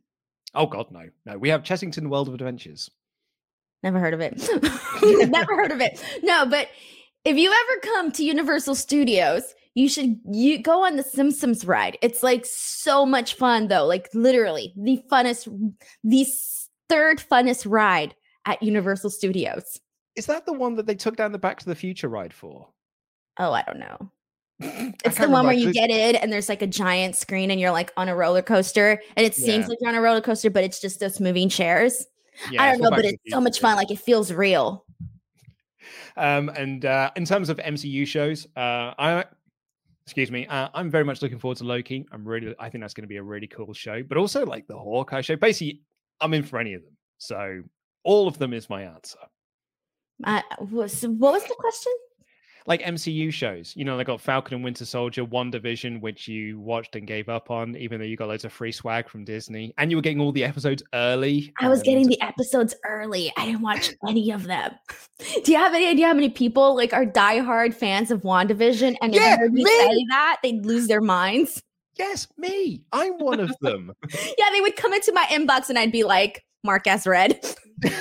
Oh 0.53 0.67
god, 0.67 0.91
no. 0.91 1.09
No. 1.25 1.37
We 1.37 1.49
have 1.49 1.63
Chessington 1.63 2.09
World 2.09 2.27
of 2.27 2.33
Adventures. 2.33 2.89
Never 3.83 3.99
heard 3.99 4.13
of 4.13 4.21
it. 4.21 4.33
Never 5.29 5.55
heard 5.55 5.71
of 5.71 5.81
it. 5.81 6.03
No, 6.23 6.45
but 6.45 6.69
if 7.23 7.37
you 7.37 7.51
ever 7.51 7.79
come 7.81 8.11
to 8.13 8.23
Universal 8.23 8.75
Studios, 8.75 9.53
you 9.75 9.89
should 9.89 10.19
you 10.31 10.57
go 10.57 10.85
on 10.85 10.95
the 10.95 11.03
Simpsons 11.03 11.65
ride. 11.65 11.97
It's 12.01 12.23
like 12.23 12.45
so 12.45 13.05
much 13.05 13.35
fun 13.35 13.67
though. 13.67 13.85
Like 13.85 14.09
literally 14.13 14.73
the 14.75 15.03
funnest 15.11 15.47
the 16.03 16.25
third 16.89 17.19
funnest 17.19 17.69
ride 17.69 18.15
at 18.45 18.63
Universal 18.63 19.09
Studios. 19.11 19.79
Is 20.15 20.25
that 20.27 20.45
the 20.45 20.53
one 20.53 20.75
that 20.75 20.85
they 20.87 20.95
took 20.95 21.17
down 21.17 21.33
the 21.33 21.37
Back 21.37 21.59
to 21.59 21.65
the 21.65 21.75
Future 21.75 22.07
ride 22.07 22.33
for? 22.33 22.69
Oh, 23.37 23.51
I 23.51 23.63
don't 23.63 23.79
know. 23.79 24.11
It's 25.03 25.17
the 25.17 25.29
one 25.29 25.45
where 25.45 25.53
you 25.53 25.73
get 25.73 25.89
in 25.89 26.15
and 26.15 26.31
there's 26.31 26.47
like 26.47 26.61
a 26.61 26.67
giant 26.67 27.17
screen 27.17 27.51
and 27.51 27.59
you're 27.59 27.71
like 27.71 27.91
on 27.97 28.07
a 28.07 28.15
roller 28.15 28.41
coaster 28.41 29.01
and 29.17 29.25
it 29.25 29.35
seems 29.35 29.67
like 29.67 29.77
you're 29.81 29.89
on 29.89 29.95
a 29.95 30.01
roller 30.01 30.21
coaster, 30.21 30.49
but 30.49 30.63
it's 30.63 30.79
just 30.79 31.01
those 31.01 31.19
moving 31.19 31.49
chairs. 31.49 32.05
Yeah, 32.49 32.63
I 32.63 32.71
don't 32.71 32.81
know, 32.81 32.89
but 32.89 33.03
it's 33.03 33.21
so 33.27 33.41
much 33.41 33.59
fun. 33.59 33.75
Like 33.75 33.91
it 33.91 33.99
feels 33.99 34.31
real. 34.31 34.85
Um, 36.17 36.47
and 36.49 36.85
uh, 36.85 37.11
in 37.17 37.25
terms 37.25 37.49
of 37.49 37.57
MCU 37.57 38.07
shows, 38.07 38.47
uh, 38.55 38.93
I 38.97 39.25
excuse 40.05 40.31
me 40.31 40.45
uh, 40.47 40.69
i'm 40.73 40.89
very 40.89 41.03
much 41.03 41.21
looking 41.21 41.39
forward 41.39 41.57
to 41.57 41.63
loki. 41.63 42.05
I'm 42.11 42.25
really 42.25 42.53
i 42.59 42.69
think 42.69 42.83
that's 42.83 42.93
going 42.93 43.03
to 43.03 43.07
be 43.07 43.17
a 43.17 43.23
really 43.23 43.47
cool 43.47 43.73
show 43.73 44.03
but 44.03 44.17
also 44.17 44.45
like 44.45 44.67
the 44.67 44.77
hawkeye 44.77 45.21
show. 45.21 45.35
Basically 45.35 45.81
i'm 46.21 46.33
in 46.33 46.43
for 46.43 46.59
any 46.59 46.73
of 46.73 46.83
them 46.83 46.95
so 47.17 47.61
all 48.05 48.27
of 48.27 48.37
them 48.37 48.53
is 48.53 48.69
my 48.69 48.83
answer. 48.83 49.17
Uh, 50.23 50.41
what 50.59 50.69
was 50.79 51.01
the 51.01 51.55
question 51.59 51.91
like 52.67 52.81
MCU 52.81 53.31
shows. 53.31 53.75
You 53.75 53.85
know, 53.85 53.97
they 53.97 54.03
got 54.03 54.21
Falcon 54.21 54.55
and 54.55 54.63
Winter 54.63 54.85
Soldier, 54.85 55.23
WandaVision, 55.23 56.01
which 56.01 56.27
you 56.27 56.59
watched 56.59 56.95
and 56.95 57.05
gave 57.05 57.29
up 57.29 57.51
on, 57.51 57.75
even 57.75 57.99
though 57.99 58.05
you 58.05 58.17
got 58.17 58.27
loads 58.27 58.45
of 58.45 58.51
free 58.51 58.71
swag 58.71 59.07
from 59.07 59.23
Disney, 59.23 59.73
and 59.77 59.91
you 59.91 59.97
were 59.97 60.01
getting 60.01 60.19
all 60.19 60.31
the 60.31 60.43
episodes 60.43 60.83
early. 60.93 61.53
I 61.59 61.69
was 61.69 61.79
um, 61.79 61.83
getting 61.83 62.07
the 62.07 62.19
episodes 62.21 62.75
early. 62.85 63.31
I 63.37 63.45
didn't 63.45 63.61
watch 63.61 63.91
any 64.07 64.31
of 64.31 64.43
them. 64.43 64.71
Do 65.43 65.51
you 65.51 65.57
have 65.57 65.73
any 65.73 65.87
idea 65.87 66.07
how 66.07 66.13
many 66.13 66.29
people 66.29 66.75
like 66.75 66.93
are 66.93 67.05
diehard 67.05 67.73
fans 67.73 68.11
of 68.11 68.21
WandaVision? 68.23 68.95
And 69.01 69.13
yeah, 69.13 69.37
if 69.39 69.67
say 69.67 70.05
that, 70.09 70.37
they'd 70.41 70.65
lose 70.65 70.87
their 70.87 71.01
minds. 71.01 71.61
Yes, 71.97 72.27
me. 72.37 72.83
I'm 72.91 73.17
one 73.19 73.39
of 73.39 73.55
them. 73.61 73.93
yeah, 74.13 74.49
they 74.51 74.61
would 74.61 74.75
come 74.75 74.93
into 74.93 75.13
my 75.13 75.25
inbox 75.29 75.69
and 75.69 75.79
I'd 75.79 75.91
be 75.91 76.03
like, 76.03 76.43
Mark 76.63 76.87
as 76.87 77.07
read. 77.07 77.39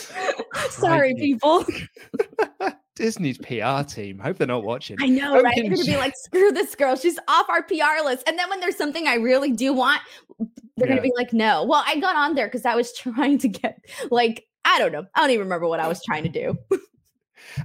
Sorry, 0.70 1.14
people. 1.14 1.64
Disney's 2.94 3.38
PR 3.38 3.82
team. 3.82 4.18
Hope 4.18 4.38
they're 4.38 4.46
not 4.46 4.64
watching. 4.64 4.96
I 5.00 5.06
know, 5.06 5.40
right? 5.40 5.54
They're 5.56 5.70
gonna 5.70 5.84
be 5.84 5.96
like, 5.96 6.14
screw 6.16 6.52
this 6.52 6.74
girl. 6.74 6.96
She's 6.96 7.18
off 7.26 7.48
our 7.48 7.62
PR 7.62 8.04
list. 8.04 8.28
And 8.28 8.38
then 8.38 8.50
when 8.50 8.60
there's 8.60 8.76
something 8.76 9.06
I 9.06 9.14
really 9.14 9.50
do 9.50 9.72
want, 9.72 10.02
they're 10.76 10.88
yeah. 10.88 10.96
gonna 10.96 11.02
be 11.02 11.12
like, 11.16 11.32
no. 11.32 11.64
Well, 11.64 11.82
I 11.86 11.98
got 11.98 12.16
on 12.16 12.34
there 12.34 12.46
because 12.46 12.66
I 12.66 12.74
was 12.74 12.92
trying 12.96 13.38
to 13.38 13.48
get 13.48 13.78
like, 14.10 14.46
I 14.64 14.78
don't 14.78 14.92
know. 14.92 15.04
I 15.14 15.20
don't 15.20 15.30
even 15.30 15.46
remember 15.46 15.68
what 15.68 15.80
I 15.80 15.88
was 15.88 16.02
trying 16.04 16.24
to 16.24 16.28
do. 16.28 16.58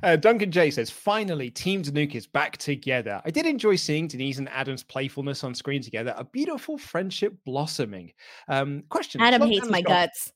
Uh, 0.03 0.15
Duncan 0.15 0.51
J 0.51 0.71
says, 0.71 0.89
finally, 0.89 1.49
Team 1.49 1.81
Danuk 1.81 2.15
is 2.15 2.27
back 2.27 2.57
together. 2.57 3.21
I 3.23 3.31
did 3.31 3.45
enjoy 3.45 3.75
seeing 3.75 4.07
Denise 4.07 4.37
and 4.37 4.49
Adam's 4.49 4.83
playfulness 4.83 5.43
on 5.43 5.55
screen 5.55 5.81
together. 5.81 6.13
A 6.17 6.25
beautiful 6.25 6.77
friendship 6.77 7.37
blossoming. 7.45 8.11
Um, 8.47 8.83
question 8.89 9.21
Adam 9.21 9.47
hates 9.47 9.69
my 9.69 9.81
guts. 9.81 10.33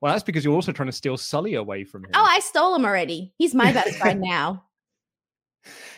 Well, 0.00 0.12
that's 0.12 0.24
because 0.24 0.44
you're 0.44 0.54
also 0.54 0.72
trying 0.72 0.88
to 0.88 0.92
steal 0.92 1.16
Sully 1.16 1.54
away 1.54 1.84
from 1.84 2.04
him. 2.04 2.12
Oh, 2.14 2.24
I 2.24 2.40
stole 2.40 2.74
him 2.74 2.84
already. 2.84 3.34
He's 3.36 3.54
my 3.54 3.72
best 3.72 3.96
friend 3.98 4.20
now. 4.24 4.64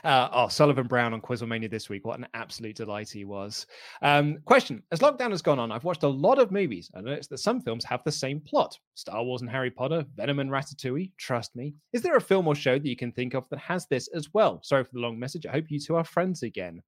Uh, 0.03 0.29
oh, 0.33 0.49
Sullivan 0.49 0.89
Brown 0.89 1.15
on 1.15 1.21
Quizlemania 1.21 1.71
this 1.71 1.89
week. 1.89 2.05
What 2.05 2.19
an 2.19 2.27
absolute 2.35 2.77
delight 2.77 3.09
he 3.09 3.25
was. 3.25 3.67
Um, 4.03 4.39
question 4.45 4.83
As 4.91 4.99
lockdown 4.99 5.31
has 5.31 5.43
gone 5.43 5.61
on, 5.61 5.71
I've 5.71 5.85
watched 5.85 6.03
a 6.03 6.09
lot 6.09 6.41
of 6.41 6.51
movies 6.51 6.91
and 6.95 7.07
noticed 7.07 7.31
that 7.31 7.39
some 7.39 7.61
films 7.61 7.85
have 7.85 8.03
the 8.05 8.11
same 8.13 8.41
plot 8.41 8.77
Star 8.95 9.23
Wars 9.23 9.43
and 9.43 9.51
Harry 9.51 9.71
Potter, 9.71 10.05
Venom 10.17 10.41
and 10.41 10.51
Ratatouille. 10.51 11.13
Trust 11.17 11.55
me. 11.55 11.75
Is 11.93 12.03
there 12.03 12.17
a 12.17 12.21
film 12.21 12.49
or 12.49 12.55
show 12.55 12.79
that 12.79 12.89
you 12.89 12.97
can 12.97 13.13
think 13.13 13.35
of 13.35 13.45
that 13.51 13.61
has 13.61 13.87
this 13.87 14.09
as 14.09 14.29
well? 14.35 14.61
Sorry 14.65 14.83
for 14.83 14.91
the 14.93 15.01
long 15.01 15.19
message. 15.19 15.47
I 15.47 15.53
hope 15.53 15.67
you 15.69 15.79
two 15.79 15.95
are 15.95 16.05
friends 16.05 16.43
again. 16.43 16.83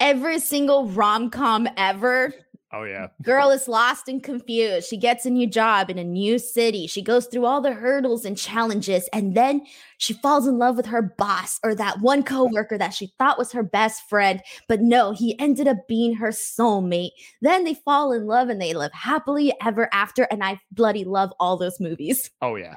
Every 0.00 0.38
single 0.38 0.86
rom 0.88 1.30
com 1.30 1.68
ever 1.76 2.32
Oh 2.72 2.82
yeah. 2.82 3.08
Girl 3.22 3.50
is 3.50 3.66
lost 3.66 4.08
and 4.08 4.22
confused. 4.22 4.88
She 4.88 4.96
gets 4.96 5.24
a 5.24 5.30
new 5.30 5.46
job 5.46 5.88
in 5.88 5.98
a 5.98 6.04
new 6.04 6.38
city. 6.38 6.86
She 6.86 7.00
goes 7.00 7.26
through 7.26 7.46
all 7.46 7.60
the 7.60 7.72
hurdles 7.72 8.24
and 8.24 8.36
challenges 8.36 9.08
and 9.12 9.34
then 9.34 9.62
she 9.96 10.12
falls 10.12 10.46
in 10.46 10.58
love 10.58 10.76
with 10.76 10.86
her 10.86 11.02
boss 11.02 11.58
or 11.64 11.74
that 11.74 12.00
one 12.00 12.22
coworker 12.22 12.76
that 12.78 12.94
she 12.94 13.12
thought 13.18 13.38
was 13.38 13.52
her 13.52 13.62
best 13.62 14.08
friend, 14.08 14.42
but 14.68 14.80
no, 14.80 15.12
he 15.12 15.38
ended 15.38 15.66
up 15.66 15.88
being 15.88 16.14
her 16.14 16.28
soulmate. 16.28 17.10
Then 17.40 17.64
they 17.64 17.74
fall 17.74 18.12
in 18.12 18.26
love 18.26 18.48
and 18.48 18.60
they 18.60 18.74
live 18.74 18.92
happily 18.92 19.52
ever 19.62 19.88
after 19.92 20.24
and 20.24 20.44
I 20.44 20.60
bloody 20.70 21.04
love 21.04 21.32
all 21.40 21.56
those 21.56 21.80
movies. 21.80 22.30
Oh 22.40 22.54
yeah. 22.56 22.76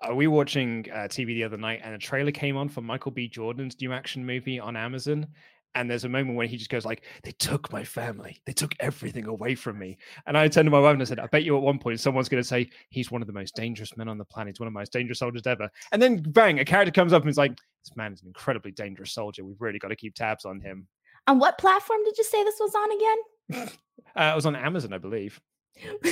Uh, 0.00 0.14
we 0.14 0.26
were 0.26 0.36
watching 0.36 0.86
uh, 0.92 1.06
TV 1.06 1.26
the 1.26 1.44
other 1.44 1.58
night 1.58 1.80
and 1.84 1.94
a 1.94 1.98
trailer 1.98 2.32
came 2.32 2.56
on 2.56 2.68
for 2.68 2.80
Michael 2.80 3.12
B 3.12 3.28
Jordan's 3.28 3.78
new 3.80 3.92
action 3.92 4.24
movie 4.24 4.58
on 4.58 4.74
Amazon 4.74 5.26
and 5.74 5.90
there's 5.90 6.04
a 6.04 6.08
moment 6.08 6.36
when 6.36 6.48
he 6.48 6.56
just 6.56 6.70
goes 6.70 6.84
like 6.84 7.04
they 7.22 7.32
took 7.32 7.72
my 7.72 7.84
family. 7.84 8.40
They 8.46 8.52
took 8.52 8.74
everything 8.80 9.26
away 9.26 9.54
from 9.54 9.78
me. 9.78 9.98
And 10.26 10.36
i 10.36 10.48
turned 10.48 10.66
to 10.66 10.70
my 10.70 10.80
wife 10.80 10.92
and 10.92 11.02
i 11.02 11.04
said 11.04 11.18
i 11.18 11.26
bet 11.26 11.44
you 11.44 11.56
at 11.56 11.62
one 11.62 11.78
point 11.78 12.00
someone's 12.00 12.28
going 12.28 12.42
to 12.42 12.48
say 12.48 12.68
he's 12.90 13.10
one 13.10 13.22
of 13.22 13.26
the 13.26 13.32
most 13.32 13.54
dangerous 13.54 13.96
men 13.96 14.08
on 14.08 14.18
the 14.18 14.24
planet. 14.24 14.54
He's 14.54 14.60
one 14.60 14.66
of 14.66 14.72
the 14.74 14.78
most 14.78 14.92
dangerous 14.92 15.18
soldiers 15.18 15.46
ever. 15.46 15.68
And 15.92 16.00
then 16.00 16.22
bang 16.22 16.60
a 16.60 16.64
character 16.64 16.92
comes 16.92 17.12
up 17.12 17.22
and 17.22 17.30
is 17.30 17.38
like 17.38 17.56
this 17.56 17.96
man 17.96 18.12
is 18.12 18.22
an 18.22 18.28
incredibly 18.28 18.70
dangerous 18.72 19.12
soldier. 19.12 19.44
We've 19.44 19.60
really 19.60 19.78
got 19.78 19.88
to 19.88 19.96
keep 19.96 20.14
tabs 20.14 20.44
on 20.44 20.60
him. 20.60 20.86
On 21.26 21.38
what 21.38 21.58
platform 21.58 22.00
did 22.04 22.18
you 22.18 22.24
say 22.24 22.42
this 22.44 22.60
was 22.60 22.74
on 22.74 22.92
again? 22.92 23.68
Uh, 24.16 24.30
it 24.32 24.34
was 24.34 24.44
on 24.44 24.54
amazon 24.56 24.92
i 24.92 24.98
believe. 24.98 25.40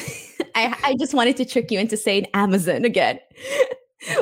I, 0.55 0.75
I 0.85 0.97
just 0.99 1.13
wanted 1.13 1.37
to 1.39 1.45
trick 1.45 1.71
you 1.71 1.79
into 1.79 1.97
saying 1.97 2.27
amazon 2.33 2.85
again. 2.85 3.19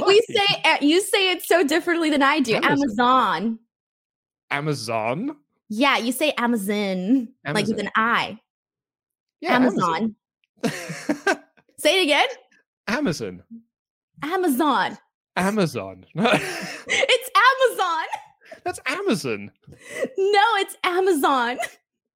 We 0.04 0.20
say 0.28 0.78
you 0.80 1.00
say 1.00 1.30
it 1.30 1.42
so 1.42 1.62
differently 1.62 2.10
than 2.10 2.22
i 2.22 2.40
do. 2.40 2.56
Amazon. 2.56 2.72
amazon. 2.72 3.58
Amazon. 4.50 5.36
Yeah, 5.68 5.98
you 5.98 6.12
say 6.12 6.32
Amazon, 6.38 7.28
Amazon. 7.44 7.54
like 7.54 7.66
with 7.66 7.78
an 7.78 7.90
I. 7.94 8.38
Yeah, 9.40 9.54
Amazon. 9.56 10.14
Amazon. 10.64 11.42
say 11.78 12.00
it 12.00 12.04
again. 12.04 12.26
Amazon. 12.86 13.42
Amazon. 14.22 14.98
Amazon. 15.36 16.04
it's 16.14 17.30
Amazon. 17.70 18.06
That's 18.64 18.80
Amazon. 18.86 19.50
No, 20.16 20.42
it's 20.56 20.76
Amazon. 20.84 21.58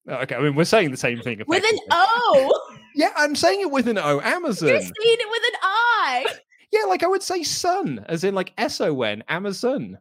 Oh, 0.08 0.14
okay, 0.14 0.34
I 0.34 0.40
mean 0.40 0.56
we're 0.56 0.64
saying 0.64 0.90
the 0.90 0.96
same 0.96 1.20
thing 1.20 1.42
with 1.46 1.64
an 1.64 1.78
O. 1.90 2.60
yeah, 2.94 3.12
I'm 3.16 3.36
saying 3.36 3.60
it 3.60 3.70
with 3.70 3.86
an 3.86 3.98
O. 3.98 4.20
Amazon. 4.20 4.68
You're 4.70 4.80
saying 4.80 4.92
it 4.96 5.30
with 5.30 5.42
an 5.54 5.60
I. 5.62 6.26
Yeah, 6.72 6.84
like 6.84 7.02
I 7.02 7.06
would 7.06 7.22
say 7.22 7.42
sun, 7.42 8.02
as 8.08 8.24
in 8.24 8.34
like 8.34 8.54
S 8.56 8.80
O 8.80 9.02
N, 9.02 9.22
Amazon. 9.28 9.98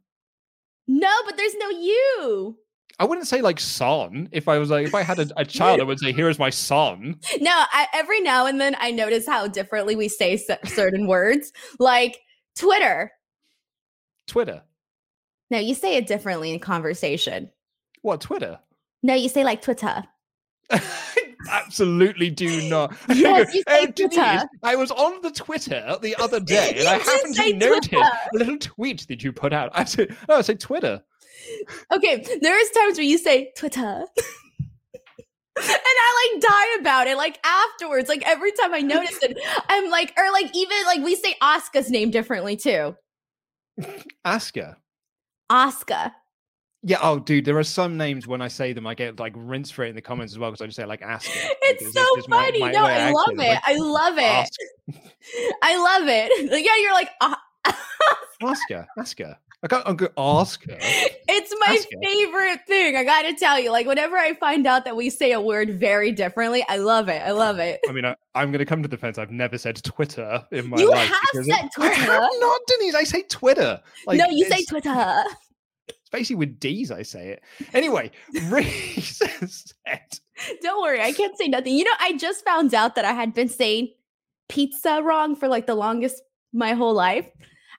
No, 0.94 1.10
but 1.26 1.38
there's 1.38 1.56
no 1.56 1.70
you. 1.70 2.58
I 3.00 3.06
wouldn't 3.06 3.26
say 3.26 3.42
like 3.42 3.62
son. 3.62 4.28
If 4.34 4.50
I 4.50 4.58
was 4.58 4.70
like, 4.70 4.86
if 4.86 4.94
I 4.94 5.04
had 5.04 5.20
a, 5.20 5.28
a 5.38 5.46
child, 5.46 5.80
I 5.80 5.84
would 5.84 6.00
say, 6.00 6.12
"Here 6.12 6.28
is 6.28 6.38
my 6.38 6.50
son." 6.50 7.16
No, 7.40 7.52
I, 7.52 7.88
every 7.94 8.20
now 8.20 8.46
and 8.46 8.60
then 8.60 8.76
I 8.78 8.92
notice 8.92 9.26
how 9.26 9.48
differently 9.48 9.96
we 9.96 10.10
say 10.10 10.36
certain 10.66 11.08
words, 11.08 11.54
like 11.80 12.20
Twitter. 12.58 13.14
Twitter. 14.28 14.62
No, 15.50 15.60
you 15.60 15.76
say 15.76 15.96
it 15.96 16.08
differently 16.08 16.52
in 16.52 16.60
conversation. 16.60 17.50
What 18.02 18.20
Twitter? 18.20 18.60
No, 19.02 19.14
you 19.14 19.30
say 19.30 19.46
like 19.46 19.62
Twitter. 19.62 20.04
absolutely 21.50 22.30
do 22.30 22.70
not. 22.70 22.96
Yes, 23.10 23.54
you. 23.54 23.64
I 24.64 24.76
was 24.76 24.92
on 24.92 25.22
the 25.22 25.32
Twitter 25.32 25.98
the 26.02 26.16
other 26.18 26.40
day, 26.56 26.76
and 26.78 26.88
I 26.88 26.98
happened 26.98 27.36
to 27.36 27.54
notice 27.54 27.88
Twitter. 27.90 28.10
a 28.34 28.38
little 28.38 28.58
tweet 28.58 29.08
that 29.08 29.24
you 29.24 29.32
put 29.32 29.54
out. 29.54 29.72
I 29.74 29.84
said, 29.86 30.16
"Oh, 30.30 30.38
I 30.38 30.42
said 30.42 30.60
Twitter." 30.60 31.02
Okay, 31.94 32.24
there 32.42 32.60
is 32.60 32.70
times 32.72 32.98
where 32.98 33.06
you 33.06 33.18
say 33.18 33.52
Twitter. 33.58 34.06
and 35.58 35.68
I 35.68 36.30
like 36.34 36.42
die 36.42 36.80
about 36.82 37.08
it, 37.08 37.18
like 37.18 37.40
afterwards, 37.46 38.08
like 38.10 38.24
every 38.26 38.52
time 38.54 38.74
I 38.74 38.80
notice 38.80 39.18
it, 39.22 39.38
I'm 39.68 39.90
like, 39.90 40.14
or 40.18 40.32
like 40.32 40.50
even 40.56 40.78
like 40.86 41.04
we 41.04 41.16
say 41.16 41.36
Oscar's 41.42 41.90
name 41.90 42.12
differently 42.12 42.56
too. 42.56 42.96
Oscar. 44.24 44.78
Oscar. 45.50 46.12
Yeah. 46.84 46.98
Oh, 47.02 47.20
dude, 47.20 47.46
there 47.46 47.58
are 47.58 47.64
some 47.64 47.98
names 47.98 48.28
when 48.28 48.42
I 48.42 48.48
say 48.48 48.74
them, 48.74 48.88
I 48.88 48.96
get 48.96 49.20
like 49.20 49.34
rinse 49.36 49.70
for 49.70 49.84
it 49.84 49.90
in 49.90 49.96
the 49.96 50.02
comments 50.02 50.34
as 50.34 50.40
well 50.40 50.52
because 50.52 50.62
I 50.62 50.66
just 50.66 50.78
say 50.78 50.86
like 50.86 51.02
ask. 51.02 51.30
It's 51.62 51.94
so 51.94 52.06
funny. 52.30 52.60
My, 52.60 52.68
my 52.68 52.72
no, 52.72 52.86
I 52.86 53.12
love 53.12 53.30
it. 53.32 53.38
Like, 53.38 53.62
I 53.66 53.76
love 53.76 54.14
it. 54.18 54.50
I 55.64 55.78
love 55.78 56.08
it. 56.08 56.52
Like, 56.52 56.66
yeah, 56.66 56.78
you're 56.82 56.94
like, 56.94 57.10
uh, 57.22 57.36
ask 58.44 58.70
her, 58.70 58.88
ask 58.98 59.20
her. 59.20 59.38
I 59.64 59.68
got 59.68 59.88
I'm 59.88 59.96
gonna 59.96 60.12
ask 60.18 60.66
her. 60.66 60.78
It's 60.82 61.54
my 61.60 61.78
favorite 62.02 62.66
thing. 62.66 62.96
I 62.96 63.04
gotta 63.04 63.36
tell 63.36 63.60
you, 63.60 63.72
like 63.72 63.86
whenever 63.86 64.18
I 64.18 64.34
find 64.34 64.66
out 64.66 64.86
that 64.86 64.96
we 64.96 65.12
say 65.12 65.34
a 65.34 65.40
word 65.42 65.80
very 65.80 66.12
differently, 66.12 66.66
I 66.68 66.78
love 66.78 67.10
it. 67.10 67.22
I 67.22 67.30
love 67.30 67.60
it. 67.60 67.80
I 67.88 67.92
mean, 67.92 68.06
I, 68.06 68.16
am 68.34 68.52
gonna 68.52 68.66
come 68.66 68.82
to 68.82 68.90
defense. 68.90 69.20
I've 69.20 69.30
never 69.30 69.60
said 69.60 69.76
Twitter 69.84 70.44
in 70.52 70.68
my 70.68 70.78
you 70.78 70.90
life. 70.90 71.12
You 71.34 71.42
have 71.42 71.46
said 71.46 71.70
Twitter. 71.76 71.94
I 71.94 72.22
have 72.22 72.30
not, 72.40 72.62
Denise. 72.66 72.96
I 72.96 73.04
say 73.04 73.22
Twitter. 73.24 73.80
Like, 74.08 74.18
no, 74.18 74.26
you 74.30 74.46
say 74.46 74.64
Twitter. 74.66 75.24
Basically 76.12 76.36
with 76.36 76.60
D's 76.60 76.92
I 76.92 77.04
say 77.04 77.30
it. 77.30 77.44
Anyway, 77.74 78.12
Reese 78.44 79.22
said. 79.46 80.20
Don't 80.62 80.82
worry, 80.82 81.02
I 81.02 81.14
can't 81.14 81.38
say 81.38 81.48
nothing. 81.48 81.76
You 81.76 81.84
know, 81.84 81.94
I 82.00 82.18
just 82.18 82.44
found 82.44 82.74
out 82.74 82.96
that 82.96 83.06
I 83.06 83.14
had 83.14 83.34
been 83.34 83.50
saying 83.50 83.90
pizza 84.50 85.02
wrong 85.04 85.36
for 85.36 85.48
like 85.48 85.68
the 85.68 85.76
longest 85.76 86.22
my 86.54 86.74
whole 86.74 86.94
life. 86.94 87.30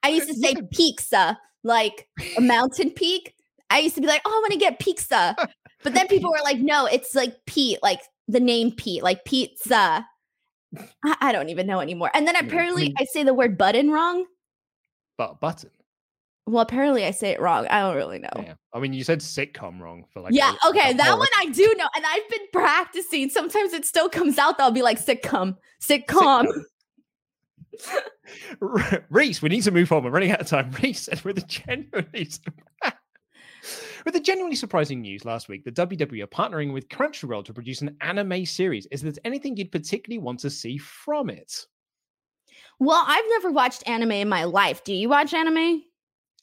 I 0.03 0.09
used 0.09 0.29
to 0.29 0.35
say 0.35 0.55
pizza 0.73 1.39
like 1.65 2.09
a 2.37 2.41
mountain 2.41 2.91
peak. 2.91 3.35
I 3.71 3.79
used 3.79 3.95
to 3.95 4.01
be 4.01 4.07
like, 4.07 4.23
oh, 4.25 4.31
I 4.31 4.41
want 4.41 4.53
to 4.53 4.59
get 4.59 4.79
pizza. 4.79 5.35
But 5.83 5.95
then 5.95 6.07
people 6.07 6.31
were 6.31 6.43
like, 6.45 6.59
no, 6.59 6.87
it's 6.87 7.15
like 7.15 7.37
Pete, 7.47 7.79
like 7.83 8.01
the 8.29 8.41
name 8.41 8.73
Pete, 8.73 9.03
like 9.03 9.25
pizza. 9.25 10.07
I, 11.05 11.17
I 11.21 11.33
don't 11.33 11.49
even 11.49 11.67
know 11.67 11.81
anymore. 11.81 12.11
And 12.15 12.27
then 12.27 12.37
apparently 12.37 12.95
I 12.99 13.05
say 13.05 13.25
the 13.25 13.35
word 13.35 13.59
button 13.59 13.91
wrong. 13.91 14.27
But 15.19 15.41
button. 15.41 15.71
Well, 16.47 16.63
apparently 16.63 17.05
I 17.05 17.13
say 17.13 17.31
it 17.31 17.41
wrong. 17.41 17.67
I 17.69 17.81
don't 17.83 17.97
really 17.97 18.19
know. 18.19 18.29
Yeah. 18.37 18.55
I 18.75 18.81
mean, 18.81 18.93
you 18.93 19.05
said 19.05 19.21
sitcom 19.21 19.81
wrong 19.81 20.05
for 20.13 20.21
like. 20.21 20.35
Yeah. 20.35 20.55
A, 20.65 20.69
okay. 20.69 20.93
that 20.93 21.19
one 21.19 21.29
I 21.39 21.47
do 21.47 21.73
know. 21.77 21.87
And 21.95 22.05
I've 22.05 22.29
been 22.29 22.47
practicing. 22.53 23.31
Sometimes 23.31 23.73
it 23.73 23.85
still 23.85 24.09
comes 24.09 24.39
out. 24.39 24.59
I'll 24.59 24.73
be 24.73 24.83
like 24.83 25.05
sitcom, 25.05 25.57
sitcom. 25.81 26.47
sitcom. 26.47 26.63
Reese, 29.11 29.43
we 29.43 29.49
need 29.49 29.63
to 29.63 29.71
move 29.71 29.93
on. 29.93 30.05
We're 30.05 30.11
running 30.11 30.31
out 30.31 30.41
of 30.41 30.47
time. 30.47 30.71
Reese, 30.83 31.09
and 31.09 31.21
with 31.21 31.39
a 31.39 31.43
genuinely 31.43 32.29
with 34.05 34.17
a 34.17 34.21
genuinely 34.21 34.57
surprising 34.57 35.01
news 35.01 35.25
last 35.25 35.49
week, 35.49 35.65
the 35.65 35.73
WWE 35.73 36.25
are 36.25 36.27
partnering 36.27 36.73
with 36.73 36.89
Crunchyroll 36.89 37.45
to 37.45 37.55
produce 37.55 37.83
an 37.83 37.97
anime 38.01 38.45
series. 38.47 38.87
Is 38.91 39.03
there 39.03 39.13
anything 39.25 39.57
you'd 39.57 39.73
particularly 39.73 40.19
want 40.19 40.41
to 40.41 40.51
see 40.51 40.79
from 40.79 41.31
it? 41.31 41.67
Well, 42.79 43.05
I've 43.07 43.25
never 43.29 43.53
watched 43.53 43.87
anime 43.87 44.13
in 44.13 44.29
my 44.29 44.45
life. 44.45 44.83
Do 44.83 44.93
you 44.93 45.09
watch 45.09 45.35
anime? 45.35 45.83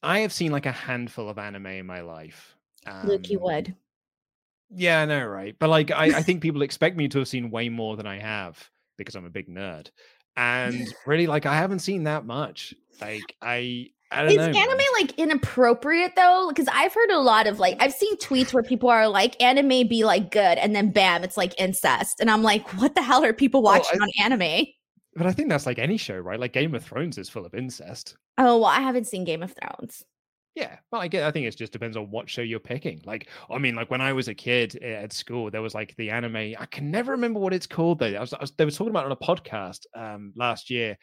I 0.02 0.20
have 0.20 0.34
seen 0.34 0.52
like 0.52 0.66
a 0.66 0.72
handful 0.72 1.30
of 1.30 1.38
anime 1.38 1.68
in 1.68 1.86
my 1.86 2.02
life. 2.02 2.56
Um, 2.86 3.08
Luke, 3.08 3.30
you 3.30 3.39
would. 3.39 3.76
Yeah, 4.70 5.02
I 5.02 5.06
know, 5.06 5.26
right? 5.26 5.56
But 5.60 5.70
like, 5.70 5.91
I, 5.91 6.18
I 6.18 6.22
think 6.24 6.41
people 6.41 6.62
expect 6.62 6.95
me 6.95 7.08
to 7.10 7.20
have 7.20 7.28
seen 7.28 7.52
way 7.52 7.70
more 7.70 7.97
than 7.97 8.08
I 8.08 8.20
have 8.20 8.70
because 8.97 9.16
I'm 9.16 9.26
a 9.26 9.30
big 9.30 9.47
nerd 9.47 9.89
and 10.39 10.93
really 11.06 11.28
like 11.28 11.45
i 11.45 11.56
haven't 11.56 11.80
seen 11.80 12.04
that 12.04 12.26
much 12.26 12.74
like 13.02 13.36
i 13.41 13.88
I 14.12 14.24
don't 14.24 14.38
know. 14.38 14.47
is 14.47 14.56
know, 14.56 14.62
anime 14.64 14.86
like 15.00 15.20
inappropriate 15.20 16.16
though? 16.16 16.47
Because 16.50 16.68
I've 16.74 16.91
heard 16.91 17.12
a 17.12 17.20
lot 17.20 17.45
of 17.45 17.60
like 17.60 17.78
I've 17.80 17.93
seen 17.93 18.18
tweets 18.18 18.52
where 18.52 18.64
people 18.64 18.89
are 18.89 19.08
like 19.08 19.39
anime 19.39 19.88
be 19.88 20.04
like 20.04 20.32
good 20.32 20.58
and 20.58 20.76
then 20.76 20.89
bam 20.89 21.24
it's 21.24 21.38
like 21.38 21.54
incest 21.60 22.20
and 22.20 22.32
I'm 22.32 22.41
like 22.41 22.68
what 22.80 22.95
the 22.95 23.04
hell 23.04 23.24
are 23.24 23.34
people 23.34 23.62
watching 23.62 24.00
well, 24.00 24.10
I, 24.20 24.24
on 24.24 24.32
anime? 24.32 24.66
But 25.16 25.28
I 25.28 25.32
think 25.32 25.49
that's 25.49 25.66
like 25.66 25.80
any 25.80 25.97
show, 25.97 26.18
right? 26.18 26.39
Like 26.39 26.53
Game 26.53 26.76
of 26.76 26.84
Thrones 26.84 27.18
is 27.18 27.30
full 27.30 27.45
of 27.45 27.53
incest. 27.53 28.16
Oh 28.38 28.57
well, 28.57 28.66
I 28.66 28.82
haven't 28.82 29.07
seen 29.07 29.24
Game 29.24 29.43
of 29.43 29.53
Thrones. 29.53 30.05
Yeah, 30.55 30.78
well, 30.91 31.01
I 31.01 31.07
get. 31.07 31.24
I 31.24 31.32
think 31.32 31.45
it 31.45 31.55
just 31.55 31.72
depends 31.72 31.95
on 31.95 32.12
what 32.12 32.30
show 32.30 32.41
you're 32.41 32.60
picking. 32.60 33.01
Like, 33.05 33.30
I 33.49 33.60
mean, 33.60 33.76
like 33.76 33.89
when 33.89 34.01
I 34.01 34.14
was 34.14 34.28
a 34.28 34.34
kid 34.34 34.78
eh, 34.82 34.91
at 34.91 35.14
school, 35.14 35.49
there 35.49 35.62
was 35.62 35.74
like 35.74 35.95
the 35.95 36.10
anime. 36.10 36.36
I 36.36 36.66
can 36.70 36.91
never 36.91 37.14
remember 37.14 37.39
what 37.39 37.53
it's 37.53 37.68
called. 37.68 37.99
Though 37.99 38.07
I 38.07 38.20
was, 38.20 38.34
I 38.34 38.41
was 38.41 38.51
they 38.51 38.66
were 38.66 38.72
talking 38.72 38.89
about 38.89 39.05
on 39.05 39.12
a 39.12 39.16
podcast 39.16 39.86
um 39.95 40.34
last 40.36 40.70
year, 40.70 40.97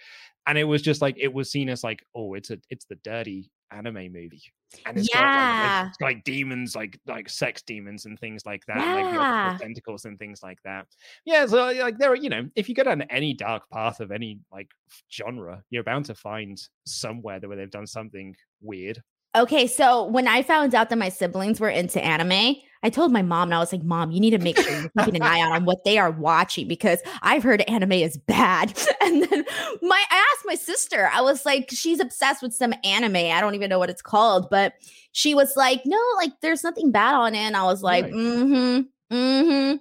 and 0.47 0.59
it 0.59 0.65
was 0.65 0.83
just 0.83 1.01
like 1.01 1.17
it 1.19 1.33
was 1.33 1.51
seen 1.51 1.69
as 1.69 1.83
like, 1.83 2.05
oh, 2.15 2.35
it's 2.35 2.51
a 2.51 2.59
it's 2.71 2.85
the 2.87 2.97
dirty 2.97 3.51
anime 3.71 4.13
movie, 4.13 4.43
and 4.85 4.99
it's 4.99 5.09
yeah. 5.13 5.21
got 5.21 5.83
like, 5.83 5.89
it's 5.89 6.01
like 6.01 6.25
demons, 6.25 6.77
like 6.77 6.99
like 7.07 7.29
sex 7.29 7.63
demons 7.63 8.07
and 8.07 8.19
things 8.19 8.45
like 8.47 8.65
that, 8.67 8.79
yeah. 8.79 9.51
like 9.51 9.61
tentacles 9.61 10.05
and 10.05 10.19
things 10.19 10.43
like 10.43 10.59
that. 10.65 10.87
Yeah, 11.25 11.47
so 11.47 11.69
uh, 11.69 11.75
like 11.79 11.99
there, 11.99 12.13
are, 12.13 12.17
you 12.17 12.29
know, 12.29 12.49
if 12.57 12.69
you 12.69 12.75
go 12.75 12.85
down 12.85 13.03
any 13.03 13.35
dark 13.35 13.69
path 13.71 14.01
of 14.01 14.13
any 14.13 14.41
like 14.53 14.71
genre, 15.13 15.63
you're 15.71 15.85
bound 15.85 16.05
to 16.07 16.15
find 16.15 16.61
somewhere 16.85 17.41
where 17.41 17.57
they've 17.57 17.71
done 17.71 17.87
something 17.87 18.35
weird 18.61 19.03
Okay, 19.37 19.67
so 19.67 20.05
when 20.05 20.27
I 20.27 20.43
found 20.43 20.75
out 20.75 20.89
that 20.89 20.97
my 20.97 21.11
siblings 21.11 21.61
were 21.61 21.69
into 21.69 22.03
anime, 22.03 22.57
I 22.83 22.91
told 22.91 23.13
my 23.13 23.21
mom, 23.21 23.49
and 23.49 23.55
I 23.55 23.59
was 23.59 23.73
like, 23.73 23.83
"Mom, 23.83 24.11
you 24.11 24.21
need 24.21 24.31
to 24.31 24.39
make 24.39 24.57
sure 24.59 24.71
you're 24.81 24.91
keeping 24.99 25.17
an 25.17 25.23
eye 25.23 25.41
out 25.41 25.53
on 25.53 25.65
what 25.65 25.85
they 25.85 25.99
are 25.99 26.11
watching 26.11 26.69
because 26.69 27.01
I've 27.21 27.43
heard 27.43 27.61
anime 27.63 27.93
is 27.93 28.17
bad." 28.17 28.79
And 29.03 29.23
then 29.23 29.45
my, 29.83 30.05
I 30.11 30.27
asked 30.33 30.47
my 30.47 30.55
sister, 30.55 31.11
I 31.13 31.21
was 31.21 31.45
like, 31.45 31.69
"She's 31.71 32.01
obsessed 32.01 32.43
with 32.43 32.55
some 32.55 32.73
anime. 32.83 33.17
I 33.17 33.41
don't 33.41 33.55
even 33.55 33.69
know 33.69 33.79
what 33.79 33.91
it's 33.91 34.03
called, 34.03 34.49
but 34.51 34.75
she 35.13 35.35
was 35.35 35.55
like, 35.57 35.83
no, 35.85 36.01
like 36.17 36.33
there's 36.41 36.65
nothing 36.65 36.91
bad 36.91 37.15
on 37.15 37.35
it." 37.35 37.39
And 37.39 37.57
I 37.57 37.65
was 37.65 37.83
like, 37.83 38.05
right. 38.05 38.13
"Mm-hmm, 38.15 39.15
mm-hmm." 39.15 39.77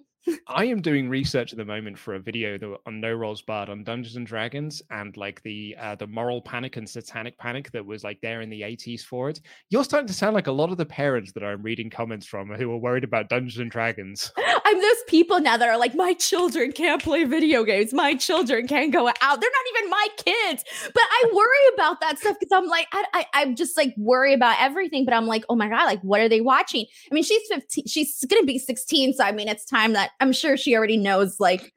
I 0.48 0.66
am 0.66 0.82
doing 0.82 1.10
research 1.10 1.52
at 1.52 1.58
the 1.58 1.66
moment 1.66 1.98
for 1.98 2.16
a 2.16 2.20
video 2.20 2.58
that, 2.58 2.78
on 2.86 3.00
No 3.00 3.14
Rolls 3.14 3.42
Barred 3.42 3.70
on 3.70 3.84
Dungeons 3.84 4.16
and 4.16 4.26
Dragons 4.26 4.82
and 4.90 5.16
like 5.18 5.42
the 5.44 5.76
uh, 5.80 5.96
the 5.96 6.08
moral 6.08 6.42
panic 6.42 6.78
and 6.78 6.90
satanic 6.90 7.38
panic 7.38 7.72
that 7.72 7.86
was 7.86 8.04
like 8.04 8.20
there 8.22 8.42
in 8.42 8.50
the 8.50 8.62
80s 8.62 9.02
for 9.02 9.30
it. 9.30 9.42
You're 9.70 9.84
starting 9.84 10.08
to 10.08 10.14
sound 10.14 10.34
like 10.34 10.48
a 10.48 10.52
lot 10.52 10.72
of 10.72 10.78
the 10.78 10.86
parents 10.86 11.32
that 11.34 11.44
I'm 11.44 11.62
reading 11.62 11.90
comments 11.90 12.26
from 12.26 12.50
who 12.50 12.72
are 12.72 12.78
worried 12.78 13.04
about 13.04 13.30
Dungeons 13.30 13.60
and 13.60 13.70
Dragons. 13.70 14.32
I'm 14.66 14.82
those 14.82 15.04
people 15.08 15.40
now 15.40 15.58
that 15.58 15.70
are 15.70 15.78
like, 15.78 15.94
my 15.94 16.14
children 16.14 16.72
can't 16.72 17.02
play 17.02 17.24
video 17.24 17.64
games. 17.64 17.94
My 17.94 18.16
children 18.16 18.68
can't 18.68 18.92
go 18.92 19.08
out. 19.08 19.42
They're 19.42 19.50
not 19.50 19.78
even 19.78 19.90
my 19.92 20.08
kids. 20.18 20.64
But 20.86 21.04
I 21.04 21.32
worry 21.34 21.74
about 21.76 22.02
that 22.02 22.18
stuff 22.18 22.38
because 22.40 22.52
I'm 22.52 22.68
like, 22.68 22.88
I, 22.92 23.06
I, 23.14 23.26
I'm 23.34 23.56
just 23.56 23.78
like 23.78 23.94
worry 23.96 24.34
about 24.34 24.56
everything. 24.60 25.06
But 25.06 25.14
I'm 25.14 25.28
like, 25.28 25.44
oh 25.50 25.56
my 25.56 25.70
God, 25.70 25.86
like, 25.86 26.02
what 26.02 26.20
are 26.20 26.28
they 26.28 26.42
watching? 26.42 26.88
I 27.12 27.14
mean, 27.14 27.24
she's 27.24 27.48
15, 27.48 27.86
she's 27.86 28.26
going 28.28 28.42
to 28.42 28.46
be 28.46 28.58
16. 28.58 29.14
So 29.14 29.24
I 29.24 29.32
mean, 29.32 29.48
it's 29.48 29.66
time 29.66 29.94
that 29.94 30.12
I'm 30.20 30.34
sure 30.34 30.58
she 30.58 30.76
already 30.76 30.98
knows 30.98 31.40
like, 31.40 31.74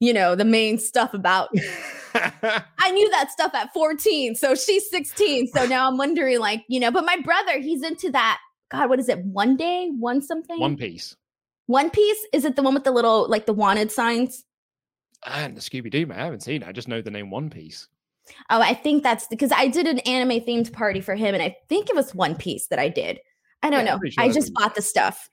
you 0.00 0.12
know, 0.12 0.34
the 0.34 0.44
main 0.44 0.78
stuff 0.78 1.14
about. 1.14 1.50
I 2.14 2.90
knew 2.92 3.10
that 3.10 3.30
stuff 3.30 3.54
at 3.54 3.72
14. 3.72 4.34
So 4.34 4.54
she's 4.54 4.88
16. 4.90 5.48
So 5.48 5.66
now 5.66 5.88
I'm 5.88 5.98
wondering, 5.98 6.38
like, 6.38 6.64
you 6.68 6.80
know, 6.80 6.90
but 6.90 7.04
my 7.04 7.18
brother, 7.22 7.58
he's 7.58 7.82
into 7.82 8.10
that. 8.12 8.38
God, 8.70 8.88
what 8.88 8.98
is 8.98 9.08
it? 9.08 9.24
One 9.24 9.56
day, 9.56 9.90
one 9.98 10.22
something? 10.22 10.58
One 10.58 10.76
piece. 10.76 11.16
One 11.66 11.90
Piece? 11.90 12.26
Is 12.32 12.44
it 12.44 12.56
the 12.56 12.62
one 12.62 12.74
with 12.74 12.84
the 12.84 12.92
little 12.92 13.28
like 13.28 13.46
the 13.46 13.52
wanted 13.52 13.90
signs? 13.90 14.44
And 15.24 15.56
the 15.56 15.60
Scooby 15.60 15.90
Doo, 15.90 16.06
man. 16.06 16.20
I 16.20 16.24
haven't 16.24 16.42
seen 16.42 16.62
it. 16.62 16.68
I 16.68 16.72
just 16.72 16.88
know 16.88 17.02
the 17.02 17.10
name 17.10 17.30
One 17.30 17.50
Piece. 17.50 17.88
Oh, 18.50 18.60
I 18.60 18.74
think 18.74 19.02
that's 19.02 19.26
because 19.28 19.52
I 19.52 19.68
did 19.68 19.86
an 19.86 20.00
anime 20.00 20.40
themed 20.40 20.72
party 20.72 21.00
for 21.00 21.14
him, 21.14 21.34
and 21.34 21.42
I 21.42 21.56
think 21.68 21.90
it 21.90 21.96
was 21.96 22.14
One 22.14 22.36
Piece 22.36 22.68
that 22.68 22.78
I 22.78 22.88
did. 22.88 23.18
I 23.62 23.70
don't 23.70 23.84
yeah, 23.84 23.96
know. 23.96 24.00
Sure 24.08 24.24
I 24.24 24.30
just 24.30 24.54
bought 24.54 24.74
the 24.74 24.82
stuff. 24.82 25.28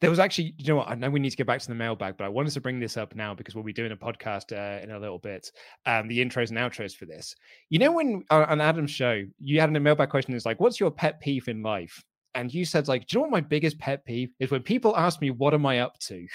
There 0.00 0.10
was 0.10 0.18
actually, 0.18 0.54
you 0.58 0.68
know 0.68 0.76
what? 0.76 0.88
I 0.88 0.94
know 0.94 1.10
we 1.10 1.20
need 1.20 1.30
to 1.30 1.36
get 1.36 1.46
back 1.46 1.60
to 1.60 1.68
the 1.68 1.74
mailbag, 1.74 2.16
but 2.16 2.24
I 2.24 2.28
wanted 2.28 2.52
to 2.52 2.60
bring 2.60 2.78
this 2.78 2.96
up 2.96 3.14
now 3.14 3.34
because 3.34 3.54
we'll 3.54 3.64
be 3.64 3.72
doing 3.72 3.92
a 3.92 3.96
podcast 3.96 4.52
uh, 4.52 4.82
in 4.82 4.90
a 4.90 4.98
little 4.98 5.18
bit. 5.18 5.50
Um, 5.86 6.08
the 6.08 6.18
intros 6.18 6.50
and 6.50 6.58
outros 6.58 6.94
for 6.94 7.06
this. 7.06 7.34
You 7.70 7.78
know, 7.78 7.92
when 7.92 8.24
uh, 8.30 8.46
on 8.48 8.60
Adam's 8.60 8.90
show, 8.90 9.24
you 9.40 9.60
had 9.60 9.74
a 9.74 9.80
mailbag 9.80 10.10
question 10.10 10.34
is 10.34 10.46
like, 10.46 10.60
what's 10.60 10.78
your 10.78 10.90
pet 10.90 11.20
peeve 11.20 11.48
in 11.48 11.62
life? 11.62 12.04
and 12.34 12.54
you 12.54 12.64
said 12.64 12.86
like, 12.86 13.06
do 13.06 13.14
you 13.14 13.18
know 13.18 13.22
what 13.22 13.30
my 13.32 13.40
biggest 13.40 13.78
pet 13.78 14.04
peeve 14.04 14.30
is 14.38 14.50
when 14.50 14.62
people 14.62 14.96
ask 14.96 15.20
me 15.20 15.30
what 15.30 15.54
am 15.54 15.66
I 15.66 15.80
up 15.80 15.98
to? 16.00 16.26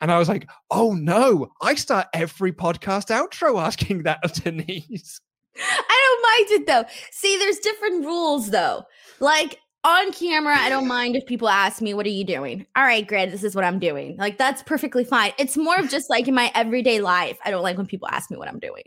And 0.00 0.10
I 0.10 0.18
was 0.18 0.28
like, 0.28 0.48
oh 0.70 0.94
no, 0.94 1.52
I 1.60 1.76
start 1.76 2.08
every 2.12 2.52
podcast 2.52 3.10
outro 3.10 3.62
asking 3.62 4.02
that 4.02 4.18
of 4.24 4.32
Denise. 4.32 5.20
I 5.56 6.00
don't 6.06 6.22
mind 6.22 6.60
it 6.60 6.66
though. 6.66 6.84
See, 7.12 7.38
there's 7.38 7.58
different 7.58 8.04
rules 8.04 8.50
though. 8.50 8.84
Like 9.20 9.58
on 9.84 10.12
camera, 10.12 10.56
I 10.56 10.68
don't 10.68 10.86
mind 10.86 11.16
if 11.16 11.26
people 11.26 11.48
ask 11.48 11.82
me, 11.82 11.94
What 11.94 12.06
are 12.06 12.10
you 12.10 12.24
doing? 12.24 12.66
All 12.76 12.84
right, 12.84 13.06
great. 13.06 13.30
This 13.30 13.44
is 13.44 13.54
what 13.54 13.64
I'm 13.64 13.78
doing. 13.78 14.16
Like, 14.16 14.38
that's 14.38 14.62
perfectly 14.62 15.04
fine. 15.04 15.32
It's 15.38 15.56
more 15.56 15.78
of 15.78 15.88
just 15.88 16.08
like 16.10 16.28
in 16.28 16.34
my 16.34 16.50
everyday 16.54 17.00
life. 17.00 17.38
I 17.44 17.50
don't 17.50 17.62
like 17.62 17.76
when 17.76 17.86
people 17.86 18.08
ask 18.10 18.30
me 18.30 18.36
what 18.36 18.48
I'm 18.48 18.60
doing. 18.60 18.84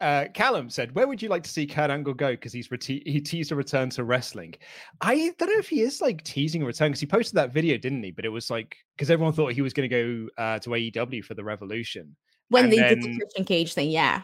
Uh, 0.00 0.26
Callum 0.34 0.68
said, 0.68 0.96
"Where 0.96 1.06
would 1.06 1.22
you 1.22 1.28
like 1.28 1.44
to 1.44 1.50
see 1.50 1.64
Kurt 1.64 1.88
Angle 1.88 2.14
go? 2.14 2.32
Because 2.32 2.52
he's 2.52 2.68
reti- 2.68 3.06
he 3.06 3.20
teased 3.20 3.52
a 3.52 3.54
return 3.54 3.88
to 3.90 4.02
wrestling. 4.02 4.54
I 5.00 5.32
don't 5.38 5.48
know 5.48 5.58
if 5.58 5.68
he 5.68 5.80
is 5.80 6.00
like 6.00 6.24
teasing 6.24 6.60
a 6.62 6.66
return 6.66 6.90
because 6.90 7.00
he 7.00 7.06
posted 7.06 7.36
that 7.36 7.52
video, 7.52 7.78
didn't 7.78 8.02
he? 8.02 8.10
But 8.10 8.24
it 8.24 8.30
was 8.30 8.50
like 8.50 8.76
because 8.96 9.10
everyone 9.10 9.32
thought 9.32 9.52
he 9.52 9.62
was 9.62 9.72
going 9.72 9.88
to 9.88 10.28
go 10.36 10.42
uh, 10.42 10.58
to 10.58 10.70
AEW 10.70 11.24
for 11.24 11.34
the 11.34 11.44
Revolution 11.44 12.16
when 12.48 12.64
and 12.64 12.72
they 12.72 12.78
then, 12.78 12.98
did 12.98 13.02
the 13.04 13.16
Christian 13.16 13.44
Cage 13.44 13.74
thing. 13.74 13.90
Yeah, 13.90 14.22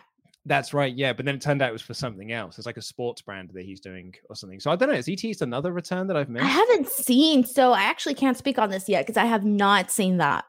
that's 0.48 0.74
right. 0.74 0.94
Yeah, 0.94 1.12
but 1.12 1.24
then 1.24 1.34
it 1.36 1.40
turned 1.40 1.62
out 1.62 1.70
it 1.70 1.72
was 1.72 1.82
for 1.82 1.94
something 1.94 2.32
else. 2.32 2.58
It's 2.58 2.66
like 2.66 2.76
a 2.76 2.82
sports 2.82 3.22
brand 3.22 3.50
that 3.54 3.64
he's 3.64 3.80
doing 3.80 4.14
or 4.28 4.34
something. 4.34 4.58
So 4.58 4.70
I 4.70 4.76
don't 4.76 4.88
know. 4.88 4.94
Is 4.94 5.04
teased 5.04 5.42
another 5.42 5.72
return 5.72 6.06
that 6.08 6.16
I've 6.16 6.28
missed? 6.28 6.44
I 6.44 6.48
haven't 6.48 6.88
seen, 6.88 7.44
so 7.44 7.72
I 7.72 7.82
actually 7.82 8.14
can't 8.14 8.36
speak 8.36 8.58
on 8.58 8.70
this 8.70 8.88
yet 8.88 9.06
because 9.06 9.16
I 9.16 9.26
have 9.26 9.44
not 9.44 9.90
seen 9.90 10.16
that. 10.18 10.44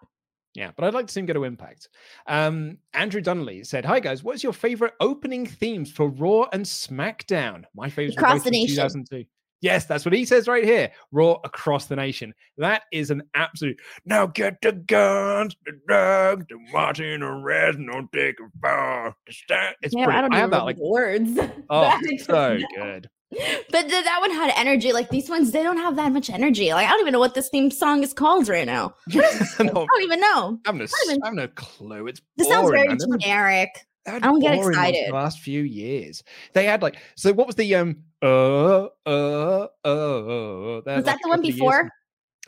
Yeah, 0.55 0.71
but 0.75 0.85
I'd 0.85 0.93
like 0.93 1.07
to 1.07 1.13
see 1.13 1.19
him 1.19 1.25
go 1.27 1.33
to 1.33 1.43
Impact. 1.43 1.89
Um, 2.27 2.79
Andrew 2.93 3.21
Donnelly 3.21 3.63
said, 3.63 3.85
"Hi 3.85 3.99
guys, 3.99 4.23
what's 4.23 4.43
your 4.43 4.53
favorite 4.53 4.93
opening 4.99 5.45
themes 5.45 5.91
for 5.91 6.09
Raw 6.09 6.47
and 6.51 6.65
SmackDown? 6.65 7.65
My 7.75 7.89
favorite 7.89 8.17
Across 8.17 8.43
the 8.43 8.51
Nation. 8.51 8.75
2002. 8.75 9.25
Yes, 9.61 9.85
that's 9.85 10.05
what 10.05 10.13
he 10.13 10.25
says 10.25 10.47
right 10.47 10.63
here. 10.63 10.91
Raw 11.11 11.37
across 11.43 11.85
the 11.87 11.95
nation. 11.95 12.33
That 12.57 12.83
is 12.93 13.11
an 13.11 13.23
absolute. 13.33 13.79
Now 14.05 14.25
get 14.27 14.57
the 14.61 14.71
guns, 14.71 15.55
the 15.65 15.73
drugs, 15.87 16.45
the 16.49 16.57
marching 16.71 17.21
arrest, 17.21 17.77
no 17.77 18.07
take 18.13 18.39
a 18.39 18.49
far. 18.61 19.15
It's 19.27 19.93
yeah, 19.93 20.07
I 20.07 20.21
don't 20.21 20.33
I 20.33 20.37
know 20.37 20.41
have 20.41 20.51
that 20.51 20.63
like 20.63 20.77
words. 20.77 21.37
oh, 21.69 21.99
so 22.19 22.57
good. 22.75 23.09
But 23.31 23.81
th- 23.87 24.03
that 24.05 24.17
one 24.21 24.31
had 24.31 24.51
energy. 24.55 24.91
Like 24.91 25.09
these 25.09 25.29
ones, 25.29 25.51
they 25.51 25.61
don't 25.61 25.77
have 25.77 25.95
that 25.97 26.11
much 26.11 26.29
energy. 26.29 26.73
Like 26.73 26.87
I 26.87 26.91
don't 26.91 27.01
even 27.01 27.13
know 27.13 27.19
what 27.19 27.35
this 27.35 27.49
theme 27.49 27.69
song 27.69 28.01
is 28.01 28.13
called 28.13 28.47
right 28.47 28.65
now. 28.65 28.95
no, 29.13 29.21
I 29.21 29.65
don't 29.65 30.01
even 30.01 30.19
know. 30.19 30.59
I 30.65 30.69
have 30.69 30.75
no, 30.75 30.83
I 30.85 31.03
even- 31.05 31.23
I 31.23 31.27
have 31.27 31.35
no 31.35 31.47
clue. 31.49 32.07
It's 32.07 32.21
This 32.37 32.47
sounds 32.47 32.71
very. 32.71 32.95
Generic. 32.97 33.69
I 34.07 34.19
don't 34.19 34.39
get 34.39 34.55
excited. 34.55 35.09
The 35.09 35.13
last 35.13 35.39
few 35.39 35.61
years, 35.61 36.23
they 36.53 36.65
had 36.65 36.81
like. 36.81 36.97
So 37.15 37.33
what 37.33 37.47
was 37.47 37.55
the 37.55 37.75
um? 37.75 38.03
Uh, 38.21 38.85
uh, 39.05 39.67
uh. 39.85 39.87
uh 39.87 40.81
Was 40.85 41.05
that 41.05 41.19
the 41.21 41.29
one 41.29 41.41
before? 41.41 41.89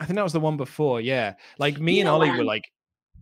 I 0.00 0.04
think 0.04 0.16
that 0.16 0.24
was 0.24 0.32
the 0.32 0.40
one 0.40 0.56
before. 0.56 1.00
Yeah, 1.00 1.34
like 1.58 1.78
me 1.80 1.94
You 1.94 2.00
and 2.00 2.08
Ollie 2.08 2.30
what? 2.30 2.38
were 2.38 2.44
like. 2.44 2.64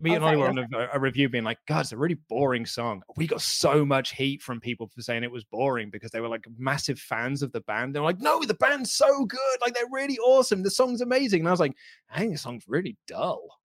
Me 0.02 0.12
Oh, 0.12 0.14
and 0.14 0.24
Ollie 0.24 0.36
were 0.38 0.48
on 0.48 0.58
a, 0.58 0.88
a 0.94 0.98
review 0.98 1.28
being 1.28 1.44
like, 1.44 1.58
God, 1.68 1.80
it's 1.80 1.92
a 1.92 1.96
really 1.96 2.16
boring 2.30 2.64
song. 2.64 3.02
We 3.16 3.26
got 3.26 3.42
so 3.42 3.84
much 3.84 4.14
heat 4.14 4.40
from 4.40 4.58
people 4.58 4.86
for 4.86 5.02
saying 5.02 5.24
it 5.24 5.30
was 5.30 5.44
boring 5.44 5.90
because 5.90 6.10
they 6.10 6.22
were 6.22 6.28
like 6.28 6.46
massive 6.56 6.98
fans 6.98 7.42
of 7.42 7.52
the 7.52 7.60
band. 7.60 7.94
They 7.94 8.00
were 8.00 8.06
like, 8.06 8.20
no, 8.20 8.42
the 8.42 8.54
band's 8.54 8.92
so 8.92 9.26
good. 9.26 9.38
Like, 9.60 9.74
they're 9.74 9.84
really 9.92 10.16
awesome. 10.20 10.62
The 10.62 10.70
song's 10.70 11.02
amazing. 11.02 11.40
And 11.40 11.48
I 11.48 11.50
was 11.50 11.60
like, 11.60 11.74
I 12.10 12.18
think 12.18 12.32
the 12.32 12.38
song's 12.38 12.64
really 12.66 12.96
dull. 13.06 13.60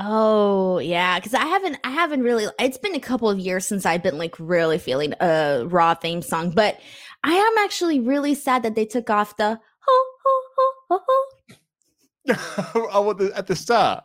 Oh 0.00 0.78
yeah, 0.78 1.18
because 1.18 1.34
I 1.34 1.44
haven't, 1.44 1.78
I 1.82 1.90
haven't 1.90 2.22
really. 2.22 2.46
It's 2.60 2.78
been 2.78 2.94
a 2.94 3.00
couple 3.00 3.28
of 3.28 3.38
years 3.38 3.66
since 3.66 3.84
I've 3.84 4.02
been 4.02 4.16
like 4.16 4.36
really 4.38 4.78
feeling 4.78 5.12
a 5.20 5.64
raw 5.66 5.94
theme 5.94 6.22
song, 6.22 6.50
but 6.50 6.78
I 7.24 7.32
am 7.32 7.64
actually 7.64 7.98
really 7.98 8.34
sad 8.34 8.62
that 8.62 8.76
they 8.76 8.84
took 8.84 9.10
off 9.10 9.36
the. 9.36 9.58
ho, 9.80 10.04
ho, 10.24 10.40
ho, 10.56 10.72
ho, 10.90 11.00
ho. 11.08 12.90
oh, 12.92 13.12
the, 13.12 13.32
at 13.34 13.46
the 13.48 13.56
start, 13.56 14.04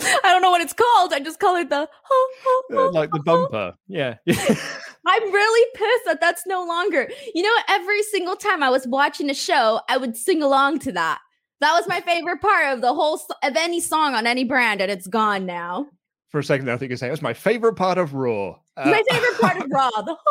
I 0.00 0.18
don't 0.24 0.42
know 0.42 0.50
what 0.50 0.60
it's 0.60 0.72
called. 0.72 1.12
I 1.12 1.20
just 1.20 1.40
call 1.40 1.56
it 1.56 1.70
the. 1.70 1.88
Ho, 2.02 2.28
ho, 2.44 2.62
Uh, 2.72 2.76
ho, 2.76 2.90
like 2.90 3.10
the 3.10 3.20
bumper. 3.20 3.74
Yeah. 3.88 4.16
I'm 5.06 5.32
really 5.32 5.70
pissed 5.74 6.04
that 6.06 6.18
that's 6.20 6.46
no 6.46 6.64
longer. 6.64 7.08
You 7.34 7.42
know, 7.42 7.54
every 7.68 8.02
single 8.02 8.36
time 8.36 8.62
I 8.62 8.70
was 8.70 8.86
watching 8.86 9.30
a 9.30 9.34
show, 9.34 9.80
I 9.88 9.96
would 9.96 10.16
sing 10.16 10.42
along 10.42 10.80
to 10.80 10.92
that. 10.92 11.20
That 11.60 11.72
was 11.72 11.88
my 11.88 12.00
favorite 12.00 12.40
part 12.40 12.74
of 12.74 12.82
the 12.82 12.92
whole 12.92 13.20
of 13.42 13.56
any 13.56 13.80
song 13.80 14.14
on 14.14 14.26
any 14.26 14.44
brand, 14.44 14.80
and 14.80 14.90
it's 14.90 15.06
gone 15.06 15.46
now. 15.46 15.86
For 16.28 16.40
a 16.40 16.44
second, 16.44 16.70
I 16.70 16.76
think 16.76 16.90
you 16.90 16.96
say 16.96 17.08
it 17.08 17.12
was 17.12 17.22
my 17.22 17.32
favorite 17.32 17.74
part 17.74 17.98
of 17.98 18.14
Raw. 18.14 18.56
Uh, 18.76 18.90
my 18.90 19.02
favorite 19.08 19.40
part 19.40 19.62
of 19.62 19.70
Raw, 19.70 19.90
the 20.02 20.16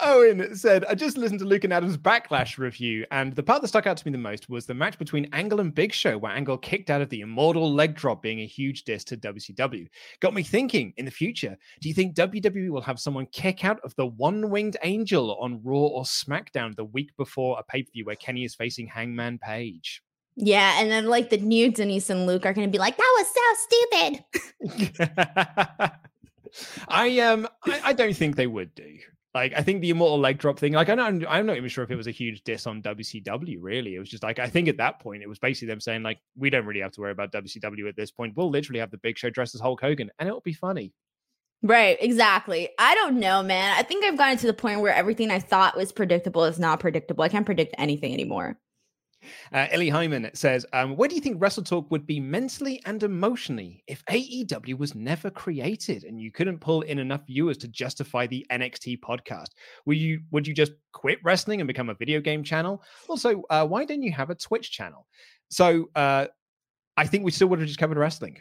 Owen 0.00 0.54
said, 0.56 0.84
I 0.86 0.94
just 0.94 1.16
listened 1.16 1.38
to 1.40 1.44
Luke 1.44 1.64
and 1.64 1.72
Adam's 1.72 1.96
Backlash 1.96 2.58
review, 2.58 3.06
and 3.10 3.34
the 3.34 3.42
part 3.42 3.62
that 3.62 3.68
stuck 3.68 3.86
out 3.86 3.96
to 3.96 4.06
me 4.06 4.12
the 4.12 4.18
most 4.18 4.48
was 4.48 4.66
the 4.66 4.74
match 4.74 4.98
between 4.98 5.28
Angle 5.32 5.60
and 5.60 5.74
Big 5.74 5.92
Show, 5.92 6.18
where 6.18 6.32
Angle 6.32 6.58
kicked 6.58 6.90
out 6.90 7.00
of 7.00 7.08
the 7.08 7.20
immortal 7.20 7.72
leg 7.72 7.94
drop, 7.94 8.22
being 8.22 8.40
a 8.40 8.46
huge 8.46 8.84
diss 8.84 9.04
to 9.04 9.16
WCW. 9.16 9.86
Got 10.20 10.34
me 10.34 10.42
thinking, 10.42 10.92
in 10.96 11.04
the 11.04 11.10
future, 11.10 11.56
do 11.80 11.88
you 11.88 11.94
think 11.94 12.16
WWE 12.16 12.70
will 12.70 12.80
have 12.80 12.98
someone 12.98 13.26
kick 13.32 13.64
out 13.64 13.80
of 13.84 13.94
the 13.96 14.06
one 14.06 14.50
winged 14.50 14.76
angel 14.82 15.36
on 15.40 15.60
Raw 15.62 15.78
or 15.78 16.04
SmackDown 16.04 16.74
the 16.74 16.84
week 16.84 17.10
before 17.16 17.58
a 17.58 17.62
pay 17.62 17.82
per 17.82 17.90
view 17.92 18.04
where 18.04 18.16
Kenny 18.16 18.44
is 18.44 18.54
facing 18.54 18.86
Hangman 18.86 19.38
Page? 19.38 20.02
Yeah, 20.36 20.80
and 20.80 20.90
then 20.90 21.06
like 21.06 21.30
the 21.30 21.36
new 21.36 21.70
Denise 21.70 22.08
and 22.08 22.26
Luke 22.26 22.46
are 22.46 22.54
going 22.54 22.66
to 22.66 22.72
be 22.72 22.78
like, 22.78 22.96
"That 22.96 23.14
was 23.18 23.26
so 23.34 24.70
stupid." 24.70 25.92
I 26.88 27.18
um 27.20 27.48
I, 27.64 27.80
I 27.84 27.92
don't 27.92 28.16
think 28.16 28.36
they 28.36 28.46
would 28.46 28.74
do. 28.74 28.98
Like 29.34 29.54
I 29.56 29.62
think 29.62 29.80
the 29.80 29.90
immortal 29.90 30.18
leg 30.18 30.38
drop 30.38 30.58
thing. 30.58 30.74
Like 30.74 30.90
I 30.90 30.94
don't 30.94 31.26
I'm 31.26 31.46
not 31.46 31.56
even 31.56 31.68
sure 31.68 31.84
if 31.84 31.90
it 31.90 31.96
was 31.96 32.06
a 32.06 32.10
huge 32.10 32.42
diss 32.42 32.66
on 32.66 32.82
WCW. 32.82 33.56
Really, 33.60 33.94
it 33.94 33.98
was 33.98 34.10
just 34.10 34.22
like 34.22 34.38
I 34.38 34.48
think 34.48 34.68
at 34.68 34.76
that 34.76 35.00
point 35.00 35.22
it 35.22 35.28
was 35.28 35.38
basically 35.38 35.68
them 35.68 35.80
saying 35.80 36.02
like 36.02 36.18
we 36.36 36.50
don't 36.50 36.66
really 36.66 36.80
have 36.80 36.92
to 36.92 37.00
worry 37.00 37.12
about 37.12 37.32
WCW 37.32 37.88
at 37.88 37.96
this 37.96 38.10
point. 38.10 38.34
We'll 38.36 38.50
literally 38.50 38.80
have 38.80 38.90
the 38.90 38.98
Big 38.98 39.16
Show 39.16 39.30
dressed 39.30 39.54
as 39.54 39.60
Hulk 39.60 39.80
Hogan, 39.80 40.10
and 40.18 40.28
it'll 40.28 40.40
be 40.40 40.52
funny. 40.52 40.92
Right, 41.62 41.96
exactly. 42.00 42.70
I 42.78 42.94
don't 42.96 43.20
know, 43.20 43.42
man. 43.42 43.74
I 43.78 43.84
think 43.84 44.04
I've 44.04 44.18
gotten 44.18 44.36
to 44.38 44.48
the 44.48 44.52
point 44.52 44.80
where 44.80 44.92
everything 44.92 45.30
I 45.30 45.38
thought 45.38 45.76
was 45.76 45.92
predictable 45.92 46.44
is 46.44 46.58
not 46.58 46.80
predictable. 46.80 47.22
I 47.22 47.28
can't 47.28 47.46
predict 47.46 47.74
anything 47.78 48.12
anymore. 48.12 48.58
Uh, 49.52 49.66
Ellie 49.70 49.88
Hyman 49.88 50.30
says, 50.34 50.66
um, 50.72 50.96
"Where 50.96 51.08
do 51.08 51.14
you 51.14 51.20
think 51.20 51.40
Wrestle 51.40 51.64
Talk 51.64 51.90
would 51.90 52.06
be 52.06 52.20
mentally 52.20 52.80
and 52.84 53.02
emotionally 53.02 53.82
if 53.86 54.04
AEW 54.06 54.78
was 54.78 54.94
never 54.94 55.30
created 55.30 56.04
and 56.04 56.20
you 56.20 56.30
couldn't 56.30 56.60
pull 56.60 56.82
in 56.82 56.98
enough 56.98 57.26
viewers 57.26 57.58
to 57.58 57.68
justify 57.68 58.26
the 58.26 58.46
NXT 58.50 59.00
podcast? 59.00 59.48
Would 59.86 59.98
you 59.98 60.20
would 60.30 60.46
you 60.46 60.54
just 60.54 60.72
quit 60.92 61.18
wrestling 61.22 61.60
and 61.60 61.68
become 61.68 61.90
a 61.90 61.94
video 61.94 62.20
game 62.20 62.42
channel? 62.44 62.82
Also, 63.08 63.42
uh, 63.50 63.66
why 63.66 63.84
don't 63.84 64.02
you 64.02 64.12
have 64.12 64.30
a 64.30 64.34
Twitch 64.34 64.70
channel?" 64.70 65.06
So, 65.48 65.90
uh, 65.94 66.26
I 66.96 67.06
think 67.06 67.24
we 67.24 67.30
still 67.30 67.48
would 67.48 67.58
have 67.58 67.68
just 67.68 67.78
covered 67.78 67.98
wrestling. 67.98 68.38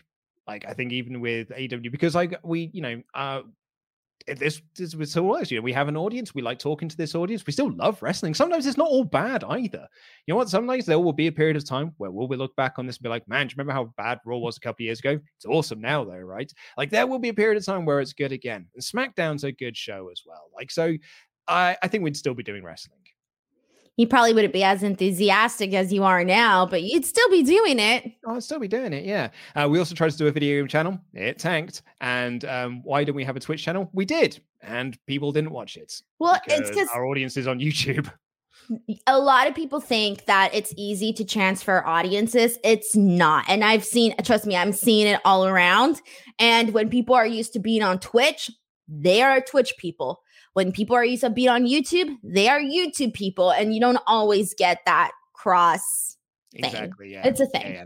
Like, 0.48 0.66
I 0.68 0.74
think 0.74 0.92
even 0.92 1.22
with 1.22 1.50
AEW, 1.50 1.92
because 1.92 2.16
like 2.16 2.40
we, 2.44 2.70
you 2.74 2.82
know, 2.82 3.02
uh, 3.14 3.42
Eh, 4.28 4.34
this 4.34 4.62
this 4.76 4.96
was 4.96 5.12
so 5.12 5.24
works. 5.24 5.52
You 5.52 5.58
know, 5.58 5.64
we 5.64 5.74
have 5.74 5.88
an 5.88 5.98
audience. 5.98 6.34
We 6.34 6.42
like 6.42 6.60
talking 6.60 6.90
to 6.90 6.98
this 6.98 7.16
audience. 7.16 7.46
We 7.46 7.54
still 7.54 7.72
love 7.72 8.02
wrestling. 8.02 8.34
Sometimes 8.34 8.66
it's 8.66 8.78
not 8.78 8.90
all 8.90 9.04
bad 9.04 9.44
either. 9.44 9.88
You 10.26 10.34
know 10.34 10.38
what? 10.38 10.50
Sometimes 10.50 10.86
there 10.86 11.00
will 11.00 11.14
be 11.14 11.28
a 11.28 11.32
period 11.32 11.58
of 11.58 11.66
time 11.66 11.94
where 11.98 12.12
we'll 12.12 12.28
be 12.28 12.36
look 12.36 12.56
back 12.56 12.74
on 12.78 12.86
this 12.86 12.98
and 12.98 13.04
be 13.04 13.10
like, 13.10 13.28
man, 13.28 13.48
do 13.48 13.52
you 13.52 13.56
remember 13.58 13.74
how 13.74 13.94
bad 13.98 14.20
Raw 14.26 14.38
was 14.38 14.58
a 14.58 14.60
couple 14.60 14.84
of 14.84 14.86
years 14.86 15.00
ago? 15.00 15.20
It's 15.38 15.46
awesome 15.46 15.82
now, 15.82 16.04
though, 16.04 16.18
right? 16.20 16.52
Like 16.78 16.90
there 16.90 17.08
will 17.08 17.20
be 17.20 17.30
a 17.30 17.34
period 17.34 17.58
of 17.58 17.66
time 17.66 17.86
where 17.86 18.00
it's 18.00 18.14
good 18.14 18.32
again. 18.32 18.68
And 18.76 18.84
SmackDown's 18.84 19.44
a 19.44 19.52
good 19.52 19.78
show 19.78 20.10
as 20.12 20.22
well. 20.26 20.50
Like 20.56 20.72
so, 20.72 20.96
I 21.48 21.78
I 21.82 21.88
think 21.88 22.04
we'd 22.04 22.18
still 22.18 22.34
be 22.34 22.44
doing 22.44 22.64
wrestling. 22.64 23.00
You 23.98 24.08
probably 24.08 24.34
wouldn't 24.34 24.54
be 24.54 24.64
as 24.64 24.84
enthusiastic 24.84 25.74
as 25.74 25.92
you 25.92 26.04
are 26.04 26.24
now, 26.24 26.66
but 26.66 26.84
you'd 26.84 27.06
still 27.06 27.30
be 27.30 27.44
doing 27.44 27.78
it. 27.78 28.12
Oh, 28.26 28.36
I'd 28.36 28.44
still 28.44 28.60
be 28.60 28.68
doing 28.68 28.94
it, 28.94 29.06
yeah. 29.06 29.30
Uh, 29.56 29.68
we 29.70 29.80
also 29.80 29.94
tried 29.94 30.12
to 30.12 30.18
do 30.18 30.28
a 30.28 30.32
video 30.32 30.60
game 30.60 30.68
channel. 30.68 31.00
It 31.14 31.38
tanked. 31.38 31.82
And 32.00 32.46
um, 32.46 32.82
why 32.84 33.04
didn't 33.04 33.18
we 33.18 33.26
have 33.26 33.36
a 33.36 33.40
Twitch 33.40 33.64
channel? 33.64 33.90
We 33.94 34.06
did, 34.06 34.42
and 34.62 34.98
people 35.08 35.32
didn't 35.32 35.52
watch 35.52 35.78
it. 35.78 36.02
Well, 36.20 36.40
it's 36.48 36.70
because 36.70 36.90
our 36.96 37.06
audience 37.06 37.38
is 37.38 37.48
on 37.48 37.60
YouTube. 37.60 38.12
a 39.08 39.20
lot 39.20 39.48
of 39.48 39.56
people 39.56 39.80
think 39.80 40.26
that 40.26 40.54
it's 40.54 40.74
easy 40.78 41.14
to 41.14 41.26
transfer 41.26 41.86
audiences. 41.86 42.58
It's 42.64 42.96
not. 42.96 43.46
And 43.48 43.64
I've 43.64 43.84
seen, 43.84 44.16
trust 44.24 44.46
me, 44.46 44.56
I'm 44.56 44.74
seeing 44.74 45.08
it 45.08 45.20
all 45.26 45.46
around. 45.46 46.02
And 46.40 46.74
when 46.74 46.90
people 46.90 47.16
are 47.16 47.28
used 47.28 47.54
to 47.54 47.60
being 47.60 47.84
on 47.84 48.00
Twitch, 48.00 48.50
they 48.88 49.22
are 49.22 49.42
Twitch 49.42 49.74
people. 49.78 50.22
When 50.54 50.72
people 50.72 50.96
are 50.96 51.06
used 51.06 51.22
to 51.22 51.30
being 51.30 51.50
on 51.50 51.66
YouTube, 51.66 52.18
they 52.24 52.50
are 52.50 52.60
YouTube 52.60 53.14
people. 53.14 53.52
And 53.52 53.74
you 53.74 53.80
don't 53.80 54.00
always 54.08 54.54
get 54.54 54.80
that 54.86 55.12
cross 55.34 56.18
thing. 56.54 56.66
Exactly. 56.66 57.14
Yeah. 57.14 57.28
It's 57.28 57.40
a 57.40 57.48
Yeah, 57.54 57.60
thing. 57.62 57.74
yeah. 57.74 57.86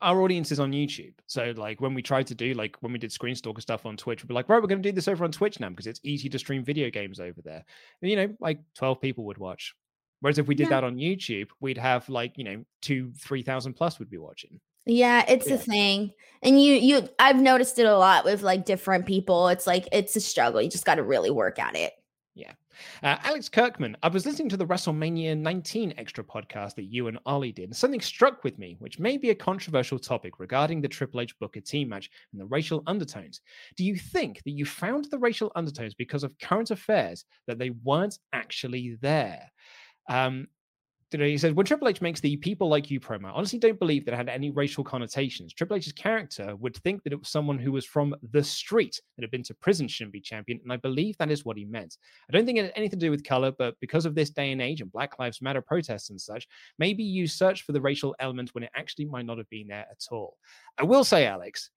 Our 0.00 0.20
audience 0.22 0.52
is 0.52 0.60
on 0.60 0.72
YouTube. 0.72 1.14
So, 1.26 1.54
like, 1.56 1.80
when 1.80 1.94
we 1.94 2.02
tried 2.02 2.26
to 2.26 2.34
do, 2.34 2.52
like, 2.54 2.76
when 2.80 2.92
we 2.92 2.98
did 2.98 3.10
Screen 3.10 3.34
Stalker 3.34 3.60
stuff 3.62 3.86
on 3.86 3.96
Twitch, 3.96 4.22
we'd 4.22 4.28
be 4.28 4.34
like, 4.34 4.48
right, 4.48 4.60
we're 4.60 4.68
going 4.68 4.82
to 4.82 4.88
do 4.88 4.94
this 4.94 5.08
over 5.08 5.24
on 5.24 5.32
Twitch 5.32 5.58
now 5.60 5.70
because 5.70 5.86
it's 5.86 6.00
easy 6.04 6.28
to 6.28 6.38
stream 6.38 6.62
video 6.62 6.90
games 6.90 7.20
over 7.20 7.40
there. 7.42 7.64
And, 8.02 8.10
you 8.10 8.16
know, 8.16 8.28
like 8.38 8.60
12 8.76 9.00
people 9.00 9.24
would 9.24 9.38
watch. 9.38 9.74
Whereas 10.20 10.38
if 10.38 10.46
we 10.46 10.54
did 10.54 10.64
Yeah. 10.64 10.80
that 10.80 10.84
on 10.84 10.96
YouTube, 10.96 11.48
we'd 11.60 11.78
have 11.78 12.08
like, 12.08 12.36
you 12.36 12.44
know, 12.44 12.64
two, 12.82 13.12
3,000 13.18 13.74
plus 13.74 13.98
would 13.98 14.10
be 14.10 14.18
watching. 14.18 14.60
Yeah, 14.86 15.24
it's 15.26 15.48
Yeah. 15.48 15.54
a 15.54 15.58
thing. 15.58 16.10
And 16.42 16.62
you 16.62 16.74
you 16.74 17.08
I've 17.18 17.40
noticed 17.40 17.78
it 17.78 17.86
a 17.86 17.96
lot 17.96 18.26
with 18.26 18.42
like 18.42 18.66
different 18.66 19.06
people. 19.06 19.48
It's 19.48 19.66
like 19.66 19.88
it's 19.92 20.14
a 20.16 20.20
struggle. 20.20 20.60
You 20.60 20.68
just 20.68 20.84
got 20.84 20.96
to 20.96 21.02
really 21.02 21.30
work 21.30 21.58
at 21.58 21.74
it. 21.76 21.92
Yeah. 22.34 22.52
Uh, 23.02 23.16
Alex 23.22 23.48
Kirkman, 23.48 23.96
I 24.02 24.08
was 24.08 24.26
listening 24.26 24.48
to 24.48 24.56
the 24.56 24.66
WrestleMania 24.66 25.38
19 25.38 25.94
extra 25.96 26.24
podcast 26.24 26.74
that 26.74 26.84
you 26.84 27.06
and 27.06 27.18
Ollie 27.26 27.52
did, 27.52 27.66
and 27.66 27.76
something 27.76 28.00
struck 28.00 28.42
with 28.42 28.58
me, 28.58 28.76
which 28.80 28.98
may 28.98 29.16
be 29.16 29.30
a 29.30 29.34
controversial 29.36 30.00
topic 30.00 30.40
regarding 30.40 30.80
the 30.80 30.88
Triple 30.88 31.20
H 31.20 31.38
Booker 31.38 31.60
T 31.60 31.84
match 31.84 32.10
and 32.32 32.40
the 32.40 32.46
racial 32.46 32.82
undertones. 32.88 33.40
Do 33.76 33.84
you 33.84 33.96
think 33.96 34.42
that 34.42 34.50
you 34.50 34.64
found 34.64 35.04
the 35.06 35.18
racial 35.18 35.52
undertones 35.54 35.94
because 35.94 36.24
of 36.24 36.36
current 36.40 36.72
affairs 36.72 37.24
that 37.46 37.58
they 37.58 37.70
weren't 37.70 38.18
actually 38.32 38.98
there? 39.00 39.52
Um, 40.08 40.48
he 41.20 41.38
said, 41.38 41.54
when 41.54 41.66
Triple 41.66 41.88
H 41.88 42.00
makes 42.00 42.20
the 42.20 42.36
people 42.36 42.68
like 42.68 42.90
you 42.90 42.98
promo, 42.98 43.26
I 43.26 43.30
honestly 43.30 43.58
don't 43.58 43.78
believe 43.78 44.04
that 44.04 44.14
it 44.14 44.16
had 44.16 44.28
any 44.28 44.50
racial 44.50 44.82
connotations. 44.82 45.52
Triple 45.52 45.76
H's 45.76 45.92
character 45.92 46.56
would 46.56 46.76
think 46.78 47.02
that 47.02 47.12
it 47.12 47.18
was 47.18 47.28
someone 47.28 47.58
who 47.58 47.72
was 47.72 47.84
from 47.84 48.14
the 48.32 48.42
street 48.42 49.00
that 49.16 49.22
had 49.22 49.30
been 49.30 49.42
to 49.44 49.54
prison 49.54 49.86
shouldn't 49.86 50.12
be 50.12 50.20
champion, 50.20 50.60
and 50.62 50.72
I 50.72 50.76
believe 50.76 51.16
that 51.18 51.30
is 51.30 51.44
what 51.44 51.56
he 51.56 51.64
meant. 51.64 51.98
I 52.28 52.32
don't 52.32 52.46
think 52.46 52.58
it 52.58 52.64
had 52.64 52.72
anything 52.76 52.98
to 52.98 53.06
do 53.06 53.10
with 53.10 53.22
color, 53.24 53.52
but 53.52 53.78
because 53.80 54.06
of 54.06 54.14
this 54.14 54.30
day 54.30 54.52
and 54.52 54.62
age 54.62 54.80
and 54.80 54.90
Black 54.90 55.18
Lives 55.18 55.42
Matter 55.42 55.62
protests 55.62 56.10
and 56.10 56.20
such, 56.20 56.48
maybe 56.78 57.02
you 57.02 57.26
search 57.26 57.62
for 57.62 57.72
the 57.72 57.80
racial 57.80 58.16
element 58.18 58.54
when 58.54 58.64
it 58.64 58.70
actually 58.74 59.04
might 59.04 59.26
not 59.26 59.38
have 59.38 59.50
been 59.50 59.68
there 59.68 59.86
at 59.90 60.04
all. 60.10 60.36
I 60.78 60.84
will 60.84 61.04
say, 61.04 61.26
Alex, 61.26 61.70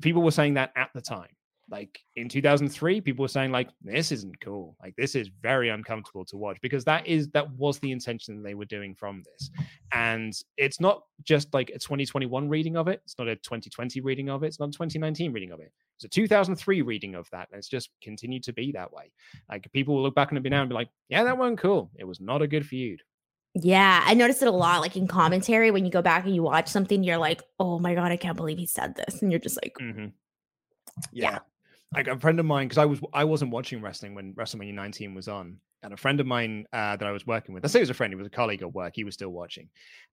people 0.00 0.22
were 0.22 0.30
saying 0.30 0.54
that 0.54 0.72
at 0.76 0.90
the 0.94 1.00
time. 1.00 1.28
Like 1.70 2.00
in 2.16 2.28
2003 2.28 3.00
people 3.00 3.22
were 3.22 3.28
saying 3.28 3.52
like 3.52 3.68
this 3.80 4.10
isn't 4.10 4.40
cool. 4.40 4.76
Like 4.82 4.94
this 4.96 5.14
is 5.14 5.30
very 5.40 5.68
uncomfortable 5.68 6.24
to 6.26 6.36
watch 6.36 6.58
because 6.62 6.84
that 6.84 7.06
is 7.06 7.28
that 7.28 7.50
was 7.52 7.78
the 7.78 7.92
intention 7.92 8.42
they 8.42 8.54
were 8.54 8.64
doing 8.64 8.94
from 8.94 9.22
this. 9.22 9.50
And 9.92 10.34
it's 10.56 10.80
not 10.80 11.04
just 11.22 11.54
like 11.54 11.70
a 11.70 11.78
2021 11.78 12.48
reading 12.48 12.76
of 12.76 12.88
it. 12.88 13.00
It's 13.04 13.18
not 13.18 13.28
a 13.28 13.36
2020 13.36 14.00
reading 14.00 14.28
of 14.28 14.42
it. 14.42 14.48
It's 14.48 14.58
not 14.58 14.70
a 14.70 14.72
2019 14.72 15.32
reading 15.32 15.52
of 15.52 15.60
it. 15.60 15.72
It's 15.96 16.04
a 16.04 16.08
2003 16.08 16.82
reading 16.82 17.14
of 17.14 17.28
that 17.30 17.48
and 17.52 17.58
it's 17.58 17.68
just 17.68 17.90
continued 18.02 18.42
to 18.44 18.52
be 18.52 18.72
that 18.72 18.92
way. 18.92 19.12
Like 19.48 19.70
people 19.72 19.94
will 19.94 20.02
look 20.02 20.16
back 20.16 20.32
on 20.32 20.38
it 20.38 20.50
now 20.50 20.62
and 20.62 20.68
be 20.68 20.74
like 20.74 20.90
yeah 21.08 21.22
that 21.22 21.38
one 21.38 21.56
cool. 21.56 21.90
It 21.96 22.04
was 22.04 22.20
not 22.20 22.42
a 22.42 22.48
good 22.48 22.66
feud. 22.66 23.00
Yeah, 23.54 24.02
I 24.04 24.14
noticed 24.14 24.42
it 24.42 24.48
a 24.48 24.52
lot, 24.52 24.80
like 24.80 24.96
in 24.96 25.08
commentary 25.08 25.72
when 25.72 25.84
you 25.84 25.90
go 25.90 26.02
back 26.02 26.24
and 26.24 26.32
you 26.32 26.40
watch 26.40 26.68
something, 26.68 27.02
you're 27.02 27.18
like, 27.18 27.42
"Oh 27.58 27.80
my 27.80 27.96
god, 27.96 28.12
I 28.12 28.16
can't 28.16 28.36
believe 28.36 28.58
he 28.58 28.66
said 28.66 28.94
this," 28.94 29.22
and 29.22 29.32
you're 29.32 29.40
just 29.40 29.58
like, 29.60 29.74
mm-hmm. 29.80 30.06
yeah. 31.10 31.30
yeah 31.32 31.38
like 31.94 32.06
a 32.06 32.18
friend 32.18 32.38
of 32.38 32.46
mine 32.46 32.68
because 32.68 32.78
I 32.78 32.84
was 32.84 33.00
I 33.12 33.24
wasn't 33.24 33.50
watching 33.50 33.82
wrestling 33.82 34.14
when 34.14 34.34
WrestleMania 34.34 34.74
19 34.74 35.14
was 35.14 35.28
on, 35.28 35.58
and 35.82 35.92
a 35.92 35.96
friend 35.96 36.20
of 36.20 36.26
mine 36.26 36.66
uh, 36.72 36.96
that 36.96 37.06
I 37.06 37.10
was 37.10 37.26
working 37.26 37.54
with, 37.54 37.64
I 37.64 37.68
say 37.68 37.80
he 37.80 37.82
was 37.82 37.90
a 37.90 37.94
friend, 37.94 38.12
he 38.12 38.16
was 38.16 38.26
a 38.26 38.30
colleague 38.30 38.62
at 38.62 38.72
work, 38.72 38.92
he 38.94 39.04
was 39.04 39.14
still 39.14 39.30
watching. 39.30 39.68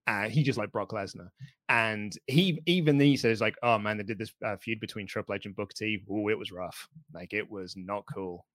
Uh, 0.08 0.28
he 0.28 0.42
just 0.44 0.58
like 0.58 0.72
Brock 0.72 0.92
Lesnar, 0.92 1.30
and 1.70 2.14
he 2.26 2.62
even 2.66 2.98
then 2.98 3.08
he 3.08 3.18
says 3.18 3.42
like, 3.42 3.56
oh 3.62 3.78
man, 3.78 3.98
they 3.98 4.04
did 4.04 4.18
this 4.18 4.32
uh, 4.44 4.58
feud 4.58 4.80
between 4.80 5.06
Triple 5.08 5.36
H 5.36 5.46
and 5.46 5.56
Booker 5.56 5.76
T. 5.78 6.04
Oh, 6.10 6.30
it 6.30 6.40
was 6.40 6.52
rough. 6.52 6.88
Like 7.14 7.34
it 7.34 7.50
was 7.50 7.76
not 7.78 8.04
cool. 8.14 8.46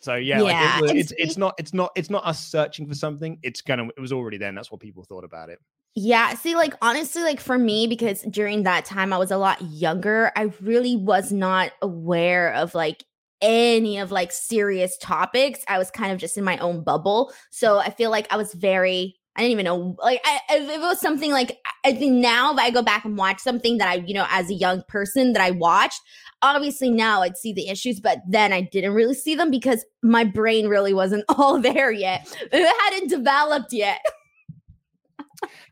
So 0.00 0.14
yeah, 0.16 0.40
yeah. 0.42 0.80
Like 0.80 0.90
it 0.90 0.96
it's 0.96 1.12
it's 1.16 1.36
not 1.36 1.54
it's 1.58 1.72
not 1.72 1.90
it's 1.96 2.10
not 2.10 2.24
us 2.26 2.44
searching 2.44 2.88
for 2.88 2.94
something. 2.94 3.38
It's 3.42 3.60
kind 3.62 3.80
of 3.80 3.90
it 3.96 4.00
was 4.00 4.12
already 4.12 4.38
there. 4.38 4.48
and 4.48 4.58
That's 4.58 4.70
what 4.70 4.80
people 4.80 5.04
thought 5.04 5.24
about 5.24 5.50
it. 5.50 5.58
Yeah, 5.98 6.34
see, 6.34 6.54
like 6.54 6.74
honestly, 6.82 7.22
like 7.22 7.40
for 7.40 7.56
me, 7.56 7.86
because 7.86 8.20
during 8.30 8.64
that 8.64 8.84
time 8.84 9.14
I 9.14 9.18
was 9.18 9.30
a 9.30 9.38
lot 9.38 9.62
younger, 9.62 10.30
I 10.36 10.52
really 10.60 10.94
was 10.94 11.32
not 11.32 11.72
aware 11.80 12.52
of 12.52 12.74
like 12.74 13.02
any 13.40 13.96
of 13.98 14.12
like 14.12 14.30
serious 14.30 14.98
topics. 14.98 15.60
I 15.68 15.78
was 15.78 15.90
kind 15.90 16.12
of 16.12 16.18
just 16.18 16.36
in 16.36 16.44
my 16.44 16.58
own 16.58 16.84
bubble. 16.84 17.32
So 17.50 17.78
I 17.78 17.88
feel 17.88 18.10
like 18.10 18.30
I 18.30 18.36
was 18.36 18.52
very 18.52 19.16
I 19.36 19.40
didn't 19.40 19.52
even 19.52 19.64
know 19.64 19.96
like 20.02 20.20
I, 20.24 20.40
if 20.50 20.70
it 20.70 20.80
was 20.80 21.00
something 21.00 21.30
like 21.30 21.58
I 21.84 21.92
think 21.92 22.12
now 22.12 22.52
if 22.52 22.58
I 22.58 22.70
go 22.70 22.82
back 22.82 23.04
and 23.04 23.16
watch 23.16 23.40
something 23.40 23.78
that 23.78 23.88
I 23.88 23.94
you 23.96 24.14
know 24.14 24.26
as 24.30 24.50
a 24.50 24.54
young 24.54 24.82
person 24.88 25.34
that 25.34 25.42
I 25.42 25.50
watched 25.50 26.00
obviously 26.40 26.90
now 26.90 27.20
I'd 27.20 27.36
see 27.36 27.52
the 27.52 27.68
issues 27.68 28.00
but 28.00 28.20
then 28.26 28.54
I 28.54 28.62
didn't 28.62 28.94
really 28.94 29.12
see 29.14 29.34
them 29.34 29.50
because 29.50 29.84
my 30.02 30.24
brain 30.24 30.68
really 30.68 30.94
wasn't 30.94 31.24
all 31.28 31.60
there 31.60 31.90
yet 31.90 32.26
it 32.50 32.92
hadn't 32.92 33.10
developed 33.10 33.74
yet 33.74 34.00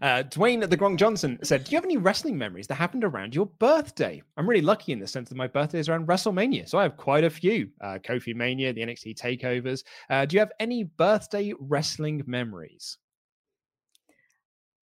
Uh, 0.03 0.23
Dwayne 0.25 0.69
the 0.69 0.77
Gronk 0.77 0.99
Johnson 0.99 1.39
said, 1.43 1.65
Do 1.65 1.71
you 1.71 1.77
have 1.77 1.85
any 1.85 1.97
wrestling 1.97 2.37
memories 2.37 2.67
that 2.67 2.75
happened 2.75 3.05
around 3.05 3.35
your 3.35 3.47
birthday? 3.47 4.23
I'm 4.37 4.49
really 4.49 4.63
lucky 4.63 4.93
in 4.93 4.99
the 4.99 5.07
sense 5.07 5.29
that 5.29 5.37
my 5.37 5.47
birthday 5.47 5.79
is 5.79 5.89
around 5.89 6.07
WrestleMania. 6.07 6.69
So 6.69 6.79
I 6.79 6.83
have 6.83 6.97
quite 6.97 7.25
a 7.25 7.31
few 7.31 7.71
uh, 7.81 7.99
Kofi 8.03 8.35
Mania, 8.35 8.73
the 8.73 8.83
NXT 8.83 9.19
takeovers. 9.19 9.85
Uh, 10.11 10.25
do 10.27 10.35
you 10.35 10.41
have 10.41 10.53
any 10.61 10.85
birthday 10.85 11.53
wrestling 11.59 12.23
memories? 12.27 12.99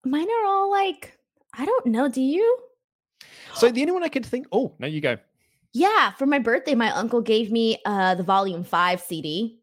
Mine 0.04 0.28
are 0.28 0.46
all 0.46 0.70
like, 0.70 1.18
I 1.54 1.64
don't 1.64 1.86
know. 1.86 2.08
Do 2.08 2.20
you? 2.20 2.58
So 3.54 3.70
the 3.70 3.80
only 3.82 3.92
one 3.92 4.02
I 4.02 4.08
could 4.08 4.26
think, 4.26 4.46
oh, 4.52 4.74
no, 4.78 4.86
you 4.86 5.00
go. 5.00 5.16
Yeah, 5.72 6.10
for 6.12 6.26
my 6.26 6.38
birthday, 6.38 6.74
my 6.74 6.90
uncle 6.90 7.22
gave 7.22 7.50
me 7.50 7.78
uh 7.86 8.14
the 8.14 8.22
volume 8.22 8.64
five 8.64 9.00
CD. 9.00 9.60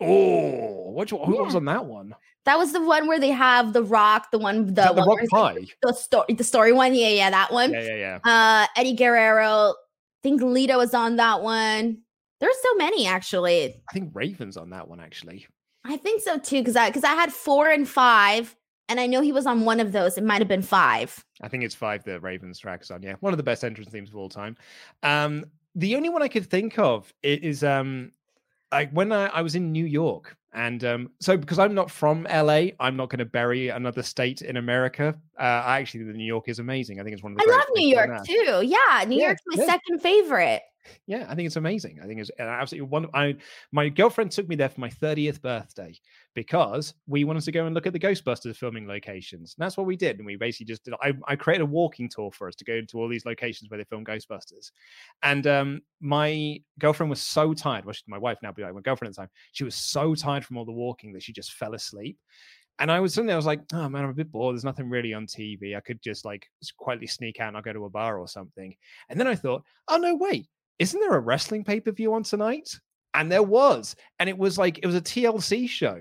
Oh, 0.00 0.90
what, 0.90 1.10
who 1.10 1.36
yeah. 1.36 1.42
was 1.42 1.54
on 1.54 1.64
that 1.66 1.84
one? 1.84 2.14
That 2.44 2.58
was 2.58 2.72
the 2.72 2.82
one 2.82 3.06
where 3.06 3.18
they 3.18 3.30
have 3.30 3.72
the 3.72 3.82
Rock, 3.82 4.30
the 4.30 4.38
one, 4.38 4.66
the, 4.66 4.92
the 4.92 5.02
Rock 5.02 5.20
Pie, 5.30 5.66
the 5.82 5.92
story, 5.94 6.34
the 6.34 6.44
story 6.44 6.72
one. 6.72 6.94
Yeah, 6.94 7.08
yeah, 7.08 7.30
that 7.30 7.52
one. 7.52 7.72
Yeah, 7.72 7.80
yeah, 7.80 8.18
yeah. 8.24 8.64
Uh, 8.64 8.66
Eddie 8.76 8.94
Guerrero. 8.94 9.70
I 9.70 10.22
think 10.22 10.42
Lita 10.42 10.76
was 10.76 10.94
on 10.94 11.16
that 11.16 11.42
one. 11.42 11.98
There's 12.40 12.56
so 12.62 12.74
many 12.74 13.06
actually. 13.06 13.82
I 13.88 13.92
think 13.92 14.10
Raven's 14.12 14.56
on 14.56 14.70
that 14.70 14.88
one 14.88 15.00
actually. 15.00 15.46
I 15.84 15.96
think 15.96 16.22
so 16.22 16.38
too, 16.38 16.60
because 16.60 16.76
I 16.76 16.88
because 16.88 17.04
I 17.04 17.14
had 17.14 17.32
four 17.32 17.68
and 17.68 17.88
five, 17.88 18.54
and 18.88 19.00
I 19.00 19.06
know 19.06 19.20
he 19.20 19.32
was 19.32 19.46
on 19.46 19.64
one 19.64 19.80
of 19.80 19.92
those. 19.92 20.18
It 20.18 20.24
might 20.24 20.40
have 20.40 20.48
been 20.48 20.62
five. 20.62 21.24
I 21.40 21.48
think 21.48 21.64
it's 21.64 21.74
five. 21.74 22.04
The 22.04 22.20
Ravens 22.20 22.58
track 22.58 22.82
is 22.82 22.90
on. 22.90 23.02
Yeah, 23.02 23.14
one 23.20 23.32
of 23.32 23.38
the 23.38 23.42
best 23.42 23.64
entrance 23.64 23.90
themes 23.90 24.10
of 24.10 24.16
all 24.16 24.28
time. 24.28 24.56
Um, 25.02 25.44
the 25.74 25.96
only 25.96 26.08
one 26.08 26.22
I 26.22 26.28
could 26.28 26.48
think 26.48 26.78
of 26.78 27.12
is 27.22 27.64
um, 27.64 28.12
like 28.72 28.90
when 28.92 29.12
I, 29.12 29.26
I 29.26 29.42
was 29.42 29.54
in 29.54 29.72
New 29.72 29.86
York 29.86 30.36
and 30.54 30.84
um, 30.84 31.10
so, 31.20 31.36
because 31.36 31.58
I'm 31.58 31.74
not 31.74 31.90
from 31.90 32.26
LA, 32.32 32.68
I'm 32.80 32.96
not 32.96 33.10
going 33.10 33.18
to 33.18 33.24
bury 33.24 33.68
another 33.68 34.02
state 34.02 34.42
in 34.42 34.56
America. 34.56 35.14
Uh, 35.38 35.42
I 35.42 35.80
actually 35.80 36.04
think 36.04 36.16
New 36.16 36.24
York 36.24 36.48
is 36.48 36.60
amazing. 36.60 37.00
I 37.00 37.02
think 37.02 37.14
it's 37.14 37.22
one 37.22 37.32
of 37.32 37.38
the. 37.38 37.44
I 37.44 37.56
love 37.56 37.66
New 37.74 37.88
York 37.88 38.24
too. 38.24 38.62
Yeah, 38.64 39.04
New 39.06 39.18
yeah, 39.18 39.26
York's 39.26 39.42
my 39.46 39.62
yeah. 39.62 39.66
second 39.66 40.00
favorite. 40.00 40.62
Yeah, 41.06 41.26
I 41.28 41.34
think 41.34 41.46
it's 41.46 41.56
amazing. 41.56 42.00
I 42.02 42.06
think 42.06 42.20
it's 42.20 42.30
absolutely 42.38 42.88
one. 42.88 43.06
I 43.14 43.36
my 43.72 43.88
girlfriend 43.88 44.30
took 44.32 44.48
me 44.48 44.56
there 44.56 44.68
for 44.68 44.80
my 44.80 44.90
30th 44.90 45.40
birthday 45.40 45.94
because 46.34 46.94
we 47.06 47.24
wanted 47.24 47.44
to 47.44 47.52
go 47.52 47.66
and 47.66 47.74
look 47.74 47.86
at 47.86 47.92
the 47.92 47.98
Ghostbusters 47.98 48.56
filming 48.56 48.86
locations. 48.86 49.54
And 49.56 49.64
that's 49.64 49.76
what 49.76 49.86
we 49.86 49.96
did. 49.96 50.18
And 50.18 50.26
we 50.26 50.36
basically 50.36 50.66
just 50.66 50.84
did. 50.84 50.94
I, 51.02 51.12
I 51.26 51.36
created 51.36 51.62
a 51.62 51.66
walking 51.66 52.08
tour 52.08 52.30
for 52.32 52.48
us 52.48 52.54
to 52.56 52.64
go 52.64 52.74
into 52.74 52.98
all 52.98 53.08
these 53.08 53.26
locations 53.26 53.70
where 53.70 53.78
they 53.78 53.84
film 53.84 54.04
Ghostbusters. 54.04 54.70
And 55.22 55.46
um, 55.46 55.80
my 56.00 56.60
girlfriend 56.78 57.10
was 57.10 57.22
so 57.22 57.54
tired. 57.54 57.84
Well, 57.84 57.92
she's 57.92 58.04
my 58.06 58.18
wife 58.18 58.38
now, 58.42 58.52
but 58.52 58.64
like 58.64 58.74
my 58.74 58.80
girlfriend 58.80 59.10
at 59.10 59.16
the 59.16 59.22
time. 59.22 59.30
She 59.52 59.64
was 59.64 59.74
so 59.74 60.14
tired 60.14 60.44
from 60.44 60.56
all 60.56 60.64
the 60.64 60.72
walking 60.72 61.12
that 61.12 61.22
she 61.22 61.32
just 61.32 61.54
fell 61.54 61.74
asleep. 61.74 62.18
And 62.80 62.90
I 62.90 62.98
was 62.98 63.14
there, 63.14 63.30
I 63.30 63.36
was 63.36 63.46
like, 63.46 63.60
oh 63.72 63.88
man, 63.88 64.02
I'm 64.02 64.10
a 64.10 64.14
bit 64.14 64.32
bored. 64.32 64.54
There's 64.54 64.64
nothing 64.64 64.90
really 64.90 65.14
on 65.14 65.26
TV. 65.26 65.76
I 65.76 65.80
could 65.80 66.02
just 66.02 66.24
like 66.24 66.46
quietly 66.76 67.06
sneak 67.06 67.38
out 67.38 67.48
and 67.48 67.56
I'll 67.56 67.62
go 67.62 67.72
to 67.72 67.84
a 67.84 67.90
bar 67.90 68.18
or 68.18 68.26
something. 68.26 68.74
And 69.08 69.18
then 69.18 69.28
I 69.28 69.36
thought, 69.36 69.62
oh 69.86 69.96
no, 69.96 70.16
wait, 70.16 70.48
isn't 70.78 71.00
there 71.00 71.14
a 71.14 71.20
wrestling 71.20 71.64
pay 71.64 71.80
per 71.80 71.92
view 71.92 72.14
on 72.14 72.22
tonight? 72.22 72.68
And 73.14 73.30
there 73.30 73.42
was, 73.42 73.94
and 74.18 74.28
it 74.28 74.36
was 74.36 74.58
like 74.58 74.78
it 74.78 74.86
was 74.86 74.96
a 74.96 75.00
TLC 75.00 75.68
show, 75.68 76.00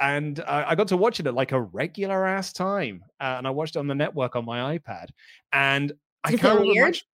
and 0.00 0.40
uh, 0.40 0.64
I 0.66 0.74
got 0.74 0.88
to 0.88 0.96
watch 0.96 1.20
it 1.20 1.26
at 1.26 1.34
like 1.34 1.52
a 1.52 1.60
regular 1.60 2.26
ass 2.26 2.52
time, 2.52 3.02
uh, 3.20 3.34
and 3.38 3.46
I 3.46 3.50
watched 3.50 3.76
it 3.76 3.80
on 3.80 3.86
the 3.86 3.94
network 3.94 4.34
on 4.34 4.44
my 4.44 4.78
iPad, 4.78 5.08
and 5.52 5.88
did 5.88 5.98
I 6.24 6.30
can't 6.36 6.60
remember. 6.60 6.86
Much, 6.86 7.04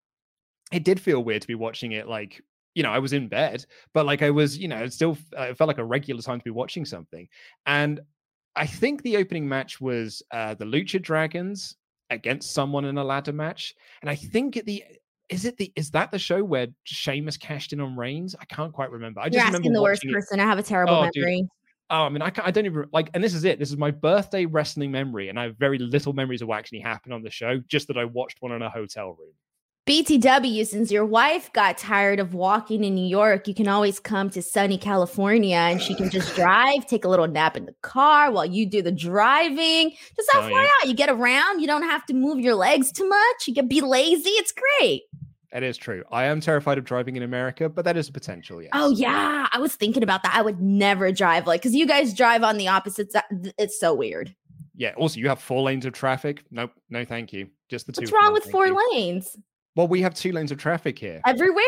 it 0.73 0.85
did 0.85 1.01
feel 1.01 1.25
weird 1.25 1.43
to 1.43 1.49
be 1.49 1.57
watching 1.57 1.93
it 1.93 2.07
like 2.07 2.41
you 2.75 2.83
know 2.85 2.93
I 2.93 3.01
was 3.01 3.13
in 3.13 3.29
bed, 3.29 3.65
but 3.93 4.07
like 4.07 4.23
I 4.23 4.31
was, 4.31 4.57
you 4.57 4.69
know, 4.69 4.85
it 4.85 4.93
still 4.93 5.19
uh, 5.37 5.43
it 5.43 5.57
felt 5.57 5.69
like 5.69 5.79
a 5.79 5.85
regular 5.85 6.23
time 6.23 6.39
to 6.39 6.45
be 6.45 6.51
watching 6.51 6.85
something, 6.85 7.29
and 7.67 8.01
I 8.57 8.67
think 8.67 9.03
the 9.03 9.17
opening 9.17 9.49
match 9.49 9.81
was 9.81 10.23
uh, 10.31 10.55
the 10.55 10.65
Lucha 10.65 11.03
Dragons 11.03 11.77
against 12.11 12.53
someone 12.53 12.85
in 12.85 12.99
a 12.99 13.05
ladder 13.05 13.33
match, 13.33 13.75
and 14.01 14.09
I 14.11 14.15
think 14.15 14.57
at 14.57 14.67
the 14.67 14.85
is 15.31 15.45
it 15.45 15.57
the 15.57 15.73
is 15.77 15.91
that 15.93 16.11
the 16.11 16.19
show 16.19 16.43
where 16.43 16.67
Sheamus 16.85 17.37
cashed 17.37 17.73
in 17.73 17.81
on 17.81 17.97
Reigns? 17.97 18.35
I 18.41 18.45
can't 18.45 18.73
quite 18.73 18.91
remember. 18.91 19.21
I 19.21 19.29
just 19.29 19.37
You're 19.37 19.45
remember 19.47 19.59
asking 19.59 19.73
the 19.73 19.83
worst 19.83 20.05
it. 20.05 20.13
person. 20.13 20.41
I 20.41 20.45
have 20.45 20.59
a 20.59 20.63
terrible 20.63 20.95
oh, 20.95 21.11
memory. 21.15 21.43
Dude. 21.43 21.49
Oh, 21.91 22.03
I 22.03 22.09
mean, 22.09 22.23
I, 22.23 22.31
I 22.45 22.51
don't 22.53 22.67
even 22.67 22.85
like, 22.93 23.11
and 23.15 23.25
this 23.25 23.35
is 23.35 23.45
it. 23.45 23.59
This 23.59 23.71
is 23.71 23.77
my 23.77 23.91
birthday 23.91 24.47
wrestling 24.47 24.93
memory, 24.93 25.29
and 25.29 25.39
I 25.39 25.45
have 25.45 25.57
very 25.57 25.79
little 25.79 26.13
memories 26.13 26.43
of 26.43 26.49
what 26.49 26.59
actually 26.59 26.81
happened 26.81 27.15
on 27.15 27.23
the 27.23 27.31
show. 27.31 27.61
Just 27.69 27.89
that 27.89 27.97
I 27.97 28.05
watched 28.05 28.39
one 28.41 28.53
in 28.53 28.63
a 28.63 28.71
hotel 28.71 29.09
room. 29.19 29.33
BTW, 29.87 30.65
since 30.67 30.93
your 30.93 31.05
wife 31.05 31.53
got 31.53 31.77
tired 31.77 32.21
of 32.21 32.33
walking 32.33 32.85
in 32.85 32.95
New 32.95 33.07
York, 33.07 33.49
you 33.49 33.55
can 33.55 33.67
always 33.67 33.99
come 33.99 34.31
to 34.31 34.41
sunny 34.41 34.79
California 34.79 35.57
and 35.57 35.83
she 35.83 35.97
can 35.97 36.11
just 36.11 36.33
drive, 36.37 36.87
take 36.87 37.05
a 37.05 37.09
little 37.09 37.27
nap 37.27 37.57
in 37.57 37.65
the 37.65 37.75
car 37.83 38.31
while 38.31 38.47
you 38.47 38.67
do 38.67 38.83
the 38.83 38.93
driving. 38.93 39.91
Just 40.15 40.31
FYI, 40.31 40.53
oh, 40.53 40.79
yeah. 40.83 40.89
you 40.89 40.95
get 40.95 41.09
around, 41.09 41.61
you 41.61 41.67
don't 41.67 41.83
have 41.83 42.07
to 42.07 42.15
move 42.15 42.39
your 42.39 42.55
legs 42.55 42.93
too 42.93 43.09
much. 43.09 43.49
You 43.49 43.55
can 43.55 43.67
be 43.67 43.81
lazy. 43.81 44.31
It's 44.31 44.53
great. 44.53 45.03
That 45.53 45.63
is 45.65 45.77
true. 45.77 46.05
I 46.13 46.25
am 46.27 46.41
terrified 46.41 46.79
of 46.79 46.85
driving 46.85 47.17
in 47.17 47.25
America, 47.25 47.69
but 47.69 47.85
that 47.85 47.97
is 47.97 48.09
a 48.09 48.13
potential. 48.13 48.63
Yes. 48.63 48.71
Oh 48.73 48.91
yeah, 48.91 49.49
I 49.53 49.59
was 49.59 49.75
thinking 49.75 50.03
about 50.03 50.23
that. 50.23 50.35
I 50.35 50.43
would 50.43 50.61
never 50.61 51.11
drive 51.11 51.47
like 51.47 51.61
because 51.61 51.75
you 51.75 51.87
guys 51.87 52.15
drive 52.15 52.45
on 52.45 52.57
the 52.57 52.69
opposite 52.69 53.11
side. 53.13 53.25
It's 53.59 53.79
so 53.79 53.93
weird. 53.93 54.35
Yeah. 54.77 54.93
Also, 54.97 55.19
you 55.19 55.29
have 55.29 55.41
four 55.41 55.63
lanes 55.63 55.85
of 55.87 55.93
traffic. 55.93 56.45
Nope. 56.51 56.71
No, 56.89 57.05
thank 57.05 57.33
you. 57.33 57.49
Just 57.69 57.87
the 57.87 57.91
What's 57.91 58.11
two. 58.11 58.15
What's 58.15 58.25
wrong 58.25 58.33
with 58.33 58.45
four 58.45 58.69
you. 58.69 58.79
lanes? 58.93 59.37
Well, 59.75 59.89
we 59.89 60.01
have 60.03 60.15
two 60.15 60.33
lanes 60.33 60.53
of 60.53 60.59
traffic 60.59 60.99
here. 60.99 61.21
Everywhere? 61.27 61.65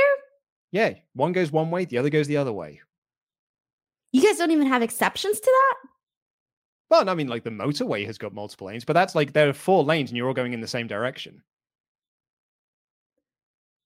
Yeah. 0.70 0.95
One 1.14 1.33
goes 1.33 1.51
one 1.51 1.70
way, 1.70 1.85
the 1.85 1.99
other 1.99 2.11
goes 2.11 2.28
the 2.28 2.37
other 2.37 2.53
way. 2.53 2.80
You 4.12 4.22
guys 4.22 4.39
don't 4.39 4.51
even 4.51 4.66
have 4.66 4.83
exceptions 4.83 5.41
to 5.41 5.47
that? 5.47 5.89
Well, 6.91 7.09
I 7.09 7.14
mean, 7.14 7.28
like 7.28 7.45
the 7.45 7.51
motorway 7.51 8.05
has 8.07 8.18
got 8.18 8.35
multiple 8.35 8.66
lanes, 8.66 8.85
but 8.85 8.93
that's 8.93 9.14
like 9.14 9.33
there 9.33 9.49
are 9.49 9.55
four 9.55 9.83
lanes 9.83 10.11
and 10.11 10.16
you're 10.16 10.28
all 10.28 10.35
going 10.35 10.53
in 10.53 10.61
the 10.61 10.68
same 10.68 10.87
direction. 10.87 11.43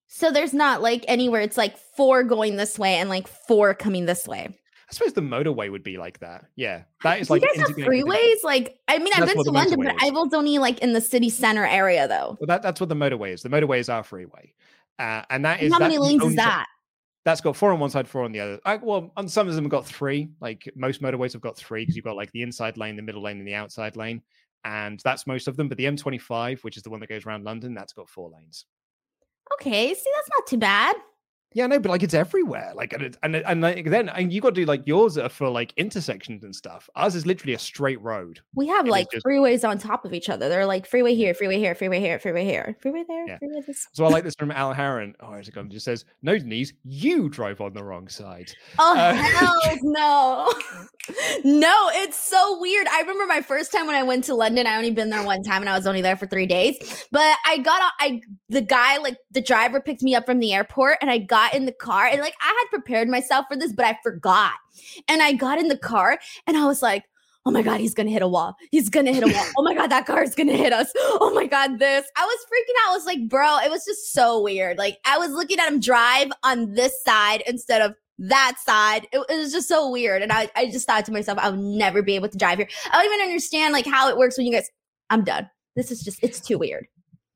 So 0.09 0.31
there's 0.31 0.55
not 0.55 0.83
like 0.83 1.05
anywhere 1.09 1.41
it's 1.41 1.57
like 1.57 1.77
four 1.77 2.23
going 2.23 2.57
this 2.57 2.79
way 2.79 2.95
and 2.97 3.09
like 3.09 3.27
four 3.27 3.75
coming 3.75 4.07
this 4.07 4.27
way. 4.27 4.57
I 4.89 4.93
suppose 4.93 5.15
the 5.15 5.21
motorway 5.21 5.71
would 5.71 5.83
be 5.83 5.99
like 5.99 6.21
that. 6.21 6.45
Yeah, 6.55 6.83
that 7.03 7.21
is 7.21 7.29
like. 7.29 7.43
You 7.43 7.49
guys 7.49 7.69
have 7.69 7.77
freeways? 7.77 8.45
Like, 8.45 8.79
I 8.87 8.99
mean, 8.99 9.13
I've 9.17 9.27
been 9.27 9.43
to 9.43 9.51
London, 9.51 9.81
but 9.83 9.97
I 10.01 10.11
was 10.11 10.33
only 10.33 10.59
like 10.59 10.79
in 10.79 10.93
the 10.93 11.01
city 11.01 11.29
center 11.29 11.67
area, 11.67 12.07
though. 12.07 12.37
Well, 12.41 12.47
that, 12.47 12.63
that's 12.63 12.79
what 12.79 12.89
the 12.89 12.95
motorway 12.95 13.33
is. 13.33 13.43
The 13.43 13.49
motorway 13.49 13.81
is 13.81 13.89
our 13.89 14.05
freeway, 14.05 14.55
uh, 15.01 15.23
and 15.29 15.45
that 15.45 15.61
is. 15.61 15.73
How 15.73 15.81
many 15.81 15.99
lanes 15.99 16.23
is 16.23 16.37
that? 16.37 16.67
That's 17.25 17.41
got 17.41 17.57
four 17.57 17.73
on 17.73 17.81
one 17.81 17.91
side, 17.91 18.07
four 18.07 18.23
on 18.23 18.31
the 18.31 18.39
other. 18.39 18.61
I, 18.65 18.77
well, 18.77 19.11
on 19.17 19.29
some 19.29 19.49
of 19.49 19.57
them 19.57 19.65
have 19.65 19.73
got 19.73 19.87
three. 19.87 20.29
Like 20.41 20.71
most 20.77 21.03
motorways 21.03 21.33
have 21.33 21.43
got 21.43 21.57
three 21.57 21.83
because 21.83 21.97
you've 21.97 22.05
got 22.05 22.15
like 22.15 22.31
the 22.31 22.43
inside 22.43 22.77
lane, 22.77 22.95
the 22.95 23.03
middle 23.03 23.23
lane, 23.23 23.39
and 23.39 23.49
the 23.49 23.55
outside 23.55 23.97
lane, 23.97 24.23
and 24.65 25.01
that's 25.03 25.27
most 25.27 25.49
of 25.49 25.57
them. 25.57 25.69
But 25.69 25.79
the 25.79 25.87
M25, 25.87 26.63
which 26.63 26.77
is 26.77 26.85
the 26.85 26.91
one 26.91 27.01
that 27.01 27.09
goes 27.09 27.27
around 27.27 27.43
London, 27.43 27.75
that's 27.75 27.93
got 27.93 28.09
four 28.09 28.31
lanes. 28.31 28.67
Okay, 29.55 29.95
see, 29.95 30.11
that's 30.15 30.29
not 30.37 30.47
too 30.47 30.59
bad. 30.59 30.97
Yeah, 31.57 31.67
no, 31.67 31.79
but 31.79 31.89
like 31.89 32.03
it's 32.03 32.13
everywhere. 32.13 32.73
Like 32.75 32.93
and 32.93 33.17
and, 33.23 33.37
and 33.37 33.61
like, 33.63 33.89
then 33.89 34.11
and 34.11 34.31
you 34.31 34.43
got 34.43 34.51
to 34.51 34.61
do 34.61 34.67
like 34.67 34.87
yours 34.87 35.17
are 35.17 35.31
for 35.31 35.49
like 35.49 35.73
intersections 35.79 36.45
and 36.45 36.55
stuff. 36.55 36.91
Ours 36.97 37.15
is 37.15 37.25
literally 37.25 37.55
a 37.55 37.59
straight 37.59 37.99
road. 38.03 38.41
We 38.55 38.67
have 38.67 38.87
like 38.87 39.11
just... 39.11 39.25
freeways 39.25 39.67
on 39.67 39.79
top 39.79 40.05
of 40.05 40.13
each 40.13 40.29
other. 40.29 40.51
They're 40.51 40.67
like 40.67 40.87
freeway 40.87 41.15
here, 41.15 41.33
freeway 41.33 41.59
here, 41.59 41.75
freeway 41.75 42.01
here, 42.01 42.19
freeway 42.19 42.45
here, 42.45 42.77
freeway 42.83 43.05
there, 43.09 43.27
yeah. 43.27 43.39
freeway 43.39 43.63
this. 43.67 43.87
So 43.93 44.05
I 44.05 44.09
like 44.09 44.25
this 44.25 44.35
from 44.39 44.51
Al 44.51 44.75
Harron. 44.75 45.15
Oh, 45.21 45.33
it's 45.33 45.49
gone. 45.49 45.71
Just 45.71 45.87
says, 45.87 46.05
"No, 46.21 46.37
Denise, 46.37 46.75
you 46.85 47.31
drive 47.31 47.63
on 47.63 47.73
the 47.73 47.83
wrong 47.83 48.09
side." 48.09 48.53
Oh 48.79 48.95
uh, 48.95 49.15
hell 49.15 49.57
no, 49.83 50.53
no! 51.45 51.91
It's 51.95 52.19
so 52.19 52.61
weird. 52.61 52.87
I 52.89 53.01
remember 53.01 53.25
my 53.25 53.41
first 53.41 53.73
time 53.73 53.87
when 53.87 53.97
I 53.97 54.03
went 54.03 54.25
to 54.25 54.35
London. 54.35 54.67
I 54.67 54.77
only 54.77 54.91
been 54.91 55.09
there 55.09 55.25
one 55.25 55.43
time, 55.43 55.63
and 55.63 55.71
I 55.71 55.77
was 55.77 55.87
only 55.87 56.03
there 56.03 56.17
for 56.17 56.27
three 56.27 56.47
days. 56.47 57.07
But 57.11 57.37
I 57.47 57.59
got, 57.59 57.93
I 57.99 58.21
the 58.51 58.61
guy 58.61 58.99
like 58.99 59.17
the 59.31 59.41
driver 59.41 59.81
picked 59.81 60.03
me 60.03 60.15
up 60.15 60.27
from 60.27 60.39
the 60.39 60.53
airport, 60.53 60.99
and 61.01 61.11
I 61.11 61.17
got 61.17 61.36
in 61.55 61.67
the 61.67 61.73
car 61.73 62.07
and 62.07 62.21
like 62.21 62.35
I 62.41 62.47
had 62.47 62.71
prepared 62.71 63.09
myself 63.09 63.47
for 63.49 63.57
this, 63.57 63.73
but 63.73 63.85
I 63.85 63.99
forgot. 64.03 64.53
And 65.09 65.23
I 65.23 65.33
got 65.33 65.59
in 65.59 65.69
the 65.69 65.79
car 65.79 66.19
and 66.47 66.57
I 66.57 66.67
was 66.67 66.83
like, 66.83 67.05
oh 67.45 67.51
my 67.51 67.63
God, 67.63 67.81
he's 67.81 67.95
gonna 67.95 68.11
hit 68.11 68.23
a 68.23 68.29
wall. 68.29 68.57
He's 68.71 68.89
gonna 68.89 69.13
hit 69.13 69.23
a 69.23 69.33
wall. 69.33 69.47
oh 69.59 69.63
my 69.63 69.75
God, 69.75 69.89
that 69.89 70.07
car 70.07 70.23
is 70.23 70.35
gonna 70.35 70.57
hit 70.57 70.73
us. 70.73 70.93
Oh 71.19 71.33
my 71.35 71.47
God, 71.47 71.79
this. 71.79 72.07
I 72.17 72.25
was 72.25 72.39
freaking 72.47 72.75
out. 72.85 72.93
I 72.93 72.97
was 72.97 73.07
like, 73.07 73.29
bro, 73.29 73.59
it 73.59 73.71
was 73.71 73.85
just 73.85 74.13
so 74.13 74.43
weird. 74.43 74.79
Like 74.79 74.99
I 75.05 75.19
was 75.19 75.31
looking 75.31 75.59
at 75.59 75.69
him 75.69 75.81
drive 75.81 76.31
on 76.43 76.75
this 76.75 77.03
side 77.05 77.43
instead 77.47 77.83
of 77.83 77.95
that 78.19 78.57
side. 78.65 79.07
It, 79.13 79.25
it 79.29 79.37
was 79.37 79.53
just 79.53 79.69
so 79.69 79.91
weird. 79.91 80.23
And 80.23 80.33
I, 80.33 80.51
I 80.57 80.67
just 80.67 80.87
thought 80.87 81.05
to 81.07 81.13
myself, 81.13 81.39
I'll 81.41 81.53
never 81.53 82.03
be 82.03 82.15
able 82.15 82.29
to 82.29 82.39
drive 82.39 82.59
here. 82.59 82.69
I 82.91 82.97
don't 82.97 83.13
even 83.13 83.27
understand 83.27 83.73
like 83.73 83.87
how 83.87 84.09
it 84.09 84.17
works 84.17 84.37
when 84.37 84.47
you 84.47 84.53
guys, 84.53 84.69
I'm 85.11 85.25
done. 85.25 85.49
This 85.75 85.91
is 85.91 86.03
just, 86.03 86.23
it's 86.23 86.41
too 86.41 86.59
weird 86.59 86.89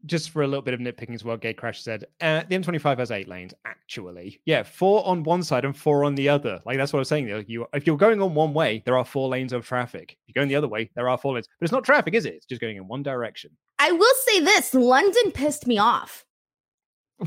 just 0.07 0.31
for 0.31 0.43
a 0.43 0.47
little 0.47 0.63
bit 0.63 0.75
of 0.75 0.81
nitpicking 0.81 1.15
as 1.15 1.25
well, 1.25 1.37
Gate 1.37 1.57
Crash 1.57 1.83
said 1.83 2.05
uh, 2.21 2.43
the 2.49 2.57
M25 2.57 2.99
has 2.99 3.11
eight 3.11 3.29
lanes. 3.29 3.55
Actually, 3.65 4.41
yeah, 4.45 4.63
four 4.63 5.07
on 5.07 5.23
one 5.23 5.43
side 5.43 5.65
and 5.65 5.77
four 5.77 6.05
on 6.05 6.15
the 6.15 6.29
other. 6.29 6.61
Like 6.65 6.79
that's 6.79 6.93
what 6.93 6.99
I 6.99 7.01
was 7.01 7.09
saying. 7.09 7.45
You, 7.47 7.67
if 7.73 7.87
you're 7.87 7.97
going 7.97 8.21
on 8.23 8.35
one 8.35 8.55
way, 8.55 8.83
there 8.85 8.97
are 8.97 9.05
four 9.05 9.29
lanes 9.29 9.53
of 9.53 9.67
traffic. 9.67 10.17
If 10.27 10.35
you're 10.35 10.41
going 10.41 10.49
the 10.49 10.57
other 10.57 10.69
way, 10.69 10.91
there 10.95 11.09
are 11.09 11.19
four 11.19 11.35
lanes. 11.35 11.49
But 11.59 11.65
it's 11.65 11.73
not 11.73 11.85
traffic, 11.85 12.15
is 12.15 12.25
it? 12.25 12.35
It's 12.35 12.47
just 12.47 12.61
going 12.61 12.77
in 12.77 12.89
one 12.89 13.03
direction. 13.03 13.51
I 13.79 13.93
will 13.93 14.15
say 14.27 14.41
this: 14.41 14.75
London 14.75 15.33
pissed 15.33 15.67
me 15.67 15.79
off. 15.79 16.25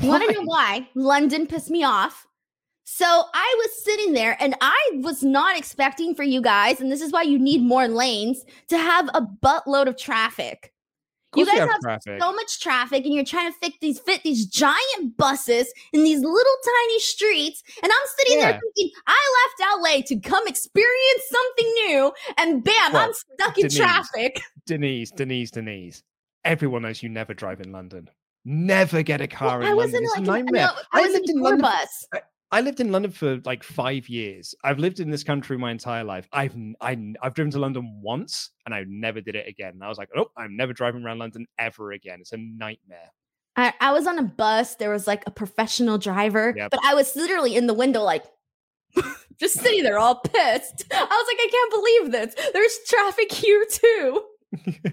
Want 0.02 0.24
to 0.24 0.32
know 0.32 0.42
why? 0.42 0.88
London 0.94 1.46
pissed 1.46 1.70
me 1.70 1.84
off. 1.84 2.26
So 2.82 3.06
I 3.06 3.54
was 3.58 3.84
sitting 3.84 4.12
there 4.12 4.36
and 4.40 4.54
I 4.60 4.76
was 4.96 5.22
not 5.22 5.56
expecting 5.56 6.14
for 6.14 6.22
you 6.22 6.42
guys, 6.42 6.80
and 6.80 6.92
this 6.92 7.00
is 7.00 7.12
why 7.12 7.22
you 7.22 7.38
need 7.38 7.62
more 7.62 7.88
lanes 7.88 8.44
to 8.68 8.76
have 8.76 9.08
a 9.14 9.22
buttload 9.22 9.86
of 9.86 9.96
traffic 9.96 10.73
you 11.36 11.46
guys 11.46 11.58
have, 11.58 11.70
have 11.86 12.02
so 12.02 12.32
much 12.32 12.60
traffic 12.60 13.04
and 13.04 13.14
you're 13.14 13.24
trying 13.24 13.52
to 13.52 13.58
fit 13.58 13.72
these 13.80 13.98
fit 13.98 14.22
these 14.22 14.46
giant 14.46 15.16
buses 15.16 15.72
in 15.92 16.04
these 16.04 16.20
little 16.20 16.56
tiny 16.64 17.00
streets 17.00 17.62
and 17.82 17.90
i'm 17.90 18.08
sitting 18.18 18.40
yeah. 18.40 18.52
there 18.52 18.60
thinking 18.60 18.90
i 19.06 19.56
left 19.60 19.82
la 19.82 20.00
to 20.06 20.16
come 20.20 20.46
experience 20.46 21.22
something 21.30 21.72
new 21.86 22.12
and 22.38 22.64
bam 22.64 22.92
well, 22.92 23.08
i'm 23.08 23.12
stuck 23.12 23.58
in 23.58 23.68
traffic. 23.68 24.40
Denise 24.66 25.10
denise 25.10 25.50
denise. 25.50 26.02
Everyone 26.44 26.82
knows 26.82 27.02
you 27.02 27.08
never 27.08 27.34
drive 27.34 27.60
in 27.60 27.72
london. 27.72 28.08
Never 28.44 29.02
get 29.02 29.20
a 29.20 29.26
car 29.26 29.58
well, 29.58 29.66
in 29.66 29.72
I 29.72 29.74
london. 29.74 30.02
It's 30.02 30.16
like, 30.16 30.22
a 30.22 30.26
nightmare. 30.26 30.66
no, 30.66 30.72
I, 30.92 31.04
I 31.04 31.08
lived 31.08 31.30
in 31.30 31.40
london 31.40 31.62
bus. 31.62 32.06
I 32.54 32.60
lived 32.60 32.78
in 32.78 32.92
London 32.92 33.10
for 33.10 33.40
like 33.44 33.64
five 33.64 34.08
years. 34.08 34.54
I've 34.62 34.78
lived 34.78 35.00
in 35.00 35.10
this 35.10 35.24
country 35.24 35.58
my 35.58 35.72
entire 35.72 36.04
life. 36.04 36.28
I've 36.32 36.54
I, 36.80 36.96
I've 37.20 37.34
driven 37.34 37.50
to 37.50 37.58
London 37.58 38.00
once, 38.00 38.50
and 38.64 38.72
I 38.72 38.84
never 38.86 39.20
did 39.20 39.34
it 39.34 39.48
again. 39.48 39.72
And 39.72 39.82
I 39.82 39.88
was 39.88 39.98
like, 39.98 40.10
oh, 40.16 40.26
I'm 40.36 40.56
never 40.56 40.72
driving 40.72 41.02
around 41.02 41.18
London 41.18 41.48
ever 41.58 41.90
again. 41.90 42.18
It's 42.20 42.32
a 42.32 42.36
nightmare. 42.36 43.10
I, 43.56 43.72
I 43.80 43.90
was 43.90 44.06
on 44.06 44.20
a 44.20 44.22
bus. 44.22 44.76
There 44.76 44.90
was 44.90 45.08
like 45.08 45.24
a 45.26 45.32
professional 45.32 45.98
driver, 45.98 46.54
yep. 46.56 46.70
but 46.70 46.78
I 46.84 46.94
was 46.94 47.16
literally 47.16 47.56
in 47.56 47.66
the 47.66 47.74
window, 47.74 48.02
like 48.02 48.24
just 49.40 49.58
sitting 49.58 49.82
there, 49.82 49.98
all 49.98 50.20
pissed. 50.20 50.84
I 50.92 51.02
was 51.02 51.26
like, 51.26 51.38
I 51.40 51.48
can't 51.50 51.72
believe 51.72 52.12
this. 52.12 52.52
There's 52.52 52.78
traffic 52.86 53.32
here 53.32 53.66
too. 53.68 54.24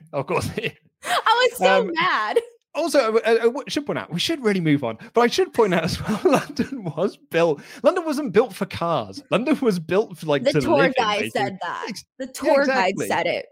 of 0.14 0.26
course. 0.26 0.50
I 1.04 1.50
was 1.52 1.58
so 1.60 1.82
um, 1.82 1.92
mad 1.94 2.40
also, 2.74 3.18
I, 3.18 3.32
I, 3.32 3.48
I, 3.48 3.52
should 3.68 3.86
point 3.86 4.00
out 4.00 4.12
we 4.12 4.20
should 4.20 4.44
really 4.44 4.62
move 4.62 4.84
on, 4.84 4.98
but 5.14 5.22
I 5.22 5.28
should 5.28 5.54
point 5.54 5.74
out 5.74 5.84
as 5.84 6.02
well. 6.02 6.22
London 6.26 6.84
was 6.84 7.18
built. 7.18 7.62
London 7.84 8.06
wasn't 8.06 8.32
built 8.32 8.54
for 8.54 8.66
cars. 8.66 9.22
London 9.30 9.58
was 9.62 9.80
built 9.80 10.18
for 10.18 10.26
like 10.28 10.44
the 10.44 10.62
tour 10.62 10.90
guide 10.98 11.24
in, 11.24 11.32
said 11.32 11.58
that. 11.62 11.88
The 12.18 12.28
tour 12.28 12.54
yeah, 12.54 12.62
exactly. 12.62 13.08
guide 13.08 13.18
said 13.18 13.28
it. 13.28 13.46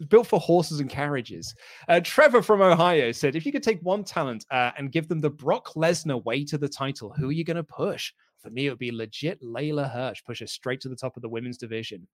It 0.00 0.08
built 0.08 0.26
for 0.26 0.40
horses 0.40 0.80
and 0.80 0.90
carriages. 0.90 1.54
Uh, 1.88 2.00
Trevor 2.02 2.42
from 2.42 2.60
Ohio 2.60 3.12
said, 3.12 3.36
"If 3.36 3.46
you 3.46 3.52
could 3.52 3.62
take 3.62 3.80
one 3.82 4.02
talent 4.02 4.44
uh, 4.50 4.72
and 4.76 4.90
give 4.90 5.06
them 5.08 5.20
the 5.20 5.30
Brock 5.30 5.74
Lesnar 5.74 6.22
way 6.24 6.44
to 6.44 6.58
the 6.58 6.68
title, 6.68 7.12
who 7.16 7.28
are 7.28 7.32
you 7.32 7.44
going 7.44 7.56
to 7.56 7.62
push? 7.62 8.12
For 8.38 8.50
me, 8.50 8.66
it 8.66 8.70
would 8.70 8.78
be 8.78 8.92
legit 8.92 9.40
Leyla 9.42 9.90
Hirsch. 9.90 10.24
Push 10.24 10.40
her 10.40 10.46
straight 10.46 10.80
to 10.80 10.88
the 10.88 10.96
top 10.96 11.16
of 11.16 11.22
the 11.22 11.28
women's 11.28 11.58
division." 11.58 12.08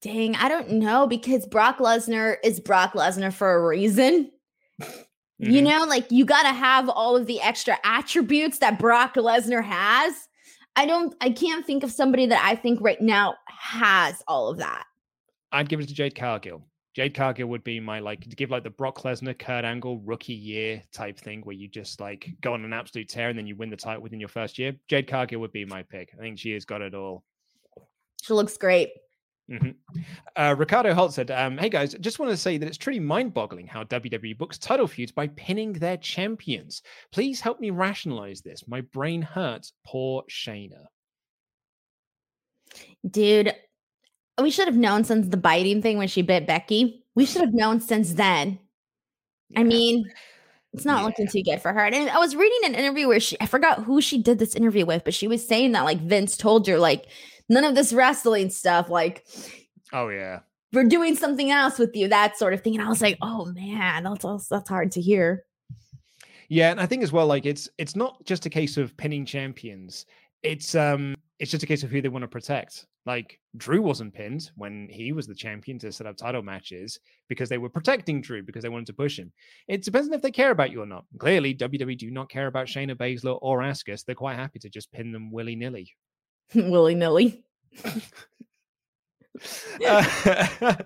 Dang, 0.00 0.34
I 0.34 0.48
don't 0.48 0.70
know 0.72 1.06
because 1.06 1.46
Brock 1.46 1.78
Lesnar 1.78 2.36
is 2.42 2.58
Brock 2.58 2.94
Lesnar 2.94 3.32
for 3.32 3.54
a 3.54 3.64
reason. 3.68 4.32
Mm-hmm. 4.80 5.50
You 5.50 5.62
know, 5.62 5.84
like 5.84 6.10
you 6.10 6.24
got 6.24 6.42
to 6.42 6.52
have 6.52 6.88
all 6.88 7.16
of 7.16 7.26
the 7.26 7.40
extra 7.40 7.76
attributes 7.84 8.58
that 8.58 8.78
Brock 8.78 9.14
Lesnar 9.14 9.64
has. 9.64 10.28
I 10.76 10.86
don't, 10.86 11.14
I 11.20 11.30
can't 11.30 11.66
think 11.66 11.82
of 11.82 11.90
somebody 11.90 12.26
that 12.26 12.42
I 12.44 12.54
think 12.54 12.80
right 12.80 13.00
now 13.00 13.34
has 13.46 14.22
all 14.28 14.48
of 14.48 14.58
that. 14.58 14.84
I'd 15.50 15.68
give 15.68 15.80
it 15.80 15.88
to 15.88 15.94
Jade 15.94 16.14
Cargill. 16.14 16.62
Jade 16.94 17.14
Cargill 17.14 17.48
would 17.48 17.64
be 17.64 17.80
my 17.80 18.00
like 18.00 18.20
to 18.20 18.36
give 18.36 18.50
like 18.50 18.64
the 18.64 18.70
Brock 18.70 18.98
Lesnar, 19.02 19.38
Kurt 19.38 19.64
Angle 19.64 20.00
rookie 20.00 20.34
year 20.34 20.82
type 20.92 21.18
thing 21.18 21.40
where 21.42 21.56
you 21.56 21.66
just 21.66 22.00
like 22.00 22.28
go 22.40 22.52
on 22.52 22.64
an 22.64 22.72
absolute 22.72 23.08
tear 23.08 23.30
and 23.30 23.38
then 23.38 23.46
you 23.46 23.56
win 23.56 23.70
the 23.70 23.76
title 23.76 24.02
within 24.02 24.20
your 24.20 24.28
first 24.28 24.58
year. 24.58 24.74
Jade 24.88 25.08
Cargill 25.08 25.40
would 25.40 25.52
be 25.52 25.64
my 25.64 25.82
pick. 25.82 26.10
I 26.16 26.20
think 26.20 26.38
she 26.38 26.52
has 26.52 26.64
got 26.64 26.82
it 26.82 26.94
all. 26.94 27.24
She 28.22 28.34
looks 28.34 28.56
great. 28.56 28.90
Mm-hmm. 29.50 30.00
Uh, 30.36 30.54
Ricardo 30.56 30.94
Holt 30.94 31.12
said, 31.12 31.30
um, 31.30 31.58
"Hey 31.58 31.68
guys, 31.68 31.94
just 32.00 32.18
want 32.18 32.30
to 32.30 32.36
say 32.36 32.58
that 32.58 32.66
it's 32.66 32.78
truly 32.78 33.00
mind-boggling 33.00 33.66
how 33.66 33.84
WWE 33.84 34.38
books 34.38 34.56
title 34.56 34.86
feuds 34.86 35.12
by 35.12 35.26
pinning 35.28 35.72
their 35.72 35.96
champions. 35.96 36.82
Please 37.10 37.40
help 37.40 37.60
me 37.60 37.70
rationalize 37.70 38.40
this. 38.40 38.66
My 38.68 38.80
brain 38.80 39.20
hurts. 39.20 39.72
Poor 39.84 40.22
Shayna." 40.30 40.84
Dude, 43.08 43.54
we 44.40 44.50
should 44.50 44.68
have 44.68 44.76
known 44.76 45.04
since 45.04 45.28
the 45.28 45.36
biting 45.36 45.82
thing 45.82 45.98
when 45.98 46.08
she 46.08 46.22
bit 46.22 46.46
Becky. 46.46 47.04
We 47.14 47.26
should 47.26 47.42
have 47.42 47.52
known 47.52 47.80
since 47.80 48.14
then. 48.14 48.58
Yeah. 49.50 49.60
I 49.60 49.64
mean, 49.64 50.10
it's 50.72 50.84
not 50.84 51.00
yeah. 51.00 51.06
looking 51.06 51.28
too 51.28 51.42
good 51.42 51.60
for 51.60 51.72
her. 51.72 51.84
And 51.84 52.08
I 52.08 52.18
was 52.18 52.34
reading 52.34 52.60
an 52.64 52.74
interview 52.74 53.08
where 53.08 53.20
she, 53.20 53.36
I 53.40 53.46
forgot 53.46 53.82
who 53.82 54.00
she 54.00 54.22
did 54.22 54.38
this 54.38 54.54
interview 54.54 54.86
with, 54.86 55.04
but 55.04 55.14
she 55.14 55.28
was 55.28 55.46
saying 55.46 55.72
that 55.72 55.84
like 55.84 56.00
Vince 56.00 56.36
told 56.36 56.66
her, 56.66 56.78
like, 56.78 57.06
none 57.48 57.64
of 57.64 57.74
this 57.74 57.92
wrestling 57.92 58.50
stuff. 58.50 58.88
Like, 58.88 59.26
oh 59.92 60.08
yeah, 60.08 60.40
we're 60.72 60.84
doing 60.84 61.16
something 61.16 61.50
else 61.50 61.78
with 61.78 61.94
you, 61.94 62.08
that 62.08 62.38
sort 62.38 62.54
of 62.54 62.62
thing. 62.62 62.74
And 62.74 62.84
I 62.84 62.88
was 62.88 63.02
like, 63.02 63.18
oh 63.22 63.46
man, 63.46 64.04
that's 64.04 64.48
that's 64.48 64.68
hard 64.68 64.92
to 64.92 65.00
hear. 65.00 65.44
Yeah, 66.48 66.70
and 66.70 66.80
I 66.80 66.86
think 66.86 67.02
as 67.02 67.12
well, 67.12 67.26
like 67.26 67.46
it's 67.46 67.68
it's 67.78 67.96
not 67.96 68.24
just 68.24 68.46
a 68.46 68.50
case 68.50 68.76
of 68.76 68.96
pinning 68.96 69.24
champions. 69.24 70.06
It's 70.42 70.74
um 70.74 71.14
it's 71.38 71.50
just 71.50 71.64
a 71.64 71.66
case 71.66 71.82
of 71.82 71.90
who 71.90 72.00
they 72.00 72.08
want 72.08 72.22
to 72.22 72.28
protect. 72.28 72.86
Like 73.04 73.40
Drew 73.56 73.82
wasn't 73.82 74.14
pinned 74.14 74.50
when 74.54 74.88
he 74.90 75.12
was 75.12 75.26
the 75.26 75.34
champion 75.34 75.78
to 75.80 75.90
set 75.90 76.06
up 76.06 76.16
title 76.16 76.42
matches 76.42 77.00
because 77.28 77.48
they 77.48 77.58
were 77.58 77.68
protecting 77.68 78.20
Drew 78.20 78.42
because 78.42 78.62
they 78.62 78.68
wanted 78.68 78.86
to 78.86 78.92
push 78.92 79.18
him. 79.18 79.32
It 79.66 79.82
depends 79.82 80.08
on 80.08 80.14
if 80.14 80.22
they 80.22 80.30
care 80.30 80.52
about 80.52 80.70
you 80.70 80.82
or 80.82 80.86
not. 80.86 81.04
Clearly, 81.18 81.54
WWE 81.54 81.98
do 81.98 82.10
not 82.10 82.30
care 82.30 82.46
about 82.46 82.68
Shayna 82.68 82.94
Baszler 82.94 83.38
or 83.42 83.60
Asuka. 83.60 83.98
So 83.98 84.04
they're 84.06 84.14
quite 84.14 84.36
happy 84.36 84.60
to 84.60 84.68
just 84.68 84.92
pin 84.92 85.10
them 85.10 85.32
willy 85.32 85.56
nilly. 85.56 85.90
willy 86.70 86.94
nilly. 86.94 87.44
uh, 89.86 90.04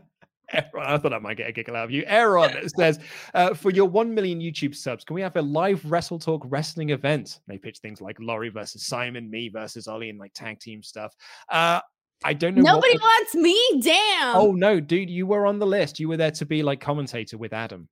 I 0.52 0.98
thought 0.98 1.12
I 1.12 1.18
might 1.18 1.36
get 1.36 1.48
a 1.48 1.52
giggle 1.52 1.76
out 1.76 1.84
of 1.84 1.90
you. 1.90 2.04
Aaron 2.06 2.68
says, 2.68 3.00
uh, 3.34 3.54
for 3.54 3.70
your 3.70 3.86
1 3.86 4.14
million 4.14 4.40
YouTube 4.40 4.74
subs, 4.74 5.04
can 5.04 5.14
we 5.14 5.20
have 5.22 5.36
a 5.36 5.42
live 5.42 5.84
Wrestle 5.90 6.18
Talk 6.18 6.42
wrestling 6.46 6.90
event? 6.90 7.40
They 7.48 7.58
pitch 7.58 7.78
things 7.78 8.00
like 8.00 8.16
Laurie 8.20 8.48
versus 8.48 8.86
Simon, 8.86 9.28
me 9.28 9.48
versus 9.48 9.88
Ollie, 9.88 10.10
and 10.10 10.18
like 10.18 10.32
tag 10.34 10.60
team 10.60 10.82
stuff. 10.82 11.14
Uh, 11.48 11.80
I 12.24 12.32
don't 12.32 12.54
know. 12.54 12.62
Nobody 12.62 12.96
wants 12.96 13.34
me. 13.34 13.80
Damn. 13.82 14.36
Oh, 14.36 14.52
no, 14.52 14.80
dude, 14.80 15.10
you 15.10 15.26
were 15.26 15.46
on 15.46 15.58
the 15.58 15.66
list. 15.66 16.00
You 16.00 16.08
were 16.08 16.16
there 16.16 16.30
to 16.30 16.46
be 16.46 16.62
like 16.62 16.80
commentator 16.80 17.36
with 17.36 17.52
Adam. 17.52 17.88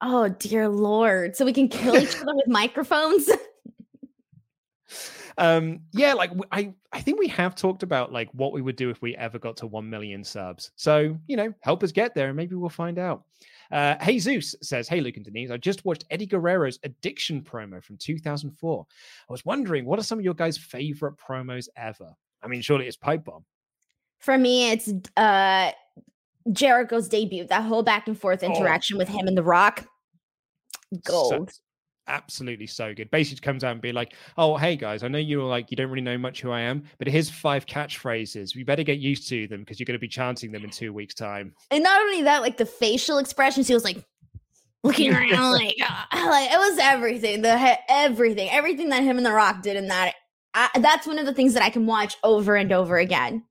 Oh, 0.00 0.28
dear 0.28 0.68
Lord. 0.68 1.36
So 1.36 1.44
we 1.44 1.52
can 1.52 1.68
kill 1.68 1.96
each 1.96 2.16
other 2.20 2.34
with 2.34 2.48
microphones? 2.48 3.28
Um 5.38 5.80
yeah 5.92 6.14
like 6.14 6.30
i 6.52 6.72
i 6.92 7.00
think 7.00 7.18
we 7.18 7.28
have 7.28 7.54
talked 7.54 7.82
about 7.82 8.12
like 8.12 8.28
what 8.32 8.52
we 8.52 8.62
would 8.62 8.76
do 8.76 8.88
if 8.88 9.02
we 9.02 9.14
ever 9.16 9.38
got 9.38 9.56
to 9.56 9.66
1 9.66 9.88
million 9.88 10.24
subs 10.24 10.70
so 10.76 11.16
you 11.26 11.36
know 11.36 11.52
help 11.60 11.82
us 11.82 11.92
get 11.92 12.14
there 12.14 12.28
and 12.28 12.36
maybe 12.36 12.54
we'll 12.54 12.68
find 12.70 12.98
out 12.98 13.24
uh, 13.72 13.96
hey 14.00 14.18
Zeus 14.18 14.54
says, 14.62 14.88
Hey 14.88 15.00
Luke 15.00 15.16
and 15.16 15.24
Denise, 15.24 15.50
I 15.50 15.56
just 15.56 15.84
watched 15.84 16.04
Eddie 16.10 16.26
Guerrero's 16.26 16.78
addiction 16.84 17.42
promo 17.42 17.82
from 17.82 17.96
2004. 17.96 18.86
I 19.28 19.32
was 19.32 19.44
wondering, 19.44 19.84
what 19.84 19.98
are 19.98 20.04
some 20.04 20.18
of 20.18 20.24
your 20.24 20.34
guys' 20.34 20.56
favorite 20.56 21.16
promos 21.16 21.68
ever? 21.76 22.14
I 22.42 22.48
mean, 22.48 22.62
surely 22.62 22.86
it's 22.86 22.96
Pipe 22.96 23.24
Bomb. 23.24 23.44
For 24.20 24.38
me, 24.38 24.70
it's 24.70 24.92
uh 25.16 25.72
Jericho's 26.52 27.08
debut, 27.08 27.44
that 27.48 27.64
whole 27.64 27.82
back 27.82 28.06
and 28.06 28.18
forth 28.18 28.42
oh. 28.42 28.46
interaction 28.46 28.96
oh. 28.96 28.98
with 28.98 29.08
him 29.08 29.26
and 29.26 29.36
The 29.36 29.42
Rock. 29.42 29.84
Gold. 31.04 31.50
Absolutely 32.08 32.66
so 32.66 32.94
good. 32.94 33.10
Basically, 33.10 33.40
comes 33.40 33.64
out 33.64 33.72
and 33.72 33.80
be 33.80 33.92
like, 33.92 34.14
"Oh, 34.36 34.56
hey 34.56 34.76
guys, 34.76 35.02
I 35.02 35.08
know 35.08 35.18
you're 35.18 35.44
like 35.44 35.70
you 35.70 35.76
don't 35.76 35.90
really 35.90 36.02
know 36.02 36.18
much 36.18 36.40
who 36.40 36.50
I 36.50 36.60
am, 36.60 36.84
but 36.98 37.08
here's 37.08 37.30
five 37.30 37.66
catchphrases. 37.66 38.54
You 38.54 38.64
better 38.64 38.82
get 38.82 38.98
used 38.98 39.28
to 39.28 39.46
them 39.46 39.60
because 39.60 39.78
you're 39.78 39.84
going 39.84 39.98
to 39.98 40.00
be 40.00 40.08
chanting 40.08 40.52
them 40.52 40.64
in 40.64 40.70
two 40.70 40.92
weeks' 40.92 41.14
time." 41.14 41.54
And 41.70 41.82
not 41.82 42.00
only 42.00 42.22
that, 42.22 42.42
like 42.42 42.56
the 42.56 42.66
facial 42.66 43.18
expressions, 43.18 43.68
he 43.68 43.74
was 43.74 43.84
like 43.84 44.04
looking 44.82 45.12
around, 45.12 45.30
like, 45.52 45.76
like 46.14 46.50
it 46.50 46.58
was 46.58 46.78
everything. 46.80 47.42
The 47.42 47.78
everything, 47.88 48.48
everything 48.50 48.88
that 48.90 49.02
him 49.02 49.16
and 49.16 49.26
The 49.26 49.32
Rock 49.32 49.62
did 49.62 49.76
in 49.76 49.88
that. 49.88 50.14
I, 50.54 50.70
that's 50.80 51.06
one 51.06 51.18
of 51.18 51.26
the 51.26 51.34
things 51.34 51.52
that 51.52 51.62
I 51.62 51.68
can 51.68 51.86
watch 51.86 52.16
over 52.24 52.56
and 52.56 52.72
over 52.72 52.96
again. 52.96 53.44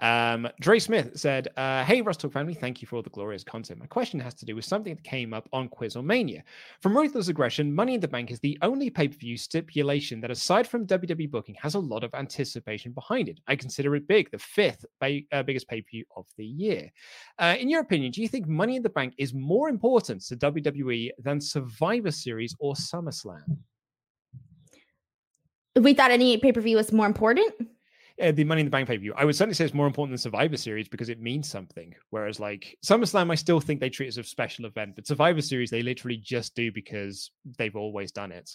Um, 0.00 0.48
Dre 0.60 0.78
Smith 0.78 1.18
said, 1.18 1.48
uh, 1.56 1.84
Hey, 1.84 2.02
Talk 2.02 2.32
family, 2.32 2.54
thank 2.54 2.80
you 2.80 2.88
for 2.88 2.96
all 2.96 3.02
the 3.02 3.10
glorious 3.10 3.44
content. 3.44 3.80
My 3.80 3.86
question 3.86 4.20
has 4.20 4.34
to 4.34 4.46
do 4.46 4.54
with 4.54 4.64
something 4.64 4.94
that 4.94 5.04
came 5.04 5.34
up 5.34 5.48
on 5.52 5.68
Quizlemania. 5.68 6.42
From 6.80 6.96
Ruthless 6.96 7.28
Aggression, 7.28 7.74
Money 7.74 7.94
in 7.94 8.00
the 8.00 8.08
Bank 8.08 8.30
is 8.30 8.40
the 8.40 8.58
only 8.62 8.90
pay 8.90 9.08
per 9.08 9.16
view 9.16 9.36
stipulation 9.36 10.20
that, 10.20 10.30
aside 10.30 10.66
from 10.66 10.86
WWE 10.86 11.30
booking, 11.30 11.56
has 11.60 11.74
a 11.74 11.80
lot 11.80 12.04
of 12.04 12.14
anticipation 12.14 12.92
behind 12.92 13.28
it. 13.28 13.40
I 13.46 13.56
consider 13.56 13.94
it 13.96 14.06
big, 14.06 14.30
the 14.30 14.38
fifth 14.38 14.84
uh, 15.02 15.42
biggest 15.42 15.68
pay 15.68 15.82
per 15.82 15.88
view 15.90 16.04
of 16.16 16.26
the 16.36 16.46
year. 16.46 16.90
Uh, 17.38 17.56
in 17.58 17.68
your 17.68 17.80
opinion, 17.80 18.12
do 18.12 18.22
you 18.22 18.28
think 18.28 18.46
Money 18.46 18.76
in 18.76 18.82
the 18.82 18.90
Bank 18.90 19.14
is 19.18 19.34
more 19.34 19.68
important 19.68 20.22
to 20.26 20.36
WWE 20.36 21.10
than 21.18 21.40
Survivor 21.40 22.10
Series 22.10 22.54
or 22.60 22.74
SummerSlam? 22.74 23.58
We 25.76 25.94
thought 25.94 26.10
any 26.10 26.38
pay 26.38 26.52
per 26.52 26.60
view 26.60 26.76
was 26.76 26.92
more 26.92 27.06
important 27.06 27.52
uh, 28.20 28.32
the 28.32 28.44
Money 28.44 28.60
in 28.60 28.66
the 28.66 28.70
Bank 28.70 28.88
pay 28.88 28.96
per 28.96 29.00
view, 29.00 29.14
I 29.16 29.24
would 29.24 29.36
certainly 29.36 29.54
say 29.54 29.64
it's 29.64 29.74
more 29.74 29.86
important 29.86 30.12
than 30.12 30.18
Survivor 30.18 30.56
Series 30.56 30.88
because 30.88 31.08
it 31.08 31.20
means 31.20 31.48
something. 31.48 31.94
Whereas 32.10 32.40
like 32.40 32.76
SummerSlam, 32.84 33.30
I 33.30 33.34
still 33.34 33.60
think 33.60 33.80
they 33.80 33.90
treat 33.90 34.06
it 34.06 34.10
as 34.10 34.18
a 34.18 34.24
special 34.24 34.66
event, 34.66 34.96
but 34.96 35.06
Survivor 35.06 35.40
Series 35.40 35.70
they 35.70 35.82
literally 35.82 36.16
just 36.16 36.54
do 36.54 36.72
because 36.72 37.30
they've 37.58 37.76
always 37.76 38.12
done 38.12 38.32
it. 38.32 38.50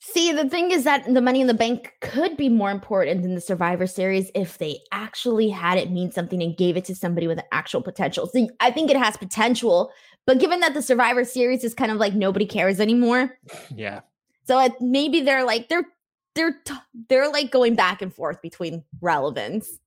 See, 0.00 0.32
the 0.32 0.48
thing 0.48 0.70
is 0.70 0.84
that 0.84 1.04
the 1.12 1.22
Money 1.22 1.40
in 1.40 1.46
the 1.46 1.54
Bank 1.54 1.94
could 2.00 2.36
be 2.36 2.48
more 2.48 2.70
important 2.70 3.22
than 3.22 3.34
the 3.34 3.40
Survivor 3.40 3.86
Series 3.86 4.30
if 4.34 4.58
they 4.58 4.80
actually 4.92 5.48
had 5.48 5.78
it 5.78 5.90
mean 5.90 6.12
something 6.12 6.42
and 6.42 6.56
gave 6.56 6.76
it 6.76 6.84
to 6.86 6.94
somebody 6.94 7.26
with 7.26 7.40
actual 7.52 7.80
potential. 7.80 8.26
So 8.26 8.48
I 8.60 8.70
think 8.70 8.90
it 8.90 8.98
has 8.98 9.16
potential, 9.16 9.90
but 10.26 10.38
given 10.38 10.60
that 10.60 10.74
the 10.74 10.82
Survivor 10.82 11.24
Series 11.24 11.64
is 11.64 11.74
kind 11.74 11.90
of 11.90 11.96
like 11.98 12.14
nobody 12.14 12.46
cares 12.46 12.80
anymore. 12.80 13.38
Yeah. 13.74 14.00
So 14.46 14.60
it, 14.60 14.74
maybe 14.78 15.22
they're 15.22 15.44
like 15.44 15.70
they're 15.70 15.86
they're 16.34 16.60
t- 16.64 16.74
they're 17.08 17.30
like 17.30 17.50
going 17.50 17.74
back 17.74 18.02
and 18.02 18.14
forth 18.14 18.42
between 18.42 18.84
relevance. 19.00 19.78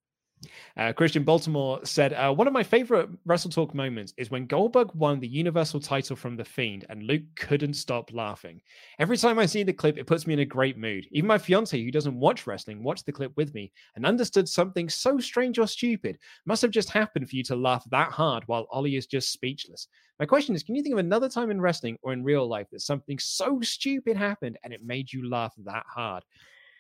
Uh, 0.78 0.94
Christian 0.94 1.24
Baltimore 1.24 1.80
said, 1.84 2.14
uh, 2.14 2.32
One 2.34 2.48
of 2.48 2.54
my 2.54 2.64
favorite 2.64 3.10
Wrestle 3.26 3.50
Talk 3.50 3.74
moments 3.74 4.14
is 4.18 4.30
when 4.30 4.46
Goldberg 4.46 4.94
won 4.94 5.20
the 5.20 5.28
Universal 5.28 5.80
title 5.80 6.16
from 6.16 6.36
The 6.36 6.46
Fiend 6.46 6.86
and 6.90 7.04
Luke 7.04 7.24
couldn't 7.36 7.74
stop 7.74 8.14
laughing. 8.14 8.62
Every 9.00 9.18
time 9.18 9.40
I 9.40 9.46
see 9.46 9.64
the 9.64 9.74
clip, 9.74 9.98
it 9.98 10.06
puts 10.06 10.28
me 10.28 10.34
in 10.34 10.40
a 10.40 10.46
great 10.46 10.78
mood. 10.78 11.08
Even 11.12 11.28
my 11.28 11.38
fiance, 11.38 11.82
who 11.82 11.92
doesn't 11.92 12.20
watch 12.20 12.46
wrestling, 12.46 12.84
watched 12.84 13.06
the 13.06 13.12
clip 13.12 13.32
with 13.36 13.54
me 13.54 13.72
and 13.96 14.06
understood 14.06 14.48
something 14.48 14.90
so 14.90 15.20
strange 15.20 15.58
or 15.58 15.68
stupid 15.68 16.18
must 16.46 16.62
have 16.62 16.72
just 16.72 16.90
happened 16.90 17.30
for 17.30 17.36
you 17.36 17.44
to 17.44 17.56
laugh 17.56 17.84
that 17.90 18.12
hard 18.12 18.44
while 18.46 18.68
Ollie 18.72 18.96
is 18.96 19.08
just 19.08 19.32
speechless. 19.32 19.88
My 20.20 20.26
question 20.26 20.56
is 20.56 20.64
Can 20.64 20.76
you 20.76 20.84
think 20.84 20.94
of 20.94 21.00
another 21.00 21.30
time 21.30 21.52
in 21.52 21.62
wrestling 21.62 21.98
or 22.02 22.14
in 22.14 22.24
real 22.24 22.48
life 22.48 22.68
that 22.72 22.82
something 22.82 23.20
so 23.20 23.60
stupid 23.62 24.16
happened 24.18 24.58
and 24.64 24.74
it 24.74 24.84
made 24.84 25.12
you 25.12 25.28
laugh 25.30 25.54
that 25.66 25.86
hard? 25.88 26.24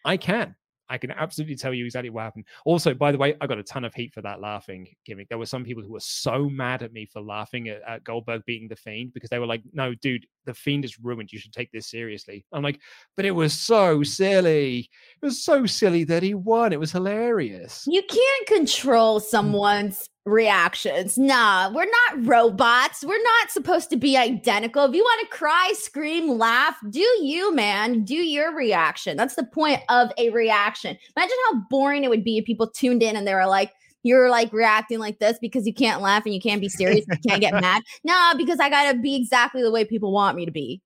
I 0.06 0.18
can. 0.18 0.56
I 0.90 0.98
can 0.98 1.12
absolutely 1.12 1.56
tell 1.56 1.74
you 1.74 1.86
exactly 1.86 2.10
what 2.10 2.24
happened. 2.24 2.46
Also, 2.66 2.94
by 2.94 3.12
the 3.12 3.18
way, 3.18 3.36
I 3.42 3.48
got 3.48 3.58
a 3.58 3.64
ton 3.64 3.84
of 3.84 3.94
heat 3.94 4.14
for 4.14 4.22
that 4.22 4.40
laughing 4.40 4.88
gimmick. 5.06 5.30
There 5.30 5.38
were 5.38 5.46
some 5.46 5.64
people 5.64 5.84
who 5.84 5.92
were 5.92 6.00
so 6.00 6.50
mad 6.50 6.84
at 6.84 6.94
me 6.94 7.06
for 7.06 7.22
laughing 7.22 7.70
at, 7.70 7.82
at, 7.88 8.04
Goldberg 8.04 8.44
beating 8.46 8.68
the 8.68 8.76
Fiend 8.76 9.14
because 9.14 9.30
they 9.30 9.40
were 9.40 9.46
like, 9.46 9.64
"No, 9.74 9.94
dude, 9.96 10.26
the 10.48 10.56
Fiend 10.56 10.84
is 10.84 11.00
ruined. 11.00 11.32
You 11.32 11.38
should 11.38 11.54
take 11.54 11.72
this 11.72 11.92
seriously." 11.92 12.44
I'm 12.52 12.64
like, 12.64 12.80
"But 13.16 13.26
it 13.26 13.32
was 13.32 13.54
so 13.54 14.02
silly. 14.02 14.90
It 15.22 15.26
was 15.26 15.44
so 15.44 15.68
silly 15.68 16.04
that 16.06 16.24
he 16.24 16.34
won. 16.34 16.74
It 16.74 16.80
was 16.80 16.92
hilarious." 16.92 17.84
You 17.88 18.02
can't 18.02 18.48
control 18.48 19.20
someone's 19.20 20.10
reactions. 20.26 21.18
Nah, 21.18 21.72
we're 21.74 21.86
not 21.86 22.26
robots. 22.26 23.04
We're 23.04 23.24
not 23.24 23.50
supposed 23.50 23.90
to 23.92 23.96
be 23.96 24.18
identical. 24.18 24.84
If 24.84 24.94
you 24.94 25.04
want 25.04 25.22
to 25.22 25.38
cry, 25.38 25.72
scream, 25.74 26.38
laugh, 26.38 26.76
do 26.90 27.00
you, 27.00 27.56
man. 27.56 28.04
Do 28.04 28.16
your 28.16 28.54
reaction. 28.54 29.16
That's 29.16 29.36
the 29.36 29.46
point 29.46 29.82
of 29.90 30.12
a 30.18 30.30
reaction. 30.32 30.98
Imagine 31.16 31.38
how 31.46 31.62
boring 31.70 32.04
it 32.04 32.10
would 32.10 32.26
be 32.26 32.40
if 32.40 32.46
people 32.46 32.68
tuned 32.68 33.02
in 33.02 33.16
and 33.16 33.26
they 33.26 33.36
were 33.36 33.48
like, 33.48 33.72
you're 34.08 34.30
like 34.30 34.52
reacting 34.54 35.00
like 35.00 35.20
this 35.20 35.38
because 35.40 35.68
you 35.68 35.74
can't 35.74 36.02
laugh 36.02 36.26
and 36.26 36.34
you 36.34 36.42
can't 36.42 36.62
be 36.62 36.70
serious, 36.70 37.06
you 37.10 37.18
can't 37.28 37.42
get 37.42 37.54
mad. 37.62 37.84
Nah, 38.04 38.34
because 38.36 38.60
I 38.60 38.70
got 38.70 38.92
to 38.92 38.98
be 38.98 39.16
exactly 39.16 39.62
the 39.62 39.72
way 39.72 39.86
people 39.86 40.12
want 40.12 40.38
me 40.38 40.46
to 40.46 40.52
be. 40.52 40.82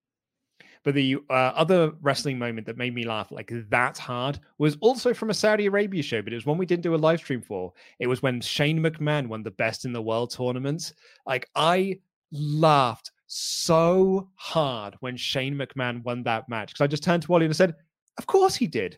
But 0.83 0.95
the 0.95 1.17
uh, 1.29 1.33
other 1.33 1.91
wrestling 2.01 2.39
moment 2.39 2.65
that 2.65 2.77
made 2.77 2.95
me 2.95 3.05
laugh 3.05 3.31
like 3.31 3.51
that 3.69 3.97
hard 3.99 4.39
was 4.57 4.77
also 4.81 5.13
from 5.13 5.29
a 5.29 5.33
Saudi 5.33 5.67
Arabia 5.67 6.01
show, 6.01 6.23
but 6.23 6.33
it 6.33 6.35
was 6.35 6.45
one 6.45 6.57
we 6.57 6.65
didn't 6.65 6.81
do 6.81 6.95
a 6.95 6.97
live 6.97 7.19
stream 7.19 7.41
for. 7.41 7.71
It 7.99 8.07
was 8.07 8.23
when 8.23 8.41
Shane 8.41 8.79
McMahon 8.79 9.27
won 9.27 9.43
the 9.43 9.51
Best 9.51 9.85
in 9.85 9.93
the 9.93 10.01
World 10.01 10.31
tournament. 10.31 10.93
Like 11.27 11.47
I 11.55 11.99
laughed 12.31 13.11
so 13.27 14.29
hard 14.35 14.95
when 15.01 15.17
Shane 15.17 15.55
McMahon 15.55 16.03
won 16.03 16.23
that 16.23 16.49
match 16.49 16.69
because 16.69 16.83
I 16.83 16.87
just 16.87 17.03
turned 17.03 17.23
to 17.23 17.31
Wally 17.31 17.45
and 17.45 17.53
I 17.53 17.55
said, 17.55 17.75
"Of 18.17 18.25
course 18.25 18.55
he 18.55 18.65
did. 18.65 18.97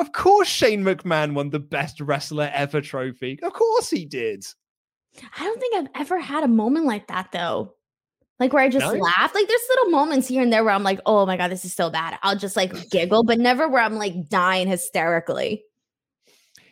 Of 0.00 0.12
course 0.12 0.48
Shane 0.48 0.82
McMahon 0.82 1.34
won 1.34 1.50
the 1.50 1.60
Best 1.60 2.00
Wrestler 2.00 2.50
Ever 2.52 2.80
trophy. 2.80 3.38
Of 3.42 3.52
course 3.52 3.90
he 3.90 4.04
did." 4.04 4.44
I 5.38 5.44
don't 5.44 5.60
think 5.60 5.76
I've 5.76 6.00
ever 6.00 6.18
had 6.18 6.44
a 6.44 6.48
moment 6.48 6.86
like 6.86 7.08
that 7.08 7.30
though 7.32 7.74
like 8.40 8.54
where 8.54 8.64
I 8.64 8.70
just 8.70 8.84
nice. 8.84 9.00
laugh. 9.00 9.34
Like 9.34 9.46
there's 9.46 9.60
little 9.68 9.90
moments 9.90 10.26
here 10.26 10.42
and 10.42 10.50
there 10.50 10.64
where 10.64 10.72
I'm 10.72 10.82
like, 10.82 10.98
oh 11.04 11.26
my 11.26 11.36
God, 11.36 11.50
this 11.50 11.66
is 11.66 11.74
so 11.74 11.90
bad. 11.90 12.18
I'll 12.22 12.36
just 12.36 12.56
like 12.56 12.72
giggle, 12.90 13.22
but 13.22 13.38
never 13.38 13.68
where 13.68 13.82
I'm 13.82 13.96
like 13.96 14.28
dying 14.28 14.66
hysterically. 14.66 15.62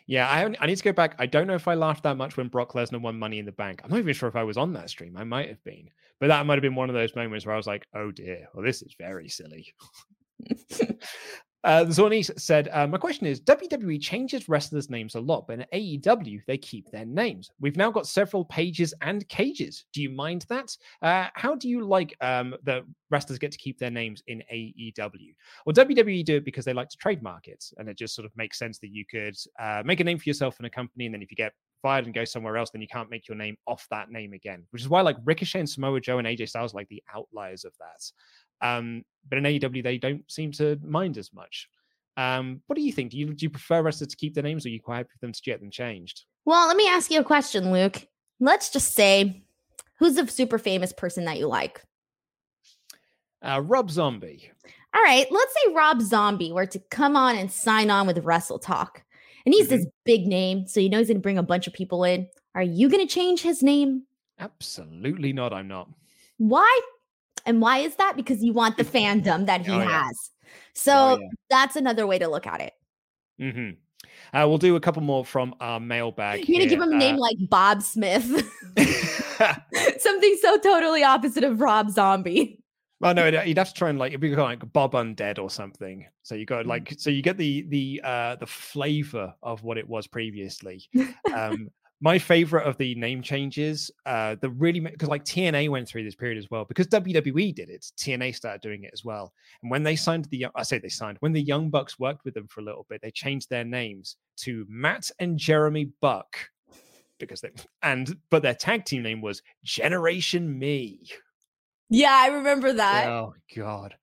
Yeah, 0.07 0.27
I, 0.27 0.43
I 0.59 0.65
need 0.65 0.77
to 0.77 0.83
go 0.83 0.91
back. 0.91 1.13
I 1.19 1.27
don't 1.27 1.45
know 1.45 1.53
if 1.53 1.67
I 1.67 1.75
laughed 1.75 2.01
that 2.03 2.17
much 2.17 2.35
when 2.35 2.47
Brock 2.47 2.73
Lesnar 2.73 2.99
won 2.99 3.19
Money 3.19 3.37
in 3.37 3.45
the 3.45 3.51
Bank. 3.51 3.81
I'm 3.83 3.91
not 3.91 3.99
even 3.99 4.15
sure 4.15 4.27
if 4.27 4.35
I 4.35 4.43
was 4.43 4.57
on 4.57 4.73
that 4.73 4.89
stream. 4.89 5.15
I 5.15 5.23
might 5.23 5.49
have 5.49 5.63
been, 5.63 5.87
but 6.19 6.27
that 6.27 6.47
might 6.47 6.55
have 6.55 6.63
been 6.63 6.73
one 6.73 6.89
of 6.89 6.95
those 6.95 7.15
moments 7.15 7.45
where 7.45 7.53
I 7.53 7.57
was 7.57 7.67
like, 7.67 7.85
"Oh 7.93 8.09
dear, 8.09 8.47
well 8.55 8.65
this 8.65 8.81
is 8.81 8.95
very 8.97 9.29
silly." 9.29 9.71
Uh, 11.65 11.83
Zornice 11.85 12.31
said, 12.39 12.69
uh, 12.71 12.87
My 12.87 12.97
question 12.97 13.27
is 13.27 13.41
WWE 13.41 14.01
changes 14.01 14.47
wrestlers' 14.47 14.89
names 14.89 15.15
a 15.15 15.19
lot, 15.19 15.45
but 15.45 15.59
in 15.59 15.65
AEW, 15.73 16.41
they 16.47 16.57
keep 16.57 16.89
their 16.89 17.05
names. 17.05 17.51
We've 17.59 17.75
now 17.75 17.91
got 17.91 18.07
several 18.07 18.45
pages 18.45 18.93
and 19.01 19.27
cages. 19.27 19.85
Do 19.91 20.01
you 20.01 20.09
mind 20.09 20.45
that? 20.49 20.75
Uh, 21.01 21.27
how 21.33 21.55
do 21.55 21.67
you 21.67 21.85
like 21.85 22.15
um, 22.21 22.55
the 22.63 22.85
wrestlers 23.11 23.39
get 23.39 23.51
to 23.51 23.57
keep 23.57 23.77
their 23.77 23.91
names 23.91 24.23
in 24.27 24.41
AEW? 24.51 25.35
Well, 25.65 25.73
WWE 25.73 26.23
do 26.23 26.37
it 26.37 26.45
because 26.45 26.63
they 26.63 26.73
like 26.73 26.89
to 26.89 26.97
trademark 26.97 27.47
it. 27.47 27.65
And 27.77 27.89
it 27.89 27.97
just 27.97 28.15
sort 28.15 28.25
of 28.25 28.31
makes 28.37 28.57
sense 28.57 28.79
that 28.79 28.93
you 28.93 29.03
could 29.09 29.35
uh, 29.59 29.83
make 29.83 29.99
a 29.99 30.03
name 30.05 30.17
for 30.17 30.29
yourself 30.29 30.59
in 30.59 30.65
a 30.65 30.69
company. 30.69 31.07
And 31.07 31.13
then 31.13 31.21
if 31.21 31.29
you 31.29 31.35
get 31.35 31.51
fired 31.81 32.05
and 32.05 32.13
go 32.13 32.23
somewhere 32.23 32.57
else, 32.57 32.69
then 32.71 32.81
you 32.81 32.87
can't 32.87 33.09
make 33.09 33.27
your 33.27 33.37
name 33.37 33.57
off 33.67 33.85
that 33.91 34.11
name 34.11 34.33
again, 34.33 34.63
which 34.71 34.81
is 34.81 34.89
why 34.89 35.01
like 35.01 35.17
Ricochet 35.25 35.59
and 35.59 35.69
Samoa 35.69 35.99
Joe 35.99 36.19
and 36.19 36.27
AJ 36.27 36.49
Styles 36.49 36.73
like 36.73 36.87
the 36.89 37.03
outliers 37.13 37.65
of 37.65 37.73
that. 37.79 38.11
Um, 38.61 39.03
but 39.27 39.37
in 39.37 39.43
AEW, 39.43 39.83
they 39.83 39.97
don't 39.97 40.29
seem 40.29 40.51
to 40.53 40.79
mind 40.83 41.17
as 41.17 41.33
much. 41.33 41.69
Um, 42.17 42.61
what 42.67 42.75
do 42.75 42.81
you 42.81 42.91
think? 42.91 43.11
Do 43.11 43.17
you, 43.17 43.33
do 43.33 43.45
you 43.45 43.49
prefer 43.49 43.81
wrestlers 43.81 44.09
to 44.09 44.17
keep 44.17 44.33
their 44.33 44.43
names 44.43 44.65
or 44.65 44.69
are 44.69 44.71
you 44.71 44.81
quite 44.81 44.97
happy 44.97 45.09
for 45.13 45.19
them 45.19 45.31
to 45.31 45.41
get 45.41 45.61
them 45.61 45.71
changed? 45.71 46.25
Well, 46.45 46.67
let 46.67 46.75
me 46.75 46.87
ask 46.87 47.11
you 47.11 47.19
a 47.19 47.23
question, 47.23 47.71
Luke. 47.71 48.05
Let's 48.39 48.69
just 48.69 48.93
say 48.93 49.43
who's 49.99 50.17
a 50.17 50.27
super 50.27 50.57
famous 50.57 50.91
person 50.91 51.25
that 51.25 51.37
you 51.37 51.47
like? 51.47 51.81
Uh, 53.41 53.61
Rob 53.63 53.89
Zombie. 53.89 54.51
All 54.93 55.03
right, 55.03 55.27
let's 55.29 55.53
say 55.53 55.73
Rob 55.73 56.01
Zombie 56.01 56.51
were 56.51 56.65
to 56.65 56.79
come 56.89 57.15
on 57.15 57.37
and 57.37 57.51
sign 57.51 57.91
on 57.91 58.07
with 58.07 58.17
Wrestle 58.19 58.59
Talk. 58.59 59.03
And 59.45 59.53
he's 59.53 59.67
mm-hmm. 59.67 59.77
this 59.77 59.85
big 60.03 60.25
name, 60.25 60.67
so 60.67 60.79
you 60.79 60.89
know 60.89 60.97
he's 60.97 61.07
going 61.07 61.17
to 61.17 61.21
bring 61.21 61.37
a 61.37 61.43
bunch 61.43 61.67
of 61.67 61.73
people 61.73 62.03
in. 62.03 62.27
Are 62.55 62.63
you 62.63 62.89
going 62.89 63.05
to 63.05 63.13
change 63.13 63.41
his 63.41 63.61
name? 63.61 64.03
Absolutely 64.39 65.31
not. 65.31 65.53
I'm 65.53 65.67
not. 65.67 65.89
Why? 66.37 66.79
And 67.49 67.61
why 67.61 67.79
is 67.79 67.95
that? 67.95 68.15
Because 68.15 68.43
you 68.43 68.53
want 68.53 68.77
the 68.77 68.83
fandom 68.97 69.47
that 69.47 69.65
he 69.65 69.71
oh, 69.71 69.79
yeah. 69.79 70.03
has. 70.05 70.29
So 70.75 70.93
oh, 70.93 71.17
yeah. 71.19 71.27
that's 71.49 71.75
another 71.75 72.05
way 72.05 72.19
to 72.19 72.27
look 72.27 72.45
at 72.45 72.61
it. 72.61 72.73
Mm-hmm. 73.41 74.37
Uh, 74.37 74.47
we'll 74.47 74.59
do 74.59 74.75
a 74.75 74.79
couple 74.79 75.01
more 75.01 75.25
from 75.25 75.55
our 75.59 75.79
mailbag. 75.79 76.47
You're 76.47 76.59
gonna 76.59 76.69
give 76.69 76.79
him 76.79 76.93
a 76.93 76.97
name 76.97 77.15
uh, 77.15 77.19
like 77.19 77.37
Bob 77.49 77.81
Smith, 77.81 78.23
something 79.97 80.37
so 80.39 80.59
totally 80.59 81.03
opposite 81.03 81.43
of 81.43 81.59
Rob 81.59 81.89
Zombie. 81.89 82.61
Well, 83.01 83.15
no, 83.15 83.25
you'd 83.27 83.57
have 83.57 83.69
to 83.69 83.73
try 83.73 83.89
and 83.89 83.97
like 83.97 84.11
it'd 84.11 84.21
be 84.21 84.35
like 84.35 84.71
Bob 84.71 84.91
Undead 84.91 85.39
or 85.39 85.49
something. 85.49 86.05
So 86.21 86.35
you 86.35 86.45
got 86.45 86.65
mm. 86.65 86.69
like 86.69 86.93
so 86.97 87.09
you 87.09 87.23
get 87.23 87.37
the 87.37 87.63
the 87.69 88.01
uh 88.03 88.35
the 88.35 88.45
flavor 88.45 89.33
of 89.41 89.63
what 89.63 89.79
it 89.79 89.89
was 89.89 90.05
previously. 90.05 90.83
Um 91.33 91.69
my 92.01 92.17
favorite 92.17 92.65
of 92.65 92.77
the 92.77 92.95
name 92.95 93.21
changes, 93.21 93.91
uh, 94.05 94.35
the 94.41 94.49
really 94.49 94.79
because 94.79 95.09
like 95.09 95.25
TNA 95.25 95.69
went 95.69 95.87
through 95.87 96.03
this 96.03 96.15
period 96.15 96.37
as 96.37 96.49
well 96.49 96.65
because 96.65 96.87
WWE 96.87 97.53
did 97.53 97.69
it. 97.69 97.85
TNA 97.97 98.35
started 98.35 98.61
doing 98.61 98.83
it 98.83 98.91
as 98.93 99.03
well. 99.03 99.33
And 99.61 99.69
when 99.69 99.83
they 99.83 99.95
signed 99.95 100.25
the, 100.25 100.47
I 100.55 100.63
say 100.63 100.79
they 100.79 100.89
signed 100.89 101.17
when 101.19 101.33
the 101.33 101.41
Young 101.41 101.69
Bucks 101.69 101.99
worked 101.99 102.23
with 102.23 102.33
them 102.33 102.47
for 102.47 102.61
a 102.61 102.63
little 102.63 102.85
bit, 102.89 103.01
they 103.01 103.11
changed 103.11 103.49
their 103.49 103.65
names 103.65 104.15
to 104.37 104.65
Matt 104.69 105.11
and 105.19 105.37
Jeremy 105.37 105.91
Buck 106.01 106.37
because 107.19 107.41
they 107.41 107.49
and 107.83 108.15
but 108.29 108.41
their 108.41 108.55
tag 108.55 108.85
team 108.85 109.03
name 109.03 109.21
was 109.21 109.41
Generation 109.63 110.57
Me. 110.57 111.01
Yeah, 111.89 112.13
I 112.13 112.27
remember 112.27 112.71
that. 112.73 113.07
Oh 113.07 113.33
God. 113.55 113.95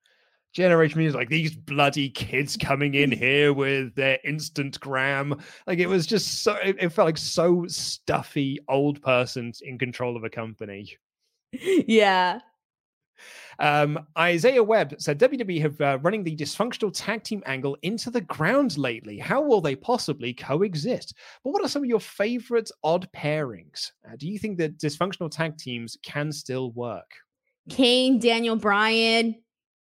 Generation 0.57 0.97
Media 0.97 1.09
is 1.09 1.15
like 1.15 1.29
these 1.29 1.55
bloody 1.55 2.09
kids 2.09 2.57
coming 2.57 2.95
in 2.95 3.11
here 3.23 3.53
with 3.53 3.93
their 3.93 4.17
instant 4.23 4.79
gram. 4.79 5.39
Like 5.67 5.77
it 5.77 5.85
was 5.85 6.07
just 6.07 6.41
so 6.41 6.55
it, 6.55 6.77
it 6.79 6.89
felt 6.89 7.05
like 7.05 7.19
so 7.19 7.65
stuffy 7.67 8.57
old 8.67 8.99
persons 9.03 9.61
in 9.61 9.77
control 9.77 10.17
of 10.17 10.23
a 10.23 10.31
company. 10.31 10.97
Yeah. 11.51 12.39
Um, 13.59 13.99
Isaiah 14.17 14.63
Webb 14.63 14.95
said 14.97 15.19
WWE 15.19 15.61
have 15.61 15.79
uh, 15.81 15.99
running 16.01 16.23
the 16.23 16.35
dysfunctional 16.35 16.91
tag 16.91 17.23
team 17.23 17.43
angle 17.45 17.77
into 17.83 18.09
the 18.09 18.21
ground 18.21 18.79
lately. 18.79 19.19
How 19.19 19.41
will 19.41 19.61
they 19.61 19.75
possibly 19.75 20.33
coexist? 20.33 21.15
But 21.43 21.51
what 21.51 21.63
are 21.63 21.69
some 21.69 21.83
of 21.83 21.89
your 21.89 21.99
favorite 21.99 22.71
odd 22.83 23.07
pairings? 23.15 23.91
Uh, 24.07 24.15
do 24.17 24.27
you 24.27 24.39
think 24.39 24.57
that 24.57 24.79
dysfunctional 24.79 25.29
tag 25.29 25.57
teams 25.57 25.97
can 26.03 26.31
still 26.31 26.71
work? 26.71 27.11
Kane, 27.69 28.19
Daniel 28.19 28.55
Bryan, 28.55 29.35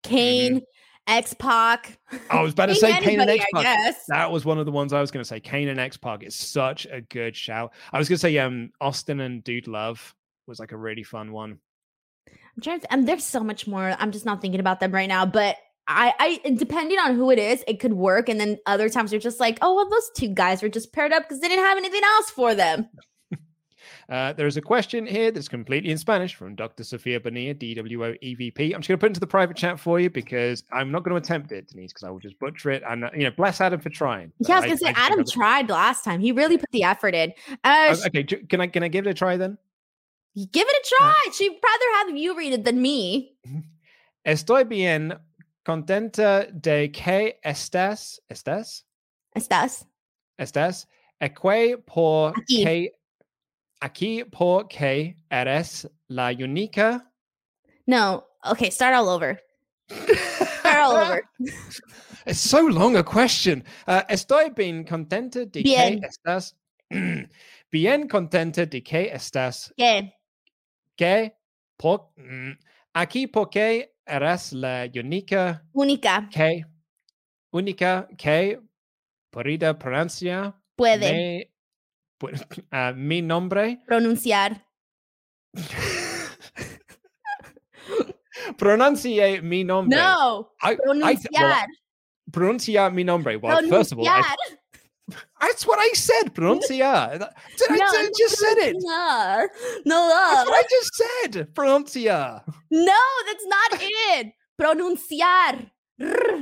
Kane, 0.07 0.57
mm-hmm. 0.57 0.65
X 1.07 1.35
Pac. 1.35 1.99
I 2.31 2.43
was 2.43 2.53
about 2.53 2.66
to 2.66 2.74
say 2.77 2.99
Kane 3.01 3.20
and 3.20 3.31
X 3.31 3.45
Pac. 3.55 3.97
That 4.09 4.31
was 4.31 4.45
one 4.45 4.59
of 4.59 4.66
the 4.66 4.73
ones 4.73 4.93
I 4.93 5.01
was 5.01 5.11
going 5.11 5.23
to 5.23 5.28
say. 5.28 5.41
Kane 5.41 5.69
and 5.69 5.81
X 5.81 5.97
Pac 5.97 6.23
is 6.23 6.35
such 6.35 6.87
a 6.87 7.01
good 7.01 7.37
shout. 7.37 7.73
I 7.93 7.99
was 7.99 8.09
going 8.09 8.16
to 8.16 8.20
say 8.20 8.39
um 8.39 8.70
Austin 8.81 9.20
and 9.20 9.43
Dude 9.45 9.69
Love 9.69 10.15
was 10.47 10.59
like 10.59 10.73
a 10.73 10.77
really 10.77 11.03
fun 11.03 11.33
one. 11.33 11.59
I'm 12.28 12.62
trying 12.62 12.81
to. 12.81 12.93
And 12.93 13.09
there's 13.09 13.24
so 13.24 13.41
much 13.41 13.66
more. 13.66 13.95
I'm 13.99 14.12
just 14.12 14.24
not 14.24 14.41
thinking 14.41 14.61
about 14.61 14.81
them 14.81 14.93
right 14.93 15.09
now. 15.09 15.27
But 15.27 15.57
I, 15.89 16.41
I, 16.45 16.51
depending 16.51 16.99
on 16.99 17.15
who 17.15 17.31
it 17.31 17.39
is, 17.39 17.62
it 17.69 17.78
could 17.78 17.93
work. 17.93 18.28
And 18.28 18.41
then 18.41 18.59
other 18.66 18.89
times 18.89 19.12
you're 19.12 19.20
just 19.20 19.41
like, 19.41 19.59
oh 19.62 19.74
well, 19.74 19.89
those 19.89 20.11
two 20.16 20.28
guys 20.28 20.62
were 20.62 20.69
just 20.69 20.93
paired 20.93 21.12
up 21.12 21.23
because 21.23 21.41
they 21.41 21.49
didn't 21.49 21.65
have 21.65 21.78
anything 21.78 22.03
else 22.03 22.31
for 22.31 22.55
them. 22.55 22.89
Uh, 24.09 24.33
there 24.35 24.47
is 24.47 24.57
a 24.57 24.61
question 24.61 25.05
here 25.05 25.33
that's 25.33 25.49
completely 25.49 25.91
in 25.91 25.99
Spanish 25.99 26.37
from 26.37 26.55
Dr. 26.55 26.85
Sofia 26.85 27.19
Bonilla, 27.19 27.55
DWO 27.55 28.16
EVP. 28.23 28.73
I'm 28.73 28.81
just 28.81 28.89
going 28.89 28.99
to 28.99 28.99
put 28.99 29.09
into 29.09 29.20
the 29.20 29.27
private 29.27 29.57
chat 29.57 29.81
for 29.81 29.99
you 29.99 30.09
because 30.09 30.62
I'm 30.73 30.93
not 30.93 31.03
going 31.03 31.11
to 31.11 31.16
attempt 31.16 31.51
it, 31.51 31.69
Denise, 31.69 31.93
because 31.93 32.05
I 32.05 32.11
will 32.11 32.20
just 32.20 32.39
butcher 32.39 32.70
it. 32.70 32.85
And, 32.89 33.05
uh, 33.05 33.11
you 33.15 33.24
know, 33.24 33.33
bless 33.33 33.61
Adam 33.61 33.81
for 33.81 33.91
trying. 33.91 34.33
Yeah, 34.39 34.57
I 34.57 34.59
was 34.61 34.66
going 34.66 34.78
to 34.78 34.85
say, 34.85 34.91
I 34.91 35.07
Adam 35.07 35.24
tried 35.24 35.69
last 35.70 36.05
time. 36.05 36.20
He 36.20 36.31
really 36.31 36.57
put 36.57 36.70
the 36.70 36.85
effort 36.85 37.15
in. 37.15 37.33
Uh, 37.65 37.97
okay, 38.07 38.23
can 38.23 38.61
I, 38.61 38.69
can 38.69 38.85
I 38.85 38.89
give 38.89 39.07
it 39.07 39.11
a 39.11 39.15
try 39.15 39.37
then? 39.37 39.59
Give 40.37 40.66
it 40.69 40.87
a 40.87 40.95
try. 40.97 41.31
She'd 41.33 41.49
rather 41.51 42.09
have 42.09 42.16
you 42.16 42.37
read 42.37 42.53
it 42.53 42.65
than 42.65 42.81
me. 42.81 43.35
Estoy 44.27 44.69
bien 44.69 45.19
contenta 45.65 46.47
de 46.53 46.89
que 46.93 47.39
estás. 47.45 48.20
¿Estás? 48.31 48.83
¿Estás? 49.35 49.85
¿Estás? 50.39 50.87
Aquí 51.20 51.77
por 51.87 52.35
aquí. 52.37 52.62
que 52.62 52.95
aquí 53.81 54.24
porque 54.24 55.16
eres 55.31 55.86
la 56.09 56.32
única. 56.32 57.03
No. 57.86 58.24
Okay, 58.44 58.70
start 58.70 58.94
all 58.94 59.09
over. 59.09 59.39
start 59.89 60.78
all 60.78 60.97
over. 60.97 61.23
It's 62.27 62.40
so 62.40 62.66
long 62.66 62.97
a 62.97 63.05
question. 63.05 63.62
Uh, 63.86 64.03
estoy 64.09 64.51
bien 64.51 64.85
contenta 64.85 65.47
de 65.47 65.62
bien. 65.62 66.01
que 66.01 66.09
estás. 66.09 66.55
bien 67.70 68.09
contenta 68.09 68.66
de 68.66 68.81
que 68.81 69.12
estás. 69.12 69.73
¿Qué? 69.77 70.12
que 70.97 71.36
por, 71.77 72.12
mm, 72.16 72.53
aquí 72.94 73.27
porque 73.27 73.94
eres 74.07 74.53
la 74.53 74.89
única 74.94 75.62
única 75.73 76.28
que 76.31 76.65
única 77.51 78.09
que 78.16 78.61
pueda 79.31 79.78
pronunciar 79.78 80.55
puede 80.74 81.12
me, 81.12 81.51
uh, 82.23 82.93
mi 82.97 83.23
nombre 83.23 83.79
pronunciar 83.87 84.63
pronuncie 88.59 89.41
mi 89.43 89.65
nombre 89.65 89.97
no 89.97 90.51
I, 90.63 90.77
pronunciar 90.77 91.33
I, 91.33 91.41
well, 91.41 91.67
pronunciar 92.31 92.93
mi 92.93 93.05
nombre 93.05 93.37
well 93.37 93.59
pronunciar. 93.59 93.71
first 93.71 93.93
of 93.93 93.99
all 93.99 94.09
I, 94.09 94.23
that's 95.41 95.67
what 95.67 95.79
I 95.79 95.91
said. 95.95 96.35
Pronuncia. 96.35 97.19
Did 97.59 97.71
no, 97.71 97.77
I 97.77 98.11
just 98.19 98.39
said 98.39 98.59
it? 98.59 98.77
No, 98.81 99.49
that's 99.87 100.51
what 100.51 100.55
I 100.55 100.63
just 100.69 100.91
said. 100.95 101.55
Pronuncia. 101.55 102.43
No, 102.71 102.93
that's 103.27 103.47
not 103.47 103.81
it. 103.81 104.33
Pronunciar. 104.61 105.71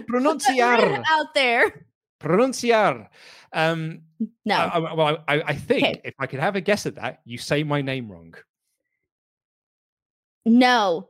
Pronunciar. 0.08 1.02
out 1.10 1.34
there. 1.34 1.86
Pronunciar. 2.20 3.08
Um, 3.54 4.02
no. 4.44 4.54
I, 4.54 4.78
I, 4.78 4.94
well, 4.94 5.24
I, 5.28 5.42
I 5.42 5.54
think 5.54 5.84
okay. 5.84 6.00
if 6.04 6.14
I 6.18 6.26
could 6.26 6.40
have 6.40 6.56
a 6.56 6.60
guess 6.60 6.86
at 6.86 6.96
that, 6.96 7.20
you 7.24 7.38
say 7.38 7.62
my 7.62 7.80
name 7.80 8.10
wrong. 8.10 8.34
No, 10.44 11.08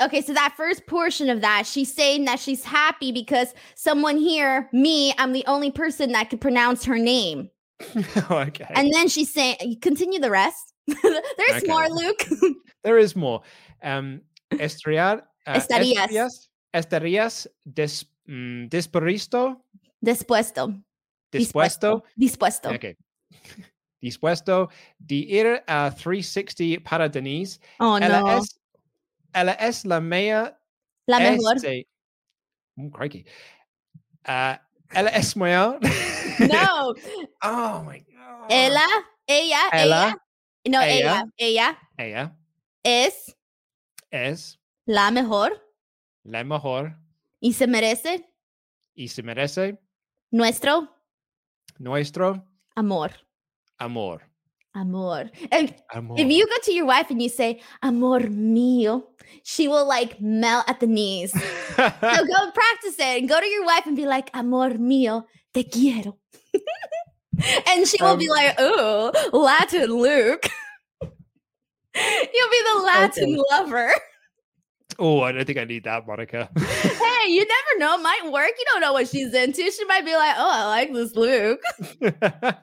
Okay, 0.00 0.20
so 0.22 0.32
that 0.34 0.54
first 0.56 0.86
portion 0.86 1.28
of 1.30 1.40
that, 1.40 1.66
she's 1.66 1.92
saying 1.92 2.24
that 2.24 2.40
she's 2.40 2.64
happy 2.64 3.12
because 3.12 3.54
someone 3.74 4.16
here, 4.16 4.68
me, 4.72 5.14
I'm 5.18 5.32
the 5.32 5.44
only 5.46 5.70
person 5.70 6.12
that 6.12 6.30
could 6.30 6.40
pronounce 6.40 6.84
her 6.84 6.98
name. 6.98 7.50
okay. 8.30 8.66
And 8.74 8.92
then 8.92 9.08
she's 9.08 9.32
saying, 9.32 9.78
continue 9.82 10.20
the 10.20 10.30
rest. 10.30 10.72
There's 10.86 11.62
okay. 11.62 11.66
more, 11.66 11.88
Luke. 11.88 12.24
there 12.84 12.98
is 12.98 13.14
more. 13.16 13.42
Um, 13.82 14.22
estriar, 14.52 15.22
uh, 15.46 15.54
estarías. 15.54 16.08
Estarías, 16.08 16.48
estarías 16.74 17.46
des, 17.66 18.04
mm, 18.28 18.68
dispuesto. 18.68 19.56
Dispuesto. 20.04 20.82
Dispuesto. 21.38 22.04
Dispuesto. 22.16 22.70
Okay. 22.70 22.96
Dispuesto 24.00 24.68
de 24.98 25.14
ir 25.14 25.64
a 25.66 25.90
360 25.90 26.82
para 26.88 27.08
Denise. 27.08 27.58
Oh, 27.78 27.96
Ella 27.96 28.20
no. 28.20 28.38
Es, 28.38 28.60
ella 29.32 29.52
es 29.54 29.84
la 29.84 30.00
mía. 30.00 30.58
La 31.06 31.18
mejor. 31.18 31.56
Este, 31.56 31.86
oh, 32.76 32.90
crikey. 32.90 33.24
Uh, 34.26 34.56
ella 34.90 35.08
es 35.14 35.36
mejor. 35.36 35.78
no. 36.40 36.94
oh 37.42 37.82
my 37.84 38.00
God. 38.00 38.46
Ella, 38.50 38.86
ella, 39.26 39.60
ella. 39.72 40.16
No, 40.66 40.80
ella, 40.82 41.24
ella. 41.36 41.78
Ella. 41.96 42.36
Es. 42.82 43.36
Es. 44.10 44.60
La 44.86 45.10
mejor. 45.10 45.62
La 46.24 46.44
mejor. 46.44 46.96
Y 47.40 47.54
se 47.54 47.66
merece. 47.66 48.30
Y 48.94 49.08
se 49.08 49.22
merece. 49.22 49.78
Nuestro. 50.30 50.93
Nuestro. 51.78 52.42
Amor. 52.76 53.10
Amor. 53.80 54.22
Amor. 54.76 55.30
And 55.52 55.74
amor. 55.94 56.16
if 56.18 56.28
you 56.28 56.46
go 56.46 56.56
to 56.64 56.72
your 56.72 56.86
wife 56.86 57.10
and 57.10 57.22
you 57.22 57.28
say, 57.28 57.60
Amor 57.82 58.20
mío, 58.20 59.04
she 59.44 59.68
will 59.68 59.86
like 59.86 60.20
melt 60.20 60.68
at 60.68 60.80
the 60.80 60.86
knees. 60.86 61.32
so 61.32 61.38
go 61.76 62.50
practice 62.54 62.98
it 62.98 63.20
and 63.20 63.28
go 63.28 63.40
to 63.40 63.46
your 63.46 63.64
wife 63.64 63.86
and 63.86 63.96
be 63.96 64.06
like, 64.06 64.30
Amor 64.34 64.70
mío, 64.70 65.24
te 65.52 65.64
quiero. 65.64 66.18
and 67.68 67.86
she 67.86 67.96
will 68.00 68.12
um, 68.12 68.18
be 68.18 68.28
like, 68.28 68.56
Oh, 68.58 69.12
Latin 69.32 69.92
Luke. 69.92 70.48
You'll 71.02 72.50
be 72.50 72.62
the 72.74 72.82
Latin 72.82 73.24
okay. 73.24 73.42
lover. 73.50 73.92
Oh, 74.98 75.22
I 75.22 75.32
don't 75.32 75.44
think 75.44 75.58
I 75.58 75.64
need 75.64 75.84
that, 75.84 76.06
Monica. 76.06 76.48
hey, 76.58 77.28
you 77.28 77.40
never 77.40 77.78
know. 77.78 77.94
It 77.98 78.02
might 78.02 78.30
work. 78.30 78.52
You 78.58 78.64
don't 78.72 78.80
know 78.80 78.92
what 78.92 79.08
she's 79.08 79.34
into. 79.34 79.70
She 79.70 79.84
might 79.86 80.04
be 80.04 80.14
like, 80.14 80.36
Oh, 80.38 80.50
I 80.52 80.66
like 80.66 80.92
this 80.92 81.16
Luke 81.16 81.60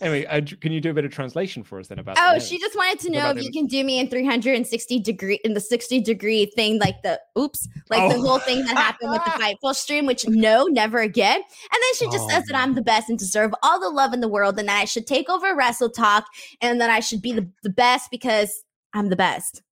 anyway, 0.00 0.24
uh, 0.26 0.40
can 0.60 0.72
you 0.72 0.80
do 0.80 0.90
a 0.90 0.94
bit 0.94 1.04
of 1.04 1.10
translation 1.10 1.62
for 1.62 1.78
us 1.78 1.88
then 1.88 1.98
about? 1.98 2.16
Oh, 2.18 2.38
she 2.38 2.58
just 2.58 2.76
wanted 2.76 2.98
to 3.00 3.10
know 3.10 3.30
if 3.30 3.42
you 3.42 3.50
can 3.50 3.66
do 3.66 3.84
me 3.84 3.98
in 3.98 4.08
360 4.08 5.00
degree 5.00 5.40
in 5.44 5.54
the 5.54 5.60
60 5.60 6.00
degree 6.00 6.46
thing, 6.46 6.78
like 6.78 7.02
the 7.02 7.20
oops, 7.38 7.68
like 7.90 8.02
oh. 8.02 8.12
the 8.12 8.20
whole 8.20 8.38
thing 8.38 8.64
that 8.64 8.76
happened 8.76 9.10
with 9.10 9.24
the 9.24 9.30
Fightful 9.42 9.74
stream. 9.74 10.06
Which 10.06 10.26
no, 10.28 10.64
never 10.64 10.98
again. 10.98 11.36
And 11.36 11.42
then 11.82 11.94
she 11.94 12.06
just 12.06 12.24
oh, 12.24 12.28
says 12.28 12.44
that 12.46 12.56
I'm 12.56 12.74
the 12.74 12.82
best 12.82 13.08
and 13.08 13.18
deserve 13.18 13.54
all 13.62 13.80
the 13.80 13.90
love 13.90 14.12
in 14.12 14.20
the 14.20 14.28
world, 14.28 14.58
and 14.58 14.68
that 14.68 14.80
I 14.80 14.84
should 14.84 15.06
take 15.06 15.28
over 15.28 15.54
Wrestle 15.54 15.90
Talk, 15.90 16.26
and 16.60 16.80
that 16.80 16.90
I 16.90 17.00
should 17.00 17.22
be 17.22 17.32
the, 17.32 17.48
the 17.62 17.70
best 17.70 18.10
because 18.10 18.64
I'm 18.94 19.08
the 19.08 19.16
best. 19.16 19.62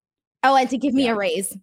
Oh, 0.43 0.55
and 0.55 0.69
to 0.69 0.77
give 0.77 0.93
me 0.93 1.05
yeah. 1.05 1.11
a 1.11 1.15
raise. 1.15 1.55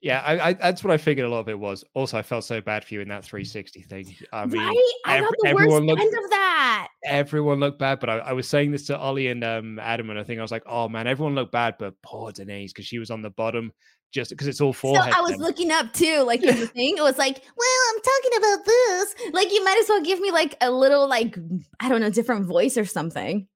Yeah, 0.00 0.22
I, 0.24 0.50
I, 0.50 0.52
that's 0.52 0.84
what 0.84 0.92
I 0.92 0.96
figured 0.96 1.26
a 1.26 1.28
lot 1.28 1.40
of 1.40 1.48
it 1.48 1.58
was. 1.58 1.84
Also, 1.94 2.16
I 2.16 2.22
felt 2.22 2.44
so 2.44 2.60
bad 2.60 2.84
for 2.84 2.94
you 2.94 3.00
in 3.00 3.08
that 3.08 3.24
360 3.24 3.82
thing. 3.82 4.14
I 4.32 4.46
mean, 4.46 4.62
right? 4.62 4.92
I 5.04 5.20
got 5.20 5.34
the 5.42 5.54
worst 5.54 5.70
looked, 5.70 6.00
end 6.00 6.14
of 6.14 6.30
that. 6.30 6.88
Everyone 7.04 7.58
looked 7.58 7.80
bad, 7.80 7.98
but 7.98 8.08
I, 8.08 8.18
I, 8.18 8.32
was 8.32 8.48
saying 8.48 8.70
this 8.70 8.86
to 8.86 8.96
Ollie 8.96 9.26
and 9.26 9.42
um, 9.42 9.80
Adam, 9.80 10.08
and 10.10 10.18
I 10.18 10.22
think 10.22 10.38
I 10.38 10.42
was 10.42 10.52
like, 10.52 10.62
"Oh 10.66 10.88
man, 10.88 11.08
everyone 11.08 11.34
looked 11.34 11.50
bad, 11.50 11.74
but 11.80 11.94
poor 12.02 12.30
Denise 12.30 12.72
because 12.72 12.86
she 12.86 13.00
was 13.00 13.10
on 13.10 13.22
the 13.22 13.30
bottom, 13.30 13.72
just 14.12 14.30
because 14.30 14.46
it's 14.46 14.60
all 14.60 14.72
forehead." 14.72 15.12
So 15.12 15.18
I 15.18 15.20
was 15.20 15.32
then. 15.32 15.40
looking 15.40 15.72
up 15.72 15.92
too, 15.92 16.22
like 16.22 16.44
in 16.44 16.60
the 16.60 16.66
thing. 16.74 16.96
It 16.96 17.02
was 17.02 17.18
like, 17.18 17.42
"Well, 17.56 17.78
I'm 17.90 18.00
talking 18.00 18.38
about 18.38 18.64
this." 18.66 19.14
Like 19.32 19.50
you 19.50 19.64
might 19.64 19.80
as 19.82 19.88
well 19.88 20.02
give 20.02 20.20
me 20.20 20.30
like 20.30 20.54
a 20.60 20.70
little, 20.70 21.08
like 21.08 21.36
I 21.80 21.88
don't 21.88 22.00
know, 22.00 22.10
different 22.10 22.46
voice 22.46 22.76
or 22.76 22.84
something. 22.84 23.48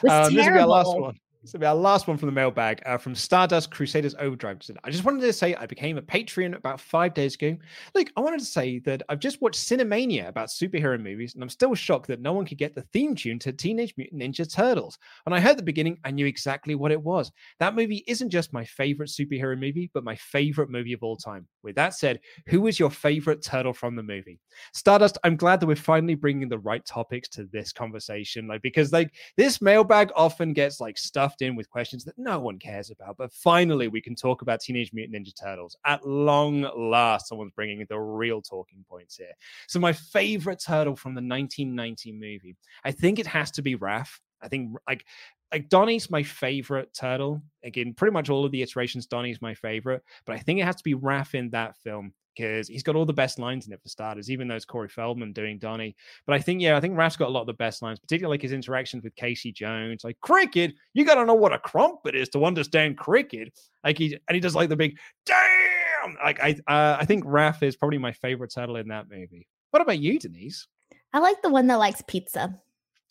It 0.00 0.02
was 0.04 0.28
um, 0.28 0.32
terrible. 0.32 0.36
This 0.36 0.46
will 0.46 0.52
be 0.52 0.58
our 0.60 0.66
last 0.68 0.96
one. 0.96 1.14
So 1.46 1.58
our 1.64 1.74
last 1.74 2.06
one 2.06 2.18
from 2.18 2.26
the 2.26 2.34
mailbag 2.34 2.82
uh, 2.84 2.98
from 2.98 3.14
Stardust 3.14 3.70
Crusaders 3.70 4.14
Overdrive. 4.16 4.60
I 4.84 4.90
just 4.90 5.04
wanted 5.04 5.22
to 5.22 5.32
say 5.32 5.54
I 5.54 5.64
became 5.64 5.96
a 5.96 6.02
Patreon 6.02 6.54
about 6.54 6.82
five 6.82 7.14
days 7.14 7.34
ago. 7.34 7.56
Look, 7.94 8.08
I 8.14 8.20
wanted 8.20 8.40
to 8.40 8.46
say 8.46 8.78
that 8.80 9.02
I've 9.08 9.20
just 9.20 9.40
watched 9.40 9.58
Cinemania 9.58 10.28
about 10.28 10.50
superhero 10.50 11.02
movies, 11.02 11.32
and 11.32 11.42
I'm 11.42 11.48
still 11.48 11.74
shocked 11.74 12.08
that 12.08 12.20
no 12.20 12.34
one 12.34 12.44
could 12.44 12.58
get 12.58 12.74
the 12.74 12.82
theme 12.92 13.14
tune 13.14 13.38
to 13.38 13.54
Teenage 13.54 13.94
Mutant 13.96 14.20
Ninja 14.20 14.52
Turtles. 14.52 14.98
When 15.24 15.32
I 15.32 15.40
heard 15.40 15.56
the 15.56 15.62
beginning, 15.62 15.98
I 16.04 16.10
knew 16.10 16.26
exactly 16.26 16.74
what 16.74 16.92
it 16.92 17.02
was. 17.02 17.32
That 17.58 17.74
movie 17.74 18.04
isn't 18.06 18.28
just 18.28 18.52
my 18.52 18.66
favorite 18.66 19.08
superhero 19.08 19.58
movie, 19.58 19.90
but 19.94 20.04
my 20.04 20.16
favorite 20.16 20.68
movie 20.68 20.92
of 20.92 21.02
all 21.02 21.16
time. 21.16 21.46
With 21.62 21.76
that 21.76 21.94
said, 21.94 22.20
who 22.46 22.66
is 22.66 22.78
your 22.78 22.90
favorite 22.90 23.42
turtle 23.42 23.72
from 23.72 23.96
the 23.96 24.02
movie? 24.02 24.40
Stardust, 24.72 25.18
I'm 25.24 25.36
glad 25.36 25.60
that 25.60 25.66
we're 25.66 25.76
finally 25.76 26.14
bringing 26.14 26.48
the 26.48 26.58
right 26.58 26.84
topics 26.84 27.28
to 27.30 27.44
this 27.44 27.72
conversation, 27.72 28.46
like 28.46 28.62
because 28.62 28.92
like 28.92 29.14
this 29.36 29.60
mailbag 29.60 30.10
often 30.16 30.52
gets 30.52 30.80
like 30.80 30.96
stuffed 30.96 31.42
in 31.42 31.56
with 31.56 31.70
questions 31.70 32.04
that 32.04 32.18
no 32.18 32.38
one 32.38 32.58
cares 32.58 32.90
about. 32.90 33.16
But 33.18 33.32
finally, 33.32 33.88
we 33.88 34.00
can 34.00 34.14
talk 34.14 34.42
about 34.42 34.60
Teenage 34.60 34.92
Mutant 34.92 35.26
Ninja 35.26 35.38
Turtles. 35.38 35.76
At 35.84 36.06
long 36.06 36.62
last, 36.76 37.28
someone's 37.28 37.52
bringing 37.54 37.84
the 37.88 37.98
real 37.98 38.40
talking 38.40 38.84
points 38.88 39.16
here. 39.16 39.32
So, 39.68 39.78
my 39.78 39.92
favorite 39.92 40.62
turtle 40.64 40.96
from 40.96 41.14
the 41.14 41.22
1990 41.22 42.12
movie, 42.12 42.56
I 42.84 42.92
think 42.92 43.18
it 43.18 43.26
has 43.26 43.50
to 43.52 43.62
be 43.62 43.76
Raph. 43.76 44.18
I 44.42 44.48
think 44.48 44.74
like 44.88 45.04
like 45.52 45.68
Donnie's 45.68 46.10
my 46.10 46.22
favorite 46.22 46.92
turtle. 46.94 47.42
Again, 47.64 47.94
pretty 47.94 48.12
much 48.12 48.30
all 48.30 48.44
of 48.44 48.52
the 48.52 48.62
iterations, 48.62 49.06
Donnie's 49.06 49.42
my 49.42 49.54
favorite, 49.54 50.02
but 50.24 50.34
I 50.34 50.38
think 50.38 50.60
it 50.60 50.64
has 50.64 50.76
to 50.76 50.84
be 50.84 50.94
Raph 50.94 51.34
in 51.34 51.50
that 51.50 51.76
film 51.76 52.12
because 52.36 52.68
he's 52.68 52.82
got 52.82 52.96
all 52.96 53.04
the 53.04 53.12
best 53.12 53.38
lines 53.38 53.66
in 53.66 53.72
it 53.72 53.82
for 53.82 53.88
starters, 53.88 54.30
even 54.30 54.48
though 54.48 54.54
it's 54.54 54.64
Corey 54.64 54.88
Feldman 54.88 55.32
doing 55.32 55.58
Donnie. 55.58 55.96
But 56.26 56.34
I 56.34 56.38
think, 56.38 56.62
yeah, 56.62 56.76
I 56.76 56.80
think 56.80 56.94
Raph's 56.94 57.16
got 57.16 57.28
a 57.28 57.32
lot 57.32 57.42
of 57.42 57.46
the 57.46 57.52
best 57.54 57.82
lines, 57.82 58.00
particularly 58.00 58.34
like 58.34 58.42
his 58.42 58.52
interactions 58.52 59.02
with 59.02 59.14
Casey 59.16 59.52
Jones. 59.52 60.04
Like, 60.04 60.18
cricket, 60.20 60.74
you 60.94 61.04
got 61.04 61.16
to 61.16 61.26
know 61.26 61.34
what 61.34 61.52
a 61.52 61.58
crumpet 61.58 62.14
is 62.14 62.28
to 62.30 62.44
understand 62.44 62.96
cricket. 62.96 63.52
Like, 63.84 63.98
he, 63.98 64.16
and 64.28 64.34
he 64.34 64.40
does 64.40 64.54
like 64.54 64.68
the 64.68 64.76
big, 64.76 64.96
damn. 65.26 66.16
Like, 66.22 66.40
I, 66.40 66.56
uh, 66.66 66.96
I 66.98 67.04
think 67.04 67.24
Raph 67.24 67.62
is 67.62 67.76
probably 67.76 67.98
my 67.98 68.12
favorite 68.12 68.52
turtle 68.54 68.76
in 68.76 68.88
that 68.88 69.10
movie. 69.10 69.46
What 69.70 69.82
about 69.82 69.98
you, 69.98 70.18
Denise? 70.18 70.66
I 71.12 71.18
like 71.18 71.42
the 71.42 71.50
one 71.50 71.66
that 71.66 71.78
likes 71.78 72.02
pizza. 72.06 72.58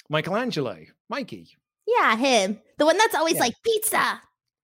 Michelangelo, 0.10 0.78
Mikey. 1.10 1.56
Yeah, 1.98 2.16
him. 2.16 2.60
The 2.78 2.86
one 2.86 2.98
that's 2.98 3.16
always 3.16 3.36
yeah. 3.36 3.41
like 3.41 3.53
pizza. 3.64 4.22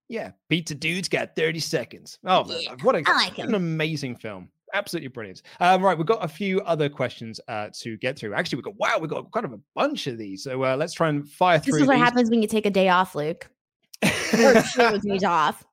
Yeah, 0.08 0.32
Pizza 0.50 0.76
Dude's 0.76 1.10
got 1.10 1.36
30 1.36 1.60
seconds. 1.60 2.20
Oh, 2.26 2.46
yeah, 2.48 2.76
what 2.84 2.96
a, 2.96 3.00
like 3.00 3.40
an 3.40 3.56
amazing 3.56 4.16
film. 4.16 4.50
Absolutely 4.74 5.08
brilliant. 5.08 5.42
Um, 5.60 5.82
right, 5.82 5.98
we've 5.98 6.06
got 6.06 6.24
a 6.24 6.28
few 6.28 6.62
other 6.62 6.90
questions 6.90 7.40
uh, 7.48 7.70
to 7.74 7.98
get 7.98 8.20
through. 8.20 8.36
Actually, 8.36 8.58
we've 8.58 8.66
got, 8.66 8.78
wow, 8.78 8.98
we've 9.00 9.10
got 9.10 9.32
kind 9.32 9.46
of 9.46 9.54
a 9.54 9.60
bunch 9.74 10.06
of 10.08 10.18
these. 10.18 10.44
So 10.44 10.64
uh, 10.64 10.76
let's 10.76 10.94
try 10.94 11.10
and 11.10 11.28
fire 11.28 11.58
this 11.58 11.66
through 11.66 11.74
This 11.74 11.82
is 11.84 11.88
what 11.88 11.96
these. 11.96 12.04
happens 12.04 12.30
when 12.30 12.42
you 12.42 12.48
take 12.48 12.66
a 12.66 12.70
day 12.70 12.90
off, 12.90 13.16
Luke. 13.16 13.50
or 14.04 14.54
two 14.76 15.00
days 15.00 15.24
off. 15.24 15.64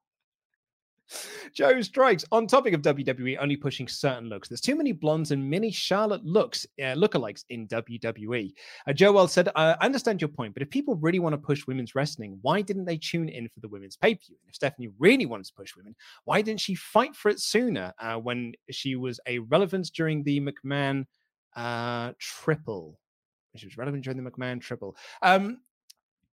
Joe 1.54 1.80
strikes 1.82 2.24
on 2.32 2.46
topic 2.46 2.74
of 2.74 2.82
WWE 2.82 3.36
only 3.40 3.56
pushing 3.56 3.88
certain 3.88 4.28
looks. 4.28 4.48
There's 4.48 4.60
too 4.60 4.76
many 4.76 4.92
blondes 4.92 5.30
and 5.30 5.48
many 5.48 5.70
Charlotte 5.70 6.24
looks, 6.24 6.66
uh, 6.80 6.94
lookalikes 6.94 7.44
in 7.50 7.66
WWE. 7.68 8.52
Uh, 8.86 8.92
Joe 8.92 9.12
Well 9.12 9.28
said, 9.28 9.48
I 9.56 9.72
understand 9.80 10.20
your 10.20 10.28
point, 10.28 10.54
but 10.54 10.62
if 10.62 10.70
people 10.70 10.96
really 10.96 11.18
want 11.18 11.34
to 11.34 11.38
push 11.38 11.66
women's 11.66 11.94
wrestling, 11.94 12.38
why 12.42 12.62
didn't 12.62 12.84
they 12.84 12.96
tune 12.96 13.28
in 13.28 13.48
for 13.48 13.60
the 13.60 13.68
women's 13.68 13.96
pay 13.96 14.14
per 14.14 14.20
view? 14.26 14.36
And 14.42 14.48
if 14.48 14.54
Stephanie 14.54 14.88
really 14.98 15.26
wanted 15.26 15.46
to 15.46 15.54
push 15.54 15.76
women, 15.76 15.94
why 16.24 16.42
didn't 16.42 16.60
she 16.60 16.74
fight 16.74 17.14
for 17.14 17.30
it 17.30 17.40
sooner 17.40 17.92
uh, 18.00 18.16
when 18.16 18.52
she 18.70 18.96
was 18.96 19.20
a 19.26 19.38
relevance 19.40 19.90
during 19.90 20.22
the 20.22 20.40
McMahon 20.40 21.04
uh, 21.56 22.12
triple? 22.18 22.98
She 23.56 23.66
was 23.66 23.76
relevant 23.76 24.04
during 24.04 24.22
the 24.22 24.30
McMahon 24.30 24.60
triple. 24.60 24.96
Um, 25.20 25.58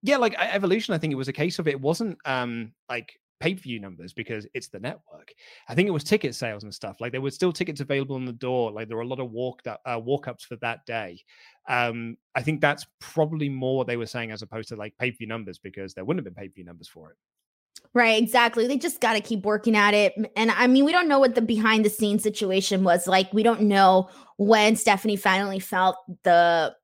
yeah, 0.03 0.19
like 0.19 0.35
Evolution, 0.39 0.93
I 0.95 0.99
think 0.99 1.13
it 1.13 1.17
was 1.17 1.29
a 1.29 1.33
case 1.33 1.59
of 1.59 1.67
it 1.67 1.81
wasn't 1.81 2.19
um, 2.27 2.73
like 2.91 3.19
pay 3.45 3.55
per 3.55 3.61
view 3.61 3.79
numbers 3.79 4.15
because 4.15 4.47
it's 4.55 4.69
the 4.69 4.81
network. 4.81 5.35
I 5.69 5.75
think 5.75 5.87
it 5.87 5.93
was 5.93 6.03
ticket 6.03 6.35
sales 6.35 6.65
and 6.65 6.75
stuff. 6.75 7.01
Like 7.01 7.13
there 7.13 7.21
were 7.21 7.31
still 7.31 7.53
tickets 7.53 7.81
available 7.81 8.17
on 8.17 8.25
the 8.25 8.33
door. 8.33 8.73
Like 8.73 8.89
there 8.89 8.97
were 8.97 9.03
a 9.03 9.07
lot 9.07 9.21
of 9.21 9.31
walk 9.31 9.61
uh, 9.67 10.01
walk 10.03 10.29
ups 10.29 10.45
for 10.45 10.57
that 10.57 10.87
day. 10.87 11.21
Um, 11.69 12.17
I 12.35 12.43
think 12.43 12.61
that's 12.61 12.87
probably 13.01 13.51
more 13.51 13.77
what 13.77 13.87
they 13.87 13.99
were 13.99 14.07
saying 14.07 14.31
as 14.31 14.41
opposed 14.41 14.71
to 14.71 14.77
like 14.77 14.97
pay 14.99 15.11
per 15.11 15.19
view 15.19 15.27
numbers 15.27 15.59
because 15.59 15.93
there 15.93 16.05
wouldn't 16.05 16.25
have 16.25 16.35
been 16.35 16.43
pay 16.43 16.49
per 16.49 16.55
view 16.55 16.65
numbers 16.65 16.89
for 16.89 17.11
it. 17.11 17.17
Right, 17.93 18.21
exactly. 18.21 18.67
They 18.67 18.79
just 18.79 19.01
got 19.01 19.13
to 19.13 19.21
keep 19.21 19.45
working 19.45 19.77
at 19.77 19.93
it. 19.93 20.15
And 20.37 20.51
I 20.51 20.67
mean, 20.67 20.85
we 20.85 20.93
don't 20.93 21.07
know 21.07 21.19
what 21.19 21.35
the 21.35 21.43
behind 21.43 21.85
the 21.85 21.91
scenes 21.91 22.23
situation 22.23 22.83
was 22.83 23.07
like. 23.07 23.33
We 23.33 23.43
don't 23.43 23.63
know 23.63 24.09
when 24.39 24.75
Stephanie 24.77 25.17
finally 25.17 25.61
felt 25.61 25.97
the 26.23 26.75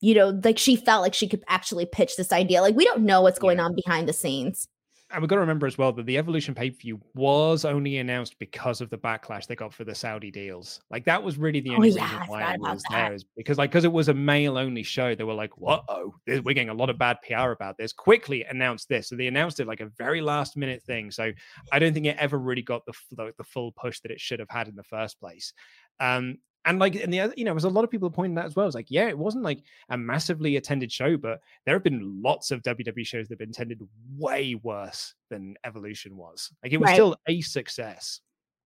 you 0.00 0.14
know, 0.14 0.38
like 0.44 0.58
she 0.58 0.76
felt 0.76 1.00
like 1.00 1.14
she 1.14 1.26
could 1.26 1.42
actually 1.48 1.86
pitch 1.86 2.16
this 2.16 2.30
idea. 2.30 2.60
Like 2.60 2.76
we 2.76 2.84
don't 2.84 3.02
know 3.02 3.22
what's 3.22 3.38
going 3.38 3.56
yeah. 3.56 3.64
on 3.64 3.74
behind 3.74 4.06
the 4.06 4.12
scenes 4.12 4.68
and 5.10 5.20
we've 5.22 5.28
got 5.28 5.36
to 5.36 5.40
remember 5.40 5.66
as 5.66 5.76
well 5.76 5.92
that 5.92 6.06
the 6.06 6.16
Evolution 6.16 6.54
pay 6.54 6.70
per 6.70 6.76
view 6.76 7.00
was 7.14 7.64
only 7.64 7.98
announced 7.98 8.38
because 8.38 8.80
of 8.80 8.90
the 8.90 8.96
backlash 8.96 9.46
they 9.46 9.54
got 9.54 9.72
for 9.72 9.84
the 9.84 9.94
Saudi 9.94 10.30
deals. 10.30 10.80
Like 10.90 11.04
that 11.04 11.22
was 11.22 11.36
really 11.36 11.60
the 11.60 11.70
oh, 11.70 11.76
only 11.76 11.92
oh, 11.92 11.96
yeah, 11.96 12.04
reason 12.04 12.28
why 12.28 12.54
it 12.54 12.60
was 12.60 12.82
there, 12.90 13.12
is 13.12 13.24
because 13.36 13.58
like 13.58 13.70
because 13.70 13.84
it 13.84 13.92
was 13.92 14.08
a 14.08 14.14
male 14.14 14.56
only 14.56 14.82
show. 14.82 15.14
They 15.14 15.24
were 15.24 15.34
like, 15.34 15.56
"Whoa, 15.58 16.14
we're 16.26 16.54
getting 16.54 16.70
a 16.70 16.74
lot 16.74 16.90
of 16.90 16.98
bad 16.98 17.18
PR 17.26 17.50
about 17.50 17.76
this." 17.76 17.92
Quickly 17.92 18.44
announced 18.44 18.88
this, 18.88 19.08
so 19.08 19.16
they 19.16 19.26
announced 19.26 19.60
it 19.60 19.66
like 19.66 19.80
a 19.80 19.90
very 19.98 20.20
last 20.20 20.56
minute 20.56 20.82
thing. 20.82 21.10
So 21.10 21.32
I 21.70 21.78
don't 21.78 21.92
think 21.92 22.06
it 22.06 22.16
ever 22.18 22.38
really 22.38 22.62
got 22.62 22.84
the 22.86 22.94
the, 23.12 23.32
the 23.36 23.44
full 23.44 23.72
push 23.72 24.00
that 24.00 24.10
it 24.10 24.20
should 24.20 24.40
have 24.40 24.50
had 24.50 24.68
in 24.68 24.74
the 24.74 24.84
first 24.84 25.20
place. 25.20 25.52
Um, 26.00 26.38
and 26.66 26.78
like 26.78 26.94
and 26.94 27.12
the 27.12 27.20
other 27.20 27.34
you 27.36 27.44
know 27.44 27.52
there's 27.52 27.64
a 27.64 27.68
lot 27.68 27.84
of 27.84 27.90
people 27.90 28.10
pointing 28.10 28.34
that 28.34 28.46
as 28.46 28.56
well 28.56 28.66
it's 28.66 28.74
like 28.74 28.90
yeah 28.90 29.08
it 29.08 29.18
wasn't 29.18 29.42
like 29.42 29.62
a 29.90 29.98
massively 29.98 30.56
attended 30.56 30.90
show 30.90 31.16
but 31.16 31.40
there 31.64 31.74
have 31.74 31.84
been 31.84 32.22
lots 32.22 32.50
of 32.50 32.62
wwe 32.62 33.06
shows 33.06 33.28
that 33.28 33.34
have 33.34 33.38
been 33.38 33.50
attended 33.50 33.80
way 34.16 34.54
worse 34.62 35.14
than 35.30 35.54
evolution 35.64 36.16
was 36.16 36.50
like 36.62 36.72
it 36.72 36.78
was 36.78 36.88
right. 36.88 36.94
still 36.94 37.16
a 37.28 37.40
success 37.40 38.20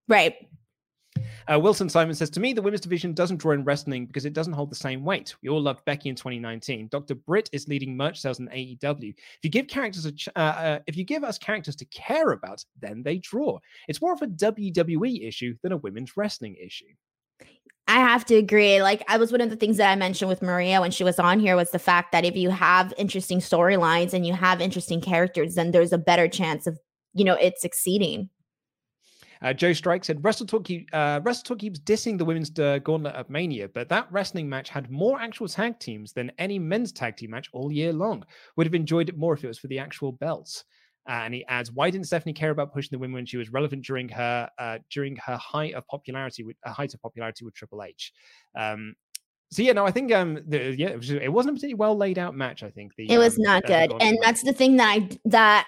right 0.09 0.49
uh, 1.51 1.59
Wilson 1.59 1.89
Simon 1.89 2.15
says, 2.15 2.31
To 2.31 2.41
me, 2.41 2.53
the 2.53 2.63
women's 2.63 2.81
division 2.81 3.13
doesn't 3.13 3.39
draw 3.39 3.53
in 3.53 3.65
wrestling 3.65 4.07
because 4.07 4.25
it 4.25 4.33
doesn't 4.33 4.53
hold 4.53 4.71
the 4.71 4.77
same 4.77 5.05
weight. 5.05 5.35
We 5.43 5.49
all 5.49 5.61
loved 5.61 5.85
Becky 5.85 6.09
in 6.09 6.15
2019. 6.15 6.89
Dr. 6.89 7.15
Britt 7.15 7.49
is 7.53 7.69
leading 7.69 7.97
merch 7.97 8.21
sales 8.21 8.39
in 8.39 8.49
AEW. 8.49 9.11
If 9.11 9.39
you 9.43 9.51
give 9.51 9.67
characters 9.67 10.05
a 10.05 10.13
ch- 10.13 10.29
uh, 10.37 10.39
uh, 10.39 10.79
if 10.87 10.97
you 10.97 11.05
give 11.05 11.25
us 11.25 11.39
characters 11.39 11.77
to 11.77 11.85
care 11.87 12.33
about, 12.33 12.65
then 12.81 13.03
they 13.03 13.19
draw. 13.19 13.59
It's 13.89 14.03
more 14.03 14.13
of 14.13 14.23
a 14.23 14.27
WWE 14.27 15.27
issue 15.27 15.57
than 15.63 15.73
a 15.73 15.79
women's 15.79 16.17
wrestling 16.17 16.57
issue. 16.61 16.93
I 17.89 18.01
have 18.01 18.27
to 18.27 18.35
agree. 18.35 18.83
Like 18.83 19.03
I 19.09 19.17
was 19.17 19.33
one 19.33 19.41
of 19.41 19.49
the 19.49 19.57
things 19.57 19.79
that 19.79 19.91
I 19.91 19.97
mentioned 19.97 20.29
with 20.29 20.43
Maria 20.43 20.83
when 20.83 20.91
she 20.91 21.05
was 21.05 21.19
on 21.19 21.41
here 21.41 21.57
was 21.57 21.71
the 21.71 21.79
fact 21.79 22.13
that 22.13 22.27
if 22.27 22.37
you 22.37 22.51
have 22.51 22.93
interesting 22.99 23.39
storylines 23.39 24.13
and 24.13 24.27
you 24.27 24.35
have 24.35 24.61
interesting 24.61 25.01
characters, 25.01 25.55
then 25.55 25.71
there's 25.71 25.93
a 25.93 25.99
better 25.99 26.29
chance 26.29 26.67
of 26.67 26.79
you 27.15 27.25
know 27.25 27.35
it 27.35 27.59
succeeding. 27.59 28.29
Uh, 29.41 29.53
Joe 29.53 29.73
Strike 29.73 30.05
said 30.05 30.23
Wrestle 30.23 30.47
Talk, 30.47 30.69
uh, 30.93 31.21
keeps 31.59 31.79
dissing 31.79 32.19
the 32.19 32.25
women's 32.25 32.57
uh, 32.59 32.79
gauntlet 32.79 33.15
of 33.15 33.31
Mania, 33.31 33.69
but 33.69 33.89
that 33.89 34.09
wrestling 34.11 34.49
match 34.49 34.69
had 34.69 34.91
more 34.91 35.19
actual 35.21 35.49
tag 35.49 35.79
teams 35.79 36.13
than 36.13 36.33
any 36.39 36.59
men's 36.59 36.93
tag 36.93 37.17
team 37.17 37.31
match 37.31 37.49
all 37.53 37.73
year 37.73 37.93
long. 37.93 38.25
Would 38.57 38.67
have 38.67 38.75
enjoyed 38.75 39.09
it 39.09 39.17
more 39.17 39.35
if 39.35 39.45
it 39.45 39.49
was 39.49 39.59
for 39.59 39.69
the 39.69 39.79
actual 39.79 40.13
belts. 40.13 40.65
Uh, 41.09 41.23
and 41.25 41.33
he 41.33 41.45
adds, 41.47 41.73
"Why 41.73 41.91
didn't 41.91 42.07
Stephanie 42.07 42.35
care 42.35 42.51
about 42.51 42.73
pushing 42.73 42.91
the 42.93 42.99
women 42.99 43.15
when 43.15 43.27
she 43.27 43.39
was 43.39 43.51
relevant 43.51 43.85
during 43.85 44.09
her 44.11 44.49
uh, 44.59 44.79
during 44.91 45.17
her 45.17 45.37
height 45.37 45.75
of 45.75 45.87
popularity 45.87 46.43
with 46.43 46.57
a 46.65 46.71
height 46.71 46.93
of 46.93 47.01
popularity 47.01 47.45
with 47.45 47.55
Triple 47.55 47.83
H?" 47.83 48.13
Um, 48.55 48.95
so 49.51 49.63
yeah, 49.63 49.73
no, 49.73 49.87
I 49.87 49.91
think 49.91 50.13
um, 50.13 50.39
the, 50.47 50.75
yeah, 50.77 50.89
it, 50.89 50.99
was, 50.99 51.11
it 51.11 51.33
wasn't 51.33 51.53
a 51.53 51.55
particularly 51.55 51.75
well 51.75 51.97
laid 51.97 52.19
out 52.19 52.35
match. 52.35 52.63
I 52.63 52.71
think 52.71 52.95
the 52.97 53.11
it 53.11 53.17
was 53.17 53.39
um, 53.39 53.45
not 53.45 53.65
good, 53.65 53.93
and 54.01 54.19
that's 54.23 54.43
the 54.43 54.53
thing 54.53 54.77
that 54.77 54.89
I 54.89 55.09
that 55.25 55.67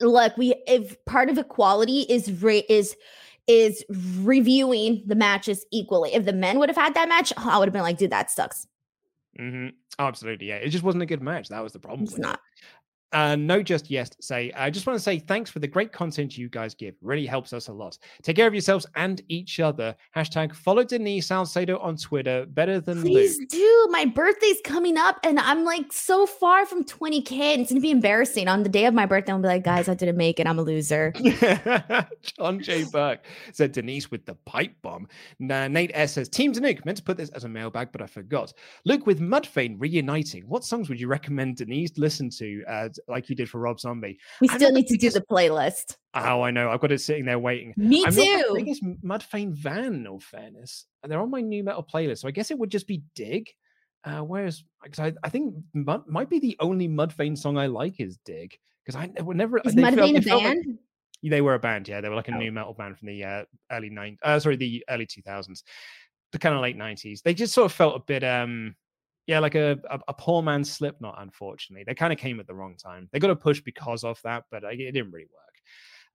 look 0.00 0.36
we 0.36 0.54
if 0.66 1.02
part 1.06 1.30
of 1.30 1.38
equality 1.38 2.00
is 2.02 2.42
re- 2.42 2.66
is 2.68 2.94
is 3.46 3.84
reviewing 3.90 5.02
the 5.06 5.14
matches 5.14 5.64
equally. 5.72 6.14
If 6.14 6.26
the 6.26 6.32
men 6.32 6.58
would 6.58 6.68
have 6.68 6.76
had 6.76 6.94
that 6.94 7.08
match, 7.08 7.32
I 7.36 7.58
would 7.58 7.66
have 7.66 7.72
been 7.72 7.82
like, 7.82 7.98
dude, 7.98 8.10
that 8.10 8.30
sucks. 8.30 8.66
Mm-hmm. 9.40 9.68
Oh, 9.98 10.06
absolutely, 10.06 10.48
yeah. 10.48 10.56
It 10.56 10.68
just 10.68 10.84
wasn't 10.84 11.02
a 11.02 11.06
good 11.06 11.22
match. 11.22 11.48
That 11.48 11.62
was 11.62 11.72
the 11.72 11.78
problem. 11.78 12.04
It's 12.04 12.18
not. 12.18 12.40
Uh, 13.12 13.36
no, 13.36 13.62
just 13.62 13.90
yes. 13.90 14.10
Say, 14.20 14.52
I 14.56 14.70
just 14.70 14.86
want 14.86 14.96
to 14.98 15.02
say 15.02 15.18
thanks 15.18 15.50
for 15.50 15.58
the 15.58 15.66
great 15.66 15.92
content 15.92 16.38
you 16.38 16.48
guys 16.48 16.74
give. 16.74 16.94
Really 17.02 17.26
helps 17.26 17.52
us 17.52 17.68
a 17.68 17.72
lot. 17.72 17.98
Take 18.22 18.36
care 18.36 18.46
of 18.46 18.54
yourselves 18.54 18.86
and 18.96 19.20
each 19.28 19.60
other. 19.60 19.94
Hashtag 20.16 20.54
follow 20.54 20.82
Denise 20.82 21.26
Salcedo 21.26 21.78
on 21.78 21.96
Twitter. 21.96 22.46
Better 22.46 22.80
than 22.80 23.02
Please 23.02 23.38
Luke. 23.38 23.48
do. 23.50 23.88
My 23.90 24.06
birthday's 24.06 24.60
coming 24.64 24.96
up 24.96 25.18
and 25.24 25.38
I'm 25.38 25.64
like 25.64 25.92
so 25.92 26.26
far 26.26 26.64
from 26.64 26.84
20K 26.84 27.32
and 27.32 27.60
it's 27.62 27.70
going 27.70 27.80
to 27.80 27.80
be 27.80 27.90
embarrassing. 27.90 28.48
On 28.48 28.62
the 28.62 28.68
day 28.68 28.86
of 28.86 28.94
my 28.94 29.06
birthday, 29.06 29.32
I'll 29.32 29.38
be 29.38 29.48
like, 29.48 29.64
guys, 29.64 29.88
I 29.88 29.94
didn't 29.94 30.16
make 30.16 30.40
it. 30.40 30.46
I'm 30.46 30.58
a 30.58 30.62
loser. 30.62 31.12
John 32.38 32.60
J. 32.62 32.84
Burke 32.84 33.24
said 33.52 33.72
Denise 33.72 34.10
with 34.10 34.24
the 34.24 34.34
pipe 34.46 34.74
bomb. 34.82 35.06
Nah, 35.38 35.68
Nate 35.68 35.90
S 35.94 36.14
says, 36.14 36.28
Team 36.28 36.52
Danuke, 36.52 36.84
meant 36.84 36.96
to 36.98 37.04
put 37.04 37.16
this 37.16 37.30
as 37.30 37.44
a 37.44 37.48
mailbag, 37.48 37.90
but 37.92 38.00
I 38.00 38.06
forgot. 38.06 38.52
Luke 38.84 39.06
with 39.06 39.20
Mudvayne 39.20 39.76
reuniting. 39.78 40.44
What 40.48 40.64
songs 40.64 40.88
would 40.88 41.00
you 41.00 41.08
recommend 41.08 41.56
Denise 41.56 41.98
listen 41.98 42.30
to? 42.30 42.64
Uh, 42.68 42.88
like 43.08 43.28
you 43.28 43.36
did 43.36 43.48
for 43.50 43.58
Rob 43.58 43.80
Zombie. 43.80 44.18
We 44.40 44.48
still 44.48 44.72
need 44.72 44.86
to 44.88 44.96
do 44.96 45.10
the 45.10 45.20
playlist. 45.20 45.96
Oh, 46.14 46.42
I 46.42 46.50
know. 46.50 46.70
I've 46.70 46.80
got 46.80 46.92
it 46.92 47.00
sitting 47.00 47.24
there 47.24 47.38
waiting. 47.38 47.74
Me 47.76 48.04
I'm 48.06 48.12
too. 48.12 48.20
I 48.20 48.54
think 48.54 48.68
it's 48.68 48.80
Mudvayne 49.04 49.52
Van, 49.52 50.02
no 50.02 50.18
fairness. 50.18 50.86
And 51.02 51.10
they're 51.10 51.20
on 51.20 51.30
my 51.30 51.40
nu 51.40 51.62
metal 51.62 51.82
playlist. 51.82 52.18
So 52.18 52.28
I 52.28 52.32
guess 52.32 52.50
it 52.50 52.58
would 52.58 52.70
just 52.70 52.86
be 52.86 53.02
Dig. 53.14 53.48
Uh, 54.04 54.20
whereas, 54.20 54.64
because 54.82 54.98
I, 54.98 55.12
I 55.22 55.28
think 55.28 55.54
Mud, 55.74 56.08
might 56.08 56.28
be 56.28 56.40
the 56.40 56.56
only 56.60 56.88
Mudvayne 56.88 57.38
song 57.38 57.56
I 57.56 57.66
like 57.66 58.00
is 58.00 58.18
Dig. 58.24 58.58
because 58.84 58.96
I 58.96 59.22
would 59.22 59.36
never. 59.36 59.58
Is 59.58 59.74
Mudvayne 59.74 60.18
a 60.18 60.20
band? 60.20 60.64
Like, 60.66 61.30
they 61.30 61.40
were 61.40 61.54
a 61.54 61.58
band, 61.58 61.88
yeah. 61.88 62.00
They 62.00 62.08
were 62.08 62.16
like 62.16 62.28
a 62.28 62.34
oh. 62.34 62.38
nu 62.38 62.50
metal 62.50 62.74
band 62.74 62.98
from 62.98 63.08
the 63.08 63.24
uh, 63.24 63.44
early 63.70 63.90
nine, 63.90 64.18
uh, 64.22 64.38
sorry, 64.38 64.56
the 64.56 64.84
early 64.90 65.06
two 65.06 65.22
thousands, 65.22 65.62
the 66.32 66.38
kind 66.38 66.54
of 66.54 66.60
late 66.60 66.76
nineties. 66.76 67.22
They 67.22 67.34
just 67.34 67.54
sort 67.54 67.66
of 67.66 67.72
felt 67.72 67.96
a 67.96 68.00
bit, 68.00 68.24
um, 68.24 68.74
yeah, 69.26 69.38
like 69.38 69.54
a, 69.54 69.78
a, 69.90 70.00
a 70.08 70.14
poor 70.14 70.42
man's 70.42 70.72
Slipknot. 70.72 71.16
Unfortunately, 71.18 71.84
they 71.86 71.94
kind 71.94 72.12
of 72.12 72.18
came 72.18 72.40
at 72.40 72.46
the 72.46 72.54
wrong 72.54 72.76
time. 72.76 73.08
They 73.12 73.18
got 73.18 73.30
a 73.30 73.36
push 73.36 73.60
because 73.60 74.04
of 74.04 74.20
that, 74.24 74.44
but 74.50 74.64
it 74.64 74.76
didn't 74.76 75.12
really 75.12 75.26
work. 75.26 75.42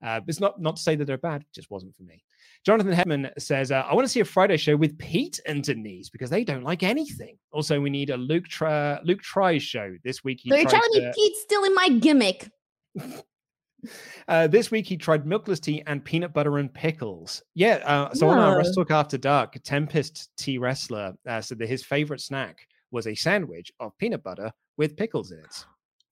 Uh, 0.00 0.20
it's 0.28 0.40
not 0.40 0.60
not 0.60 0.76
to 0.76 0.82
say 0.82 0.94
that 0.94 1.06
they're 1.06 1.18
bad, 1.18 1.40
it 1.40 1.52
just 1.52 1.70
wasn't 1.70 1.96
for 1.96 2.04
me. 2.04 2.22
Jonathan 2.64 2.92
Hedman 2.92 3.30
says, 3.38 3.72
uh, 3.72 3.84
I 3.88 3.94
want 3.94 4.04
to 4.04 4.08
see 4.08 4.20
a 4.20 4.24
Friday 4.24 4.56
show 4.56 4.76
with 4.76 4.98
Pete 4.98 5.40
and 5.46 5.62
Denise 5.62 6.08
because 6.08 6.30
they 6.30 6.44
don't 6.44 6.62
like 6.62 6.82
anything. 6.82 7.36
Also, 7.52 7.80
we 7.80 7.90
need 7.90 8.10
a 8.10 8.16
Luke 8.16 8.46
Tri- 8.46 9.00
Luke 9.04 9.22
Tries 9.22 9.62
show 9.62 9.94
this 10.04 10.22
week. 10.22 10.40
so 10.46 10.54
you're 10.54 10.68
telling 10.68 10.92
to... 10.92 11.00
me 11.00 11.12
Pete's 11.14 11.40
still 11.42 11.64
in 11.64 11.74
my 11.74 11.88
gimmick. 11.88 12.50
Uh, 14.26 14.48
this 14.48 14.72
week 14.72 14.86
he 14.86 14.96
tried 14.96 15.24
milkless 15.24 15.60
tea 15.60 15.84
and 15.86 16.04
peanut 16.04 16.32
butter 16.32 16.58
and 16.58 16.74
pickles. 16.74 17.42
Yeah. 17.54 17.76
Uh, 17.84 18.12
so 18.12 18.28
on 18.28 18.36
our 18.36 18.58
Wrestle 18.58 18.84
Talk 18.84 18.90
After 18.90 19.16
Dark, 19.16 19.54
Tempest 19.62 20.30
Tea 20.36 20.58
Wrestler 20.58 21.14
uh, 21.28 21.40
said 21.40 21.58
that 21.58 21.68
his 21.68 21.84
favorite 21.84 22.20
snack 22.20 22.66
was 22.90 23.06
a 23.06 23.14
sandwich 23.14 23.72
of 23.80 23.96
peanut 23.98 24.22
butter 24.22 24.52
with 24.76 24.96
pickles 24.96 25.30
in 25.30 25.38
it. 25.38 25.64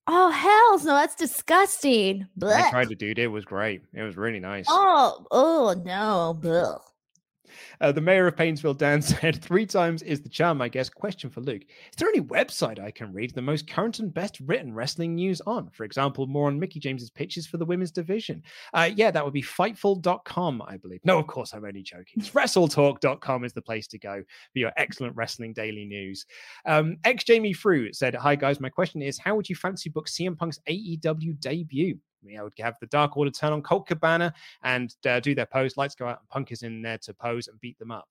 Oh 0.08 0.30
hell 0.30 0.78
no, 0.86 0.94
that's 0.94 1.16
disgusting. 1.16 2.26
Blech. 2.38 2.62
I 2.62 2.70
tried 2.70 2.88
to 2.90 2.94
do 2.94 3.10
it. 3.10 3.18
It 3.18 3.26
was 3.26 3.44
great. 3.44 3.82
It 3.92 4.02
was 4.02 4.16
really 4.16 4.38
nice. 4.40 4.66
Oh, 4.68 5.26
oh 5.30 5.74
no. 5.84 6.38
Blech. 6.40 6.80
Uh, 7.80 7.92
the 7.92 8.00
mayor 8.00 8.26
of 8.26 8.36
Painesville, 8.36 8.74
Dan, 8.74 9.02
said, 9.02 9.42
Three 9.42 9.66
times 9.66 10.02
is 10.02 10.20
the 10.20 10.28
charm, 10.28 10.60
I 10.60 10.68
guess. 10.68 10.88
Question 10.88 11.30
for 11.30 11.40
Luke 11.40 11.62
Is 11.62 11.96
there 11.96 12.08
any 12.08 12.20
website 12.20 12.78
I 12.78 12.90
can 12.90 13.12
read 13.12 13.34
the 13.34 13.42
most 13.42 13.68
current 13.68 13.98
and 13.98 14.12
best 14.12 14.40
written 14.40 14.74
wrestling 14.74 15.14
news 15.14 15.40
on? 15.46 15.70
For 15.70 15.84
example, 15.84 16.26
more 16.26 16.48
on 16.48 16.58
Mickie 16.58 16.80
James's 16.80 17.10
pitches 17.10 17.46
for 17.46 17.56
the 17.56 17.64
women's 17.64 17.90
division. 17.90 18.42
Uh, 18.72 18.90
yeah, 18.94 19.10
that 19.10 19.24
would 19.24 19.34
be 19.34 19.42
fightful.com, 19.42 20.62
I 20.66 20.76
believe. 20.76 21.00
No, 21.04 21.18
of 21.18 21.26
course, 21.26 21.54
I'm 21.54 21.64
only 21.64 21.82
joking. 21.82 22.22
WrestleTalk.com 22.22 23.44
is 23.44 23.52
the 23.52 23.62
place 23.62 23.86
to 23.88 23.98
go 23.98 24.22
for 24.52 24.58
your 24.58 24.72
excellent 24.76 25.16
wrestling 25.16 25.52
daily 25.52 25.84
news. 25.84 26.26
Um, 26.64 26.96
Ex 27.04 27.24
Jamie 27.24 27.52
Frew 27.52 27.92
said, 27.92 28.14
Hi, 28.14 28.34
guys. 28.34 28.60
My 28.60 28.68
question 28.68 29.02
is, 29.02 29.18
how 29.18 29.36
would 29.36 29.48
you 29.48 29.56
fancy 29.56 29.90
book 29.90 30.08
CM 30.08 30.36
Punk's 30.36 30.60
AEW 30.68 31.40
debut? 31.40 31.98
I 32.38 32.42
would 32.42 32.52
have 32.58 32.76
the 32.80 32.86
Dark 32.86 33.16
Order 33.16 33.30
turn 33.30 33.52
on 33.52 33.62
Colt 33.62 33.86
Cabana 33.86 34.32
and 34.62 34.94
uh, 35.06 35.20
do 35.20 35.34
their 35.34 35.46
pose. 35.46 35.76
Lights 35.76 35.94
go 35.94 36.06
out, 36.06 36.20
and 36.20 36.28
Punk 36.28 36.52
is 36.52 36.62
in 36.62 36.82
there 36.82 36.98
to 36.98 37.14
pose 37.14 37.48
and 37.48 37.60
beat 37.60 37.78
them 37.78 37.90
up. 37.90 38.08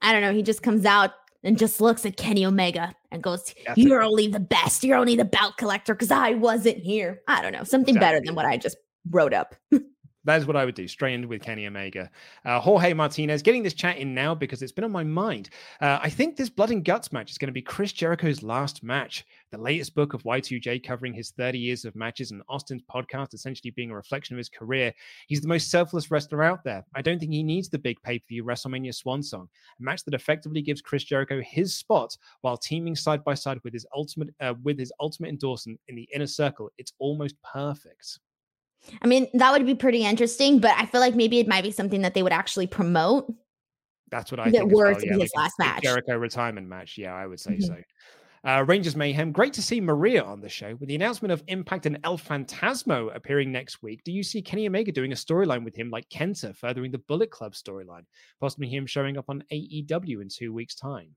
I 0.00 0.12
don't 0.12 0.22
know. 0.22 0.32
He 0.32 0.42
just 0.42 0.62
comes 0.62 0.84
out 0.84 1.12
and 1.44 1.58
just 1.58 1.80
looks 1.80 2.06
at 2.06 2.16
Kenny 2.16 2.46
Omega 2.46 2.94
and 3.10 3.22
goes, 3.22 3.54
That's 3.66 3.78
You're 3.78 4.02
it. 4.02 4.06
only 4.06 4.28
the 4.28 4.40
best. 4.40 4.84
You're 4.84 4.96
only 4.96 5.16
the 5.16 5.24
belt 5.24 5.56
collector 5.56 5.94
because 5.94 6.10
I 6.10 6.34
wasn't 6.34 6.78
here. 6.78 7.20
I 7.28 7.42
don't 7.42 7.52
know. 7.52 7.64
Something 7.64 7.96
exactly. 7.96 8.18
better 8.18 8.24
than 8.24 8.34
what 8.34 8.46
I 8.46 8.56
just 8.56 8.76
wrote 9.10 9.34
up. 9.34 9.54
That 10.24 10.40
is 10.40 10.46
what 10.46 10.56
I 10.56 10.64
would 10.64 10.76
do. 10.76 10.86
Straight 10.86 11.14
in 11.14 11.28
with 11.28 11.42
Kenny 11.42 11.66
Omega. 11.66 12.08
Uh, 12.44 12.60
Jorge 12.60 12.92
Martinez 12.92 13.42
getting 13.42 13.62
this 13.62 13.74
chat 13.74 13.96
in 13.96 14.14
now 14.14 14.34
because 14.34 14.62
it's 14.62 14.70
been 14.72 14.84
on 14.84 14.92
my 14.92 15.02
mind. 15.02 15.50
Uh, 15.80 15.98
I 16.00 16.10
think 16.10 16.36
this 16.36 16.48
Blood 16.48 16.70
and 16.70 16.84
Guts 16.84 17.12
match 17.12 17.30
is 17.30 17.38
going 17.38 17.48
to 17.48 17.52
be 17.52 17.62
Chris 17.62 17.92
Jericho's 17.92 18.42
last 18.42 18.84
match. 18.84 19.24
The 19.50 19.58
latest 19.58 19.94
book 19.94 20.14
of 20.14 20.22
Y2J 20.22 20.84
covering 20.84 21.12
his 21.12 21.32
30 21.32 21.58
years 21.58 21.84
of 21.84 21.96
matches 21.96 22.30
and 22.30 22.40
Austin's 22.48 22.82
podcast 22.82 23.34
essentially 23.34 23.72
being 23.72 23.90
a 23.90 23.96
reflection 23.96 24.34
of 24.34 24.38
his 24.38 24.48
career. 24.48 24.92
He's 25.26 25.40
the 25.40 25.48
most 25.48 25.70
selfless 25.70 26.10
wrestler 26.10 26.44
out 26.44 26.62
there. 26.62 26.84
I 26.94 27.02
don't 27.02 27.18
think 27.18 27.32
he 27.32 27.42
needs 27.42 27.68
the 27.68 27.78
big 27.78 28.00
pay 28.02 28.20
per 28.20 28.26
view 28.28 28.44
WrestleMania 28.44 28.94
swan 28.94 29.22
song, 29.22 29.48
a 29.78 29.82
match 29.82 30.04
that 30.04 30.14
effectively 30.14 30.62
gives 30.62 30.80
Chris 30.80 31.04
Jericho 31.04 31.40
his 31.40 31.74
spot 31.74 32.16
while 32.42 32.56
teaming 32.56 32.94
side 32.94 33.24
by 33.24 33.34
side 33.34 33.58
with 33.64 33.72
his 33.72 33.86
ultimate 33.94 34.28
uh, 34.40 34.54
with 34.62 34.78
his 34.78 34.92
ultimate 35.00 35.30
endorsement 35.30 35.80
in 35.88 35.96
the 35.96 36.08
inner 36.14 36.26
circle. 36.26 36.70
It's 36.78 36.92
almost 36.98 37.34
perfect. 37.42 38.20
I 39.00 39.06
mean, 39.06 39.28
that 39.34 39.52
would 39.52 39.64
be 39.64 39.74
pretty 39.74 40.04
interesting, 40.04 40.58
but 40.58 40.72
I 40.76 40.86
feel 40.86 41.00
like 41.00 41.14
maybe 41.14 41.38
it 41.38 41.48
might 41.48 41.62
be 41.62 41.70
something 41.70 42.02
that 42.02 42.14
they 42.14 42.22
would 42.22 42.32
actually 42.32 42.66
promote. 42.66 43.32
That's 44.10 44.30
what 44.30 44.40
I 44.40 44.44
think. 44.44 44.56
It 44.56 44.68
were 44.68 44.92
well. 44.92 45.00
yeah, 45.02 45.12
his 45.12 45.32
like 45.34 45.36
last 45.36 45.58
match. 45.58 45.82
Jericho 45.82 46.16
retirement 46.16 46.68
match. 46.68 46.98
Yeah, 46.98 47.14
I 47.14 47.26
would 47.26 47.40
say 47.40 47.52
mm-hmm. 47.52 47.64
so. 47.64 47.76
Uh, 48.44 48.64
Rangers 48.66 48.96
Mayhem. 48.96 49.30
Great 49.30 49.52
to 49.52 49.62
see 49.62 49.80
Maria 49.80 50.22
on 50.22 50.40
the 50.40 50.48
show. 50.48 50.74
With 50.80 50.88
the 50.88 50.96
announcement 50.96 51.30
of 51.30 51.44
Impact 51.46 51.86
and 51.86 51.98
El 52.02 52.18
Phantasmo 52.18 53.14
appearing 53.14 53.52
next 53.52 53.82
week, 53.82 54.02
do 54.02 54.10
you 54.10 54.24
see 54.24 54.42
Kenny 54.42 54.66
Omega 54.66 54.90
doing 54.90 55.12
a 55.12 55.16
storyline 55.16 55.64
with 55.64 55.76
him 55.76 55.90
like 55.90 56.08
Kenta, 56.08 56.54
furthering 56.56 56.90
the 56.90 56.98
Bullet 56.98 57.30
Club 57.30 57.52
storyline? 57.52 58.04
Possibly 58.40 58.68
him 58.68 58.84
showing 58.84 59.16
up 59.16 59.26
on 59.28 59.44
AEW 59.52 60.20
in 60.20 60.28
two 60.28 60.52
weeks' 60.52 60.74
time. 60.74 61.14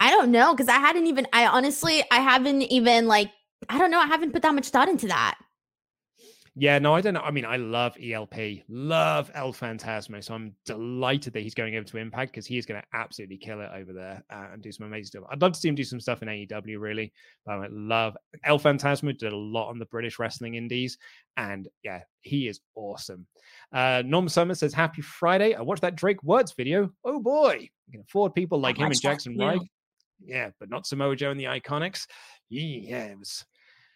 I 0.00 0.10
don't 0.10 0.32
know 0.32 0.54
because 0.54 0.68
I 0.68 0.78
hadn't 0.78 1.06
even. 1.06 1.26
I 1.32 1.46
honestly, 1.46 2.02
I 2.10 2.16
haven't 2.16 2.62
even 2.62 3.06
like. 3.06 3.30
I 3.68 3.78
don't 3.78 3.90
know. 3.90 4.00
I 4.00 4.06
haven't 4.06 4.32
put 4.32 4.42
that 4.42 4.54
much 4.54 4.68
thought 4.68 4.88
into 4.88 5.06
that. 5.06 5.38
Yeah, 6.60 6.80
no, 6.80 6.92
I 6.92 7.00
don't 7.00 7.14
know. 7.14 7.20
I 7.20 7.30
mean, 7.30 7.44
I 7.44 7.56
love 7.56 7.96
ELP, 8.02 8.64
love 8.68 9.30
El 9.32 9.52
Phantasmo. 9.52 10.22
So 10.24 10.34
I'm 10.34 10.56
delighted 10.66 11.32
that 11.34 11.44
he's 11.44 11.54
going 11.54 11.76
over 11.76 11.84
to 11.84 11.98
Impact 11.98 12.32
because 12.32 12.46
he 12.46 12.58
is 12.58 12.66
going 12.66 12.80
to 12.80 12.86
absolutely 12.92 13.36
kill 13.36 13.60
it 13.60 13.70
over 13.72 13.92
there 13.92 14.24
uh, 14.28 14.46
and 14.52 14.60
do 14.60 14.72
some 14.72 14.86
amazing 14.86 15.06
stuff. 15.06 15.22
I'd 15.30 15.40
love 15.40 15.52
to 15.52 15.60
see 15.60 15.68
him 15.68 15.76
do 15.76 15.84
some 15.84 16.00
stuff 16.00 16.20
in 16.20 16.26
AEW, 16.26 16.80
really. 16.80 17.12
But 17.46 17.60
I 17.60 17.68
love 17.70 18.16
El 18.42 18.58
Phantasmo, 18.58 19.16
did 19.16 19.32
a 19.32 19.36
lot 19.36 19.68
on 19.68 19.78
the 19.78 19.84
British 19.86 20.18
wrestling 20.18 20.54
indies. 20.54 20.98
And 21.36 21.68
yeah, 21.84 22.02
he 22.22 22.48
is 22.48 22.58
awesome. 22.74 23.28
Uh, 23.72 24.02
Norm 24.04 24.28
Summer 24.28 24.56
says, 24.56 24.74
Happy 24.74 25.00
Friday. 25.02 25.54
I 25.54 25.62
watched 25.62 25.82
that 25.82 25.94
Drake 25.94 26.22
Wuertz 26.22 26.56
video. 26.56 26.90
Oh 27.04 27.20
boy, 27.20 27.68
you 27.86 27.92
can 27.92 28.00
afford 28.00 28.34
people 28.34 28.58
like 28.58 28.78
him 28.78 28.86
and 28.86 29.00
Jaxson 29.00 29.38
Ryker. 29.38 29.64
Yeah, 30.24 30.50
but 30.58 30.70
not 30.70 30.88
Samoa 30.88 31.14
Joe 31.14 31.30
and 31.30 31.38
the 31.38 31.44
IIconics. 31.44 32.08
Yeah, 32.50 33.04
it 33.04 33.18
was 33.18 33.44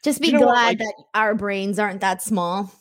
just 0.02 0.20
be 0.20 0.28
you 0.28 0.34
know 0.34 0.46
glad 0.46 0.66
like, 0.66 0.78
that 0.78 0.94
our 1.14 1.34
brains 1.34 1.78
aren't 1.78 2.00
that 2.00 2.22
small. 2.22 2.72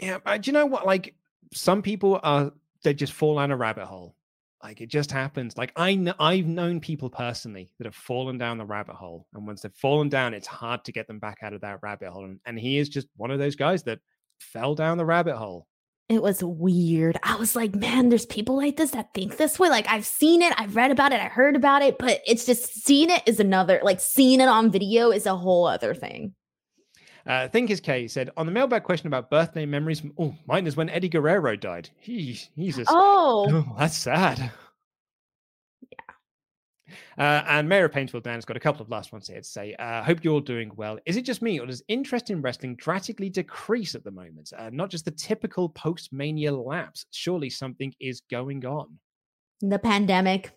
Yeah, 0.00 0.18
but 0.24 0.42
do 0.42 0.48
you 0.48 0.52
know 0.52 0.66
what? 0.66 0.86
Like 0.86 1.14
some 1.52 1.82
people 1.82 2.20
are, 2.22 2.52
they 2.82 2.94
just 2.94 3.12
fall 3.12 3.36
down 3.36 3.50
a 3.50 3.56
rabbit 3.56 3.86
hole. 3.86 4.16
Like 4.62 4.80
it 4.80 4.88
just 4.88 5.12
happens. 5.12 5.58
Like 5.58 5.72
I 5.76 5.94
know, 5.94 6.14
I've 6.18 6.46
known 6.46 6.80
people 6.80 7.10
personally 7.10 7.70
that 7.78 7.84
have 7.84 7.94
fallen 7.94 8.38
down 8.38 8.56
the 8.56 8.64
rabbit 8.64 8.96
hole, 8.96 9.26
and 9.34 9.46
once 9.46 9.60
they've 9.60 9.74
fallen 9.74 10.08
down, 10.08 10.32
it's 10.32 10.46
hard 10.46 10.84
to 10.84 10.92
get 10.92 11.06
them 11.06 11.18
back 11.18 11.38
out 11.42 11.52
of 11.52 11.60
that 11.60 11.80
rabbit 11.82 12.08
hole. 12.08 12.24
And, 12.24 12.40
and 12.46 12.58
he 12.58 12.78
is 12.78 12.88
just 12.88 13.08
one 13.16 13.30
of 13.30 13.38
those 13.38 13.56
guys 13.56 13.82
that 13.82 13.98
fell 14.38 14.74
down 14.74 14.96
the 14.96 15.04
rabbit 15.04 15.36
hole. 15.36 15.66
It 16.08 16.22
was 16.22 16.42
weird. 16.42 17.18
I 17.22 17.36
was 17.36 17.54
like, 17.56 17.74
man, 17.74 18.08
there's 18.08 18.26
people 18.26 18.56
like 18.56 18.76
this 18.76 18.90
that 18.92 19.12
think 19.14 19.36
this 19.36 19.58
way. 19.58 19.68
Like 19.68 19.86
I've 19.88 20.06
seen 20.06 20.42
it, 20.42 20.54
I've 20.58 20.76
read 20.76 20.90
about 20.90 21.12
it, 21.12 21.20
I 21.20 21.26
heard 21.26 21.56
about 21.56 21.82
it, 21.82 21.98
but 21.98 22.20
it's 22.26 22.46
just 22.46 22.84
seeing 22.84 23.10
it 23.10 23.22
is 23.26 23.40
another. 23.40 23.80
Like 23.82 24.00
seeing 24.00 24.40
it 24.40 24.48
on 24.48 24.70
video 24.70 25.10
is 25.10 25.26
a 25.26 25.36
whole 25.36 25.66
other 25.66 25.94
thing. 25.94 26.34
Uh, 27.26 27.48
Think 27.48 27.70
is 27.70 27.80
K 27.80 28.06
said 28.06 28.30
on 28.36 28.46
the 28.46 28.52
mailbag 28.52 28.82
question 28.82 29.06
about 29.06 29.30
birthday 29.30 29.64
memories. 29.64 30.02
Oh, 30.18 30.34
mine 30.46 30.66
is 30.66 30.76
when 30.76 30.90
Eddie 30.90 31.08
Guerrero 31.08 31.56
died. 31.56 31.88
He, 31.98 32.38
Jesus. 32.58 32.86
Oh. 32.90 33.46
oh, 33.50 33.76
that's 33.78 33.96
sad. 33.96 34.50
Yeah. 35.90 36.94
Uh, 37.16 37.44
and 37.48 37.68
Mayor 37.68 37.86
of 37.86 37.92
Painesville 37.92 38.20
Dan 38.20 38.34
has 38.34 38.44
got 38.44 38.58
a 38.58 38.60
couple 38.60 38.82
of 38.82 38.90
last 38.90 39.10
ones 39.10 39.28
here 39.28 39.38
to 39.38 39.44
say. 39.44 39.74
Uh, 39.78 40.02
hope 40.02 40.22
you're 40.22 40.34
all 40.34 40.40
doing 40.40 40.70
well. 40.76 40.98
Is 41.06 41.16
it 41.16 41.22
just 41.22 41.40
me, 41.40 41.58
or 41.58 41.66
does 41.66 41.82
interest 41.88 42.28
in 42.28 42.42
wrestling 42.42 42.76
drastically 42.76 43.30
decrease 43.30 43.94
at 43.94 44.04
the 44.04 44.10
moment? 44.10 44.52
Uh, 44.56 44.68
not 44.70 44.90
just 44.90 45.06
the 45.06 45.10
typical 45.10 45.70
post 45.70 46.12
mania 46.12 46.54
lapse. 46.54 47.06
Surely 47.10 47.48
something 47.48 47.94
is 48.00 48.20
going 48.30 48.66
on. 48.66 48.98
The 49.62 49.78
pandemic. 49.78 50.52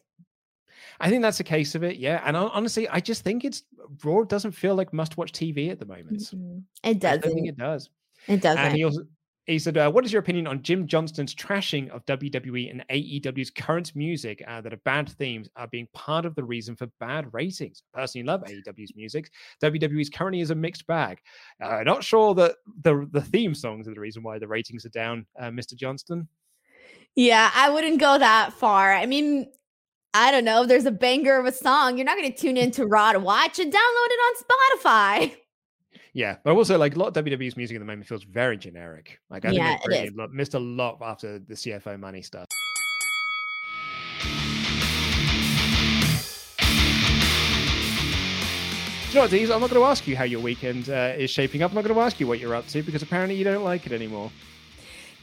I 0.99 1.09
think 1.09 1.21
that's 1.21 1.39
a 1.39 1.43
case 1.43 1.75
of 1.75 1.83
it. 1.83 1.97
Yeah. 1.97 2.21
And 2.25 2.35
honestly, 2.35 2.87
I 2.89 2.99
just 2.99 3.23
think 3.23 3.45
it's 3.45 3.63
Raw 4.03 4.23
doesn't 4.23 4.51
feel 4.51 4.75
like 4.75 4.93
must 4.93 5.17
watch 5.17 5.31
TV 5.31 5.71
at 5.71 5.79
the 5.79 5.85
moment. 5.85 6.19
Mm-hmm. 6.19 6.59
It 6.83 6.99
does. 6.99 7.19
I 7.23 7.29
think 7.29 7.47
it 7.47 7.57
does. 7.57 7.89
It 8.27 8.41
does. 8.41 8.57
And 8.57 8.75
he 8.75 8.83
also, 8.83 9.01
he 9.47 9.59
said, 9.59 9.77
uh, 9.77 9.89
"What 9.89 10.03
is 10.03 10.11
your 10.11 10.19
opinion 10.19 10.45
on 10.45 10.61
Jim 10.61 10.87
Johnston's 10.87 11.33
trashing 11.33 11.89
of 11.89 12.05
WWE 12.05 12.69
and 12.69 12.85
AEW's 12.89 13.49
current 13.49 13.95
music 13.95 14.43
uh, 14.45 14.59
that 14.59 14.73
are 14.73 14.81
bad 14.83 15.09
themes 15.09 15.47
are 15.55 15.67
being 15.67 15.87
part 15.93 16.25
of 16.25 16.35
the 16.35 16.43
reason 16.43 16.75
for 16.75 16.87
bad 16.99 17.33
ratings? 17.33 17.81
Personally 17.93 18.25
love 18.25 18.43
AEW's 18.43 18.93
music. 18.95 19.31
WWE's 19.63 20.09
currently 20.09 20.41
is 20.41 20.51
a 20.51 20.55
mixed 20.55 20.85
bag. 20.85 21.19
Uh, 21.63 21.83
not 21.83 22.03
sure 22.03 22.35
that 22.35 22.55
the 22.81 23.07
the 23.11 23.21
theme 23.21 23.55
songs 23.55 23.87
are 23.87 23.93
the 23.93 23.99
reason 23.99 24.21
why 24.21 24.37
the 24.37 24.47
ratings 24.47 24.85
are 24.85 24.89
down, 24.89 25.25
uh, 25.39 25.45
Mr. 25.45 25.75
Johnston." 25.75 26.27
Yeah, 27.15 27.49
I 27.55 27.69
wouldn't 27.69 27.99
go 27.99 28.19
that 28.19 28.53
far. 28.53 28.93
I 28.93 29.05
mean, 29.05 29.47
I 30.19 30.31
don't 30.31 30.45
know, 30.45 30.64
if 30.64 30.68
there's 30.68 30.88
a 30.88 30.91
banger 30.91 31.38
of 31.38 31.45
a 31.45 31.52
song, 31.52 31.95
you're 31.95 32.06
not 32.06 32.18
going 32.18 32.31
to 32.31 32.35
tune 32.35 32.57
into 32.57 32.88
Raw 32.88 33.11
to 33.11 33.19
watch 33.19 33.60
and 33.60 33.72
download 33.72 34.07
it 34.10 34.19
on 34.26 35.30
Spotify. 35.30 35.38
Yeah, 36.14 36.38
but 36.44 36.53
I 36.53 36.56
also 36.56 36.76
like 36.80 36.95
a 36.95 36.99
lot 36.99 37.15
of 37.15 37.23
WWE's 37.23 37.56
music 37.56 37.76
at 37.76 37.80
the 37.80 37.85
moment 37.85 38.07
feels 38.07 38.23
very 38.23 38.57
generic. 38.57 39.19
Like 39.30 39.45
I 39.45 39.52
yeah, 39.52 39.77
think 39.77 40.15
they 40.18 40.27
missed 40.31 40.56
a 40.56 40.60
lot 40.60 40.98
after 41.03 41.38
the 41.38 41.53
CFO 41.53 41.99
money 41.99 42.23
stuff. 42.23 42.48
Do 49.03 49.10
you 49.10 49.15
know 49.15 49.22
what, 49.22 49.30
Deez? 49.31 49.53
I'm 49.53 49.61
not 49.61 49.69
going 49.69 49.81
to 49.81 49.84
ask 49.84 50.07
you 50.07 50.18
how 50.18 50.23
your 50.23 50.41
weekend 50.41 50.89
uh, 50.89 51.14
is 51.15 51.30
shaping 51.30 51.61
up. 51.61 51.69
I'm 51.69 51.76
not 51.76 51.84
going 51.84 51.94
to 51.94 52.02
ask 52.02 52.19
you 52.19 52.26
what 52.26 52.39
you're 52.39 52.56
up 52.56 52.65
to 52.69 52.81
because 52.81 53.03
apparently 53.03 53.35
you 53.35 53.44
don't 53.44 53.64
like 53.64 53.85
it 53.85 53.91
anymore. 53.91 54.31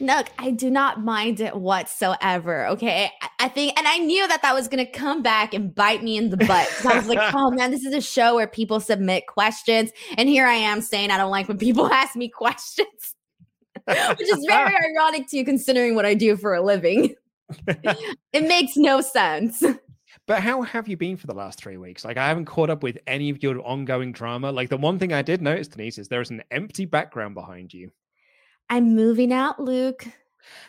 Look, 0.00 0.26
I 0.38 0.50
do 0.50 0.70
not 0.70 1.02
mind 1.02 1.40
it 1.40 1.54
whatsoever. 1.56 2.66
Okay. 2.68 3.10
I, 3.38 3.48
think, 3.48 3.78
and 3.78 3.86
I 3.86 3.98
knew 3.98 4.26
that 4.26 4.42
that 4.42 4.54
was 4.54 4.66
going 4.66 4.84
to 4.84 4.90
come 4.90 5.22
back 5.22 5.54
and 5.54 5.74
bite 5.74 6.02
me 6.02 6.16
in 6.16 6.30
the 6.30 6.36
butt. 6.36 6.68
I 6.84 6.96
was 6.96 7.06
like, 7.06 7.18
oh 7.34 7.50
man, 7.50 7.70
this 7.70 7.84
is 7.84 7.94
a 7.94 8.00
show 8.00 8.34
where 8.34 8.48
people 8.48 8.80
submit 8.80 9.26
questions. 9.26 9.92
And 10.18 10.28
here 10.28 10.46
I 10.46 10.54
am 10.54 10.80
saying 10.80 11.10
I 11.10 11.18
don't 11.18 11.30
like 11.30 11.46
when 11.48 11.58
people 11.58 11.86
ask 11.92 12.16
me 12.16 12.28
questions, 12.28 13.14
which 13.84 14.28
is 14.28 14.44
very 14.48 14.74
ironic 14.74 15.28
too, 15.28 15.44
considering 15.44 15.94
what 15.94 16.04
I 16.04 16.14
do 16.14 16.36
for 16.36 16.54
a 16.54 16.62
living. 16.62 17.14
it 17.68 18.48
makes 18.48 18.76
no 18.76 19.00
sense. 19.00 19.62
But 20.26 20.40
how 20.42 20.62
have 20.62 20.88
you 20.88 20.96
been 20.96 21.18
for 21.18 21.26
the 21.26 21.34
last 21.34 21.58
three 21.58 21.76
weeks? 21.76 22.04
Like, 22.04 22.16
I 22.16 22.26
haven't 22.26 22.46
caught 22.46 22.70
up 22.70 22.82
with 22.82 22.96
any 23.06 23.28
of 23.28 23.42
your 23.42 23.60
ongoing 23.60 24.10
drama. 24.10 24.50
Like, 24.50 24.70
the 24.70 24.78
one 24.78 24.98
thing 24.98 25.12
I 25.12 25.20
did 25.20 25.42
notice, 25.42 25.68
Denise, 25.68 25.98
is 25.98 26.08
there's 26.08 26.30
an 26.30 26.42
empty 26.50 26.86
background 26.86 27.34
behind 27.34 27.74
you. 27.74 27.90
I'm 28.70 28.94
moving 28.94 29.32
out, 29.32 29.60
Luke. 29.60 30.06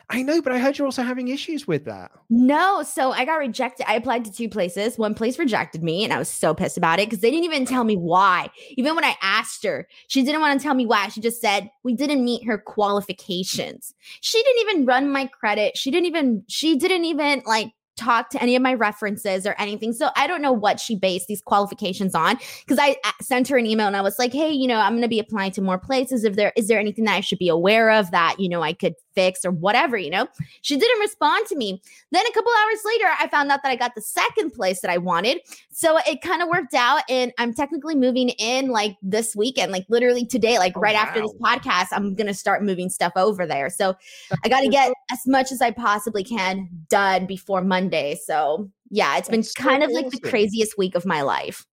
I 0.09 0.22
know, 0.22 0.41
but 0.41 0.53
I 0.53 0.59
heard 0.59 0.77
you're 0.77 0.85
also 0.85 1.01
having 1.01 1.30
issues 1.30 1.67
with 1.67 1.85
that. 1.85 2.11
No, 2.30 2.84
so 2.84 3.11
I 3.11 3.26
got 3.26 3.35
rejected. 3.35 3.89
I 3.89 3.95
applied 3.95 4.23
to 4.26 4.31
two 4.31 4.47
places. 4.47 4.97
One 4.97 5.15
place 5.15 5.39
rejected 5.39 5.84
me, 5.84 6.03
and 6.03 6.13
I 6.13 6.19
was 6.19 6.30
so 6.30 6.53
pissed 6.53 6.77
about 6.77 6.99
it 6.99 7.09
because 7.09 7.22
they 7.22 7.31
didn't 7.31 7.45
even 7.45 7.65
tell 7.65 7.84
me 7.84 7.95
why. 7.95 8.49
Even 8.77 8.95
when 8.95 9.03
I 9.03 9.15
asked 9.22 9.63
her, 9.63 9.88
she 10.07 10.23
didn't 10.23 10.41
want 10.41 10.59
to 10.59 10.63
tell 10.63 10.76
me 10.76 10.85
why. 10.85 11.07
She 11.07 11.22
just 11.22 11.41
said 11.41 11.72
we 11.84 11.93
didn't 11.93 12.23
meet 12.23 12.45
her 12.45 12.57
qualifications. 12.57 13.93
She 14.22 14.41
didn't 14.43 14.61
even 14.61 14.85
run 14.85 15.11
my 15.11 15.26
credit. 15.26 15.76
She 15.76 15.89
didn't 15.91 16.07
even. 16.07 16.43
She 16.47 16.77
didn't 16.77 17.05
even 17.05 17.41
like 17.45 17.72
talk 17.95 18.30
to 18.30 18.41
any 18.41 18.55
of 18.55 18.61
my 18.61 18.73
references 18.73 19.45
or 19.45 19.55
anything. 19.57 19.93
So 19.93 20.09
I 20.15 20.27
don't 20.27 20.41
know 20.41 20.51
what 20.51 20.80
she 20.80 20.95
based 20.95 21.27
these 21.27 21.41
qualifications 21.41 22.15
on 22.15 22.38
because 22.61 22.80
I 22.80 22.97
sent 23.22 23.47
her 23.47 23.57
an 23.57 23.65
email 23.65 23.88
and 23.88 23.95
I 23.95 24.01
was 24.01 24.19
like, 24.19 24.34
"Hey, 24.34 24.51
you 24.51 24.67
know, 24.67 24.77
I'm 24.77 24.93
going 24.93 25.01
to 25.01 25.07
be 25.07 25.19
applying 25.19 25.51
to 25.53 25.61
more 25.61 25.77
places. 25.77 26.23
If 26.23 26.35
there 26.35 26.53
is 26.55 26.67
there 26.67 26.80
anything 26.80 27.05
that 27.05 27.15
I 27.15 27.22
should 27.22 27.39
be 27.39 27.49
aware 27.49 27.91
of 27.91 28.11
that, 28.11 28.35
you 28.39 28.49
know, 28.49 28.61
I 28.61 28.73
could 28.73 28.95
fix 29.15 29.43
or 29.43 29.51
whatever, 29.51 29.97
you 29.97 30.09
know?" 30.09 30.27
She 30.61 30.77
didn't 30.77 30.99
respond 30.99 31.47
to 31.47 31.55
me. 31.55 31.81
Then 32.11 32.25
a 32.25 32.31
couple 32.31 32.51
hours 32.61 32.79
later, 32.85 33.05
I 33.19 33.27
found 33.27 33.51
out 33.51 33.63
that 33.63 33.71
I 33.71 33.75
got 33.75 33.95
the 33.95 34.01
second 34.01 34.51
place 34.51 34.81
that 34.81 34.91
I 34.91 34.97
wanted. 34.97 35.39
So 35.71 35.97
it 36.07 36.21
kind 36.21 36.41
of 36.41 36.49
worked 36.49 36.73
out 36.73 37.01
and 37.09 37.33
I'm 37.37 37.53
technically 37.53 37.95
moving 37.95 38.29
in 38.29 38.69
like 38.69 38.95
this 39.01 39.35
weekend, 39.35 39.71
like 39.71 39.85
literally 39.89 40.25
today, 40.25 40.57
like 40.57 40.73
oh, 40.75 40.81
right 40.81 40.95
wow. 40.95 41.01
after 41.01 41.21
this 41.21 41.33
podcast, 41.41 41.87
I'm 41.91 42.13
going 42.13 42.27
to 42.27 42.33
start 42.33 42.63
moving 42.63 42.89
stuff 42.89 43.13
over 43.15 43.45
there. 43.45 43.69
So 43.69 43.95
I 44.43 44.49
got 44.49 44.61
to 44.61 44.69
get 44.69 44.93
as 45.11 45.19
much 45.25 45.51
as 45.51 45.61
I 45.61 45.71
possibly 45.71 46.23
can 46.23 46.69
done 46.89 47.25
before 47.25 47.61
Monday. 47.61 48.15
So 48.23 48.69
yeah, 48.89 49.17
it's 49.17 49.27
That's 49.27 49.53
been 49.53 49.63
kind 49.65 49.83
so 49.83 49.87
of 49.87 49.93
like 49.93 50.09
the 50.11 50.19
craziest 50.19 50.77
week 50.77 50.95
of 50.95 51.05
my 51.05 51.21
life. 51.21 51.65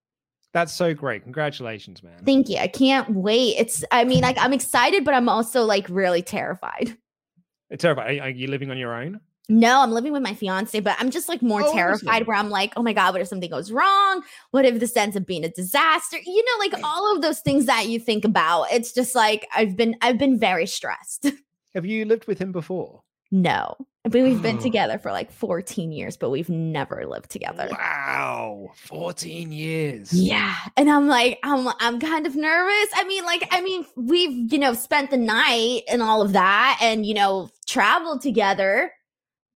That's 0.52 0.72
so 0.72 0.92
great. 0.92 1.22
Congratulations, 1.22 2.02
man. 2.02 2.24
Thank 2.24 2.48
you. 2.48 2.58
I 2.58 2.68
can't 2.68 3.08
wait. 3.10 3.54
It's, 3.58 3.84
I 3.90 4.04
mean, 4.04 4.20
like, 4.20 4.36
I'm 4.38 4.52
excited, 4.52 5.04
but 5.04 5.14
I'm 5.14 5.28
also 5.28 5.62
like 5.62 5.86
really 5.88 6.20
terrified. 6.20 6.96
Terrified. 7.78 8.20
Are 8.20 8.30
you 8.30 8.48
living 8.48 8.70
on 8.70 8.78
your 8.78 8.94
own? 8.94 9.20
No, 9.48 9.80
I'm 9.80 9.90
living 9.90 10.12
with 10.12 10.22
my 10.22 10.34
fiance, 10.34 10.78
but 10.80 10.96
I'm 10.98 11.10
just 11.10 11.28
like 11.28 11.42
more 11.42 11.62
oh, 11.62 11.72
terrified 11.72 12.26
where 12.26 12.36
I'm 12.36 12.48
like, 12.48 12.72
oh 12.76 12.82
my 12.82 12.92
God, 12.92 13.12
what 13.12 13.20
if 13.20 13.28
something 13.28 13.50
goes 13.50 13.72
wrong? 13.72 14.22
What 14.52 14.64
if 14.64 14.78
this 14.78 14.96
ends 14.96 15.16
up 15.16 15.26
being 15.26 15.44
a 15.44 15.48
disaster? 15.48 16.16
You 16.24 16.44
know, 16.44 16.58
like 16.58 16.84
all 16.84 17.14
of 17.14 17.22
those 17.22 17.40
things 17.40 17.66
that 17.66 17.88
you 17.88 17.98
think 17.98 18.24
about. 18.24 18.72
It's 18.72 18.92
just 18.92 19.14
like 19.14 19.48
I've 19.54 19.76
been 19.76 19.96
I've 20.00 20.18
been 20.18 20.38
very 20.38 20.66
stressed. 20.66 21.30
Have 21.74 21.84
you 21.84 22.04
lived 22.04 22.26
with 22.26 22.38
him 22.38 22.52
before? 22.52 23.02
No. 23.30 23.76
But 24.04 24.14
we've 24.14 24.42
been 24.42 24.58
together 24.62 24.98
for 24.98 25.12
like 25.12 25.30
14 25.30 25.92
years, 25.92 26.16
but 26.16 26.30
we've 26.30 26.48
never 26.48 27.06
lived 27.06 27.30
together. 27.30 27.68
Wow. 27.70 28.72
14 28.74 29.52
years. 29.52 30.12
Yeah. 30.12 30.56
And 30.76 30.90
I'm 30.90 31.06
like, 31.06 31.38
I'm 31.44 31.68
I'm 31.78 32.00
kind 32.00 32.26
of 32.26 32.34
nervous. 32.34 32.88
I 32.94 33.04
mean, 33.06 33.24
like, 33.24 33.46
I 33.50 33.60
mean, 33.60 33.86
we've, 33.96 34.52
you 34.52 34.58
know, 34.58 34.74
spent 34.74 35.10
the 35.10 35.16
night 35.16 35.82
and 35.88 36.02
all 36.02 36.20
of 36.20 36.32
that 36.32 36.78
and, 36.82 37.06
you 37.06 37.14
know, 37.14 37.50
traveled 37.66 38.22
together, 38.22 38.92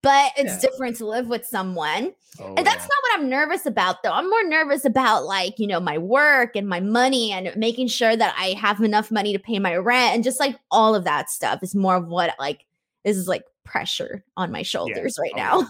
but 0.03 0.31
it's 0.37 0.63
yeah. 0.63 0.71
different 0.71 0.97
to 0.99 1.07
live 1.07 1.27
with 1.27 1.45
someone. 1.45 2.15
Oh, 2.39 2.55
and 2.55 2.65
that's 2.65 2.85
yeah. 2.85 2.89
not 2.89 3.03
what 3.03 3.19
I'm 3.19 3.29
nervous 3.29 3.67
about 3.67 4.05
though. 4.05 4.13
I'm 4.13 4.31
more 4.31 4.45
nervous 4.45 4.85
about 4.85 5.25
like, 5.25 5.59
you 5.59 5.67
know, 5.67 5.81
my 5.81 5.99
work 5.99 6.55
and 6.55 6.69
my 6.69 6.79
money 6.79 7.33
and 7.33 7.51
making 7.57 7.89
sure 7.89 8.15
that 8.17 8.35
I 8.39 8.51
have 8.51 8.81
enough 8.81 9.11
money 9.11 9.33
to 9.33 9.41
pay 9.41 9.59
my 9.59 9.75
rent 9.75 10.15
and 10.15 10.23
just 10.23 10.39
like 10.39 10.57
all 10.71 10.95
of 10.95 11.03
that 11.05 11.31
stuff 11.31 11.65
is 11.65 11.75
more 11.75 11.97
of 11.97 12.07
what 12.07 12.35
like 12.39 12.65
this 13.05 13.17
is 13.17 13.27
like 13.27 13.45
pressure 13.67 14.25
on 14.37 14.51
my 14.51 14.63
shoulders 14.63 15.19
yeah. 15.19 15.23
right 15.23 15.33
oh, 15.35 15.61
now. 15.61 15.69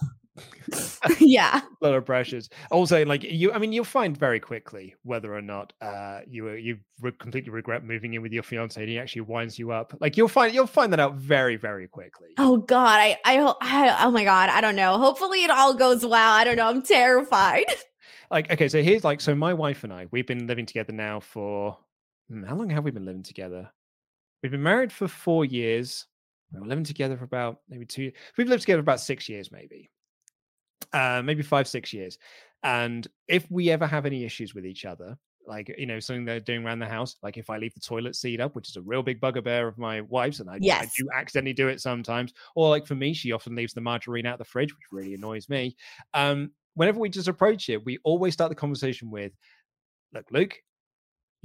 yeah. 1.20 1.60
A 1.82 1.84
lot 1.84 1.94
of 1.94 2.04
pressures. 2.04 2.48
Also, 2.70 3.04
like 3.04 3.22
you, 3.22 3.52
I 3.52 3.58
mean, 3.58 3.72
you'll 3.72 3.84
find 3.84 4.16
very 4.16 4.40
quickly 4.40 4.94
whether 5.02 5.34
or 5.34 5.42
not 5.42 5.72
uh, 5.80 6.20
you 6.26 6.50
you 6.52 6.78
re- 7.00 7.12
completely 7.18 7.50
regret 7.50 7.84
moving 7.84 8.14
in 8.14 8.22
with 8.22 8.32
your 8.32 8.42
fiance 8.42 8.80
and 8.80 8.88
he 8.88 8.98
actually 8.98 9.22
winds 9.22 9.58
you 9.58 9.72
up. 9.72 9.94
Like 10.00 10.16
you'll 10.16 10.28
find 10.28 10.54
you'll 10.54 10.66
find 10.66 10.92
that 10.92 11.00
out 11.00 11.14
very 11.14 11.56
very 11.56 11.88
quickly. 11.88 12.30
Oh 12.38 12.58
God, 12.58 12.98
I 13.00 13.16
I, 13.24 13.54
I 13.60 14.04
oh 14.04 14.10
my 14.10 14.24
God, 14.24 14.48
I 14.50 14.60
don't 14.60 14.76
know. 14.76 14.98
Hopefully 14.98 15.44
it 15.44 15.50
all 15.50 15.74
goes 15.74 16.04
well. 16.04 16.32
I 16.32 16.44
don't 16.44 16.56
know. 16.56 16.68
I'm 16.68 16.82
terrified. 16.82 17.66
Like 18.28 18.50
okay, 18.50 18.66
so 18.66 18.82
here's 18.82 19.04
like 19.04 19.20
so 19.20 19.36
my 19.36 19.54
wife 19.54 19.84
and 19.84 19.92
I 19.92 20.06
we've 20.10 20.26
been 20.26 20.48
living 20.48 20.66
together 20.66 20.92
now 20.92 21.20
for 21.20 21.78
hmm, 22.28 22.42
how 22.42 22.56
long 22.56 22.70
have 22.70 22.82
we 22.82 22.90
been 22.90 23.04
living 23.04 23.22
together? 23.22 23.70
We've 24.42 24.50
been 24.50 24.64
married 24.64 24.92
for 24.92 25.06
four 25.06 25.44
years. 25.44 26.06
We 26.56 26.62
were 26.62 26.68
living 26.68 26.84
together 26.84 27.16
for 27.16 27.24
about 27.24 27.60
maybe 27.68 27.86
two. 27.86 28.12
We've 28.36 28.48
lived 28.48 28.62
together 28.62 28.80
about 28.80 29.00
six 29.00 29.28
years, 29.28 29.52
maybe, 29.52 29.90
uh, 30.92 31.22
maybe 31.24 31.42
five, 31.42 31.68
six 31.68 31.92
years. 31.92 32.18
And 32.62 33.06
if 33.28 33.50
we 33.50 33.70
ever 33.70 33.86
have 33.86 34.06
any 34.06 34.24
issues 34.24 34.54
with 34.54 34.66
each 34.66 34.84
other, 34.84 35.18
like 35.46 35.72
you 35.78 35.86
know 35.86 36.00
something 36.00 36.24
they're 36.24 36.40
doing 36.40 36.64
around 36.64 36.80
the 36.80 36.86
house, 36.86 37.16
like 37.22 37.36
if 37.36 37.50
I 37.50 37.58
leave 37.58 37.74
the 37.74 37.80
toilet 37.80 38.16
seat 38.16 38.40
up, 38.40 38.56
which 38.56 38.68
is 38.68 38.76
a 38.76 38.82
real 38.82 39.02
big 39.02 39.20
bugbear 39.20 39.68
of 39.68 39.78
my 39.78 40.00
wife's, 40.00 40.40
and 40.40 40.50
I, 40.50 40.58
yes. 40.60 40.84
I 40.84 40.90
do 40.98 41.08
accidentally 41.14 41.52
do 41.52 41.68
it 41.68 41.80
sometimes, 41.80 42.32
or 42.54 42.68
like 42.68 42.86
for 42.86 42.96
me, 42.96 43.12
she 43.12 43.32
often 43.32 43.54
leaves 43.54 43.74
the 43.74 43.80
margarine 43.80 44.26
out 44.26 44.38
the 44.38 44.44
fridge, 44.44 44.72
which 44.72 44.86
really 44.90 45.14
annoys 45.14 45.48
me. 45.48 45.76
Um, 46.14 46.50
whenever 46.74 46.98
we 46.98 47.08
just 47.08 47.28
approach 47.28 47.68
it, 47.68 47.84
we 47.84 47.98
always 48.02 48.32
start 48.32 48.48
the 48.48 48.56
conversation 48.56 49.10
with, 49.10 49.32
"Look, 50.12 50.26
Luke, 50.32 50.60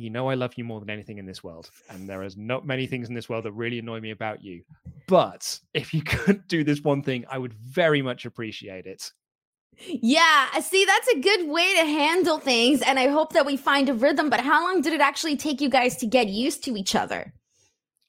you 0.01 0.09
know 0.09 0.27
I 0.27 0.33
love 0.33 0.53
you 0.55 0.63
more 0.63 0.79
than 0.79 0.89
anything 0.89 1.19
in 1.19 1.25
this 1.25 1.43
world. 1.43 1.69
And 1.89 2.09
there 2.09 2.23
is 2.23 2.35
not 2.35 2.65
many 2.65 2.87
things 2.87 3.09
in 3.09 3.15
this 3.15 3.29
world 3.29 3.45
that 3.45 3.51
really 3.51 3.79
annoy 3.79 3.99
me 3.99 4.11
about 4.11 4.43
you. 4.43 4.63
But 5.11 5.59
if 5.73 5.93
you 5.93 6.01
could 6.05 6.47
do 6.47 6.63
this 6.63 6.81
one 6.81 7.03
thing, 7.03 7.25
I 7.29 7.37
would 7.37 7.53
very 7.53 8.01
much 8.01 8.25
appreciate 8.25 8.85
it. 8.85 9.11
Yeah, 9.85 10.47
uh, 10.55 10.61
see, 10.61 10.85
that's 10.85 11.07
a 11.09 11.19
good 11.19 11.49
way 11.49 11.75
to 11.75 11.85
handle 11.85 12.37
things. 12.37 12.81
And 12.81 12.97
I 12.97 13.07
hope 13.07 13.33
that 13.33 13.45
we 13.45 13.57
find 13.57 13.89
a 13.89 13.93
rhythm. 13.93 14.29
But 14.29 14.39
how 14.39 14.63
long 14.63 14.81
did 14.81 14.93
it 14.93 15.01
actually 15.01 15.35
take 15.35 15.59
you 15.59 15.69
guys 15.69 15.97
to 15.97 16.05
get 16.05 16.29
used 16.29 16.63
to 16.63 16.77
each 16.77 16.95
other? 16.95 17.33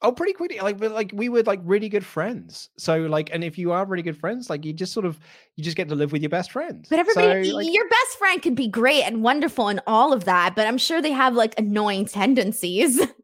Oh, 0.01 0.12
pretty 0.12 0.33
quickly. 0.33 0.61
Like, 0.61 0.81
like 0.81 1.11
we 1.12 1.29
were 1.29 1.43
like 1.43 1.61
really 1.65 1.89
good 1.89 2.07
friends. 2.07 2.69
So, 2.79 2.99
like, 2.99 3.31
and 3.33 3.43
if 3.43 3.59
you 3.59 3.73
are 3.73 3.85
really 3.85 4.03
good 4.03 4.19
friends, 4.19 4.49
like, 4.49 4.65
you 4.65 4.73
just 4.73 4.93
sort 4.93 5.07
of 5.07 5.19
you 5.57 5.65
just 5.65 5.77
get 5.77 5.89
to 5.89 5.97
live 5.97 6.12
with 6.12 6.23
your 6.23 6.31
best 6.31 6.53
friends. 6.53 6.89
But 6.89 7.01
everybody, 7.01 7.51
so, 7.51 7.57
like, 7.57 7.73
your 7.73 7.89
best 7.89 8.19
friend 8.19 8.41
could 8.41 8.55
be 8.55 8.69
great 8.69 9.03
and 9.03 9.24
wonderful 9.24 9.66
and 9.66 9.81
all 9.89 10.12
of 10.12 10.24
that, 10.27 10.55
but 10.55 10.69
I'm 10.69 10.79
sure 10.79 11.03
they 11.03 11.12
have 11.12 11.35
like 11.35 11.59
annoying 11.59 12.05
tendencies. 12.07 13.01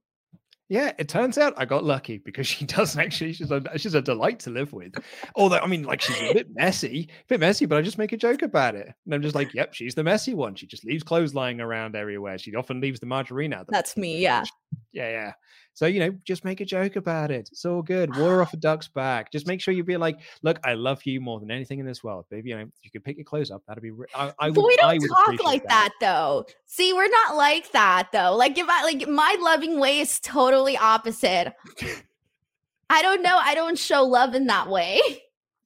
Yeah, 0.68 0.92
it 0.98 1.08
turns 1.08 1.38
out 1.38 1.54
I 1.56 1.64
got 1.64 1.84
lucky 1.84 2.18
because 2.18 2.46
she 2.46 2.64
does 2.66 2.96
actually. 2.96 3.32
She's 3.32 3.50
a 3.50 3.62
she's 3.76 3.94
a 3.94 4.02
delight 4.02 4.40
to 4.40 4.50
live 4.50 4.72
with. 4.72 4.94
Although 5.34 5.58
I 5.58 5.66
mean, 5.66 5.84
like 5.84 6.00
she's 6.00 6.20
a 6.20 6.32
bit 6.34 6.48
messy, 6.50 7.08
a 7.10 7.24
bit 7.28 7.40
messy, 7.40 7.66
but 7.66 7.78
I 7.78 7.82
just 7.82 7.98
make 7.98 8.12
a 8.12 8.16
joke 8.16 8.42
about 8.42 8.74
it, 8.74 8.92
and 9.04 9.14
I'm 9.14 9.22
just 9.22 9.34
like, 9.34 9.54
"Yep, 9.54 9.74
she's 9.74 9.94
the 9.94 10.04
messy 10.04 10.34
one. 10.34 10.54
She 10.54 10.66
just 10.66 10.84
leaves 10.84 11.02
clothes 11.02 11.34
lying 11.34 11.60
around 11.60 11.96
everywhere. 11.96 12.38
She 12.38 12.54
often 12.54 12.80
leaves 12.80 13.00
the 13.00 13.06
margarine 13.06 13.54
out." 13.54 13.66
That's 13.70 13.96
me. 13.96 14.18
Yeah. 14.18 14.44
Yeah, 14.92 15.10
yeah. 15.10 15.32
So, 15.78 15.86
you 15.86 16.00
know, 16.00 16.10
just 16.24 16.44
make 16.44 16.60
a 16.60 16.64
joke 16.64 16.96
about 16.96 17.30
it. 17.30 17.48
It's 17.52 17.64
all 17.64 17.82
good. 17.82 18.10
Water 18.16 18.42
off 18.42 18.52
a 18.52 18.56
duck's 18.56 18.88
back. 18.88 19.30
Just 19.30 19.46
make 19.46 19.60
sure 19.60 19.72
you 19.72 19.84
be 19.84 19.96
like, 19.96 20.18
look, 20.42 20.58
I 20.64 20.74
love 20.74 21.00
you 21.04 21.20
more 21.20 21.38
than 21.38 21.52
anything 21.52 21.78
in 21.78 21.86
this 21.86 22.02
world, 22.02 22.24
baby. 22.30 22.50
You 22.50 22.56
know, 22.56 22.68
you 22.82 22.90
could 22.90 23.04
pick 23.04 23.16
your 23.16 23.24
clothes 23.24 23.52
up. 23.52 23.62
That'd 23.68 23.84
be, 23.84 23.92
re- 23.92 24.08
I, 24.12 24.32
I 24.40 24.46
would, 24.48 24.56
but 24.56 24.64
we 24.64 24.76
don't 24.76 24.98
talk 24.98 25.44
like 25.44 25.62
that. 25.68 25.68
that. 25.68 25.92
though. 26.00 26.46
See, 26.66 26.92
we're 26.92 27.08
not 27.08 27.36
like 27.36 27.70
that 27.70 28.08
though. 28.12 28.34
Like 28.34 28.58
if 28.58 28.66
I, 28.68 28.82
like 28.82 29.06
my 29.06 29.36
loving 29.40 29.78
way 29.78 30.00
is 30.00 30.18
totally 30.18 30.76
opposite. 30.76 31.54
I 32.90 33.00
don't 33.00 33.22
know. 33.22 33.38
I 33.40 33.54
don't 33.54 33.78
show 33.78 34.02
love 34.02 34.34
in 34.34 34.48
that 34.48 34.68
way. 34.68 35.00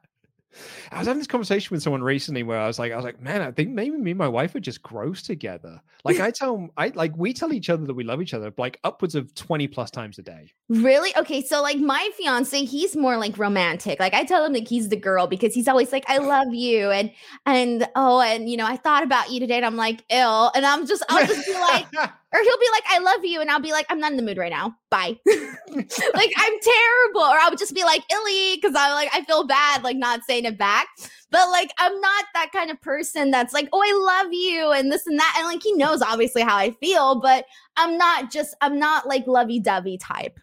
I 0.90 0.98
was 0.98 1.06
having 1.06 1.20
this 1.20 1.26
conversation 1.26 1.74
with 1.74 1.82
someone 1.82 2.02
recently 2.02 2.42
where 2.42 2.58
I 2.58 2.66
was 2.66 2.78
like, 2.78 2.92
I 2.92 2.96
was 2.96 3.04
like, 3.04 3.20
man, 3.20 3.40
I 3.42 3.52
think 3.52 3.70
maybe 3.70 3.96
me 3.96 4.10
and 4.10 4.18
my 4.18 4.28
wife 4.28 4.54
are 4.54 4.60
just 4.60 4.82
gross 4.82 5.22
together. 5.22 5.80
Like 6.04 6.18
I 6.18 6.30
tell, 6.30 6.68
I 6.76 6.88
like 6.88 7.16
we 7.16 7.32
tell 7.32 7.52
each 7.52 7.70
other 7.70 7.86
that 7.86 7.94
we 7.94 8.04
love 8.04 8.20
each 8.20 8.34
other 8.34 8.52
like 8.56 8.80
upwards 8.84 9.14
of 9.14 9.34
twenty 9.34 9.68
plus 9.68 9.90
times 9.90 10.18
a 10.18 10.22
day. 10.22 10.52
Really? 10.68 11.16
Okay, 11.16 11.42
so 11.42 11.62
like 11.62 11.78
my 11.78 12.08
fiance, 12.16 12.64
he's 12.64 12.96
more 12.96 13.16
like 13.16 13.38
romantic. 13.38 14.00
Like 14.00 14.14
I 14.14 14.24
tell 14.24 14.44
him 14.44 14.52
that 14.54 14.68
he's 14.68 14.88
the 14.88 14.96
girl 14.96 15.26
because 15.26 15.54
he's 15.54 15.68
always 15.68 15.92
like, 15.92 16.04
I 16.08 16.18
love 16.18 16.52
you, 16.52 16.90
and 16.90 17.12
and 17.46 17.88
oh, 17.94 18.20
and 18.20 18.48
you 18.48 18.56
know, 18.56 18.66
I 18.66 18.76
thought 18.76 19.04
about 19.04 19.30
you 19.30 19.40
today, 19.40 19.56
and 19.56 19.66
I'm 19.66 19.76
like, 19.76 20.02
ill, 20.10 20.50
and 20.54 20.66
I'm 20.66 20.86
just, 20.86 21.04
I'll 21.08 21.26
just 21.26 21.46
be 21.46 21.54
like. 21.54 21.86
or 22.32 22.40
he'll 22.40 22.58
be 22.58 22.68
like, 22.72 22.84
I 22.88 22.98
love 23.00 23.24
you. 23.24 23.40
And 23.40 23.50
I'll 23.50 23.60
be 23.60 23.72
like, 23.72 23.86
I'm 23.90 23.98
not 23.98 24.12
in 24.12 24.16
the 24.16 24.22
mood 24.22 24.38
right 24.38 24.52
now. 24.52 24.76
Bye. 24.88 25.18
like, 25.26 26.32
I'm 26.36 26.60
terrible. 26.60 27.20
Or 27.22 27.36
I'll 27.40 27.56
just 27.56 27.74
be 27.74 27.82
like, 27.82 28.02
illy, 28.12 28.56
because 28.56 28.74
I'm 28.76 28.92
like, 28.92 29.08
I 29.12 29.24
feel 29.24 29.44
bad, 29.44 29.82
like 29.82 29.96
not 29.96 30.24
saying 30.24 30.44
it 30.44 30.56
back. 30.56 30.86
But 31.30 31.48
like, 31.50 31.70
I'm 31.78 32.00
not 32.00 32.24
that 32.34 32.50
kind 32.52 32.70
of 32.70 32.80
person 32.80 33.32
that's 33.32 33.52
like, 33.52 33.68
oh, 33.72 33.82
I 33.82 34.22
love 34.22 34.32
you 34.32 34.70
and 34.70 34.92
this 34.92 35.06
and 35.06 35.18
that. 35.18 35.34
And 35.38 35.46
like, 35.46 35.62
he 35.62 35.72
knows 35.72 36.02
obviously 36.02 36.42
how 36.42 36.56
I 36.56 36.70
feel, 36.72 37.20
but 37.20 37.46
I'm 37.76 37.98
not 37.98 38.30
just, 38.30 38.54
I'm 38.60 38.78
not 38.78 39.08
like 39.08 39.26
lovey 39.26 39.58
dovey 39.58 39.98
type. 39.98 40.38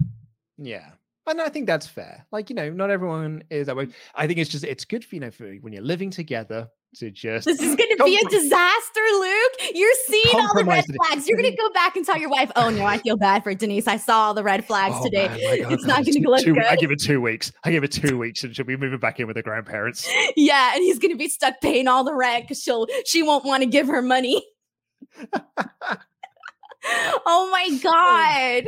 Yeah. 0.57 0.89
And 1.26 1.41
I 1.41 1.49
think 1.49 1.68
that's 1.68 1.88
fair. 1.88 2.26
Like, 2.31 2.49
you 2.49 2.55
know, 2.55 2.69
not 2.69 2.89
everyone 2.89 3.43
is 3.49 3.68
that 3.68 3.76
way. 3.76 3.89
I 4.15 4.27
think 4.27 4.39
it's 4.39 4.49
just, 4.49 4.64
it's 4.64 4.85
good 4.85 5.03
for, 5.03 5.15
you 5.15 5.22
know, 5.22 5.31
for 5.31 5.53
when 5.55 5.73
you're 5.73 5.84
living 5.84 6.09
together 6.09 6.69
to 6.95 7.11
just. 7.11 7.45
This 7.45 7.61
is 7.61 7.76
going 7.76 7.89
to 7.97 8.03
be 8.03 8.15
a 8.18 8.30
disaster, 8.30 9.01
Luke. 9.19 9.73
You're 9.73 9.93
seeing 10.07 10.35
all 10.35 10.53
the 10.55 10.65
red 10.65 10.85
flags. 10.85 11.27
You're 11.27 11.38
going 11.38 11.51
to 11.51 11.57
go 11.57 11.69
back 11.72 11.95
and 11.95 12.05
tell 12.05 12.18
your 12.18 12.30
wife, 12.30 12.51
oh 12.55 12.69
no, 12.69 12.85
I 12.85 12.97
feel 12.97 13.18
bad 13.18 13.43
for 13.43 13.53
Denise. 13.53 13.88
I 13.88 13.97
saw 13.97 14.27
all 14.27 14.34
the 14.34 14.43
red 14.43 14.65
flags 14.65 14.95
oh, 14.97 15.03
today. 15.03 15.27
Man, 15.27 15.72
it's 15.72 15.85
not 15.85 16.05
going 16.05 16.22
to 16.22 16.30
look 16.30 16.43
two, 16.43 16.53
good. 16.53 16.64
I 16.64 16.76
give 16.76 16.91
it 16.91 17.01
two 17.01 17.22
weeks. 17.22 17.51
I 17.64 17.72
give 17.72 17.84
it 17.84 17.91
two 17.91 18.18
weeks 18.18 18.43
and 18.43 18.55
she'll 18.55 18.65
be 18.65 18.77
moving 18.77 18.99
back 18.99 19.19
in 19.19 19.27
with 19.27 19.35
her 19.35 19.43
grandparents. 19.43 20.09
Yeah. 20.35 20.72
And 20.73 20.84
he's 20.84 20.99
going 20.99 21.11
to 21.11 21.18
be 21.18 21.30
stuck 21.30 21.61
paying 21.61 21.88
all 21.88 22.03
the 22.03 22.14
rent 22.14 22.45
because 22.45 22.61
she'll, 22.61 22.88
she 23.05 23.23
won't 23.23 23.45
want 23.45 23.64
to 23.64 23.69
give 23.69 23.88
her 23.88 24.01
money. 24.01 24.45
oh 27.26 27.49
my 27.51 27.68
oh. 27.72 27.80
God. 27.84 28.68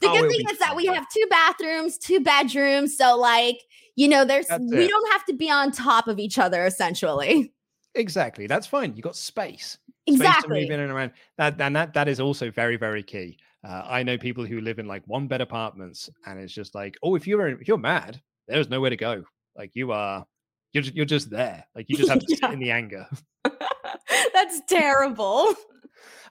The 0.00 0.08
oh, 0.08 0.20
good 0.20 0.30
thing 0.30 0.46
is 0.50 0.58
that 0.58 0.76
we 0.76 0.86
have 0.86 1.06
two 1.08 1.26
bathrooms, 1.30 1.96
two 1.98 2.20
bedrooms. 2.20 2.96
So, 2.96 3.16
like, 3.16 3.62
you 3.96 4.08
know, 4.08 4.24
there's 4.24 4.46
That's 4.46 4.62
we 4.70 4.84
it. 4.84 4.88
don't 4.88 5.12
have 5.12 5.24
to 5.26 5.32
be 5.34 5.50
on 5.50 5.72
top 5.72 6.08
of 6.08 6.18
each 6.18 6.38
other 6.38 6.64
essentially. 6.64 7.52
Exactly. 7.94 8.46
That's 8.46 8.66
fine. 8.66 8.94
You 8.96 9.02
got 9.02 9.16
space. 9.16 9.78
Exactly. 10.06 10.26
Space 10.26 10.42
to 10.42 10.48
move 10.48 10.70
in 10.70 10.80
and 10.80 10.92
around. 10.92 11.12
That 11.38 11.60
and 11.60 11.74
that 11.74 11.92
that 11.94 12.08
is 12.08 12.20
also 12.20 12.50
very, 12.50 12.76
very 12.76 13.02
key. 13.02 13.38
Uh, 13.66 13.82
I 13.84 14.02
know 14.02 14.16
people 14.16 14.46
who 14.46 14.60
live 14.60 14.78
in 14.78 14.86
like 14.86 15.02
one 15.06 15.26
bed 15.26 15.40
apartments, 15.40 16.08
and 16.26 16.38
it's 16.38 16.52
just 16.52 16.74
like, 16.74 16.96
oh, 17.02 17.14
if 17.14 17.26
you're 17.26 17.48
if 17.48 17.68
you're 17.68 17.78
mad, 17.78 18.20
there's 18.48 18.70
nowhere 18.70 18.90
to 18.90 18.96
go. 18.96 19.24
Like 19.56 19.72
you 19.74 19.92
are, 19.92 20.26
you're 20.72 20.82
just, 20.82 20.96
you're 20.96 21.04
just 21.04 21.30
there. 21.30 21.64
Like 21.74 21.86
you 21.88 21.96
just 21.96 22.08
have 22.08 22.20
to 22.26 22.26
yeah. 22.28 22.36
sit 22.36 22.50
in 22.52 22.60
the 22.60 22.70
anger. 22.70 23.06
That's 24.32 24.60
terrible. 24.68 25.48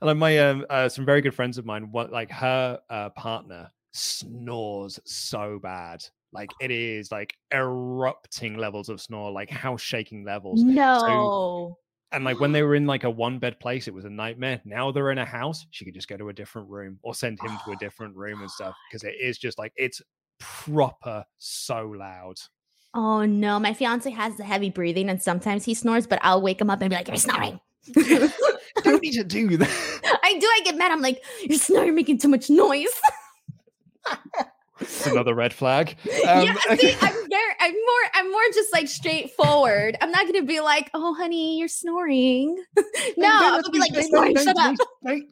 And 0.01 0.07
like 0.07 0.17
my 0.17 0.37
um, 0.39 0.65
uh, 0.69 0.89
some 0.89 1.05
very 1.05 1.21
good 1.21 1.35
friends 1.35 1.57
of 1.57 1.65
mine, 1.65 1.91
what 1.91 2.11
like 2.11 2.31
her 2.31 2.79
uh, 2.89 3.09
partner 3.09 3.69
snores 3.91 4.99
so 5.05 5.59
bad. 5.61 6.03
Like 6.31 6.51
it 6.61 6.71
is 6.71 7.11
like 7.11 7.35
erupting 7.53 8.57
levels 8.57 8.89
of 8.89 9.01
snore, 9.01 9.31
like 9.31 9.49
house 9.49 9.81
shaking 9.81 10.23
levels. 10.23 10.63
No. 10.63 10.99
So, 11.05 11.77
and 12.11 12.23
like 12.23 12.39
when 12.39 12.51
they 12.51 12.63
were 12.63 12.75
in 12.75 12.85
like 12.85 13.03
a 13.03 13.09
one 13.09 13.39
bed 13.39 13.59
place, 13.59 13.87
it 13.87 13.93
was 13.93 14.05
a 14.05 14.09
nightmare. 14.09 14.61
Now 14.65 14.91
they're 14.91 15.11
in 15.11 15.17
a 15.17 15.25
house, 15.25 15.65
she 15.71 15.85
could 15.85 15.93
just 15.93 16.07
go 16.07 16.17
to 16.17 16.29
a 16.29 16.33
different 16.33 16.69
room 16.69 16.99
or 17.01 17.13
send 17.13 17.39
him 17.39 17.51
to 17.65 17.71
a 17.71 17.75
different 17.79 18.15
room 18.15 18.41
and 18.41 18.49
stuff 18.49 18.75
because 18.89 19.03
it 19.03 19.15
is 19.19 19.37
just 19.37 19.57
like 19.57 19.73
it's 19.75 20.01
proper 20.39 21.25
so 21.37 21.93
loud. 21.97 22.35
Oh 22.93 23.25
no, 23.25 23.59
my 23.59 23.73
fiance 23.73 24.09
has 24.09 24.37
the 24.37 24.43
heavy 24.43 24.69
breathing 24.69 25.09
and 25.09 25.21
sometimes 25.21 25.65
he 25.65 25.73
snores, 25.73 26.07
but 26.07 26.19
I'll 26.21 26.41
wake 26.41 26.59
him 26.61 26.69
up 26.69 26.81
and 26.81 26.89
be 26.89 26.95
like, 26.95 27.07
You're 27.07 27.17
snoring. 27.17 27.59
don't 28.83 29.01
need 29.01 29.13
to 29.13 29.23
do 29.23 29.57
that. 29.57 30.19
I 30.23 30.37
do. 30.37 30.45
I 30.45 30.61
get 30.63 30.77
mad. 30.77 30.91
I'm 30.91 31.01
like, 31.01 31.23
you're 31.41 31.57
snoring, 31.57 31.95
making 31.95 32.19
too 32.19 32.27
much 32.27 32.49
noise. 32.49 32.87
It's 34.81 35.05
another 35.07 35.33
red 35.33 35.53
flag. 35.53 35.95
Um, 36.27 36.45
yeah, 36.45 36.55
see, 36.75 36.95
I'm 37.01 37.29
very, 37.29 37.53
I'm 37.59 37.73
more, 37.73 38.11
I'm 38.13 38.31
more 38.31 38.41
just 38.53 38.71
like 38.71 38.87
straightforward. 38.87 39.97
I'm 40.01 40.11
not 40.11 40.25
gonna 40.25 40.43
be 40.43 40.59
like, 40.59 40.89
"Oh, 40.93 41.13
honey, 41.13 41.57
you're 41.57 41.67
snoring." 41.67 42.63
no, 43.17 43.29
I'm 43.29 43.61
gonna 43.61 43.69
be 43.71 43.79
like, 43.79 43.93
"You're 43.93 44.03
snoring." 44.03 44.37
Shut 44.37 44.57
up, 44.57 44.75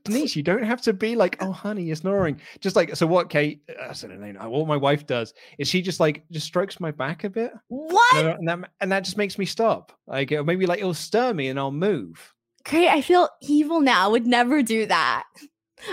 Denise. 0.04 0.36
You 0.36 0.44
don't 0.44 0.64
have 0.64 0.82
to 0.84 0.94
be 0.94 1.16
like, 1.16 1.42
"Oh, 1.42 1.52
honey, 1.52 1.84
you're 1.84 1.96
snoring." 1.96 2.40
Just 2.60 2.76
like, 2.76 2.96
so 2.96 3.08
what? 3.08 3.30
Kate, 3.30 3.62
uh, 3.80 3.94
no, 4.08 4.50
what 4.50 4.68
my 4.68 4.78
wife 4.78 5.06
does 5.06 5.34
is 5.58 5.68
she 5.68 5.82
just 5.82 6.00
like 6.00 6.24
just 6.32 6.46
strokes 6.46 6.80
my 6.80 6.92
back 6.92 7.24
a 7.24 7.30
bit. 7.30 7.52
What? 7.68 8.26
And, 8.26 8.48
that 8.48 8.70
and 8.82 8.92
that 8.92 9.04
just 9.04 9.18
makes 9.18 9.38
me 9.38 9.46
stop. 9.46 9.92
Like 10.08 10.32
maybe 10.32 10.66
like 10.66 10.80
it'll 10.80 10.94
stir 10.94 11.34
me 11.34 11.48
and 11.48 11.60
I'll 11.60 11.72
move. 11.72 12.34
Great, 12.66 12.90
I 12.90 13.02
feel 13.02 13.30
evil 13.42 13.80
now. 13.80 14.06
I 14.06 14.08
would 14.08 14.28
never 14.28 14.62
do 14.62 14.86
that. 14.88 15.24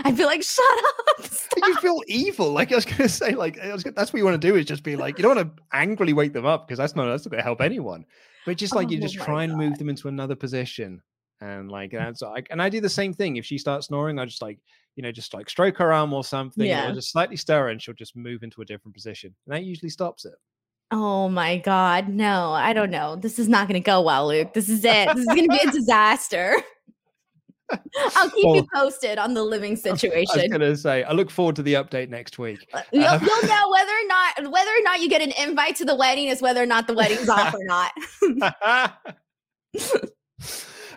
I 0.04 0.12
feel 0.12 0.26
like 0.26 0.42
shut 0.42 0.64
up. 1.18 1.24
Stop. 1.30 1.68
You 1.68 1.76
feel 1.76 2.00
evil. 2.06 2.50
Like 2.52 2.72
I 2.72 2.76
was 2.76 2.84
gonna 2.84 3.08
say, 3.08 3.32
like 3.32 3.56
gonna, 3.56 3.76
that's 3.92 4.12
what 4.12 4.18
you 4.18 4.24
want 4.24 4.40
to 4.40 4.48
do 4.48 4.56
is 4.56 4.66
just 4.66 4.82
be 4.82 4.96
like, 4.96 5.18
you 5.18 5.22
don't 5.22 5.36
want 5.36 5.56
to 5.56 5.62
angrily 5.72 6.12
wake 6.12 6.32
them 6.32 6.46
up 6.46 6.66
because 6.66 6.78
that's 6.78 6.96
not 6.96 7.06
that's 7.06 7.24
not 7.24 7.30
gonna 7.30 7.42
help 7.42 7.60
anyone. 7.60 8.04
But 8.46 8.56
just 8.56 8.74
like 8.74 8.88
oh, 8.88 8.90
you 8.90 9.00
just 9.00 9.14
try 9.14 9.46
God. 9.46 9.50
and 9.50 9.56
move 9.56 9.78
them 9.78 9.88
into 9.88 10.08
another 10.08 10.34
position. 10.34 11.02
And 11.40 11.70
like 11.70 11.90
mm. 11.90 11.98
that's 11.98 12.22
like 12.22 12.46
and 12.50 12.62
I 12.62 12.68
do 12.68 12.80
the 12.80 12.88
same 12.88 13.12
thing. 13.12 13.36
If 13.36 13.44
she 13.44 13.58
starts 13.58 13.88
snoring, 13.88 14.18
I 14.18 14.24
just 14.24 14.42
like, 14.42 14.58
you 14.96 15.02
know, 15.02 15.12
just 15.12 15.34
like 15.34 15.50
stroke 15.50 15.76
her 15.78 15.92
arm 15.92 16.12
or 16.12 16.24
something, 16.24 16.66
yeah. 16.66 16.90
or 16.90 16.94
just 16.94 17.12
slightly 17.12 17.36
stir 17.36 17.64
her 17.64 17.68
and 17.68 17.80
she'll 17.80 17.94
just 17.94 18.16
move 18.16 18.42
into 18.42 18.62
a 18.62 18.64
different 18.64 18.94
position. 18.94 19.34
And 19.46 19.54
that 19.54 19.64
usually 19.64 19.90
stops 19.90 20.24
it. 20.24 20.34
Oh 20.90 21.28
my 21.28 21.58
God. 21.58 22.08
No, 22.08 22.52
I 22.52 22.72
don't 22.72 22.88
mm. 22.88 22.92
know. 22.92 23.16
This 23.16 23.38
is 23.38 23.48
not 23.48 23.68
going 23.68 23.80
to 23.80 23.84
go 23.84 24.00
well, 24.02 24.28
Luke. 24.28 24.54
This 24.54 24.68
is 24.68 24.84
it. 24.84 25.08
This 25.08 25.20
is 25.20 25.26
going 25.26 25.48
to 25.48 25.48
be 25.48 25.68
a 25.68 25.70
disaster. 25.72 26.56
I'll 28.16 28.30
keep 28.30 28.44
well, 28.44 28.56
you 28.56 28.66
posted 28.74 29.18
on 29.18 29.34
the 29.34 29.42
living 29.42 29.76
situation. 29.76 30.32
I 30.38 30.42
was 30.42 30.48
going 30.48 30.60
to 30.60 30.76
say, 30.76 31.02
I 31.04 31.12
look 31.12 31.30
forward 31.30 31.56
to 31.56 31.62
the 31.62 31.74
update 31.74 32.08
next 32.08 32.38
week. 32.38 32.68
Uh, 32.72 32.82
you'll, 32.92 33.06
um, 33.06 33.22
you'll, 33.22 33.48
know 33.48 33.68
whether 33.70 33.92
or 33.92 34.06
not 34.06 34.52
whether 34.52 34.70
or 34.70 34.82
not 34.82 35.00
you 35.00 35.08
get 35.08 35.22
an 35.22 35.32
invite 35.32 35.76
to 35.76 35.84
the 35.84 35.94
wedding 35.96 36.28
is 36.28 36.42
whether 36.42 36.62
or 36.62 36.66
not 36.66 36.86
the 36.86 36.94
wedding's 36.94 37.28
off 37.28 37.54
or 37.54 37.64
not. 37.64 37.92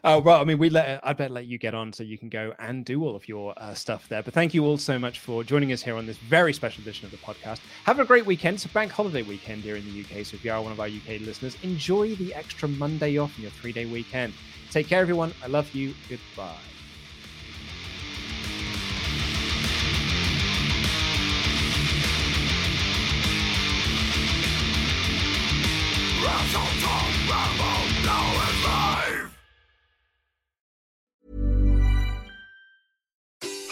Uh, 0.03 0.21
well, 0.23 0.39
I 0.39 0.43
mean, 0.43 0.57
we 0.57 0.69
let 0.69 0.99
I 1.03 1.13
better 1.13 1.33
let 1.33 1.47
you 1.47 1.57
get 1.57 1.73
on 1.73 1.91
so 1.91 2.03
you 2.03 2.17
can 2.17 2.29
go 2.29 2.53
and 2.59 2.85
do 2.85 3.03
all 3.03 3.15
of 3.15 3.27
your 3.27 3.53
uh, 3.57 3.73
stuff 3.73 4.07
there. 4.07 4.21
But 4.23 4.33
thank 4.33 4.53
you 4.53 4.63
all 4.65 4.77
so 4.77 4.99
much 4.99 5.19
for 5.19 5.43
joining 5.43 5.73
us 5.73 5.81
here 5.81 5.95
on 5.95 6.05
this 6.05 6.17
very 6.17 6.53
special 6.53 6.81
edition 6.81 7.05
of 7.05 7.11
the 7.11 7.17
podcast. 7.17 7.59
Have 7.85 7.99
a 7.99 8.05
great 8.05 8.25
weekend. 8.25 8.55
It's 8.55 8.65
a 8.65 8.69
bank 8.69 8.91
holiday 8.91 9.23
weekend 9.23 9.63
here 9.63 9.75
in 9.75 9.83
the 9.85 10.01
UK. 10.01 10.25
So 10.25 10.35
if 10.35 10.45
you 10.45 10.51
are 10.51 10.61
one 10.61 10.71
of 10.71 10.79
our 10.79 10.87
UK 10.87 11.21
listeners, 11.21 11.57
enjoy 11.63 12.15
the 12.15 12.33
extra 12.33 12.69
Monday 12.69 13.17
off 13.17 13.35
in 13.37 13.43
your 13.43 13.51
three 13.51 13.71
day 13.73 13.85
weekend. 13.85 14.33
Take 14.71 14.87
care, 14.87 15.01
everyone. 15.01 15.33
I 15.43 15.47
love 15.47 15.73
you. 15.73 15.93
Goodbye. 16.09 16.55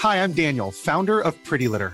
Hi, 0.05 0.21
I'm 0.21 0.33
Daniel, 0.33 0.69
founder 0.69 1.19
of 1.19 1.43
Pretty 1.43 1.67
Litter. 1.67 1.93